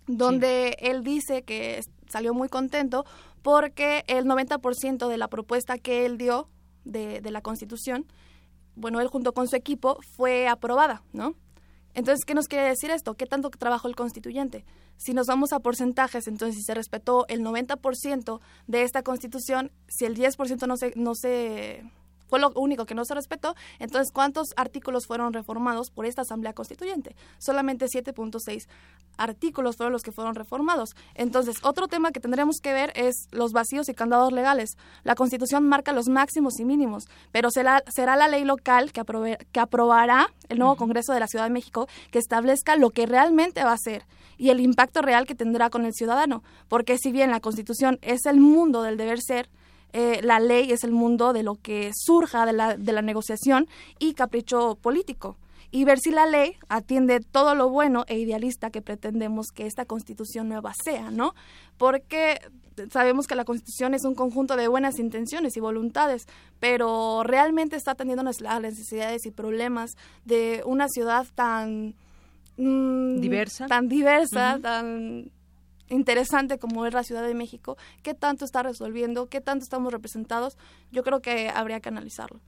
donde 0.05 0.75
él 0.79 1.03
dice 1.03 1.43
que 1.43 1.81
salió 2.07 2.33
muy 2.33 2.49
contento 2.49 3.05
porque 3.41 4.03
el 4.07 4.25
90% 4.25 5.07
de 5.07 5.17
la 5.17 5.27
propuesta 5.27 5.77
que 5.77 6.05
él 6.05 6.17
dio 6.17 6.49
de, 6.83 7.21
de 7.21 7.31
la 7.31 7.41
Constitución, 7.41 8.05
bueno, 8.75 8.99
él 8.99 9.07
junto 9.07 9.33
con 9.33 9.47
su 9.47 9.55
equipo 9.55 9.97
fue 10.15 10.47
aprobada, 10.47 11.03
¿no? 11.13 11.35
Entonces, 11.99 12.23
¿qué 12.23 12.33
nos 12.33 12.47
quiere 12.47 12.65
decir 12.65 12.91
esto? 12.91 13.15
¿Qué 13.15 13.25
tanto 13.25 13.49
trabajó 13.49 13.89
el 13.89 13.95
constituyente? 13.97 14.63
Si 14.95 15.13
nos 15.13 15.27
vamos 15.27 15.51
a 15.51 15.59
porcentajes, 15.59 16.29
entonces 16.29 16.55
si 16.55 16.63
se 16.63 16.73
respetó 16.73 17.25
el 17.27 17.41
90% 17.43 18.39
de 18.67 18.83
esta 18.83 19.03
constitución, 19.03 19.69
si 19.89 20.05
el 20.05 20.15
10% 20.15 20.65
no 20.65 20.77
se, 20.77 20.93
no 20.95 21.13
se 21.13 21.83
fue 22.29 22.39
lo 22.39 22.51
único 22.55 22.85
que 22.85 22.95
no 22.95 23.03
se 23.05 23.15
respetó. 23.15 23.55
Entonces, 23.79 24.11
¿cuántos 24.13 24.49
artículos 24.55 25.07
fueron 25.07 25.33
reformados 25.33 25.91
por 25.91 26.05
esta 26.05 26.21
Asamblea 26.21 26.53
Constituyente? 26.53 27.15
Solamente 27.39 27.87
7.6 27.87 28.67
artículos 29.17 29.75
fueron 29.75 29.91
los 29.91 30.03
que 30.03 30.11
fueron 30.11 30.35
reformados. 30.35 30.95
Entonces, 31.13 31.57
otro 31.63 31.87
tema 31.87 32.11
que 32.11 32.19
tendremos 32.19 32.57
que 32.61 32.71
ver 32.71 32.93
es 32.95 33.27
los 33.31 33.51
vacíos 33.51 33.89
y 33.89 33.93
candados 33.93 34.31
legales. 34.31 34.77
La 35.03 35.15
Constitución 35.15 35.67
marca 35.67 35.91
los 35.91 36.07
máximos 36.07 36.59
y 36.59 36.65
mínimos, 36.65 37.05
pero 37.31 37.51
será, 37.51 37.83
será 37.93 38.15
la 38.15 38.27
ley 38.27 38.45
local 38.45 38.91
que, 38.91 39.03
que 39.51 39.59
aprobará 39.59 40.29
el 40.47 40.59
nuevo 40.59 40.75
Congreso 40.77 41.13
de 41.13 41.19
la 41.19 41.27
Ciudad 41.27 41.45
de 41.45 41.51
México 41.51 41.87
que 42.11 42.19
establezca 42.19 42.75
lo 42.75 42.91
que 42.91 43.05
realmente 43.05 43.63
va 43.63 43.73
a 43.73 43.77
ser 43.77 44.05
y 44.37 44.49
el 44.49 44.61
impacto 44.61 45.01
real 45.01 45.27
que 45.27 45.35
tendrá 45.35 45.69
con 45.69 45.85
el 45.85 45.93
ciudadano. 45.93 46.43
Porque 46.67 46.97
si 46.97 47.11
bien 47.11 47.29
la 47.29 47.41
Constitución 47.41 47.99
es 48.01 48.25
el 48.25 48.39
mundo 48.39 48.81
del 48.81 48.97
deber 48.97 49.19
ser, 49.21 49.49
eh, 49.93 50.21
la 50.23 50.39
ley 50.39 50.71
es 50.71 50.83
el 50.83 50.91
mundo 50.91 51.33
de 51.33 51.43
lo 51.43 51.55
que 51.55 51.91
surja 51.95 52.45
de 52.45 52.53
la, 52.53 52.77
de 52.77 52.93
la 52.93 53.01
negociación 53.01 53.67
y 53.99 54.13
capricho 54.13 54.75
político. 54.75 55.37
Y 55.71 55.85
ver 55.85 55.99
si 55.99 56.09
la 56.09 56.25
ley 56.25 56.55
atiende 56.67 57.19
todo 57.19 57.53
lo 57.53 57.69
bueno 57.69 58.03
e 58.07 58.17
idealista 58.17 58.71
que 58.71 58.81
pretendemos 58.81 59.47
que 59.53 59.67
esta 59.67 59.85
constitución 59.85 60.49
nueva 60.49 60.73
sea, 60.83 61.11
¿no? 61.11 61.35
Porque 61.77 62.39
sabemos 62.91 63.27
que 63.27 63.35
la 63.35 63.45
constitución 63.45 63.93
es 63.93 64.03
un 64.03 64.15
conjunto 64.15 64.55
de 64.55 64.67
buenas 64.67 64.99
intenciones 64.99 65.55
y 65.57 65.59
voluntades, 65.59 66.25
pero 66.59 67.23
realmente 67.23 67.75
está 67.75 67.91
atendiendo 67.91 68.23
las 68.23 68.61
necesidades 68.61 69.25
y 69.25 69.31
problemas 69.31 69.91
de 70.25 70.63
una 70.65 70.87
ciudad 70.87 71.27
tan 71.35 71.95
mm, 72.57 73.19
diversa, 73.19 73.67
tan 73.67 73.89
diversa, 73.89 74.59
tan 74.61 75.31
interesante 75.89 76.59
como 76.59 76.85
es 76.85 76.93
la 76.93 77.03
Ciudad 77.03 77.25
de 77.25 77.33
México, 77.33 77.77
qué 78.03 78.13
tanto 78.13 78.45
está 78.45 78.63
resolviendo, 78.63 79.27
qué 79.27 79.41
tanto 79.41 79.63
estamos 79.63 79.91
representados, 79.91 80.57
yo 80.91 81.03
creo 81.03 81.21
que 81.21 81.49
habría 81.49 81.79
que 81.79 81.89
analizarlo. 81.89 82.39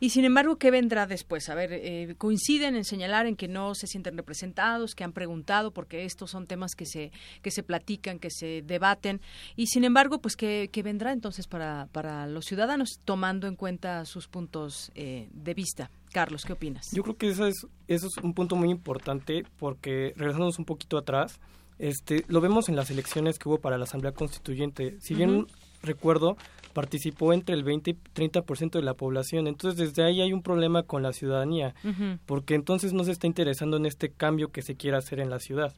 Y 0.00 0.10
sin 0.10 0.24
embargo, 0.24 0.56
¿qué 0.56 0.70
vendrá 0.70 1.06
después? 1.06 1.48
A 1.48 1.54
ver, 1.54 1.72
eh, 1.72 2.14
coinciden 2.18 2.76
en 2.76 2.84
señalar 2.84 3.26
en 3.26 3.36
que 3.36 3.48
no 3.48 3.74
se 3.74 3.86
sienten 3.86 4.16
representados, 4.16 4.94
que 4.94 5.04
han 5.04 5.12
preguntado, 5.12 5.72
porque 5.72 6.04
estos 6.04 6.30
son 6.30 6.46
temas 6.46 6.74
que 6.74 6.86
se, 6.86 7.12
que 7.42 7.50
se 7.50 7.62
platican, 7.62 8.18
que 8.18 8.30
se 8.30 8.62
debaten, 8.62 9.20
y 9.56 9.66
sin 9.66 9.84
embargo, 9.84 10.20
pues, 10.20 10.36
¿qué, 10.36 10.68
qué 10.72 10.82
vendrá 10.82 11.12
entonces 11.12 11.46
para, 11.46 11.88
para 11.92 12.26
los 12.26 12.44
ciudadanos, 12.44 13.00
tomando 13.04 13.46
en 13.46 13.56
cuenta 13.56 14.04
sus 14.04 14.28
puntos 14.28 14.90
eh, 14.94 15.28
de 15.32 15.54
vista? 15.54 15.90
Carlos, 16.12 16.44
¿qué 16.44 16.52
opinas? 16.52 16.90
Yo 16.92 17.02
creo 17.02 17.16
que 17.16 17.28
eso 17.28 17.46
es, 17.46 17.66
eso 17.86 18.08
es 18.08 18.16
un 18.22 18.34
punto 18.34 18.56
muy 18.56 18.70
importante 18.70 19.44
porque 19.58 20.12
regresándonos 20.16 20.58
un 20.58 20.64
poquito 20.64 20.98
atrás, 20.98 21.38
este, 21.80 22.24
lo 22.28 22.40
vemos 22.40 22.68
en 22.68 22.76
las 22.76 22.90
elecciones 22.90 23.38
que 23.38 23.48
hubo 23.48 23.58
para 23.58 23.78
la 23.78 23.84
Asamblea 23.84 24.12
Constituyente. 24.12 24.96
Si 25.00 25.14
bien 25.14 25.46
recuerdo, 25.82 26.36
participó 26.74 27.32
entre 27.32 27.54
el 27.54 27.64
20 27.64 27.90
y 27.90 27.94
30% 28.14 28.72
de 28.72 28.82
la 28.82 28.94
población. 28.94 29.46
Entonces, 29.46 29.78
desde 29.78 30.04
ahí 30.04 30.20
hay 30.20 30.32
un 30.32 30.42
problema 30.42 30.82
con 30.82 31.02
la 31.02 31.12
ciudadanía, 31.12 31.74
porque 32.26 32.54
entonces 32.54 32.92
no 32.92 33.04
se 33.04 33.12
está 33.12 33.26
interesando 33.26 33.78
en 33.78 33.86
este 33.86 34.10
cambio 34.10 34.48
que 34.48 34.62
se 34.62 34.76
quiere 34.76 34.98
hacer 34.98 35.20
en 35.20 35.30
la 35.30 35.40
ciudad. 35.40 35.74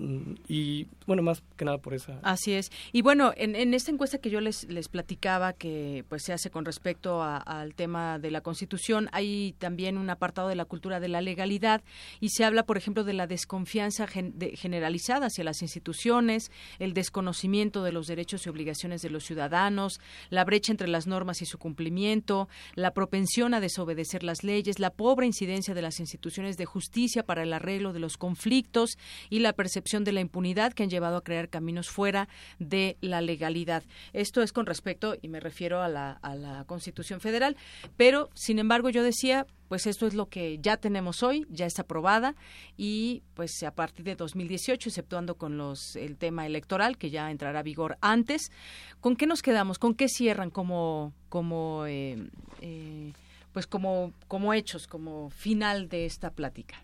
Mm, 0.00 0.34
y 0.48 0.86
bueno, 1.06 1.22
más 1.22 1.42
que 1.56 1.64
nada 1.66 1.78
por 1.78 1.92
esa. 1.92 2.18
Así 2.22 2.52
es. 2.54 2.72
Y 2.92 3.02
bueno, 3.02 3.32
en, 3.36 3.54
en 3.54 3.74
esta 3.74 3.90
encuesta 3.90 4.18
que 4.18 4.30
yo 4.30 4.40
les, 4.40 4.64
les 4.64 4.88
platicaba 4.88 5.52
que 5.52 6.04
pues 6.08 6.22
se 6.22 6.32
hace 6.32 6.50
con 6.50 6.64
respecto 6.64 7.22
al 7.22 7.74
tema 7.74 8.18
de 8.18 8.30
la 8.30 8.40
Constitución, 8.40 9.10
hay 9.12 9.54
también 9.58 9.98
un 9.98 10.08
apartado 10.08 10.48
de 10.48 10.54
la 10.54 10.64
cultura 10.64 11.00
de 11.00 11.08
la 11.08 11.20
legalidad 11.20 11.82
y 12.18 12.30
se 12.30 12.44
habla, 12.44 12.64
por 12.64 12.78
ejemplo, 12.78 13.04
de 13.04 13.12
la 13.12 13.26
desconfianza 13.26 14.06
generalizada 14.06 15.26
hacia 15.26 15.44
las 15.44 15.60
instituciones, 15.60 16.50
el 16.78 16.94
desconocimiento 16.94 17.82
de 17.82 17.92
los 17.92 18.06
derechos 18.06 18.46
y 18.46 18.48
obligaciones 18.48 19.02
de 19.02 19.10
los 19.10 19.24
ciudadanos, 19.24 20.00
la 20.30 20.44
brecha 20.44 20.72
entre 20.72 20.88
las 20.88 21.06
normas 21.06 21.42
y 21.42 21.46
su 21.46 21.58
cumplimiento, 21.58 22.48
la 22.74 22.92
propensión 22.92 23.52
a 23.52 23.60
desobedecer 23.60 24.22
las 24.22 24.44
leyes, 24.44 24.78
la 24.78 24.90
pobre 24.90 25.26
incidencia 25.26 25.74
de 25.74 25.82
las 25.82 26.00
instituciones 26.00 26.56
de 26.56 26.64
justicia 26.64 27.22
para 27.22 27.42
el 27.42 27.52
arreglo 27.52 27.92
de 27.92 28.00
los 28.00 28.16
conflictos 28.16 28.96
y 29.28 29.40
la 29.40 29.52
percepción 29.52 29.89
de 29.98 30.12
la 30.12 30.20
impunidad 30.20 30.72
que 30.72 30.84
han 30.84 30.90
llevado 30.90 31.16
a 31.16 31.24
crear 31.24 31.48
caminos 31.48 31.88
fuera 31.88 32.28
de 32.58 32.96
la 33.00 33.20
legalidad. 33.20 33.82
Esto 34.12 34.42
es 34.42 34.52
con 34.52 34.66
respecto, 34.66 35.16
y 35.20 35.28
me 35.28 35.40
refiero 35.40 35.82
a 35.82 35.88
la, 35.88 36.12
a 36.12 36.34
la 36.36 36.64
Constitución 36.64 37.20
Federal, 37.20 37.56
pero 37.96 38.30
sin 38.34 38.58
embargo 38.58 38.88
yo 38.90 39.02
decía, 39.02 39.46
pues 39.70 39.86
esto 39.86 40.08
es 40.08 40.14
lo 40.14 40.28
que 40.28 40.58
ya 40.60 40.78
tenemos 40.78 41.22
hoy, 41.22 41.46
ya 41.48 41.64
está 41.64 41.82
aprobada 41.82 42.34
y 42.76 43.22
pues 43.34 43.62
a 43.62 43.70
partir 43.70 44.04
de 44.04 44.16
2018, 44.16 44.88
exceptuando 44.88 45.36
con 45.36 45.58
los 45.58 45.94
el 45.94 46.16
tema 46.16 46.44
electoral 46.44 46.98
que 46.98 47.10
ya 47.10 47.30
entrará 47.30 47.60
a 47.60 47.62
vigor 47.62 47.96
antes, 48.00 48.50
¿con 49.00 49.14
qué 49.14 49.28
nos 49.28 49.42
quedamos? 49.42 49.78
¿Con 49.78 49.94
qué 49.94 50.08
cierran 50.08 50.50
como 50.50 51.12
como 51.28 51.86
eh, 51.86 52.18
eh, 52.60 53.12
pues 53.52 53.68
como 53.68 54.12
como 54.26 54.52
hechos, 54.54 54.88
como 54.88 55.30
final 55.30 55.88
de 55.88 56.04
esta 56.04 56.30
plática? 56.30 56.82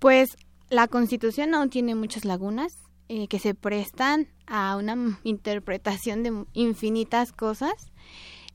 Pues 0.00 0.30
la 0.70 0.88
Constitución 0.88 1.54
aún 1.54 1.68
tiene 1.68 1.94
muchas 1.94 2.24
lagunas 2.24 2.72
eh, 3.08 3.26
que 3.26 3.40
se 3.40 3.54
prestan 3.54 4.28
a 4.46 4.76
una 4.76 5.18
interpretación 5.24 6.22
de 6.22 6.44
infinitas 6.52 7.32
cosas. 7.32 7.72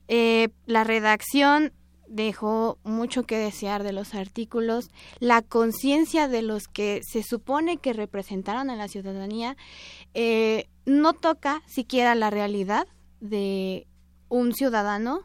Eh, 0.08 0.48
la 0.64 0.82
redacción 0.82 1.72
dejó 2.08 2.78
mucho 2.84 3.24
que 3.24 3.36
desear 3.36 3.82
de 3.82 3.92
los 3.92 4.14
artículos, 4.14 4.90
la 5.18 5.42
conciencia 5.42 6.28
de 6.28 6.40
los 6.40 6.68
que 6.68 7.00
se 7.02 7.22
supone 7.22 7.76
que 7.76 7.92
representaron 7.92 8.70
a 8.70 8.76
la 8.76 8.88
ciudadanía 8.88 9.56
eh, 10.14 10.68
no 10.86 11.12
toca 11.12 11.62
siquiera 11.66 12.14
la 12.14 12.30
realidad 12.30 12.86
de 13.20 13.86
un 14.28 14.54
ciudadano 14.54 15.22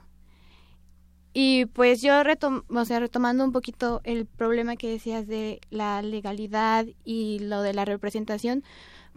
y 1.34 1.66
pues 1.68 2.02
yo 2.02 2.24
retom 2.24 2.64
o 2.70 2.86
sea, 2.86 3.00
retomando 3.00 3.44
un 3.44 3.52
poquito 3.52 4.02
el 4.04 4.26
problema 4.26 4.76
que 4.76 4.90
decías 4.90 5.28
de 5.28 5.62
la 5.70 6.02
legalidad 6.02 6.86
y 7.06 7.40
lo 7.40 7.62
de 7.62 7.74
la 7.74 7.86
representación, 7.86 8.64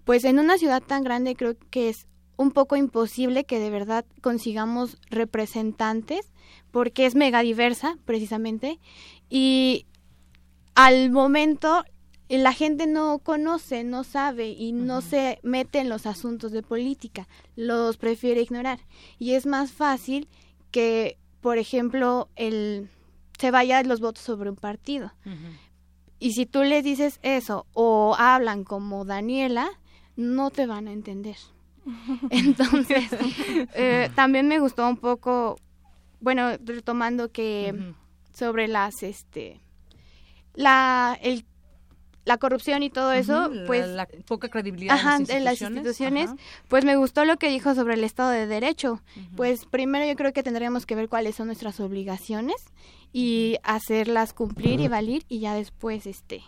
pues 0.05 0.24
en 0.24 0.39
una 0.39 0.59
ciudad 0.59 0.82
tan 0.82 1.03
grande 1.03 1.35
creo 1.35 1.57
que 1.70 1.89
es 1.89 2.07
un 2.36 2.51
poco 2.51 2.77
imposible 2.77 3.45
que 3.45 3.59
de 3.59 3.70
verdad 3.70 4.05
consigamos 4.20 4.99
representantes 5.11 6.32
porque 6.70 7.07
es 7.07 7.15
mega 7.15 7.41
diversa 7.43 7.97
precisamente. 8.05 8.78
Y 9.28 9.86
al 10.74 11.11
momento 11.11 11.85
la 12.28 12.53
gente 12.53 12.86
no 12.86 13.19
conoce, 13.19 13.85
no 13.85 14.05
sabe 14.05 14.49
y 14.49 14.73
no 14.73 15.01
se 15.01 15.39
mete 15.43 15.78
en 15.78 15.89
los 15.89 16.07
asuntos 16.07 16.53
de 16.53 16.62
política, 16.62 17.28
los 17.55 17.97
prefiere 17.97 18.43
ignorar. 18.43 18.81
Y 19.19 19.32
es 19.32 19.47
más 19.47 19.73
fácil 19.73 20.28
que 20.70 21.19
por 21.45 21.59
ejemplo, 21.59 22.31
el 22.37 22.89
se 23.39 23.51
vaya 23.51 23.83
los 23.83 24.01
votos 24.01 24.25
sobre 24.25 24.49
un 24.49 24.57
partido. 24.57 25.12
Y 26.19 26.33
si 26.33 26.47
tú 26.47 26.62
les 26.62 26.83
dices 26.83 27.21
eso 27.23 27.66
o 27.75 28.16
hablan 28.19 28.65
como 28.65 29.05
Daniela, 29.05 29.69
no 30.16 30.49
te 30.51 30.65
van 30.65 30.89
a 30.89 30.93
entender. 30.93 31.37
Entonces, 32.31 33.11
eh, 33.75 34.09
también 34.15 34.49
me 34.49 34.59
gustó 34.59 34.89
un 34.89 34.97
poco, 34.97 35.59
bueno, 36.19 36.53
retomando 36.65 37.31
que 37.31 37.93
sobre 38.33 38.66
las, 38.66 39.03
este, 39.03 39.61
la, 40.55 41.19
el 41.21 41.45
la 42.25 42.39
corrupción 42.39 42.83
y 42.83 42.91
todo 42.91 43.13
eso, 43.13 43.51
pues 43.67 43.87
la, 43.87 44.07
poca 44.27 44.49
credibilidad 44.49 44.99
en 45.29 45.45
las 45.45 45.61
instituciones, 45.61 46.31
pues 46.69 46.85
me 46.85 46.97
gustó 46.97 47.25
lo 47.25 47.37
que 47.37 47.49
dijo 47.49 47.75
sobre 47.75 47.95
el 47.95 48.05
Estado 48.05 48.31
de 48.31 48.47
Derecho. 48.47 49.01
Pues 49.37 49.67
primero 49.67 50.07
yo 50.07 50.17
creo 50.17 50.33
que 50.33 50.43
tendríamos 50.43 50.87
que 50.87 50.95
ver 50.95 51.09
cuáles 51.09 51.37
son 51.37 51.47
nuestras 51.47 51.81
obligaciones 51.81 52.57
y 53.13 53.57
hacerlas 53.63 54.33
cumplir 54.33 54.81
y 54.81 54.89
valer 54.89 55.23
y 55.29 55.41
ya 55.41 55.55
después 55.55 56.07
este 56.07 56.43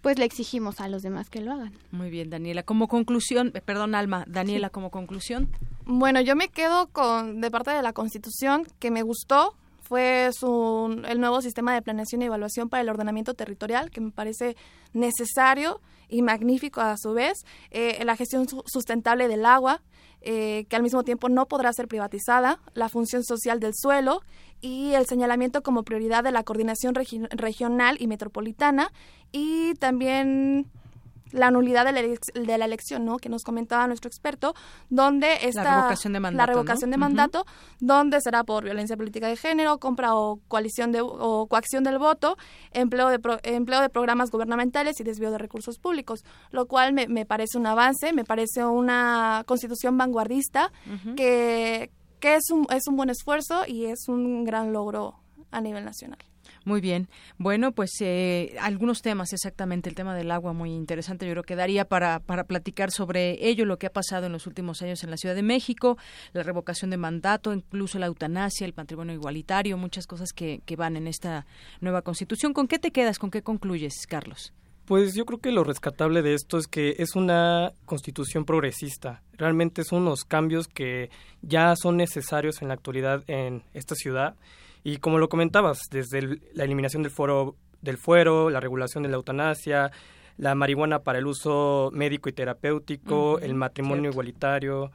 pues 0.00 0.18
le 0.18 0.24
exigimos 0.24 0.80
a 0.80 0.88
los 0.88 1.02
demás 1.02 1.28
que 1.28 1.40
lo 1.40 1.52
hagan. 1.52 1.74
Muy 1.90 2.10
bien, 2.10 2.30
Daniela. 2.30 2.62
Como 2.62 2.88
conclusión, 2.88 3.52
eh, 3.54 3.60
perdón, 3.60 3.94
Alma, 3.94 4.24
Daniela, 4.26 4.70
como 4.70 4.90
conclusión. 4.90 5.50
Bueno, 5.84 6.20
yo 6.20 6.36
me 6.36 6.48
quedo 6.48 6.88
con 6.88 7.40
de 7.40 7.50
parte 7.50 7.70
de 7.70 7.82
la 7.82 7.92
Constitución 7.92 8.66
que 8.78 8.90
me 8.90 9.02
gustó, 9.02 9.54
fue 9.90 10.30
el 11.08 11.20
nuevo 11.20 11.42
sistema 11.42 11.74
de 11.74 11.82
planeación 11.82 12.22
y 12.22 12.26
evaluación 12.26 12.68
para 12.68 12.80
el 12.80 12.88
ordenamiento 12.88 13.34
territorial, 13.34 13.90
que 13.90 14.00
me 14.00 14.12
parece 14.12 14.56
necesario 14.92 15.80
y 16.08 16.22
magnífico 16.22 16.80
a 16.80 16.96
su 16.96 17.12
vez, 17.12 17.44
eh, 17.72 18.00
la 18.04 18.14
gestión 18.14 18.46
sustentable 18.66 19.26
del 19.26 19.44
agua, 19.44 19.82
eh, 20.20 20.66
que 20.68 20.76
al 20.76 20.84
mismo 20.84 21.02
tiempo 21.02 21.28
no 21.28 21.46
podrá 21.46 21.72
ser 21.72 21.88
privatizada, 21.88 22.60
la 22.72 22.88
función 22.88 23.24
social 23.24 23.58
del 23.58 23.72
suelo 23.74 24.22
y 24.60 24.92
el 24.92 25.06
señalamiento 25.06 25.64
como 25.64 25.82
prioridad 25.82 26.22
de 26.22 26.30
la 26.30 26.44
coordinación 26.44 26.94
regional 26.94 27.96
y 27.98 28.06
metropolitana 28.06 28.92
y 29.32 29.74
también 29.74 30.70
la 31.32 31.50
nulidad 31.50 31.84
de 31.84 31.92
la, 31.92 32.02
de 32.02 32.58
la, 32.58 32.64
elección, 32.64 33.04
¿no? 33.04 33.18
Que 33.18 33.28
nos 33.28 33.42
comentaba 33.42 33.86
nuestro 33.86 34.08
experto, 34.08 34.54
donde 34.88 35.28
está 35.42 35.62
la 35.64 35.76
revocación 35.76 36.12
de 36.12 36.20
mandato, 36.20 36.38
la 36.38 36.46
revocación 36.46 36.90
de 36.90 36.96
mandato, 36.96 37.46
donde 37.80 38.20
será 38.20 38.44
por 38.44 38.64
violencia 38.64 38.96
política 38.96 39.28
de 39.28 39.36
género, 39.36 39.78
compra 39.78 40.14
o 40.14 40.40
coalición 40.48 40.92
de 40.92 41.00
o 41.02 41.46
coacción 41.48 41.84
del 41.84 41.98
voto, 41.98 42.36
empleo 42.72 43.08
de 43.08 43.20
empleo 43.44 43.80
de 43.80 43.88
programas 43.88 44.30
gubernamentales 44.30 45.00
y 45.00 45.04
desvío 45.04 45.30
de 45.30 45.38
recursos 45.38 45.78
públicos, 45.78 46.24
lo 46.50 46.66
cual 46.66 46.92
me, 46.92 47.08
me 47.08 47.26
parece 47.26 47.58
un 47.58 47.66
avance, 47.66 48.12
me 48.12 48.24
parece 48.24 48.64
una 48.64 49.44
constitución 49.46 49.96
vanguardista 49.96 50.72
que 51.16 51.90
que 52.20 52.36
es 52.36 52.50
un, 52.50 52.66
es 52.70 52.86
un 52.86 52.96
buen 52.96 53.10
esfuerzo 53.10 53.64
y 53.66 53.86
es 53.86 54.06
un 54.06 54.44
gran 54.44 54.72
logro 54.72 55.16
a 55.50 55.60
nivel 55.60 55.84
nacional. 55.84 56.18
Muy 56.64 56.80
bien. 56.80 57.08
Bueno, 57.38 57.72
pues 57.72 57.90
eh, 58.00 58.54
algunos 58.60 59.00
temas, 59.00 59.32
exactamente 59.32 59.88
el 59.88 59.94
tema 59.94 60.14
del 60.14 60.30
agua, 60.30 60.52
muy 60.52 60.72
interesante. 60.72 61.26
Yo 61.26 61.32
creo 61.32 61.42
que 61.42 61.56
daría 61.56 61.86
para, 61.86 62.20
para 62.20 62.44
platicar 62.44 62.90
sobre 62.90 63.48
ello, 63.48 63.64
lo 63.64 63.78
que 63.78 63.86
ha 63.86 63.92
pasado 63.92 64.26
en 64.26 64.32
los 64.32 64.46
últimos 64.46 64.82
años 64.82 65.02
en 65.02 65.10
la 65.10 65.16
Ciudad 65.16 65.34
de 65.34 65.42
México, 65.42 65.96
la 66.32 66.42
revocación 66.42 66.90
de 66.90 66.98
mandato, 66.98 67.52
incluso 67.52 67.98
la 67.98 68.06
eutanasia, 68.06 68.66
el 68.66 68.74
patrimonio 68.74 69.14
igualitario, 69.14 69.78
muchas 69.78 70.06
cosas 70.06 70.32
que, 70.32 70.60
que 70.66 70.76
van 70.76 70.96
en 70.96 71.06
esta 71.06 71.46
nueva 71.80 72.02
constitución. 72.02 72.52
¿Con 72.52 72.68
qué 72.68 72.78
te 72.78 72.90
quedas? 72.90 73.18
¿Con 73.18 73.30
qué 73.30 73.42
concluyes, 73.42 74.06
Carlos? 74.06 74.52
Pues 74.84 75.14
yo 75.14 75.24
creo 75.24 75.38
que 75.38 75.52
lo 75.52 75.62
rescatable 75.62 76.20
de 76.20 76.34
esto 76.34 76.58
es 76.58 76.66
que 76.66 76.96
es 76.98 77.14
una 77.14 77.72
constitución 77.84 78.44
progresista. 78.44 79.22
Realmente 79.34 79.84
son 79.84 80.02
unos 80.02 80.24
cambios 80.24 80.66
que 80.66 81.10
ya 81.42 81.74
son 81.76 81.96
necesarios 81.96 82.60
en 82.60 82.68
la 82.68 82.74
actualidad 82.74 83.22
en 83.28 83.62
esta 83.72 83.94
ciudad 83.94 84.34
y 84.82 84.98
como 84.98 85.18
lo 85.18 85.28
comentabas, 85.28 85.88
desde 85.90 86.40
la 86.54 86.64
eliminación 86.64 87.02
del 87.02 87.12
foro 87.12 87.56
del 87.82 87.96
fuero, 87.96 88.50
la 88.50 88.60
regulación 88.60 89.02
de 89.02 89.08
la 89.08 89.16
eutanasia, 89.16 89.90
la 90.36 90.54
marihuana 90.54 91.00
para 91.00 91.18
el 91.18 91.26
uso 91.26 91.90
médico 91.92 92.28
y 92.28 92.32
terapéutico, 92.32 93.38
el 93.40 93.54
matrimonio 93.54 94.10
igualitario, 94.10 94.90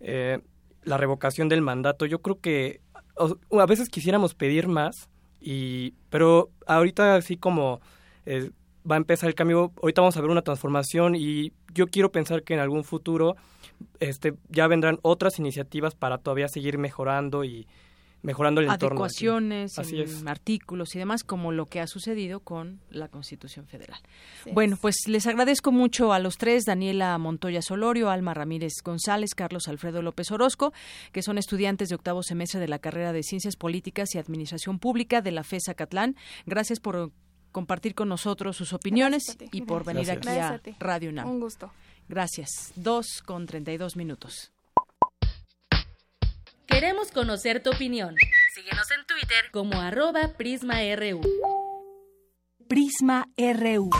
eh, 0.00 0.40
la 0.82 0.96
revocación 0.96 1.48
del 1.48 1.62
mandato. 1.62 2.06
Yo 2.06 2.20
creo 2.20 2.40
que 2.40 2.80
a 3.16 3.66
veces 3.66 3.88
quisiéramos 3.88 4.34
pedir 4.34 4.68
más, 4.68 5.08
y, 5.40 5.94
pero 6.08 6.50
ahorita 6.66 7.16
así 7.16 7.36
como 7.36 7.80
eh, 8.26 8.50
va 8.88 8.96
a 8.96 8.98
empezar 8.98 9.28
el 9.28 9.34
cambio, 9.34 9.72
ahorita 9.80 10.00
vamos 10.00 10.16
a 10.16 10.20
ver 10.20 10.30
una 10.30 10.42
transformación 10.42 11.14
y 11.14 11.52
yo 11.72 11.86
quiero 11.86 12.10
pensar 12.10 12.42
que 12.42 12.54
en 12.54 12.60
algún 12.60 12.84
futuro 12.84 13.36
este, 14.00 14.34
ya 14.48 14.66
vendrán 14.66 14.98
otras 15.02 15.38
iniciativas 15.38 15.94
para 15.94 16.18
todavía 16.18 16.48
seguir 16.48 16.78
mejorando 16.78 17.44
y 17.44 17.66
mejorando 18.22 18.60
el 18.60 18.68
entorno. 18.68 19.00
Adecuaciones, 19.00 19.72
artículos 20.26 20.94
y 20.94 20.98
demás, 20.98 21.24
como 21.24 21.52
lo 21.52 21.66
que 21.66 21.80
ha 21.80 21.86
sucedido 21.86 22.40
con 22.40 22.80
la 22.90 23.08
Constitución 23.08 23.66
Federal. 23.66 23.98
bueno, 24.52 24.76
pues 24.80 24.96
les 25.06 25.26
agradezco 25.26 25.72
mucho 25.72 26.12
a 26.12 26.18
los 26.18 26.36
tres, 26.36 26.64
Daniela 26.64 27.16
Montoya 27.18 27.62
Solorio, 27.62 28.10
Alma 28.10 28.34
Ramírez 28.34 28.74
González, 28.84 29.34
Carlos 29.34 29.68
Alfredo 29.68 30.02
López 30.02 30.30
Orozco, 30.30 30.72
que 31.12 31.22
son 31.22 31.38
estudiantes 31.38 31.88
de 31.88 31.94
octavo 31.94 32.22
semestre 32.22 32.60
de 32.60 32.68
la 32.68 32.78
carrera 32.78 33.12
de 33.12 33.22
Ciencias 33.22 33.56
Políticas 33.56 34.14
y 34.14 34.18
Administración 34.18 34.78
Pública 34.78 35.22
de 35.22 35.32
la 35.32 35.44
FESA 35.44 35.74
Catlán. 35.74 36.16
Gracias 36.46 36.80
por 36.80 37.12
compartir 37.52 37.94
con 37.94 38.08
nosotros 38.08 38.56
sus 38.56 38.72
opiniones 38.72 39.36
y 39.52 39.62
por 39.62 39.84
venir 39.84 40.10
aquí 40.10 40.28
a, 40.28 40.60
Radio 40.78 41.10
UNAM. 41.10 41.28
Un 41.28 41.40
gusto. 41.40 41.72
Gracias. 42.08 42.72
Dos 42.76 43.22
con 43.24 43.46
treinta 43.46 43.72
y 43.72 43.76
dos 43.76 43.96
minutos. 43.96 44.52
Queremos 46.70 47.10
conocer 47.10 47.62
tu 47.62 47.70
opinión. 47.70 48.14
Síguenos 48.54 48.90
en 48.92 49.04
Twitter 49.04 49.50
como 49.50 49.80
arroba 49.80 50.34
PrismaRU. 50.38 51.20
Prisma 52.68 53.26
RU. 53.36 53.90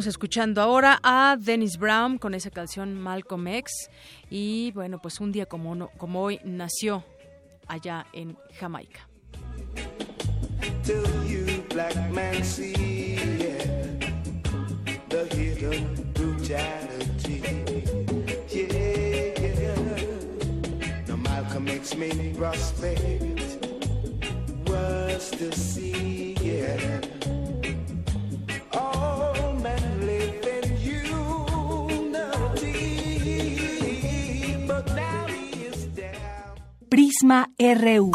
Seguimos 0.00 0.14
escuchando 0.14 0.62
ahora 0.62 0.98
a 1.02 1.36
Dennis 1.38 1.76
Brown 1.76 2.16
con 2.16 2.32
esa 2.32 2.48
canción 2.48 2.98
Malcolm 2.98 3.46
X. 3.48 3.90
Y 4.30 4.72
bueno, 4.72 4.98
pues 4.98 5.20
un 5.20 5.30
día 5.30 5.44
como, 5.44 5.90
hoy 6.14 6.40
nació 6.42 7.04
allá 7.66 8.06
en 8.14 8.34
Jamaica. 8.58 9.06
me 21.98 22.32
respect 22.38 23.02
was 24.66 25.78
yeah. 26.40 27.19
Prisma 37.00 37.46
RU. 37.58 38.10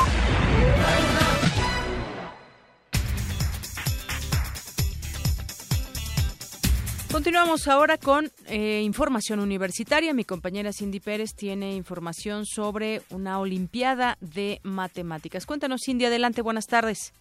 Continuamos 7.12 7.68
ahora 7.68 7.98
con 7.98 8.26
eh, 8.48 8.84
información 8.84 9.40
universitaria. 9.40 10.14
Mi 10.14 10.24
compañera 10.24 10.72
Cindy 10.72 11.00
Pérez 11.00 11.34
tiene 11.36 11.74
información 11.74 12.46
sobre 12.46 13.02
una 13.10 13.40
Olimpiada 13.40 14.18
de 14.22 14.60
Matemáticas. 14.62 15.48
Cuéntanos, 15.48 15.82
Cindy, 15.84 16.06
adelante, 16.06 16.44
buenas 16.44 16.68
tardes. 16.68 17.12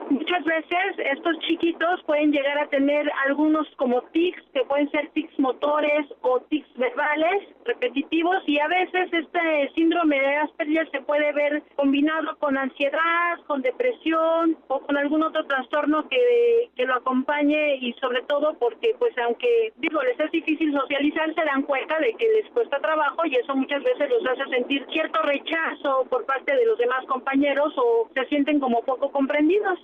Muchas 0.10 0.44
veces 0.44 0.96
estos 0.98 1.38
chiquitos 1.40 2.04
pueden 2.06 2.32
llegar 2.32 2.58
a 2.58 2.68
tener 2.70 3.10
algunos 3.28 3.68
como 3.78 4.02
tics, 4.14 4.42
que 4.54 4.64
pueden 4.66 4.90
ser 4.92 5.10
tics 5.12 5.38
motores 5.40 6.06
o 6.22 6.40
tics 6.42 6.72
verbales 6.78 7.55
repetitivos 7.66 8.38
y 8.46 8.60
a 8.60 8.68
veces 8.68 9.12
este 9.12 9.72
síndrome 9.74 10.20
de 10.20 10.36
Asperger 10.38 10.90
se 10.92 11.02
puede 11.02 11.34
ver 11.34 11.64
combinado 11.76 12.38
con 12.38 12.58
ansiedad, 12.58 13.40
con 13.48 13.62
depresión 13.62 14.58
o 14.68 14.80
con 14.82 14.96
algún 14.98 15.24
otro 15.24 15.46
trastorno 15.46 16.08
que, 16.08 16.70
que 16.76 16.86
lo 16.86 16.96
acompañe 16.96 17.78
y 17.78 17.94
sobre 17.94 18.22
todo 18.24 18.54
porque 18.60 18.96
pues 19.00 19.18
aunque 19.18 19.74
digo 19.78 20.02
les 20.04 20.20
es 20.20 20.32
difícil 20.32 20.72
socializar 20.74 21.34
se 21.34 21.44
dan 21.44 21.64
cuenta 21.64 22.00
de 22.00 22.14
que 22.14 22.28
les 22.30 22.52
cuesta 22.52 22.80
trabajo 22.80 23.26
y 23.26 23.36
eso 23.36 23.56
muchas 23.56 23.84
veces 23.84 24.10
los 24.10 24.26
hace 24.28 24.50
sentir 24.50 24.86
cierto 24.92 25.22
rechazo 25.24 26.06
por 26.10 26.26
parte 26.26 26.56
de 26.56 26.66
los 26.66 26.78
demás 26.78 27.04
compañeros 27.08 27.74
o 27.78 28.10
se 28.14 28.26
sienten 28.26 28.60
como 28.60 28.84
poco 28.84 29.12
comprendidos. 29.12 29.80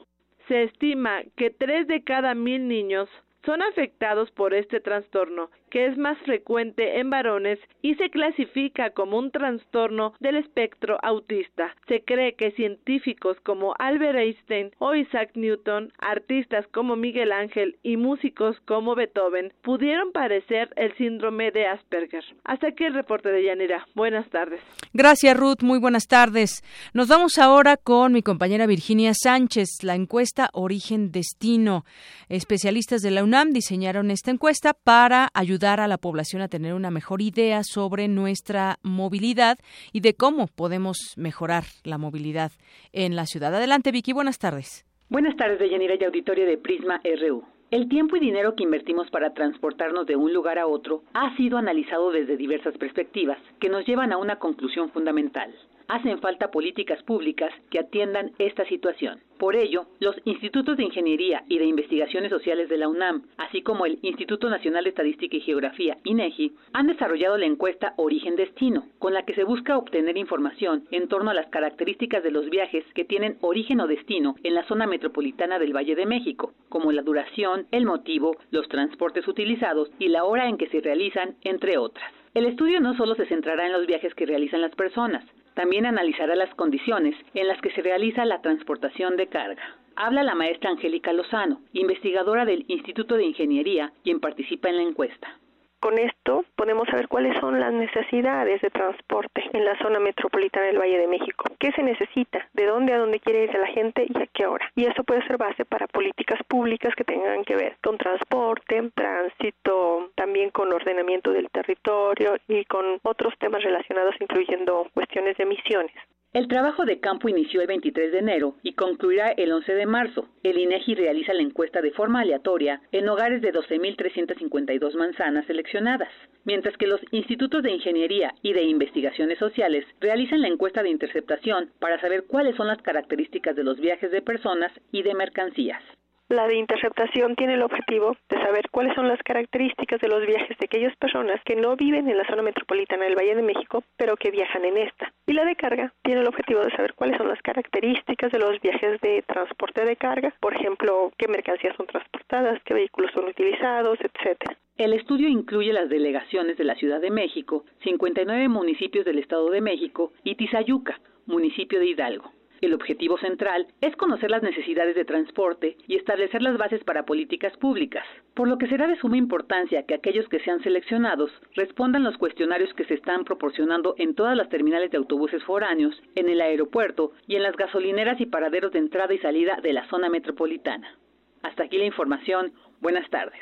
Se 0.48 0.64
estima 0.64 1.22
que 1.36 1.49
tres 1.49 1.88
de 1.88 2.03
cada 2.03 2.36
mil 2.36 2.68
niños 2.68 3.10
son 3.45 3.62
afectados 3.64 4.30
por 4.32 4.53
este 4.53 4.80
trastorno 4.80 5.49
que 5.72 5.88
es 5.88 5.98
más 5.98 6.18
frecuente 6.19 6.99
en 6.99 7.10
varones 7.10 7.57
y 7.81 7.95
se 7.95 8.10
clasifica 8.10 8.91
como 8.91 9.18
un 9.18 9.31
trastorno 9.31 10.14
del 10.19 10.35
espectro 10.35 10.99
autista. 11.02 11.76
Se 11.88 12.03
cree 12.03 12.35
que 12.35 12.52
científicos 12.52 13.38
como 13.43 13.73
Albert 13.80 14.19
Einstein 14.19 14.72
o 14.77 14.93
Isaac 14.93 15.31
Newton, 15.34 15.91
artistas 15.99 16.68
como 16.68 16.95
Miguel 16.95 17.31
Ángel 17.31 17.77
y 17.81 17.98
músicos 17.98 18.57
como 18.65 18.93
Beethoven 18.95 19.53
pudieron 19.61 20.11
padecer 20.11 20.69
el 20.76 20.95
síndrome 20.98 21.52
de 21.52 21.65
Asperger. 21.65 22.23
Hasta 22.43 22.68
aquí 22.68 22.84
el 22.84 22.93
reporte 22.93 23.30
de 23.30 23.45
Yanira. 23.45 23.88
Buenas 23.95 24.30
tardes. 24.30 24.60
Gracias 24.93 25.38
Ruth, 25.38 25.61
muy 25.61 25.80
buenas 25.80 26.07
tardes. 26.07 26.64
Nos 26.93 27.07
vamos 27.07 27.38
ahora 27.38 27.77
con 27.77 28.11
mi 28.11 28.22
compañera 28.22 28.68
Virginia 28.68 29.14
Sánchez, 29.14 29.69
la 29.84 29.95
encuesta 29.95 30.49
Origen 30.53 31.11
Destino. 31.11 31.85
Especialistas 32.27 33.02
de 33.02 33.11
la 33.11 33.23
UNAM 33.23 33.52
diseñaron 33.52 34.11
esta 34.11 34.31
encuesta 34.31 34.73
para 34.73 35.30
ayudar 35.34 35.60
a 35.61 35.88
la 35.88 35.97
población 35.97 36.41
a 36.41 36.47
tener 36.47 36.73
una 36.73 36.89
mejor 36.89 37.21
idea 37.21 37.61
sobre 37.63 38.07
nuestra 38.07 38.77
movilidad 38.81 39.59
y 39.93 40.01
de 40.01 40.15
cómo 40.15 40.47
podemos 40.47 41.13
mejorar 41.17 41.63
la 41.83 41.99
movilidad 41.99 42.51
en 42.93 43.15
la 43.15 43.25
ciudad. 43.25 43.53
Adelante, 43.53 43.91
Vicky, 43.91 44.11
buenas 44.11 44.39
tardes. 44.39 44.85
Buenas 45.09 45.35
tardes, 45.35 45.59
Deyanira 45.59 45.95
y 45.99 46.03
auditorio 46.03 46.45
de 46.45 46.57
Prisma 46.57 46.99
RU. 47.03 47.43
El 47.69 47.88
tiempo 47.89 48.15
y 48.15 48.19
dinero 48.19 48.55
que 48.55 48.63
invertimos 48.63 49.09
para 49.11 49.33
transportarnos 49.33 50.07
de 50.07 50.15
un 50.15 50.33
lugar 50.33 50.57
a 50.57 50.65
otro 50.67 51.03
ha 51.13 51.35
sido 51.38 51.57
analizado 51.57 52.11
desde 52.11 52.38
diversas 52.38 52.75
perspectivas, 52.77 53.38
que 53.59 53.69
nos 53.69 53.85
llevan 53.85 54.11
a 54.11 54.17
una 54.17 54.39
conclusión 54.39 54.89
fundamental 54.89 55.53
hacen 55.91 56.22
falta 56.22 56.51
políticas 56.51 57.03
públicas 57.03 57.51
que 57.69 57.80
atiendan 57.80 58.31
esta 58.39 58.65
situación. 58.65 59.19
Por 59.38 59.57
ello, 59.57 59.88
los 59.99 60.15
institutos 60.23 60.77
de 60.77 60.84
ingeniería 60.84 61.43
y 61.49 61.57
de 61.57 61.65
investigaciones 61.65 62.30
sociales 62.30 62.69
de 62.69 62.77
la 62.77 62.88
UNAM, 62.88 63.23
así 63.38 63.61
como 63.61 63.85
el 63.85 63.99
Instituto 64.01 64.49
Nacional 64.49 64.85
de 64.85 64.91
Estadística 64.91 65.35
y 65.35 65.41
Geografía, 65.41 65.97
INEGI, 66.05 66.53
han 66.72 66.88
desarrollado 66.88 67.38
la 67.38 67.45
encuesta 67.45 67.93
Origen 67.97 68.38
Destino, 68.38 68.85
con 68.99 69.13
la 69.13 69.26
que 69.26 69.34
se 69.34 69.43
busca 69.43 69.77
obtener 69.77 70.15
información 70.15 70.85
en 70.91 71.09
torno 71.09 71.31
a 71.31 71.34
las 71.34 71.49
características 71.49 72.23
de 72.23 72.31
los 72.31 72.49
viajes 72.49 72.85
que 72.95 73.03
tienen 73.03 73.38
origen 73.41 73.81
o 73.81 73.88
destino 73.88 74.35
en 74.43 74.53
la 74.53 74.63
zona 74.68 74.88
metropolitana 74.88 75.59
del 75.59 75.76
Valle 75.76 75.95
de 75.95 76.05
México, 76.05 76.53
como 76.69 76.93
la 76.93 77.01
duración, 77.01 77.68
el 77.72 77.85
motivo, 77.85 78.38
los 78.51 78.69
transportes 78.69 79.27
utilizados 79.27 79.89
y 79.99 80.07
la 80.07 80.23
hora 80.23 80.47
en 80.47 80.57
que 80.57 80.69
se 80.69 80.80
realizan, 80.80 81.35
entre 81.41 81.77
otras. 81.77 82.13
El 82.34 82.45
estudio 82.45 82.80
no 82.80 82.95
solo 82.95 83.15
se 83.15 83.26
centrará 83.26 83.65
en 83.65 83.73
los 83.73 83.85
viajes 83.85 84.15
que 84.15 84.26
realizan 84.26 84.61
las 84.61 84.73
personas, 84.73 85.26
también 85.61 85.85
analizará 85.85 86.35
las 86.35 86.49
condiciones 86.55 87.13
en 87.35 87.47
las 87.47 87.61
que 87.61 87.69
se 87.69 87.83
realiza 87.83 88.25
la 88.25 88.41
transportación 88.41 89.15
de 89.15 89.27
carga. 89.27 89.61
Habla 89.95 90.23
la 90.23 90.33
maestra 90.33 90.71
Angélica 90.71 91.13
Lozano, 91.13 91.61
investigadora 91.73 92.45
del 92.45 92.65
Instituto 92.67 93.15
de 93.15 93.25
Ingeniería, 93.25 93.93
quien 94.03 94.19
participa 94.19 94.69
en 94.69 94.77
la 94.77 94.81
encuesta. 94.81 95.38
Con 95.82 95.98
esto 95.98 96.45
podemos 96.56 96.88
saber 96.90 97.08
cuáles 97.08 97.36
son 97.40 97.60
las 97.60 97.74
necesidades 97.74 98.62
de 98.62 98.70
transporte 98.70 99.44
en 99.52 99.66
la 99.66 99.76
zona 99.80 99.99
metropolitana 99.99 100.68
del 100.68 100.78
Valle 100.78 100.99
de 100.99 101.08
México. 101.08 101.45
¿Qué 101.58 101.72
se 101.72 101.82
necesita? 101.82 102.48
¿De 102.53 102.68
dónde 102.68 102.94
a 102.94 102.99
dónde 102.99 103.20
quiere 103.20 103.45
ir 103.45 103.53
la 103.56 103.66
gente 103.66 104.06
y 104.08 104.16
a 104.16 104.28
qué 104.28 104.45
hora? 104.45 104.72
Y 104.76 104.86
eso 104.86 105.03
puede 105.03 105.26
ser 105.26 105.38
base 105.38 105.66
para 105.66 105.88
políticas 105.88 106.40
públicas 106.48 106.94
que 106.95 107.03
tengan 107.03 107.44
que 107.44 107.56
ver 107.56 107.78
con 107.84 107.98
transporte, 107.98 108.91
tránsito, 108.94 110.12
también 110.14 110.52
con 110.52 110.72
ordenamiento 110.72 111.32
del 111.32 111.49
territorio 111.49 112.36
y 112.48 112.64
con 112.66 112.99
otros 113.02 113.34
temas 113.40 113.64
relacionados 113.64 114.14
incluyendo 114.20 114.86
cuestiones 114.94 115.36
de 115.38 115.44
emisiones. 115.45 115.95
El 116.34 116.48
trabajo 116.48 116.86
de 116.86 117.02
campo 117.02 117.28
inició 117.28 117.60
el 117.60 117.68
23 117.68 118.14
de 118.14 118.20
enero 118.20 118.56
y 118.64 118.72
concluirá 118.72 119.32
el 119.32 119.52
11 119.52 119.74
de 119.74 119.86
marzo. 119.86 120.30
El 120.44 120.58
INEGI 120.58 120.95
realiza 120.95 121.34
la 121.34 121.41
encuesta 121.41 121.82
de 121.82 121.91
forma 121.91 122.22
aleatoria 122.22 122.82
en 122.94 123.10
hogares 123.10 123.41
de 123.41 123.52
12.352 123.52 124.95
manzanas 124.95 125.45
seleccionadas, 125.45 126.08
mientras 126.45 126.78
que 126.78 126.88
los 126.88 127.02
institutos 127.12 127.64
de 127.64 127.72
ingeniería 127.72 128.34
y 128.41 128.53
de 128.53 128.64
investigaciones 128.64 129.40
sociales 129.40 129.86
realizan 129.99 130.40
la 130.40 130.48
encuesta 130.48 130.82
de 130.82 130.91
interceptación 130.91 131.70
para 131.80 131.99
saber 131.99 132.24
cuáles 132.28 132.56
son 132.56 132.68
las 132.68 132.82
características 132.82 133.53
de 133.58 133.66
los 133.66 133.82
viajes 133.82 134.10
de 134.10 134.22
personas 134.22 134.72
y 134.94 135.03
de 135.03 135.14
mercancías. 135.14 135.84
La 136.32 136.48
de 136.48 136.56
interceptación 136.56 137.36
tiene 137.36 137.56
el 137.56 137.62
objetivo 137.62 138.16
de 138.30 138.41
saber 138.41 138.70
cuáles 138.72 138.95
son 138.95 139.10
las 139.10 139.22
características 139.22 139.99
de 139.99 140.08
los 140.08 140.26
viajes 140.26 140.58
de 140.58 140.66
aquellas 140.66 140.95
personas 140.95 141.41
que 141.44 141.58
no 141.58 141.76
viven 141.76 142.08
en 142.08 142.18
la 142.18 142.26
zona 142.26 142.41
metropolitana 142.41 143.03
del 143.03 143.18
Valle 143.18 143.36
de 143.36 143.41
México, 143.41 143.84
pero 143.98 144.16
que 144.16 144.32
viajan 144.32 144.64
en 144.64 144.78
esta. 144.78 145.12
Y 145.28 145.34
la 145.34 145.44
de 145.44 145.58
carga 145.58 145.94
tiene 146.03 146.22
el 146.22 146.30
objetivo 146.30 146.62
de 146.62 146.72
saber 146.72 146.94
cuáles 146.94 147.18
son 147.18 147.28
las 147.28 147.41
características 147.41 148.32
de 148.32 148.40
los 148.40 148.62
viajes 148.62 149.02
de 149.02 149.26
transporte 149.28 149.84
de 149.84 149.98
carga, 149.98 150.34
por 150.40 150.56
ejemplo, 150.56 151.12
qué 151.18 151.28
mercancías 151.28 151.76
son 151.76 151.88
transportadas, 151.88 152.64
qué 152.64 152.76
vehículos 152.76 153.12
son 153.14 153.26
utilizados, 153.26 153.99
etcétera. 153.99 154.58
El 154.78 154.94
estudio 154.94 155.28
incluye 155.28 155.74
las 155.74 155.90
delegaciones 155.90 156.56
de 156.56 156.64
la 156.64 156.76
Ciudad 156.76 157.02
de 157.02 157.12
México, 157.12 157.66
59 157.84 158.48
municipios 158.48 159.03
del 159.03 159.20
Estado 159.20 159.49
de 159.49 159.60
México 159.60 160.14
y 160.24 160.36
Tizayuca, 160.36 160.98
municipio 161.26 161.78
de 161.78 161.88
Hidalgo. 161.88 162.32
El 162.61 162.75
objetivo 162.75 163.17
central 163.17 163.65
es 163.81 163.95
conocer 163.95 164.29
las 164.29 164.43
necesidades 164.43 164.95
de 164.95 165.03
transporte 165.03 165.77
y 165.88 165.95
establecer 165.95 166.43
las 166.43 166.57
bases 166.57 166.83
para 166.83 167.05
políticas 167.05 167.57
públicas, 167.57 168.05
por 168.35 168.47
lo 168.47 168.59
que 168.59 168.67
será 168.67 168.88
de 168.88 168.97
suma 168.97 169.17
importancia 169.17 169.83
que 169.88 169.95
aquellos 169.95 170.29
que 170.29 170.39
sean 170.41 170.61
seleccionados 170.61 171.31
respondan 171.55 172.03
los 172.03 172.17
cuestionarios 172.17 172.71
que 172.75 172.85
se 172.85 172.93
están 172.93 173.23
proporcionando 173.23 173.95
en 173.97 174.13
todas 174.13 174.38
las 174.38 174.49
terminales 174.49 174.91
de 174.91 174.97
autobuses 174.97 175.43
foráneos, 175.43 175.99
en 176.13 176.29
el 176.29 176.39
aeropuerto 176.39 177.13
y 177.27 177.35
en 177.35 177.41
las 177.41 177.55
gasolineras 177.55 178.21
y 178.21 178.27
paraderos 178.27 178.71
de 178.71 178.79
entrada 178.79 179.11
y 179.11 179.17
salida 179.17 179.59
de 179.63 179.73
la 179.73 179.89
zona 179.89 180.09
metropolitana. 180.09 180.99
Hasta 181.41 181.63
aquí 181.63 181.79
la 181.79 181.85
información. 181.85 182.53
Buenas 182.79 183.09
tardes. 183.09 183.41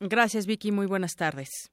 Gracias, 0.00 0.46
Vicky. 0.46 0.72
Muy 0.72 0.86
buenas 0.86 1.14
tardes. 1.14 1.70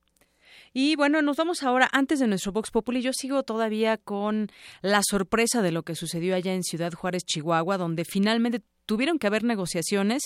Y 0.77 0.97
bueno, 0.97 1.21
nos 1.21 1.37
vamos 1.37 1.63
ahora, 1.63 1.87
antes 1.93 2.19
de 2.19 2.27
nuestro 2.27 2.51
Vox 2.51 2.69
Populi, 2.69 3.01
yo 3.01 3.13
sigo 3.13 3.43
todavía 3.43 3.95
con 3.95 4.51
la 4.81 4.99
sorpresa 5.09 5.61
de 5.61 5.71
lo 5.71 5.83
que 5.83 5.95
sucedió 5.95 6.35
allá 6.35 6.53
en 6.53 6.63
Ciudad 6.63 6.91
Juárez, 6.91 7.23
Chihuahua, 7.23 7.77
donde 7.77 8.03
finalmente 8.03 8.61
tuvieron 8.85 9.17
que 9.17 9.27
haber 9.27 9.45
negociaciones 9.45 10.23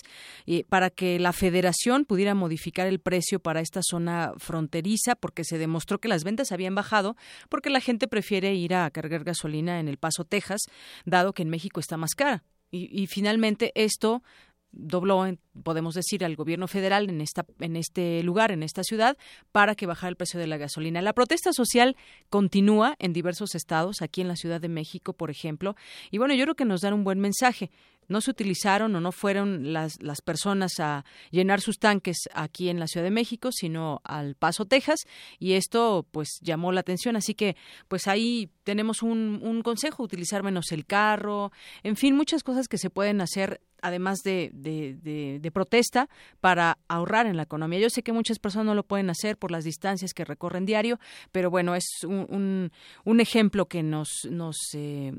eh, 0.47 0.63
para 0.67 0.89
que 0.89 1.19
la 1.19 1.33
federación 1.33 2.03
pudiera 2.03 2.33
modificar 2.33 2.87
el 2.87 2.99
precio 2.99 3.39
para 3.39 3.61
esta 3.61 3.81
zona 3.83 4.33
fronteriza 4.37 5.13
porque 5.15 5.43
se 5.43 5.59
demostró 5.59 5.99
que 5.99 6.07
las 6.07 6.23
ventas 6.23 6.51
habían 6.51 6.73
bajado 6.73 7.15
porque 7.49 7.69
la 7.69 7.79
gente 7.79 8.07
prefiere 8.07 8.55
ir 8.55 8.73
a 8.73 8.89
cargar 8.89 9.25
gasolina 9.25 9.79
en 9.79 9.87
El 9.87 9.97
Paso, 9.97 10.25
Texas, 10.25 10.61
dado 11.05 11.33
que 11.33 11.43
en 11.43 11.51
México 11.51 11.79
está 11.79 11.95
más 11.95 12.15
cara. 12.15 12.43
y 12.71 13.05
finalmente 13.05 13.71
esto 13.75 14.23
dobló, 14.71 15.25
podemos 15.63 15.93
decir, 15.93 16.23
al 16.23 16.35
gobierno 16.35 16.67
federal 16.67 17.09
en 17.09 17.21
esta 17.21 17.45
en 17.59 17.75
este 17.75 18.23
lugar, 18.23 18.51
en 18.51 18.63
esta 18.63 18.83
ciudad, 18.83 19.17
para 19.51 19.75
que 19.75 19.85
bajara 19.85 20.09
el 20.09 20.15
precio 20.15 20.39
de 20.39 20.47
la 20.47 20.57
gasolina. 20.57 21.01
La 21.01 21.13
protesta 21.13 21.53
social 21.53 21.95
continúa 22.29 22.95
en 22.99 23.13
diversos 23.13 23.55
estados, 23.55 24.01
aquí 24.01 24.21
en 24.21 24.27
la 24.27 24.35
Ciudad 24.35 24.61
de 24.61 24.69
México, 24.69 25.13
por 25.13 25.29
ejemplo, 25.29 25.75
y 26.11 26.17
bueno, 26.17 26.33
yo 26.33 26.43
creo 26.43 26.55
que 26.55 26.65
nos 26.65 26.81
dan 26.81 26.93
un 26.93 27.03
buen 27.03 27.19
mensaje. 27.19 27.71
No 28.07 28.21
se 28.21 28.31
utilizaron 28.31 28.95
o 28.95 28.99
no 28.99 29.11
fueron 29.11 29.71
las, 29.71 30.01
las 30.01 30.21
personas 30.21 30.79
a 30.79 31.05
llenar 31.29 31.61
sus 31.61 31.77
tanques 31.77 32.17
aquí 32.33 32.69
en 32.69 32.79
la 32.79 32.87
Ciudad 32.87 33.03
de 33.03 33.11
México, 33.11 33.51
sino 33.51 34.01
al 34.03 34.33
Paso, 34.33 34.65
Texas, 34.65 35.01
y 35.37 35.53
esto 35.53 36.07
pues 36.09 36.39
llamó 36.41 36.71
la 36.71 36.79
atención, 36.79 37.15
así 37.15 37.35
que 37.35 37.55
pues 37.87 38.07
ahí 38.07 38.49
tenemos 38.63 39.03
un, 39.03 39.39
un 39.43 39.61
consejo, 39.61 40.01
utilizar 40.01 40.41
menos 40.41 40.71
el 40.71 40.87
carro, 40.87 41.51
en 41.83 41.95
fin, 41.95 42.15
muchas 42.15 42.41
cosas 42.41 42.67
que 42.67 42.79
se 42.79 42.89
pueden 42.89 43.21
hacer 43.21 43.61
además 43.81 44.19
de, 44.23 44.51
de, 44.53 45.51
protesta, 45.51 46.09
para 46.39 46.77
ahorrar 46.87 47.25
en 47.25 47.37
la 47.37 47.43
economía. 47.43 47.79
Yo 47.79 47.89
sé 47.89 48.03
que 48.03 48.13
muchas 48.13 48.39
personas 48.39 48.67
no 48.67 48.75
lo 48.75 48.83
pueden 48.83 49.09
hacer 49.09 49.37
por 49.37 49.51
las 49.51 49.63
distancias 49.63 50.13
que 50.13 50.25
recorren 50.25 50.65
diario, 50.65 50.99
pero 51.31 51.49
bueno, 51.49 51.75
es 51.75 52.03
un, 52.03 52.71
un, 53.05 53.19
ejemplo 53.19 53.65
que 53.65 53.83
nos, 53.83 54.09
nos 54.29 54.57
eh, 54.73 55.11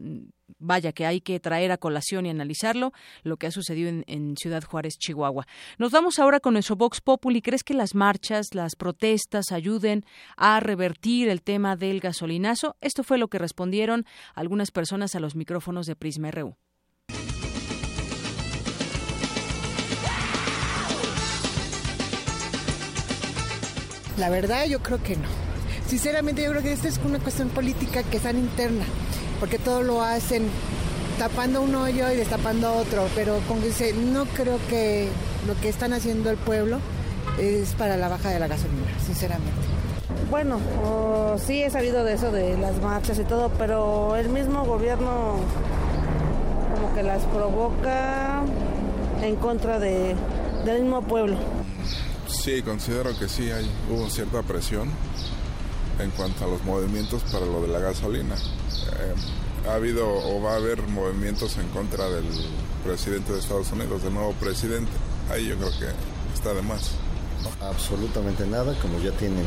vaya 0.58 0.92
que 0.92 1.06
hay 1.06 1.20
que 1.20 1.40
traer 1.40 1.72
a 1.72 1.78
colación 1.78 2.26
y 2.26 2.30
analizarlo, 2.30 2.92
lo 3.22 3.36
que 3.36 3.46
ha 3.46 3.50
sucedido 3.50 3.88
en, 3.88 4.04
en, 4.06 4.36
Ciudad 4.36 4.62
Juárez, 4.62 4.94
Chihuahua. 4.98 5.46
Nos 5.78 5.92
vamos 5.92 6.18
ahora 6.18 6.40
con 6.40 6.54
nuestro 6.54 6.76
Vox 6.76 7.00
Populi. 7.00 7.42
¿Crees 7.42 7.64
que 7.64 7.74
las 7.74 7.94
marchas, 7.94 8.54
las 8.54 8.76
protestas 8.76 9.52
ayuden 9.52 10.04
a 10.36 10.60
revertir 10.60 11.28
el 11.28 11.42
tema 11.42 11.76
del 11.76 12.00
gasolinazo? 12.00 12.76
Esto 12.80 13.02
fue 13.02 13.18
lo 13.18 13.28
que 13.28 13.38
respondieron 13.38 14.06
algunas 14.34 14.70
personas 14.70 15.14
a 15.14 15.20
los 15.20 15.34
micrófonos 15.36 15.86
de 15.86 15.96
Prisma 15.96 16.30
RU. 16.30 16.56
La 24.20 24.28
verdad 24.28 24.66
yo 24.66 24.80
creo 24.80 25.02
que 25.02 25.16
no. 25.16 25.26
Sinceramente 25.86 26.42
yo 26.42 26.50
creo 26.50 26.62
que 26.62 26.72
esta 26.72 26.88
es 26.88 27.00
una 27.02 27.18
cuestión 27.18 27.48
política 27.48 28.02
que 28.02 28.18
es 28.18 28.22
tan 28.22 28.36
interna, 28.36 28.84
porque 29.40 29.58
todo 29.58 29.82
lo 29.82 30.02
hacen 30.02 30.46
tapando 31.18 31.62
un 31.62 31.74
hoyo 31.74 32.12
y 32.12 32.16
destapando 32.16 32.70
otro, 32.74 33.08
pero 33.14 33.38
con 33.48 33.62
que 33.62 33.94
no 33.94 34.26
creo 34.26 34.58
que 34.68 35.08
lo 35.46 35.58
que 35.62 35.70
están 35.70 35.94
haciendo 35.94 36.28
el 36.28 36.36
pueblo 36.36 36.80
es 37.38 37.72
para 37.72 37.96
la 37.96 38.08
baja 38.08 38.28
de 38.28 38.38
la 38.38 38.46
gasolina, 38.46 38.92
sinceramente. 39.02 39.50
Bueno, 40.30 40.60
sí 41.38 41.62
he 41.62 41.70
sabido 41.70 42.04
de 42.04 42.12
eso, 42.12 42.30
de 42.30 42.58
las 42.58 42.78
marchas 42.82 43.18
y 43.18 43.24
todo, 43.24 43.50
pero 43.58 44.16
el 44.16 44.28
mismo 44.28 44.66
gobierno 44.66 45.36
como 46.74 46.94
que 46.94 47.02
las 47.02 47.24
provoca 47.24 48.42
en 49.22 49.36
contra 49.36 49.78
de, 49.78 50.14
del 50.66 50.82
mismo 50.82 51.00
pueblo. 51.00 51.38
Sí, 52.30 52.62
considero 52.62 53.18
que 53.18 53.28
sí, 53.28 53.50
hay, 53.50 53.68
hubo 53.90 54.08
cierta 54.08 54.42
presión 54.42 54.88
en 55.98 56.10
cuanto 56.12 56.44
a 56.44 56.48
los 56.48 56.62
movimientos 56.64 57.22
para 57.24 57.44
lo 57.44 57.60
de 57.60 57.68
la 57.68 57.80
gasolina. 57.80 58.34
Eh, 58.34 59.68
ha 59.68 59.74
habido 59.74 60.08
o 60.08 60.40
va 60.40 60.52
a 60.52 60.56
haber 60.56 60.80
movimientos 60.82 61.58
en 61.58 61.68
contra 61.68 62.08
del 62.08 62.24
presidente 62.84 63.32
de 63.32 63.40
Estados 63.40 63.70
Unidos, 63.72 64.02
del 64.02 64.14
nuevo 64.14 64.32
presidente. 64.34 64.90
Ahí 65.30 65.48
yo 65.48 65.56
creo 65.56 65.70
que 65.70 65.86
está 66.34 66.54
de 66.54 66.62
más. 66.62 66.92
Absolutamente 67.60 68.46
nada, 68.46 68.74
como 68.80 68.98
ya 69.00 69.10
tienen 69.12 69.46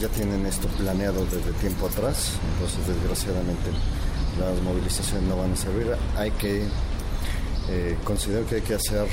ya 0.00 0.08
tienen 0.08 0.44
esto 0.44 0.68
planeado 0.68 1.24
desde 1.26 1.52
tiempo 1.60 1.86
atrás, 1.86 2.32
entonces 2.54 2.86
desgraciadamente 2.86 3.70
las 4.38 4.60
movilizaciones 4.62 5.28
no 5.28 5.36
van 5.36 5.52
a 5.52 5.56
servir. 5.56 5.86
Hay 6.16 6.30
que 6.32 6.64
eh, 7.68 7.96
considero 8.04 8.46
que 8.46 8.56
hay 8.56 8.62
que 8.62 8.74
hacer 8.74 9.06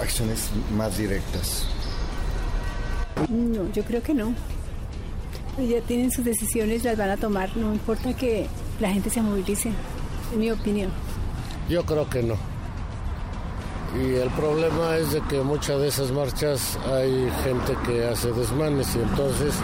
acciones 0.00 0.50
más 0.76 0.96
directas? 0.98 1.66
No, 3.28 3.70
yo 3.72 3.82
creo 3.84 4.02
que 4.02 4.14
no. 4.14 4.34
Ya 5.58 5.80
tienen 5.82 6.10
sus 6.10 6.24
decisiones, 6.24 6.84
las 6.84 6.96
van 6.96 7.10
a 7.10 7.16
tomar, 7.16 7.56
no 7.56 7.72
importa 7.72 8.14
que 8.14 8.46
la 8.80 8.90
gente 8.90 9.10
se 9.10 9.20
movilice, 9.20 9.72
en 10.32 10.38
mi 10.38 10.50
opinión. 10.50 10.90
Yo 11.68 11.84
creo 11.84 12.08
que 12.08 12.22
no. 12.22 12.36
Y 14.00 14.14
el 14.14 14.30
problema 14.30 14.96
es 14.96 15.12
de 15.12 15.20
que 15.22 15.40
muchas 15.40 15.80
de 15.80 15.88
esas 15.88 16.12
marchas 16.12 16.78
hay 16.92 17.28
gente 17.42 17.74
que 17.86 18.06
hace 18.06 18.30
desmanes 18.32 18.94
y 18.94 18.98
entonces 19.00 19.54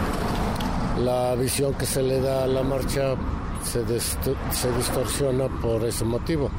la 1.03 1.35
visión 1.35 1.73
que 1.75 1.85
se 1.85 2.01
le 2.01 2.19
da 2.19 2.43
a 2.43 2.47
la 2.47 2.63
marcha 2.63 3.15
se, 3.63 3.85
se 3.99 4.71
distorsiona 4.77 5.47
por 5.61 5.83
ese 5.85 6.03
motivo. 6.03 6.49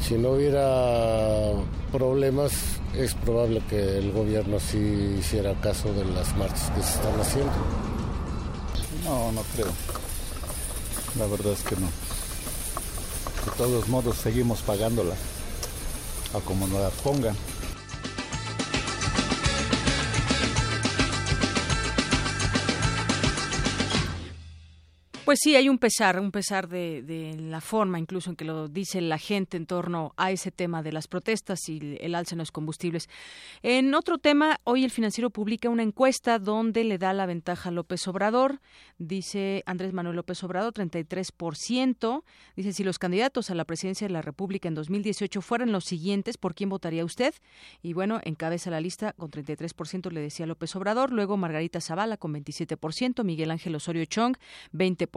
Si 0.00 0.14
no 0.14 0.30
hubiera 0.30 1.52
problemas, 1.90 2.80
es 2.94 3.14
probable 3.14 3.62
que 3.68 3.98
el 3.98 4.12
gobierno 4.12 4.60
sí 4.60 5.16
hiciera 5.18 5.54
caso 5.60 5.92
de 5.92 6.04
las 6.04 6.36
marchas 6.36 6.70
que 6.70 6.82
se 6.82 6.94
están 6.94 7.20
haciendo. 7.20 7.52
No, 9.04 9.32
no 9.32 9.42
creo. 9.54 9.72
La 11.18 11.26
verdad 11.26 11.52
es 11.52 11.62
que 11.62 11.76
no. 11.76 11.86
De 11.86 13.56
todos 13.56 13.88
modos, 13.88 14.16
seguimos 14.16 14.60
pagándola, 14.62 15.14
a 16.34 16.40
como 16.40 16.66
nos 16.66 16.80
la 16.80 16.90
pongan. 16.90 17.36
Pues 25.24 25.38
sí, 25.42 25.54
hay 25.54 25.68
un 25.68 25.78
pesar, 25.78 26.18
un 26.18 26.32
pesar 26.32 26.68
de, 26.68 27.36
la 27.38 27.60
forma 27.60 27.98
incluso 27.98 28.30
en 28.30 28.36
que 28.36 28.44
lo 28.44 28.68
dice 28.68 29.00
la 29.00 29.18
gente 29.18 29.56
en 29.56 29.66
torno 29.66 30.14
a 30.16 30.30
ese 30.30 30.50
tema 30.50 30.82
de 30.82 30.92
las 30.92 31.06
protestas 31.06 31.68
y 31.68 31.98
el 32.00 32.14
alza 32.14 32.34
en 32.34 32.38
los 32.38 32.50
combustibles. 32.50 33.08
En 33.62 33.94
otro 33.94 34.18
tema, 34.18 34.60
hoy 34.64 34.84
el 34.84 34.90
financiero 34.90 35.30
publica 35.30 35.68
una 35.68 35.82
encuesta 35.82 36.38
donde 36.38 36.84
le 36.84 36.98
da 36.98 37.12
la 37.12 37.26
ventaja 37.26 37.68
a 37.68 37.72
López 37.72 38.06
Obrador. 38.08 38.60
Dice 38.98 39.62
Andrés 39.66 39.92
Manuel 39.92 40.16
López 40.16 40.42
Obrador, 40.42 40.72
33%. 40.72 42.22
Dice, 42.56 42.72
si 42.72 42.82
los 42.82 42.98
candidatos 42.98 43.50
a 43.50 43.54
la 43.54 43.64
presidencia 43.64 44.06
de 44.06 44.12
la 44.12 44.22
República 44.22 44.68
en 44.68 44.74
2018 44.74 45.40
fueran 45.40 45.72
los 45.72 45.84
siguientes, 45.84 46.36
¿por 46.36 46.54
quién 46.54 46.68
votaría 46.70 47.04
usted? 47.04 47.34
Y 47.82 47.92
bueno, 47.92 48.20
encabeza 48.24 48.70
la 48.70 48.80
lista 48.80 49.12
con 49.12 49.30
33%, 49.30 50.10
le 50.10 50.20
decía 50.20 50.46
López 50.46 50.74
Obrador. 50.74 51.12
Luego 51.12 51.36
Margarita 51.36 51.80
Zavala 51.80 52.16
con 52.16 52.34
27%, 52.34 53.24
Miguel 53.24 53.50
Ángel 53.50 53.74
Osorio 53.74 54.04
Chong, 54.04 54.36
20%, 54.72 55.11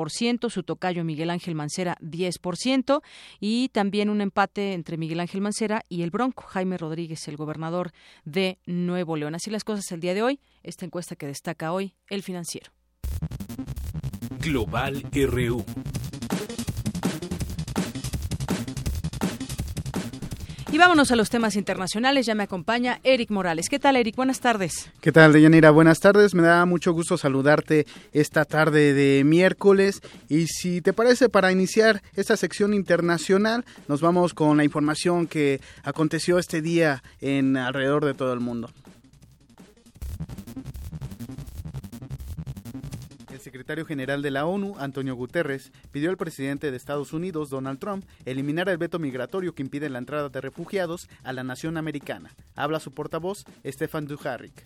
su 0.49 0.63
tocayo 0.63 1.03
Miguel 1.03 1.29
Ángel 1.29 1.55
Mancera, 1.55 1.97
10%, 2.01 3.01
y 3.39 3.69
también 3.69 4.09
un 4.09 4.21
empate 4.21 4.73
entre 4.73 4.97
Miguel 4.97 5.19
Ángel 5.19 5.41
Mancera 5.41 5.83
y 5.89 6.03
el 6.03 6.11
Bronco, 6.11 6.43
Jaime 6.43 6.77
Rodríguez, 6.77 7.27
el 7.27 7.37
gobernador 7.37 7.91
de 8.25 8.59
Nuevo 8.65 9.15
León. 9.15 9.35
Así 9.35 9.49
las 9.49 9.63
cosas 9.63 9.91
el 9.91 10.01
día 10.01 10.13
de 10.13 10.21
hoy, 10.21 10.39
esta 10.63 10.85
encuesta 10.85 11.15
que 11.15 11.27
destaca 11.27 11.71
hoy 11.71 11.95
el 12.09 12.21
financiero. 12.23 12.71
Global 14.39 15.03
RU. 15.11 15.65
Y 20.75 20.77
vámonos 20.77 21.09
a 21.09 21.15
los 21.15 21.29
temas 21.29 21.55
internacionales. 21.55 22.25
Ya 22.25 22.35
me 22.35 22.43
acompaña 22.43 22.99
Eric 23.05 23.31
Morales. 23.31 23.69
¿Qué 23.69 23.79
tal, 23.79 23.95
Eric? 23.95 24.17
Buenas 24.17 24.41
tardes. 24.41 24.91
¿Qué 24.99 25.13
tal, 25.13 25.31
Deyanira? 25.31 25.71
Buenas 25.71 26.01
tardes. 26.01 26.35
Me 26.35 26.41
da 26.41 26.65
mucho 26.65 26.91
gusto 26.91 27.17
saludarte 27.17 27.87
esta 28.11 28.43
tarde 28.43 28.93
de 28.93 29.23
miércoles. 29.23 30.01
Y 30.27 30.47
si 30.47 30.81
te 30.81 30.91
parece, 30.91 31.29
para 31.29 31.53
iniciar 31.53 32.01
esta 32.17 32.35
sección 32.35 32.73
internacional, 32.73 33.63
nos 33.87 34.01
vamos 34.01 34.33
con 34.33 34.57
la 34.57 34.65
información 34.65 35.27
que 35.27 35.61
aconteció 35.83 36.39
este 36.39 36.61
día 36.61 37.03
en 37.21 37.55
alrededor 37.55 38.03
de 38.03 38.13
todo 38.13 38.33
el 38.33 38.41
mundo. 38.41 38.69
Secretario 43.45 43.85
general 43.85 44.23
de 44.23 44.31
la 44.31 44.47
ONU, 44.47 44.75
Antonio 44.79 45.13
Guterres, 45.15 45.71
pidió 45.91 46.09
al 46.09 46.17
presidente 46.17 46.71
de 46.71 46.77
Estados 46.77 47.13
Unidos, 47.13 47.51
Donald 47.51 47.77
Trump, 47.77 48.03
eliminar 48.25 48.67
el 48.69 48.79
veto 48.79 48.97
migratorio 48.97 49.53
que 49.53 49.61
impide 49.61 49.87
la 49.87 49.99
entrada 49.99 50.29
de 50.29 50.41
refugiados 50.41 51.07
a 51.23 51.31
la 51.31 51.43
nación 51.43 51.77
americana. 51.77 52.33
Habla 52.55 52.79
su 52.79 52.91
portavoz, 52.91 53.45
Stefan 53.63 54.07
Dujarric. 54.07 54.65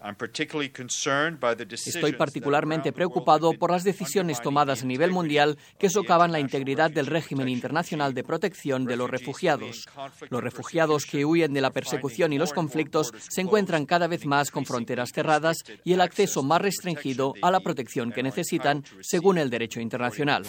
Estoy 1.86 2.14
particularmente 2.14 2.94
preocupado 2.94 3.52
por 3.52 3.72
las 3.72 3.84
decisiones 3.84 4.42
tomadas 4.42 4.84
a 4.84 4.86
nivel 4.86 5.12
mundial 5.12 5.58
que 5.78 5.90
socavan 5.90 6.32
la 6.32 6.40
integridad 6.40 6.90
del 6.90 7.08
régimen 7.08 7.50
internacional 7.50 8.14
de 8.14 8.24
protección 8.24 8.86
de 8.86 8.96
los 8.96 9.10
refugiados. 9.10 9.86
Los 10.30 10.42
refugiados 10.42 11.06
que 11.06 11.26
huyen 11.26 11.52
de 11.52 11.60
la 11.60 11.72
persecución 11.72 12.32
y 12.32 12.38
los 12.38 12.54
conflictos 12.54 13.12
se 13.28 13.42
encuentran 13.42 13.86
cada 13.86 14.08
vez 14.08 14.26
más 14.26 14.52
con 14.52 14.66
fronteras 14.66 15.12
cerradas 15.14 15.58
y 15.84 15.92
el 15.92 16.00
acceso 16.00 16.44
más 16.44 16.62
restringido 16.62 17.34
a 17.42 17.52
la 17.52 17.60
protección 17.60 18.14
que 18.14 18.24
necesitan 18.24 18.69
según 19.02 19.38
el 19.38 19.50
derecho 19.50 19.80
internacional. 19.80 20.44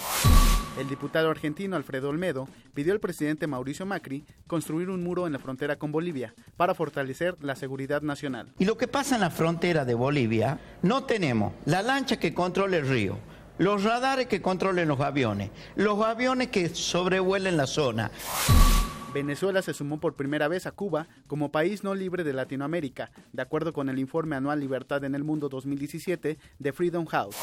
El 0.79 0.89
diputado 0.89 1.31
argentino 1.31 1.77
Alfredo 1.77 2.09
Olmedo 2.09 2.49
pidió 2.75 2.93
al 2.93 3.01
presidente 3.01 3.47
Mauricio 3.47 3.85
Macri 3.87 4.25
construir 4.47 4.89
un 4.89 5.03
muro 5.03 5.27
en 5.27 5.33
la 5.33 5.39
frontera 5.39 5.77
con 5.77 5.93
Bolivia 5.93 6.33
para 6.57 6.75
fortalecer 6.75 7.37
la 7.41 7.57
seguridad 7.57 8.03
nacional. 8.03 8.53
Y 8.59 8.65
lo 8.65 8.79
que 8.79 8.89
pasa 8.89 9.17
en 9.17 9.21
la 9.21 9.31
frontera 9.31 9.85
de 9.85 9.95
Bolivia, 9.95 10.59
no 10.83 11.05
tenemos 11.05 11.53
la 11.67 11.83
lancha 11.83 12.19
que 12.19 12.33
controle 12.33 12.79
el 12.79 12.89
río, 12.89 13.19
los 13.59 13.83
radares 13.83 14.27
que 14.27 14.41
controlen 14.41 14.89
los 14.89 15.01
aviones, 15.01 15.51
los 15.77 16.03
aviones 16.03 16.49
que 16.49 16.69
sobrevuelen 16.69 17.57
la 17.57 17.67
zona. 17.67 18.11
Venezuela 19.13 19.61
se 19.61 19.75
sumó 19.75 19.99
por 19.99 20.15
primera 20.15 20.47
vez 20.47 20.67
a 20.67 20.71
Cuba 20.71 21.09
como 21.27 21.51
país 21.51 21.83
no 21.83 21.95
libre 21.95 22.23
de 22.23 22.33
Latinoamérica, 22.33 23.11
de 23.33 23.43
acuerdo 23.43 23.73
con 23.73 23.89
el 23.89 23.99
informe 23.99 24.37
anual 24.37 24.61
Libertad 24.61 25.03
en 25.05 25.17
el 25.17 25.25
Mundo 25.25 25.49
2017 25.49 26.39
de 26.59 26.73
Freedom 26.73 27.07
House. 27.07 27.37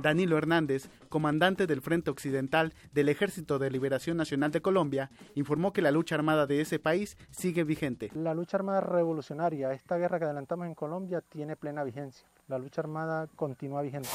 Danilo 0.00 0.38
Hernández, 0.38 0.88
comandante 1.08 1.66
del 1.66 1.82
Frente 1.82 2.10
Occidental 2.10 2.72
del 2.92 3.08
Ejército 3.08 3.58
de 3.58 3.70
Liberación 3.70 4.16
Nacional 4.16 4.50
de 4.50 4.62
Colombia, 4.62 5.10
informó 5.34 5.72
que 5.72 5.82
la 5.82 5.90
lucha 5.90 6.14
armada 6.14 6.46
de 6.46 6.60
ese 6.60 6.78
país 6.78 7.16
sigue 7.30 7.64
vigente. 7.64 8.10
La 8.14 8.34
lucha 8.34 8.56
armada 8.56 8.80
revolucionaria, 8.80 9.72
esta 9.72 9.96
guerra 9.96 10.18
que 10.18 10.24
adelantamos 10.24 10.66
en 10.66 10.74
Colombia, 10.74 11.20
tiene 11.20 11.56
plena 11.56 11.84
vigencia. 11.84 12.26
La 12.48 12.58
lucha 12.58 12.80
armada 12.80 13.28
continúa 13.36 13.82
vigente. 13.82 14.08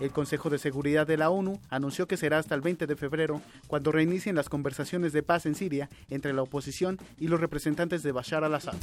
El 0.00 0.12
Consejo 0.12 0.48
de 0.48 0.58
Seguridad 0.58 1.06
de 1.06 1.18
la 1.18 1.28
ONU 1.28 1.60
anunció 1.68 2.08
que 2.08 2.16
será 2.16 2.38
hasta 2.38 2.54
el 2.54 2.62
20 2.62 2.86
de 2.86 2.96
febrero 2.96 3.42
cuando 3.66 3.92
reinicien 3.92 4.34
las 4.34 4.48
conversaciones 4.48 5.12
de 5.12 5.22
paz 5.22 5.44
en 5.44 5.54
Siria 5.54 5.90
entre 6.08 6.32
la 6.32 6.42
oposición 6.42 6.98
y 7.18 7.28
los 7.28 7.38
representantes 7.38 8.02
de 8.02 8.12
Bashar 8.12 8.42
al-Assad. 8.42 8.76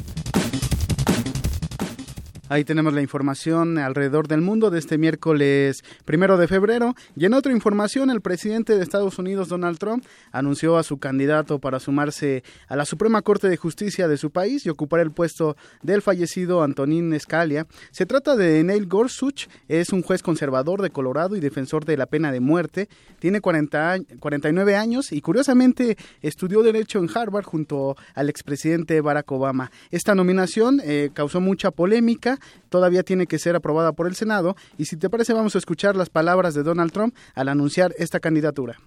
Ahí 2.49 2.63
tenemos 2.63 2.93
la 2.93 3.01
información 3.01 3.77
alrededor 3.77 4.29
del 4.29 4.39
mundo 4.39 4.69
de 4.69 4.79
este 4.79 4.97
miércoles 4.97 5.83
primero 6.05 6.37
de 6.37 6.47
febrero. 6.47 6.95
Y 7.13 7.25
en 7.25 7.33
otra 7.33 7.51
información, 7.51 8.09
el 8.09 8.21
presidente 8.21 8.77
de 8.77 8.83
Estados 8.83 9.19
Unidos, 9.19 9.49
Donald 9.49 9.77
Trump, 9.77 10.05
anunció 10.31 10.77
a 10.77 10.83
su 10.83 10.97
candidato 10.97 11.59
para 11.59 11.81
sumarse 11.81 12.45
a 12.69 12.77
la 12.77 12.85
Suprema 12.85 13.21
Corte 13.21 13.49
de 13.49 13.57
Justicia 13.57 14.07
de 14.07 14.15
su 14.15 14.31
país 14.31 14.65
y 14.65 14.69
ocupar 14.69 15.01
el 15.01 15.11
puesto 15.11 15.57
del 15.81 16.01
fallecido 16.01 16.63
Antonín 16.63 17.19
Scalia. 17.19 17.67
Se 17.91 18.05
trata 18.05 18.37
de 18.37 18.63
Neil 18.63 18.87
Gorsuch, 18.87 19.49
es 19.67 19.89
un 19.89 20.01
juez 20.01 20.23
conservador 20.23 20.81
de 20.81 20.89
Colorado 20.89 21.35
y 21.35 21.41
defensor 21.41 21.83
de 21.83 21.97
la 21.97 22.05
pena 22.05 22.31
de 22.31 22.39
muerte. 22.39 22.87
Tiene 23.19 23.41
40, 23.41 23.99
49 24.21 24.77
años 24.77 25.11
y 25.11 25.19
curiosamente 25.19 25.97
estudió 26.21 26.63
Derecho 26.63 26.99
en 26.99 27.09
Harvard 27.13 27.43
junto 27.43 27.97
al 28.15 28.29
expresidente 28.29 29.01
Barack 29.01 29.29
Obama. 29.33 29.69
Esta 29.91 30.15
nominación 30.15 30.79
eh, 30.81 31.09
causó 31.13 31.41
mucha 31.41 31.71
polémica 31.71 32.36
todavía 32.69 33.03
tiene 33.03 33.27
que 33.27 33.39
ser 33.39 33.55
aprobada 33.55 33.93
por 33.93 34.07
el 34.07 34.15
Senado 34.15 34.55
y 34.77 34.85
si 34.85 34.97
te 34.97 35.09
parece 35.09 35.33
vamos 35.33 35.55
a 35.55 35.57
escuchar 35.57 35.95
las 35.95 36.09
palabras 36.09 36.53
de 36.53 36.63
Donald 36.63 36.91
Trump 36.91 37.15
al 37.35 37.49
anunciar 37.49 37.93
esta 37.97 38.19
candidatura. 38.19 38.79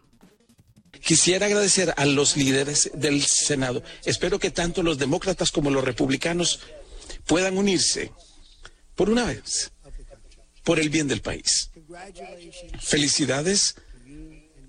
Quisiera 1.02 1.46
agradecer 1.46 1.94
a 1.96 2.04
los 2.04 2.36
líderes 2.36 2.90
del 2.94 3.22
Senado. 3.22 3.82
Espero 4.04 4.38
que 4.38 4.50
tanto 4.50 4.82
los 4.82 4.98
demócratas 4.98 5.50
como 5.50 5.70
los 5.70 5.84
republicanos 5.84 6.60
puedan 7.26 7.56
unirse 7.56 8.12
por 8.96 9.08
una 9.08 9.24
vez, 9.24 9.72
por 10.64 10.78
el 10.78 10.90
bien 10.90 11.08
del 11.08 11.22
país. 11.22 11.70
Felicidades 12.80 13.76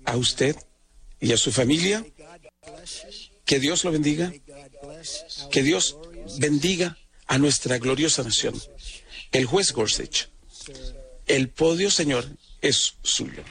a 0.04 0.16
usted 0.16 0.56
y 1.20 1.32
a 1.32 1.36
su 1.36 1.52
familia. 1.52 2.04
Que 3.44 3.58
Dios 3.58 3.84
lo 3.84 3.92
bendiga. 3.92 4.32
Que 5.50 5.62
Dios 5.62 5.98
bendiga 6.38 6.96
a 7.32 7.38
nuestra 7.38 7.78
gloriosa 7.78 8.22
nación. 8.22 8.54
El 9.32 9.46
juez 9.46 9.72
Gorsuch, 9.72 10.26
el 11.26 11.48
podio, 11.48 11.90
señor, 11.90 12.26
es 12.60 12.96
suyo. 13.02 13.42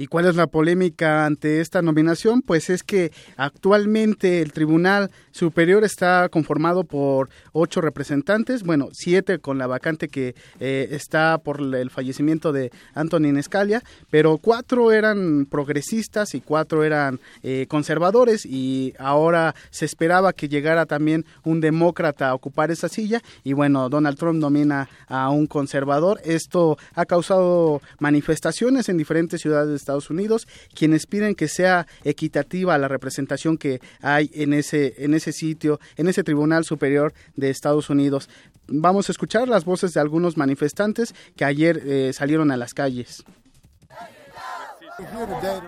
¿Y 0.00 0.06
cuál 0.06 0.24
es 0.24 0.34
la 0.34 0.46
polémica 0.46 1.26
ante 1.26 1.60
esta 1.60 1.82
nominación? 1.82 2.40
Pues 2.40 2.70
es 2.70 2.82
que 2.82 3.12
actualmente 3.36 4.40
el 4.40 4.54
Tribunal 4.54 5.10
Superior 5.30 5.84
está 5.84 6.30
conformado 6.30 6.84
por 6.84 7.28
ocho 7.52 7.82
representantes, 7.82 8.62
bueno, 8.62 8.88
siete 8.92 9.40
con 9.40 9.58
la 9.58 9.66
vacante 9.66 10.08
que 10.08 10.34
eh, 10.58 10.88
está 10.92 11.36
por 11.36 11.60
el 11.60 11.90
fallecimiento 11.90 12.50
de 12.50 12.70
Antonin 12.94 13.42
Scalia, 13.42 13.82
pero 14.08 14.38
cuatro 14.38 14.90
eran 14.90 15.44
progresistas 15.44 16.34
y 16.34 16.40
cuatro 16.40 16.82
eran 16.82 17.20
eh, 17.42 17.66
conservadores 17.68 18.46
y 18.46 18.94
ahora 18.98 19.54
se 19.68 19.84
esperaba 19.84 20.32
que 20.32 20.48
llegara 20.48 20.86
también 20.86 21.26
un 21.44 21.60
demócrata 21.60 22.30
a 22.30 22.34
ocupar 22.34 22.70
esa 22.70 22.88
silla 22.88 23.20
y 23.44 23.52
bueno, 23.52 23.90
Donald 23.90 24.16
Trump 24.16 24.40
nomina 24.40 24.88
a 25.08 25.28
un 25.28 25.46
conservador. 25.46 26.22
Esto 26.24 26.78
ha 26.94 27.04
causado 27.04 27.82
manifestaciones 27.98 28.88
en 28.88 28.96
diferentes 28.96 29.42
ciudades 29.42 29.68
de 29.68 29.89
Estados 29.90 30.10
Unidos, 30.10 30.46
quienes 30.72 31.06
piden 31.06 31.34
que 31.34 31.48
sea 31.48 31.86
equitativa 32.04 32.78
la 32.78 32.86
representación 32.86 33.58
que 33.58 33.80
hay 34.00 34.30
en 34.34 34.52
ese, 34.52 34.94
en 34.98 35.14
ese 35.14 35.32
sitio, 35.32 35.80
en 35.96 36.08
ese 36.08 36.22
Tribunal 36.22 36.64
Superior 36.64 37.12
de 37.34 37.50
Estados 37.50 37.90
Unidos. 37.90 38.28
Vamos 38.68 39.08
a 39.08 39.12
escuchar 39.12 39.48
las 39.48 39.64
voces 39.64 39.92
de 39.92 40.00
algunos 40.00 40.36
manifestantes 40.36 41.12
que 41.34 41.44
ayer 41.44 41.82
eh, 41.84 42.12
salieron 42.12 42.52
a 42.52 42.56
las 42.56 42.72
calles. 42.72 43.24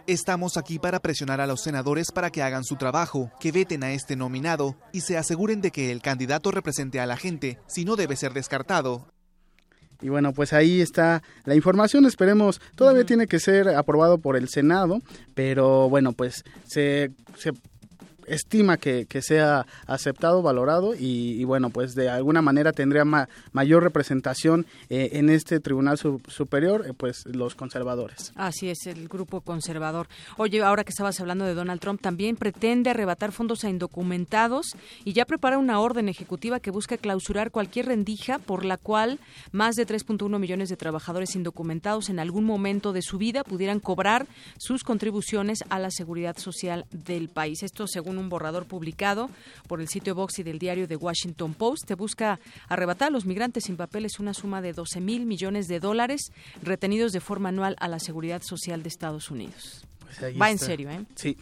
Estamos 0.06 0.56
aquí 0.56 0.78
para 0.78 1.00
presionar 1.00 1.40
a 1.40 1.46
los 1.46 1.62
senadores 1.62 2.12
para 2.12 2.30
que 2.30 2.42
hagan 2.42 2.62
su 2.62 2.76
trabajo, 2.76 3.32
que 3.40 3.50
veten 3.50 3.82
a 3.82 3.92
este 3.92 4.14
nominado 4.14 4.76
y 4.92 5.00
se 5.00 5.18
aseguren 5.18 5.60
de 5.60 5.72
que 5.72 5.90
el 5.90 6.00
candidato 6.00 6.52
represente 6.52 7.00
a 7.00 7.06
la 7.06 7.16
gente, 7.16 7.58
si 7.66 7.84
no 7.84 7.96
debe 7.96 8.14
ser 8.14 8.34
descartado. 8.34 9.08
Y 10.02 10.08
bueno, 10.08 10.32
pues 10.32 10.52
ahí 10.52 10.80
está 10.80 11.22
la 11.44 11.54
información. 11.54 12.04
Esperemos, 12.04 12.60
todavía 12.74 13.04
tiene 13.04 13.26
que 13.26 13.38
ser 13.38 13.68
aprobado 13.68 14.18
por 14.18 14.36
el 14.36 14.48
Senado, 14.48 15.00
pero 15.34 15.88
bueno, 15.88 16.12
pues 16.12 16.44
se, 16.64 17.12
se 17.36 17.52
estima 18.26 18.76
que, 18.76 19.06
que, 19.06 19.22
sea 19.22 19.66
aceptado, 19.86 20.42
valorado 20.42 20.94
y, 20.98 21.44
bueno, 21.44 21.70
pues 21.70 21.94
de 21.94 22.08
alguna 22.08 22.42
manera 22.42 22.72
tendría 22.72 23.04
mayor 23.04 23.82
representación 23.82 24.66
eh, 24.88 25.10
en 25.12 25.30
este 25.30 25.60
Tribunal 25.60 25.98
Superior, 25.98 26.84
eh, 26.86 26.92
pues 26.96 27.24
los 27.26 27.54
conservadores. 27.54 28.32
Así 28.36 28.68
es, 28.68 28.86
el 28.86 29.08
grupo 29.08 29.40
conservador. 29.40 30.08
Oye, 30.36 30.62
ahora 30.62 30.84
que 30.84 30.90
estabas 30.90 31.20
hablando 31.20 31.44
de 31.44 31.54
Donald 31.54 31.80
Trump, 31.80 32.00
también 32.00 32.36
pretende 32.36 32.90
arrebatar 32.90 33.32
fondos 33.32 33.64
a 33.64 33.70
indocumentados 33.70 34.76
y 35.04 35.12
ya 35.12 35.24
prepara 35.24 35.58
una 35.58 35.80
orden 35.80 36.08
ejecutiva 36.08 36.60
que 36.60 36.70
busca 36.70 36.96
clausurar 36.96 37.50
cualquier 37.50 37.86
rendija 37.86 38.38
por 38.38 38.64
la 38.64 38.76
cual 38.76 39.18
más 39.50 39.76
de 39.76 39.86
3.1 39.86 40.38
millones 40.38 40.68
de 40.68 40.76
trabajadores 40.76 41.34
indocumentados 41.36 42.08
en 42.08 42.18
algún 42.18 42.44
momento 42.44 42.92
de 42.92 43.02
su 43.02 43.18
vida 43.18 43.44
pudieran 43.44 43.80
cobrar 43.80 44.26
sus 44.58 44.84
contribuciones 44.84 45.64
a 45.68 45.78
la 45.78 45.90
seguridad 45.90 46.36
social 46.36 46.86
del 46.90 47.28
país. 47.28 47.62
Esto 47.62 47.86
según 47.86 48.11
un 48.18 48.28
borrador 48.28 48.66
publicado 48.66 49.30
por 49.68 49.80
el 49.80 49.88
sitio 49.88 50.14
Vox 50.14 50.38
y 50.38 50.42
del 50.42 50.58
diario 50.58 50.88
The 50.88 50.96
Washington 50.96 51.54
Post. 51.54 51.86
Te 51.86 51.94
busca 51.94 52.40
arrebatar 52.68 53.08
a 53.08 53.10
los 53.10 53.26
migrantes 53.26 53.64
sin 53.64 53.76
papeles 53.76 54.18
una 54.18 54.34
suma 54.34 54.62
de 54.62 54.72
12 54.72 55.00
mil 55.00 55.26
millones 55.26 55.68
de 55.68 55.80
dólares 55.80 56.32
retenidos 56.62 57.12
de 57.12 57.20
forma 57.20 57.50
anual 57.50 57.76
a 57.80 57.88
la 57.88 57.98
seguridad 57.98 58.42
social 58.42 58.82
de 58.82 58.88
Estados 58.88 59.30
Unidos. 59.30 59.86
Pues 60.18 60.40
Va 60.40 60.50
en 60.50 60.58
serio, 60.58 60.90
¿eh? 60.90 61.00
Sí. 61.14 61.36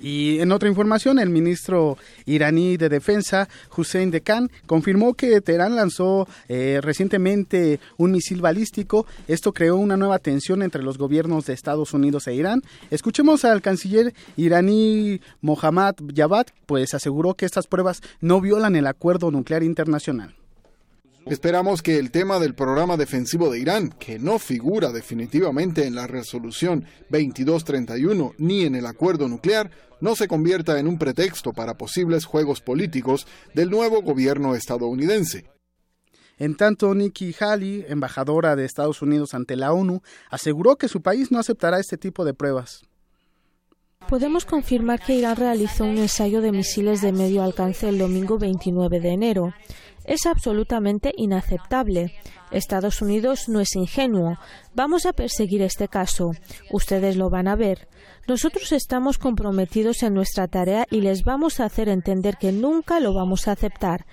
Y 0.00 0.40
en 0.40 0.50
otra 0.50 0.68
información, 0.68 1.18
el 1.18 1.28
ministro 1.28 1.98
iraní 2.24 2.78
de 2.78 2.88
Defensa, 2.88 3.48
Hussein 3.76 4.10
Dekan, 4.10 4.50
confirmó 4.66 5.12
que 5.12 5.42
Teherán 5.42 5.76
lanzó 5.76 6.26
eh, 6.48 6.80
recientemente 6.82 7.80
un 7.98 8.12
misil 8.12 8.40
balístico. 8.40 9.06
Esto 9.28 9.52
creó 9.52 9.76
una 9.76 9.98
nueva 9.98 10.18
tensión 10.18 10.62
entre 10.62 10.82
los 10.82 10.96
gobiernos 10.96 11.44
de 11.44 11.52
Estados 11.52 11.92
Unidos 11.92 12.26
e 12.28 12.34
Irán. 12.34 12.62
Escuchemos 12.90 13.44
al 13.44 13.60
canciller 13.60 14.14
iraní 14.36 15.20
Mohammad 15.42 15.96
Javad, 16.14 16.46
pues 16.64 16.94
aseguró 16.94 17.34
que 17.34 17.44
estas 17.44 17.66
pruebas 17.66 18.00
no 18.20 18.40
violan 18.40 18.76
el 18.76 18.86
acuerdo 18.86 19.30
nuclear 19.30 19.62
internacional. 19.62 20.34
Esperamos 21.30 21.80
que 21.80 21.96
el 21.96 22.10
tema 22.10 22.40
del 22.40 22.56
programa 22.56 22.96
defensivo 22.96 23.52
de 23.52 23.60
Irán, 23.60 23.90
que 23.90 24.18
no 24.18 24.40
figura 24.40 24.90
definitivamente 24.90 25.86
en 25.86 25.94
la 25.94 26.08
resolución 26.08 26.86
2231 27.08 28.34
ni 28.38 28.64
en 28.64 28.74
el 28.74 28.84
acuerdo 28.84 29.28
nuclear, 29.28 29.70
no 30.00 30.16
se 30.16 30.26
convierta 30.26 30.80
en 30.80 30.88
un 30.88 30.98
pretexto 30.98 31.52
para 31.52 31.78
posibles 31.78 32.24
juegos 32.24 32.60
políticos 32.60 33.28
del 33.54 33.70
nuevo 33.70 34.02
gobierno 34.02 34.56
estadounidense. 34.56 35.44
En 36.36 36.56
tanto, 36.56 36.92
Nikki 36.96 37.32
Haley, 37.38 37.84
embajadora 37.86 38.56
de 38.56 38.64
Estados 38.64 39.00
Unidos 39.00 39.32
ante 39.32 39.54
la 39.54 39.72
ONU, 39.72 40.02
aseguró 40.30 40.74
que 40.74 40.88
su 40.88 41.00
país 41.00 41.30
no 41.30 41.38
aceptará 41.38 41.78
este 41.78 41.96
tipo 41.96 42.24
de 42.24 42.34
pruebas. 42.34 42.82
Podemos 44.08 44.44
confirmar 44.44 44.98
que 44.98 45.14
Irán 45.14 45.36
realizó 45.36 45.84
un 45.84 45.98
ensayo 45.98 46.40
de 46.40 46.50
misiles 46.50 47.00
de 47.02 47.12
medio 47.12 47.44
alcance 47.44 47.88
el 47.88 47.98
domingo 47.98 48.38
29 48.38 48.98
de 48.98 49.10
enero 49.10 49.54
es 50.10 50.26
absolutamente 50.26 51.12
inaceptable. 51.16 52.12
Estados 52.50 53.00
Unidos 53.00 53.48
no 53.48 53.60
es 53.60 53.76
ingenuo. 53.76 54.38
Vamos 54.74 55.06
a 55.06 55.12
perseguir 55.12 55.62
este 55.62 55.86
caso. 55.86 56.32
Ustedes 56.72 57.16
lo 57.16 57.30
van 57.30 57.46
a 57.46 57.54
ver. 57.54 57.86
Nosotros 58.26 58.72
estamos 58.72 59.18
comprometidos 59.18 60.02
en 60.02 60.14
nuestra 60.14 60.48
tarea 60.48 60.84
y 60.90 61.02
les 61.02 61.22
vamos 61.22 61.60
a 61.60 61.64
hacer 61.64 61.88
entender 61.88 62.38
que 62.38 62.50
nunca 62.50 62.98
lo 62.98 63.14
vamos 63.14 63.46
a 63.46 63.52
aceptar. 63.52 64.04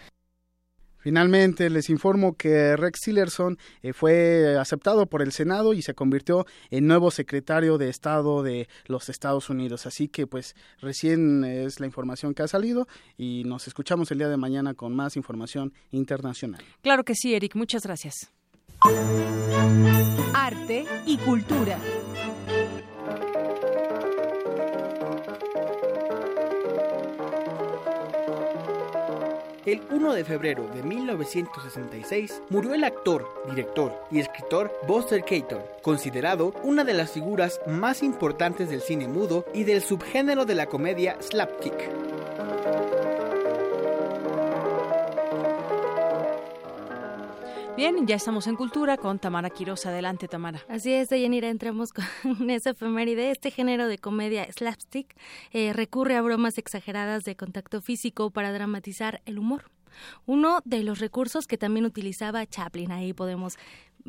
Finalmente, 1.07 1.69
les 1.69 1.89
informo 1.89 2.35
que 2.35 2.75
Rex 2.75 2.99
Tillerson 2.99 3.57
eh, 3.81 3.93
fue 3.93 4.57
aceptado 4.59 5.05
por 5.05 5.21
el 5.21 5.31
Senado 5.31 5.73
y 5.73 5.81
se 5.81 5.93
convirtió 5.93 6.45
en 6.69 6.85
nuevo 6.85 7.11
secretario 7.11 7.77
de 7.77 7.87
Estado 7.87 8.43
de 8.43 8.67
los 8.87 9.07
Estados 9.07 9.49
Unidos. 9.49 9.85
Así 9.85 10.09
que, 10.09 10.27
pues, 10.27 10.53
recién 10.81 11.45
es 11.45 11.79
la 11.79 11.85
información 11.85 12.33
que 12.33 12.43
ha 12.43 12.49
salido 12.49 12.89
y 13.17 13.43
nos 13.45 13.67
escuchamos 13.67 14.11
el 14.11 14.17
día 14.17 14.27
de 14.27 14.35
mañana 14.35 14.73
con 14.73 14.97
más 14.97 15.15
información 15.15 15.71
internacional. 15.91 16.61
Claro 16.81 17.05
que 17.05 17.15
sí, 17.15 17.33
Eric. 17.33 17.55
Muchas 17.55 17.83
gracias. 17.83 18.29
Arte 20.33 20.85
y 21.05 21.15
cultura. 21.19 21.79
El 29.67 29.81
1 29.91 30.13
de 30.13 30.23
febrero 30.23 30.65
de 30.73 30.81
1966 30.81 32.41
murió 32.47 32.73
el 32.73 32.85
actor, 32.85 33.27
director 33.49 34.01
y 34.09 34.21
escritor 34.21 34.71
Buster 34.87 35.25
Keaton, 35.25 35.61
considerado 35.81 36.53
una 36.63 36.85
de 36.85 36.93
las 36.93 37.11
figuras 37.11 37.59
más 37.67 38.01
importantes 38.01 38.69
del 38.69 38.79
cine 38.79 39.09
mudo 39.09 39.43
y 39.53 39.65
del 39.65 39.81
subgénero 39.81 40.45
de 40.45 40.55
la 40.55 40.67
comedia 40.67 41.17
slapstick. 41.19 42.16
Bien, 47.77 48.07
ya 48.07 48.15
estamos 48.15 48.47
en 48.47 48.55
Cultura 48.55 48.97
con 48.97 49.19
Tamara 49.19 49.51
Quiroz. 49.51 49.85
Adelante, 49.85 50.27
Tamara. 50.27 50.63
Así 50.67 50.91
es, 50.93 51.09
Deyanira, 51.09 51.47
entramos 51.47 51.93
con 51.93 52.03
esa 52.49 52.71
efeméride. 52.71 53.29
Este 53.29 53.51
género 53.51 53.87
de 53.87 53.99
comedia 53.99 54.51
slapstick 54.51 55.15
eh, 55.51 55.73
recurre 55.73 56.17
a 56.17 56.23
bromas 56.23 56.57
exageradas 56.57 57.23
de 57.23 57.35
contacto 57.35 57.79
físico 57.79 58.31
para 58.31 58.51
dramatizar 58.51 59.21
el 59.25 59.37
humor. 59.37 59.65
Uno 60.25 60.61
de 60.65 60.81
los 60.81 60.97
recursos 60.97 61.45
que 61.45 61.59
también 61.59 61.85
utilizaba 61.85 62.47
Chaplin, 62.47 62.91
ahí 62.91 63.13
podemos 63.13 63.59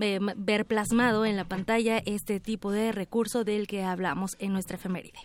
eh, 0.00 0.18
ver 0.36 0.64
plasmado 0.64 1.26
en 1.26 1.36
la 1.36 1.44
pantalla 1.44 1.98
este 1.98 2.40
tipo 2.40 2.72
de 2.72 2.92
recurso 2.92 3.44
del 3.44 3.66
que 3.66 3.84
hablamos 3.84 4.36
en 4.38 4.54
nuestra 4.54 4.76
efeméride. 4.76 5.18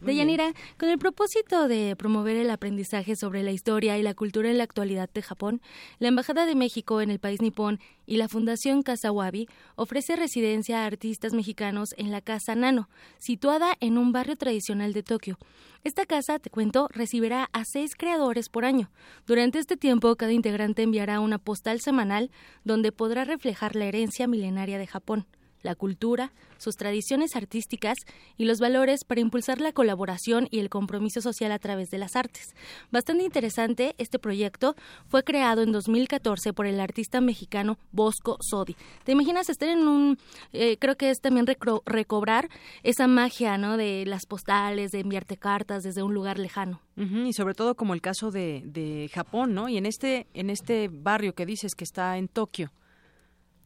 Deyanira, 0.00 0.52
con 0.78 0.88
el 0.88 0.98
propósito 0.98 1.68
de 1.68 1.96
promover 1.96 2.36
el 2.36 2.50
aprendizaje 2.50 3.16
sobre 3.16 3.42
la 3.42 3.52
historia 3.52 3.98
y 3.98 4.02
la 4.02 4.14
cultura 4.14 4.50
en 4.50 4.58
la 4.58 4.64
actualidad 4.64 5.10
de 5.12 5.22
Japón, 5.22 5.60
la 5.98 6.08
Embajada 6.08 6.46
de 6.46 6.54
México 6.54 7.00
en 7.00 7.10
el 7.10 7.18
país 7.18 7.40
nipón 7.40 7.80
y 8.06 8.16
la 8.16 8.28
Fundación 8.28 8.82
Kasawabi 8.82 9.48
ofrece 9.76 10.16
residencia 10.16 10.82
a 10.82 10.86
artistas 10.86 11.32
mexicanos 11.32 11.94
en 11.96 12.10
la 12.10 12.20
Casa 12.20 12.54
Nano, 12.54 12.88
situada 13.18 13.74
en 13.80 13.98
un 13.98 14.12
barrio 14.12 14.36
tradicional 14.36 14.92
de 14.92 15.02
Tokio. 15.02 15.38
Esta 15.84 16.06
casa, 16.06 16.38
te 16.38 16.50
cuento, 16.50 16.88
recibirá 16.92 17.48
a 17.52 17.64
seis 17.64 17.96
creadores 17.96 18.48
por 18.48 18.64
año. 18.64 18.90
Durante 19.26 19.58
este 19.58 19.76
tiempo, 19.76 20.14
cada 20.16 20.32
integrante 20.32 20.82
enviará 20.82 21.20
una 21.20 21.38
postal 21.38 21.80
semanal 21.80 22.30
donde 22.64 22.92
podrá 22.92 23.24
reflejar 23.24 23.74
la 23.74 23.86
herencia 23.86 24.26
milenaria 24.26 24.78
de 24.78 24.86
Japón 24.86 25.26
la 25.62 25.74
cultura, 25.74 26.32
sus 26.58 26.76
tradiciones 26.76 27.34
artísticas 27.34 27.98
y 28.36 28.44
los 28.44 28.60
valores 28.60 29.04
para 29.04 29.20
impulsar 29.20 29.60
la 29.60 29.72
colaboración 29.72 30.48
y 30.50 30.60
el 30.60 30.68
compromiso 30.68 31.20
social 31.20 31.52
a 31.52 31.58
través 31.58 31.90
de 31.90 31.98
las 31.98 32.16
artes. 32.16 32.54
Bastante 32.90 33.24
interesante, 33.24 33.94
este 33.98 34.18
proyecto 34.18 34.76
fue 35.08 35.24
creado 35.24 35.62
en 35.62 35.72
2014 35.72 36.52
por 36.52 36.66
el 36.66 36.80
artista 36.80 37.20
mexicano 37.20 37.78
Bosco 37.90 38.38
Sodi. 38.40 38.76
¿Te 39.04 39.12
imaginas 39.12 39.48
estar 39.48 39.68
en 39.68 39.88
un, 39.88 40.18
eh, 40.52 40.76
creo 40.78 40.96
que 40.96 41.10
es 41.10 41.20
también 41.20 41.46
recobrar 41.86 42.48
esa 42.82 43.06
magia, 43.06 43.58
¿no? 43.58 43.76
De 43.76 44.04
las 44.06 44.26
postales, 44.26 44.92
de 44.92 45.00
enviarte 45.00 45.36
cartas 45.36 45.82
desde 45.82 46.02
un 46.02 46.14
lugar 46.14 46.38
lejano. 46.38 46.80
y 46.96 47.32
sobre 47.32 47.54
todo 47.54 47.74
como 47.74 47.94
el 47.94 48.02
caso 48.02 48.30
de, 48.30 48.62
de 48.66 49.10
Japón, 49.12 49.54
¿no? 49.54 49.68
Y 49.68 49.78
en 49.78 49.86
este, 49.86 50.26
en 50.34 50.50
este 50.50 50.88
barrio 50.88 51.34
que 51.34 51.46
dices 51.46 51.74
que 51.74 51.84
está 51.84 52.18
en 52.18 52.28
Tokio. 52.28 52.70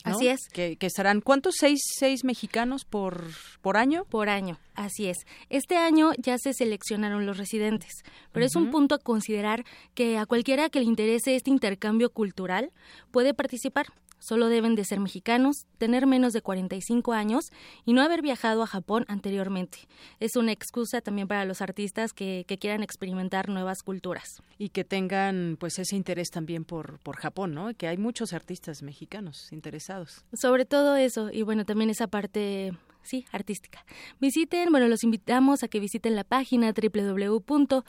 Así 0.07 0.29
es. 0.29 0.41
Que, 0.53 0.77
que, 0.77 0.87
estarán, 0.87 1.21
¿cuántos? 1.21 1.57
¿Seis, 1.59 1.81
seis 1.99 2.25
mexicanos 2.25 2.85
por, 2.85 3.25
por 3.61 3.77
año? 3.77 4.05
Por 4.05 4.29
año, 4.29 4.59
así 4.75 5.07
es. 5.07 5.19
Este 5.51 5.77
año 5.77 6.13
ya 6.19 6.39
se 6.39 6.53
seleccionaron 6.53 7.27
los 7.27 7.39
residentes, 7.39 8.05
pero 8.33 8.47
es 8.47 8.57
un 8.57 8.71
punto 8.71 8.95
a 8.95 8.99
considerar 8.99 9.65
que 9.95 10.19
a 10.19 10.27
cualquiera 10.27 10.69
que 10.71 10.81
le 10.81 10.87
interese 10.87 11.35
este 11.35 11.51
intercambio 11.51 12.11
cultural 12.11 12.71
puede 13.11 13.35
participar. 13.35 13.87
Solo 14.19 14.49
deben 14.49 14.75
de 14.75 14.85
ser 14.85 15.01
mexicanos, 15.01 15.67
tener 15.79 16.07
menos 16.07 16.33
de 16.33 16.43
45 16.43 17.13
años 17.13 17.51
y 17.85 17.93
no 17.93 18.03
haber 18.03 18.23
viajado 18.23 18.63
a 18.63 18.67
Japón 18.67 19.05
anteriormente. 19.09 19.79
Es 20.21 20.37
una 20.37 20.53
excusa 20.53 21.01
también 21.01 21.29
para 21.29 21.45
los 21.45 21.61
artistas 21.61 22.13
que, 22.13 22.45
quieran 22.59 22.83
experimentar 22.83 23.51
nuevas 23.51 23.83
culturas. 23.83 24.43
Y 24.57 24.71
que 24.71 24.83
tengan 24.83 25.57
pues 25.61 25.79
ese 25.79 25.95
interés 25.95 26.31
también 26.31 26.65
por, 26.65 26.99
por 27.01 27.17
Japón, 27.17 27.55
¿no? 27.55 27.75
Que 27.75 27.87
hay 27.87 27.99
muchos 27.99 28.33
artistas 28.33 28.83
mexicanos 28.83 29.53
interesados. 29.53 30.25
Sobre 30.33 30.65
todo 30.65 30.97
eso, 30.97 31.31
y 31.31 31.43
bueno, 31.43 31.67
también 31.67 31.91
esa 31.91 32.07
parte 32.07 32.73
sí, 33.07 33.25
artística. 33.33 33.85
Visiten, 34.21 34.71
bueno, 34.71 34.89
los 34.89 35.05
invitamos 35.05 35.63
a 35.63 35.69
que 35.69 35.81
visiten 35.81 36.17
la 36.17 36.25
página 36.25 36.73
www.casawabi 36.73 37.83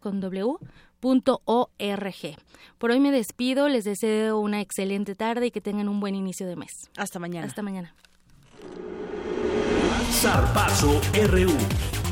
con 0.00 0.20
w 0.20 0.58
.org. 1.04 2.36
Por 2.78 2.90
hoy 2.90 3.00
me 3.00 3.12
despido, 3.12 3.68
les 3.68 3.84
deseo 3.84 4.38
una 4.38 4.60
excelente 4.60 5.14
tarde 5.14 5.46
y 5.46 5.50
que 5.50 5.60
tengan 5.60 5.88
un 5.88 6.00
buen 6.00 6.14
inicio 6.14 6.46
de 6.46 6.56
mes. 6.56 6.90
Hasta 6.96 7.18
mañana. 7.18 7.46
Hasta 7.46 7.62
mañana. 7.62 7.94
RU. 11.30 12.03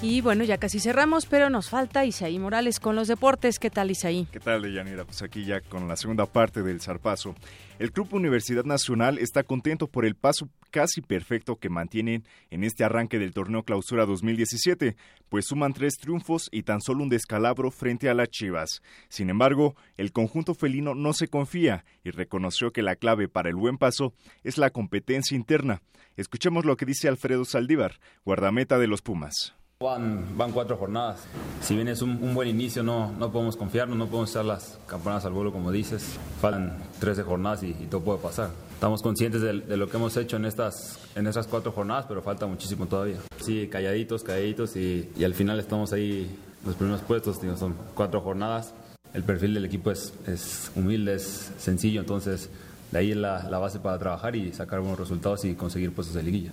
Y 0.00 0.20
bueno, 0.20 0.44
ya 0.44 0.58
casi 0.58 0.78
cerramos, 0.78 1.26
pero 1.26 1.50
nos 1.50 1.70
falta 1.70 2.04
Isaí 2.04 2.38
Morales 2.38 2.78
con 2.78 2.94
los 2.94 3.08
deportes. 3.08 3.58
¿Qué 3.58 3.68
tal, 3.68 3.90
Isaí? 3.90 4.28
¿Qué 4.30 4.38
tal, 4.38 4.62
Deyanira? 4.62 5.04
Pues 5.04 5.22
aquí 5.22 5.44
ya 5.44 5.60
con 5.60 5.88
la 5.88 5.96
segunda 5.96 6.24
parte 6.24 6.62
del 6.62 6.80
zarpazo. 6.80 7.34
El 7.80 7.90
Club 7.90 8.14
Universidad 8.14 8.64
Nacional 8.64 9.18
está 9.18 9.42
contento 9.42 9.88
por 9.88 10.04
el 10.04 10.14
paso 10.14 10.48
casi 10.70 11.00
perfecto 11.00 11.56
que 11.56 11.68
mantienen 11.68 12.22
en 12.50 12.62
este 12.62 12.84
arranque 12.84 13.18
del 13.18 13.34
torneo 13.34 13.64
Clausura 13.64 14.06
2017, 14.06 14.96
pues 15.28 15.46
suman 15.46 15.72
tres 15.72 15.96
triunfos 15.96 16.48
y 16.52 16.62
tan 16.62 16.80
solo 16.80 17.02
un 17.02 17.08
descalabro 17.08 17.72
frente 17.72 18.08
a 18.08 18.14
las 18.14 18.28
Chivas. 18.28 18.82
Sin 19.08 19.30
embargo, 19.30 19.74
el 19.96 20.12
conjunto 20.12 20.54
felino 20.54 20.94
no 20.94 21.12
se 21.12 21.26
confía 21.26 21.84
y 22.04 22.10
reconoció 22.10 22.72
que 22.72 22.82
la 22.82 22.94
clave 22.94 23.28
para 23.28 23.48
el 23.48 23.56
buen 23.56 23.78
paso 23.78 24.14
es 24.44 24.58
la 24.58 24.70
competencia 24.70 25.36
interna. 25.36 25.82
Escuchemos 26.16 26.64
lo 26.64 26.76
que 26.76 26.86
dice 26.86 27.08
Alfredo 27.08 27.44
Saldívar, 27.44 27.98
guardameta 28.24 28.78
de 28.78 28.86
los 28.86 29.02
Pumas. 29.02 29.57
Van, 29.80 30.36
van 30.36 30.50
cuatro 30.50 30.76
jornadas. 30.76 31.20
Si 31.60 31.76
bien 31.76 31.86
es 31.86 32.02
un, 32.02 32.34
buen 32.34 32.48
inicio, 32.48 32.82
no, 32.82 33.12
no 33.12 33.30
podemos 33.30 33.56
confiarnos, 33.56 33.96
no 33.96 34.06
podemos 34.06 34.30
echar 34.30 34.44
las 34.44 34.76
campanas 34.88 35.24
al 35.24 35.32
vuelo, 35.32 35.52
como 35.52 35.70
dices. 35.70 36.18
Faltan 36.40 36.78
13 36.98 37.22
jornadas 37.22 37.62
y, 37.62 37.74
todo 37.88 38.00
puede 38.00 38.18
pasar. 38.18 38.50
Estamos 38.74 39.02
conscientes 39.02 39.40
de, 39.40 39.76
lo 39.76 39.88
que 39.88 39.96
hemos 39.96 40.16
hecho 40.16 40.36
en 40.36 40.46
estas, 40.46 40.98
en 41.14 41.28
estas 41.28 41.46
cuatro 41.46 41.70
jornadas, 41.70 42.06
pero 42.08 42.22
falta 42.22 42.44
muchísimo 42.46 42.86
todavía. 42.86 43.18
Sí, 43.40 43.68
calladitos, 43.68 44.24
calladitos 44.24 44.74
y, 44.74 45.12
al 45.24 45.34
final 45.34 45.60
estamos 45.60 45.92
ahí 45.92 46.28
los 46.66 46.74
primeros 46.74 47.02
puestos. 47.02 47.38
son 47.56 47.76
cuatro 47.94 48.20
jornadas. 48.20 48.74
El 49.14 49.22
perfil 49.22 49.54
del 49.54 49.64
equipo 49.64 49.92
es, 49.92 50.12
es 50.26 50.72
humilde, 50.74 51.14
es 51.14 51.52
sencillo, 51.56 52.00
entonces 52.00 52.50
de 52.90 52.98
ahí 52.98 53.12
es 53.12 53.16
la 53.16 53.58
base 53.60 53.78
para 53.78 53.96
trabajar 53.96 54.34
y 54.34 54.52
sacar 54.52 54.80
buenos 54.80 54.98
resultados 54.98 55.44
y 55.44 55.54
conseguir 55.54 55.92
puestos 55.92 56.16
de 56.16 56.24
liguilla. 56.24 56.52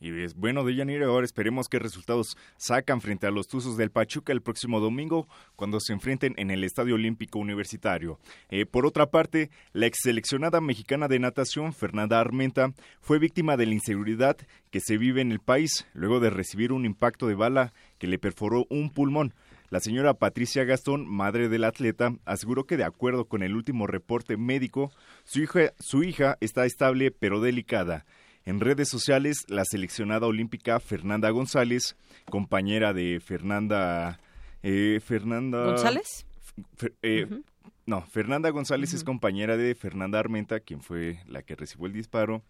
Y 0.00 0.10
es 0.22 0.34
bueno 0.34 0.62
de 0.62 0.76
Yanir, 0.76 1.02
ahora 1.02 1.24
esperemos 1.24 1.68
qué 1.68 1.80
resultados 1.80 2.36
sacan 2.56 3.00
frente 3.00 3.26
a 3.26 3.32
los 3.32 3.48
Tuzos 3.48 3.76
del 3.76 3.90
Pachuca 3.90 4.32
el 4.32 4.42
próximo 4.42 4.78
domingo 4.78 5.26
cuando 5.56 5.80
se 5.80 5.92
enfrenten 5.92 6.34
en 6.36 6.52
el 6.52 6.62
Estadio 6.62 6.94
Olímpico 6.94 7.40
Universitario. 7.40 8.20
Eh, 8.48 8.64
por 8.64 8.86
otra 8.86 9.10
parte, 9.10 9.50
la 9.72 9.86
ex 9.86 9.98
seleccionada 10.02 10.60
mexicana 10.60 11.08
de 11.08 11.18
natación, 11.18 11.72
Fernanda 11.72 12.20
Armenta, 12.20 12.72
fue 13.00 13.18
víctima 13.18 13.56
de 13.56 13.66
la 13.66 13.74
inseguridad 13.74 14.36
que 14.70 14.80
se 14.80 14.98
vive 14.98 15.20
en 15.20 15.32
el 15.32 15.40
país 15.40 15.86
luego 15.94 16.20
de 16.20 16.30
recibir 16.30 16.72
un 16.72 16.84
impacto 16.84 17.26
de 17.26 17.34
bala 17.34 17.72
que 17.98 18.06
le 18.06 18.20
perforó 18.20 18.66
un 18.70 18.90
pulmón. 18.90 19.34
La 19.70 19.80
señora 19.80 20.14
Patricia 20.14 20.64
Gastón, 20.64 21.06
madre 21.06 21.48
del 21.48 21.64
atleta, 21.64 22.14
aseguró 22.24 22.64
que 22.64 22.76
de 22.76 22.84
acuerdo 22.84 23.26
con 23.26 23.42
el 23.42 23.54
último 23.56 23.86
reporte 23.86 24.36
médico, 24.36 24.92
su 25.24 25.40
hija, 25.40 25.72
su 25.78 26.04
hija 26.04 26.38
está 26.40 26.64
estable 26.64 27.10
pero 27.10 27.40
delicada. 27.40 28.06
En 28.48 28.60
redes 28.60 28.88
sociales, 28.88 29.44
la 29.48 29.62
seleccionada 29.66 30.26
olímpica 30.26 30.80
Fernanda 30.80 31.28
González, 31.28 31.96
compañera 32.30 32.94
de 32.94 33.20
Fernanda... 33.20 34.20
Eh, 34.62 35.00
Fernanda... 35.04 35.66
¿González? 35.66 36.24
Eh, 37.02 37.26
no, 37.84 38.00
Fernanda 38.06 38.48
González 38.48 38.94
es 38.94 39.04
compañera 39.04 39.58
de 39.58 39.74
Fernanda 39.74 40.18
Armenta, 40.18 40.60
quien 40.60 40.80
fue 40.80 41.20
la 41.26 41.42
que 41.42 41.56
recibió 41.56 41.88
el 41.88 41.92
disparo. 41.92 42.42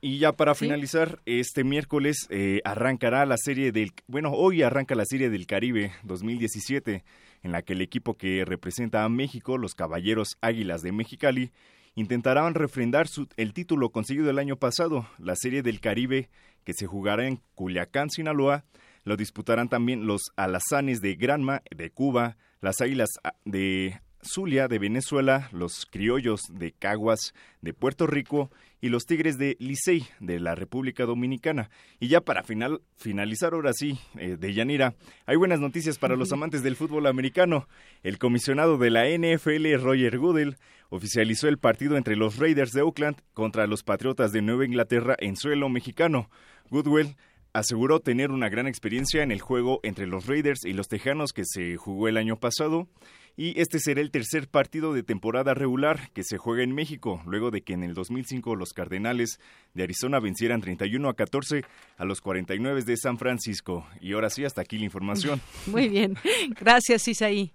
Y 0.00 0.18
ya 0.18 0.32
para 0.32 0.56
finalizar, 0.56 1.20
este 1.26 1.62
miércoles 1.62 2.26
eh, 2.28 2.60
arrancará 2.64 3.24
la 3.24 3.36
serie 3.36 3.70
del, 3.70 3.92
bueno, 4.08 4.32
hoy 4.32 4.62
arranca 4.62 4.96
la 4.96 5.04
serie 5.04 5.30
del 5.30 5.46
Caribe 5.46 5.92
2017, 6.02 7.04
en 7.44 7.52
la 7.52 7.62
que 7.62 7.74
el 7.74 7.82
equipo 7.82 8.14
que 8.14 8.44
representa 8.44 9.04
a 9.04 9.08
México, 9.08 9.58
los 9.58 9.74
Caballeros 9.74 10.38
Águilas 10.40 10.82
de 10.82 10.90
Mexicali, 10.90 11.52
intentarán 11.94 12.54
refrendar 12.54 13.06
su, 13.06 13.28
el 13.36 13.52
título 13.52 13.90
conseguido 13.90 14.28
el 14.28 14.40
año 14.40 14.56
pasado, 14.56 15.06
la 15.18 15.36
serie 15.36 15.62
del 15.62 15.80
Caribe, 15.80 16.30
que 16.64 16.72
se 16.72 16.86
jugará 16.86 17.28
en 17.28 17.40
Culiacán, 17.54 18.10
Sinaloa, 18.10 18.64
lo 19.04 19.16
disputarán 19.16 19.68
también 19.68 20.06
los 20.06 20.22
Alazanes 20.36 21.00
de 21.00 21.14
Granma 21.14 21.62
de 21.70 21.90
Cuba, 21.90 22.36
las 22.62 22.80
Águilas 22.80 23.10
ah, 23.22 23.34
de 23.44 24.00
Zulia 24.24 24.68
de 24.68 24.78
Venezuela, 24.78 25.48
los 25.52 25.84
Criollos 25.84 26.42
de 26.48 26.70
Caguas 26.72 27.34
de 27.60 27.74
Puerto 27.74 28.06
Rico 28.06 28.52
y 28.80 28.88
los 28.88 29.04
Tigres 29.04 29.36
de 29.36 29.56
Licey 29.58 30.06
de 30.20 30.38
la 30.38 30.54
República 30.54 31.04
Dominicana. 31.04 31.70
Y 31.98 32.06
ya 32.06 32.20
para 32.20 32.44
final, 32.44 32.80
finalizar 32.96 33.52
ahora 33.52 33.72
sí, 33.72 33.98
eh, 34.16 34.36
de 34.38 34.54
Yanira, 34.54 34.94
hay 35.26 35.36
buenas 35.36 35.58
noticias 35.58 35.98
para 35.98 36.14
los 36.14 36.32
amantes 36.32 36.62
del 36.62 36.76
fútbol 36.76 37.06
americano. 37.08 37.68
El 38.04 38.18
comisionado 38.18 38.78
de 38.78 38.90
la 38.90 39.08
NFL, 39.08 39.82
Roger 39.82 40.18
Goodell, 40.18 40.56
oficializó 40.88 41.48
el 41.48 41.58
partido 41.58 41.96
entre 41.96 42.14
los 42.14 42.36
Raiders 42.38 42.72
de 42.72 42.82
Oakland 42.82 43.16
contra 43.34 43.66
los 43.66 43.82
Patriotas 43.82 44.30
de 44.30 44.40
Nueva 44.40 44.64
Inglaterra 44.64 45.16
en 45.18 45.36
suelo 45.36 45.68
mexicano. 45.68 46.30
Goodwell 46.70 47.16
aseguró 47.52 48.00
tener 48.00 48.30
una 48.30 48.48
gran 48.48 48.66
experiencia 48.66 49.22
en 49.22 49.30
el 49.30 49.40
juego 49.40 49.80
entre 49.82 50.06
los 50.06 50.26
Raiders 50.26 50.64
y 50.64 50.72
los 50.72 50.88
Tejanos 50.88 51.32
que 51.32 51.44
se 51.44 51.76
jugó 51.76 52.08
el 52.08 52.16
año 52.16 52.36
pasado 52.38 52.88
y 53.36 53.58
este 53.60 53.78
será 53.78 54.00
el 54.00 54.10
tercer 54.10 54.48
partido 54.48 54.92
de 54.92 55.02
temporada 55.02 55.54
regular 55.54 56.10
que 56.12 56.22
se 56.22 56.36
juega 56.36 56.62
en 56.62 56.74
México, 56.74 57.22
luego 57.26 57.50
de 57.50 57.62
que 57.62 57.72
en 57.72 57.82
el 57.82 57.94
2005 57.94 58.56
los 58.56 58.72
Cardenales 58.72 59.40
de 59.74 59.84
Arizona 59.84 60.20
vencieran 60.20 60.60
31 60.60 61.08
a 61.08 61.14
14 61.14 61.62
a 61.96 62.04
los 62.04 62.20
49 62.20 62.82
de 62.82 62.96
San 62.96 63.18
Francisco. 63.18 63.86
Y 64.00 64.12
ahora 64.12 64.28
sí, 64.28 64.44
hasta 64.44 64.60
aquí 64.60 64.78
la 64.78 64.84
información. 64.84 65.40
Muy 65.66 65.88
bien, 65.88 66.16
gracias 66.60 67.08
Isaí. 67.08 67.52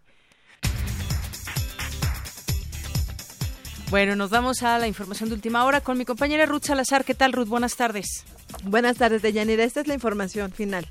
Bueno, 3.89 4.17
nos 4.17 4.29
vamos 4.29 4.63
a 4.63 4.77
la 4.79 4.87
información 4.87 5.29
de 5.29 5.35
última 5.35 5.63
hora 5.63 5.79
con 5.79 5.97
mi 5.97 6.03
compañera 6.03 6.45
Ruth 6.45 6.65
Salazar. 6.65 7.05
¿Qué 7.05 7.13
tal, 7.13 7.31
Ruth? 7.31 7.47
Buenas 7.47 7.77
tardes. 7.77 8.25
Buenas 8.65 8.97
tardes, 8.97 9.21
Deyanira. 9.21 9.63
Esta 9.63 9.79
es 9.79 9.87
la 9.87 9.93
información 9.93 10.51
final. 10.51 10.85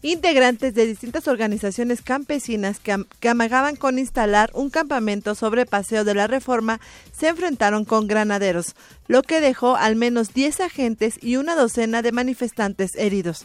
Integrantes 0.00 0.74
de 0.74 0.86
distintas 0.86 1.26
organizaciones 1.26 2.00
campesinas 2.00 2.78
que, 2.78 3.04
que, 3.18 3.28
amagaban 3.28 3.74
con 3.74 3.98
instalar 3.98 4.50
un 4.54 4.70
campamento 4.70 5.34
sobre 5.34 5.66
Paseo 5.66 6.04
de 6.04 6.14
la 6.14 6.28
Reforma 6.28 6.80
se 7.12 7.28
enfrentaron 7.28 7.84
con 7.84 8.06
granaderos, 8.06 8.76
lo 9.08 9.22
que 9.22 9.40
dejó 9.40 9.74
al 9.74 9.96
menos 9.96 10.32
10 10.34 10.60
agentes 10.60 11.18
y 11.20 11.36
una 11.36 11.56
docena 11.56 12.00
de 12.02 12.12
manifestantes 12.12 12.94
heridos. 12.94 13.44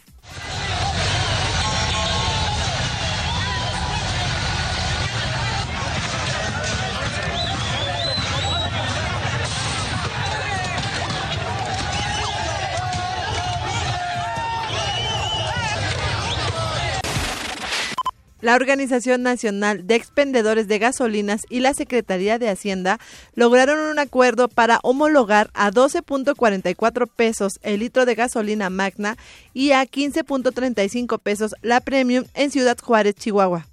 La 18.48 18.56
Organización 18.56 19.24
Nacional 19.24 19.88
de 19.88 19.96
Expendedores 19.96 20.70
de 20.70 20.80
Gasolinas 20.80 21.42
y 21.50 21.60
la 21.60 21.74
Secretaría 21.74 22.40
de 22.40 22.48
Hacienda 22.48 22.98
lograron 23.36 23.78
un 23.78 24.00
acuerdo 24.00 24.48
para 24.48 24.80
homologar 24.84 25.50
a 25.54 25.70
12.44 25.70 27.10
pesos 27.14 27.60
el 27.62 27.82
litro 27.82 28.06
de 28.06 28.16
gasolina 28.16 28.70
magna 28.70 29.18
y 29.54 29.72
a 29.72 29.84
15.35 29.84 31.20
pesos 31.20 31.56
la 31.62 31.82
premium 31.82 32.24
en 32.36 32.50
Ciudad 32.50 32.78
Juárez, 32.82 33.16
Chihuahua. 33.16 33.68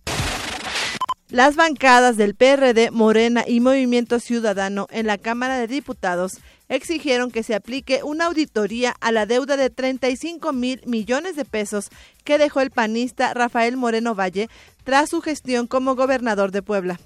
Las 1.29 1.55
bancadas 1.55 2.17
del 2.17 2.35
PRD, 2.35 2.91
Morena 2.91 3.45
y 3.47 3.61
Movimiento 3.61 4.19
Ciudadano 4.19 4.89
en 4.91 5.07
la 5.07 5.19
Cámara 5.19 5.57
de 5.57 5.69
Diputados 5.69 6.41
exigieron 6.69 7.31
que 7.31 7.43
se 7.43 7.55
aplique 7.55 8.03
una 8.03 8.27
auditoría 8.27 8.95
a 9.01 9.13
la 9.13 9.27
deuda 9.27 9.57
de 9.57 9.71
35 9.71 10.53
mil 10.53 10.81
millones 10.87 11.37
de 11.37 11.45
pesos 11.45 11.91
que 12.25 12.39
dejó 12.39 12.61
el 12.61 12.71
panista 12.71 13.35
Rafael 13.35 13.77
Moreno 13.77 14.15
Valle 14.15 14.49
tras 14.85 15.11
su 15.11 15.21
gestión 15.21 15.67
como 15.67 15.95
gobernador 15.95 16.53
de 16.53 16.63
Puebla. 16.63 17.01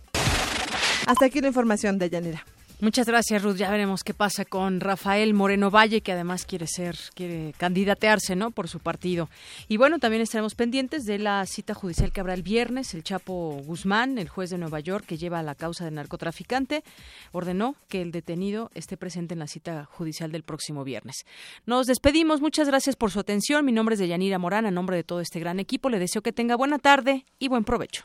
Hasta 1.07 1.27
aquí 1.27 1.41
la 1.41 1.49
información 1.49 1.99
de 1.99 2.11
Yanira. 2.11 2.45
Muchas 2.81 3.09
gracias, 3.09 3.43
Ruth. 3.43 3.57
Ya 3.57 3.73
veremos 3.73 4.05
qué 4.05 4.15
pasa 4.15 4.45
con 4.45 4.79
Rafael 4.79 5.35
Moreno 5.35 5.69
Valle, 5.69 6.01
que 6.01 6.13
además 6.13 6.47
quiere 6.47 6.69
ser, 6.69 6.97
quiere 7.13 7.53
candidatearse, 7.59 8.37
¿no? 8.37 8.53
Por 8.53 8.69
su 8.69 8.79
partido. 8.79 9.29
Y 9.67 9.79
bueno, 9.79 9.99
también 9.99 10.23
estaremos 10.23 10.55
pendientes 10.55 11.05
de 11.05 11.19
la 11.19 11.45
cita 11.47 11.75
judicial 11.75 12.13
que 12.13 12.21
habrá 12.21 12.35
el 12.35 12.45
viernes. 12.45 12.95
El 12.95 13.03
Chapo 13.03 13.61
Guzmán, 13.65 14.17
el 14.17 14.29
juez 14.29 14.51
de 14.51 14.59
Nueva 14.59 14.79
York 14.79 15.07
que 15.09 15.19
lleva 15.19 15.43
la 15.43 15.57
causa 15.57 15.85
del 15.85 15.95
narcotraficante, 15.95 16.85
ordenó 17.33 17.75
que 17.89 18.01
el 18.01 18.13
detenido 18.13 18.71
esté 18.75 18.97
presente 18.97 19.33
en 19.35 19.41
la 19.41 19.49
cita 19.49 19.85
judicial 19.85 20.31
del 20.31 20.45
próximo 20.45 20.85
viernes. 20.85 21.27
Nos 21.67 21.89
despedimos. 21.89 22.41
Muchas 22.41 22.69
gracias 22.69 22.95
por 22.95 23.11
su 23.11 23.19
atención. 23.19 23.65
Mi 23.65 23.73
nombre 23.73 23.95
es 23.95 23.99
Deyanira 23.99 24.39
Morán. 24.39 24.67
A 24.67 24.71
nombre 24.71 24.95
de 24.95 25.03
todo 25.03 25.21
este 25.21 25.41
gran 25.41 25.59
equipo, 25.59 25.89
le 25.89 25.99
deseo 25.99 26.23
que 26.23 26.33
tenga 26.33 26.55
buena 26.55 26.79
tarde 26.79 27.25
y 27.41 27.49
buen 27.49 27.65
provecho. 27.65 28.05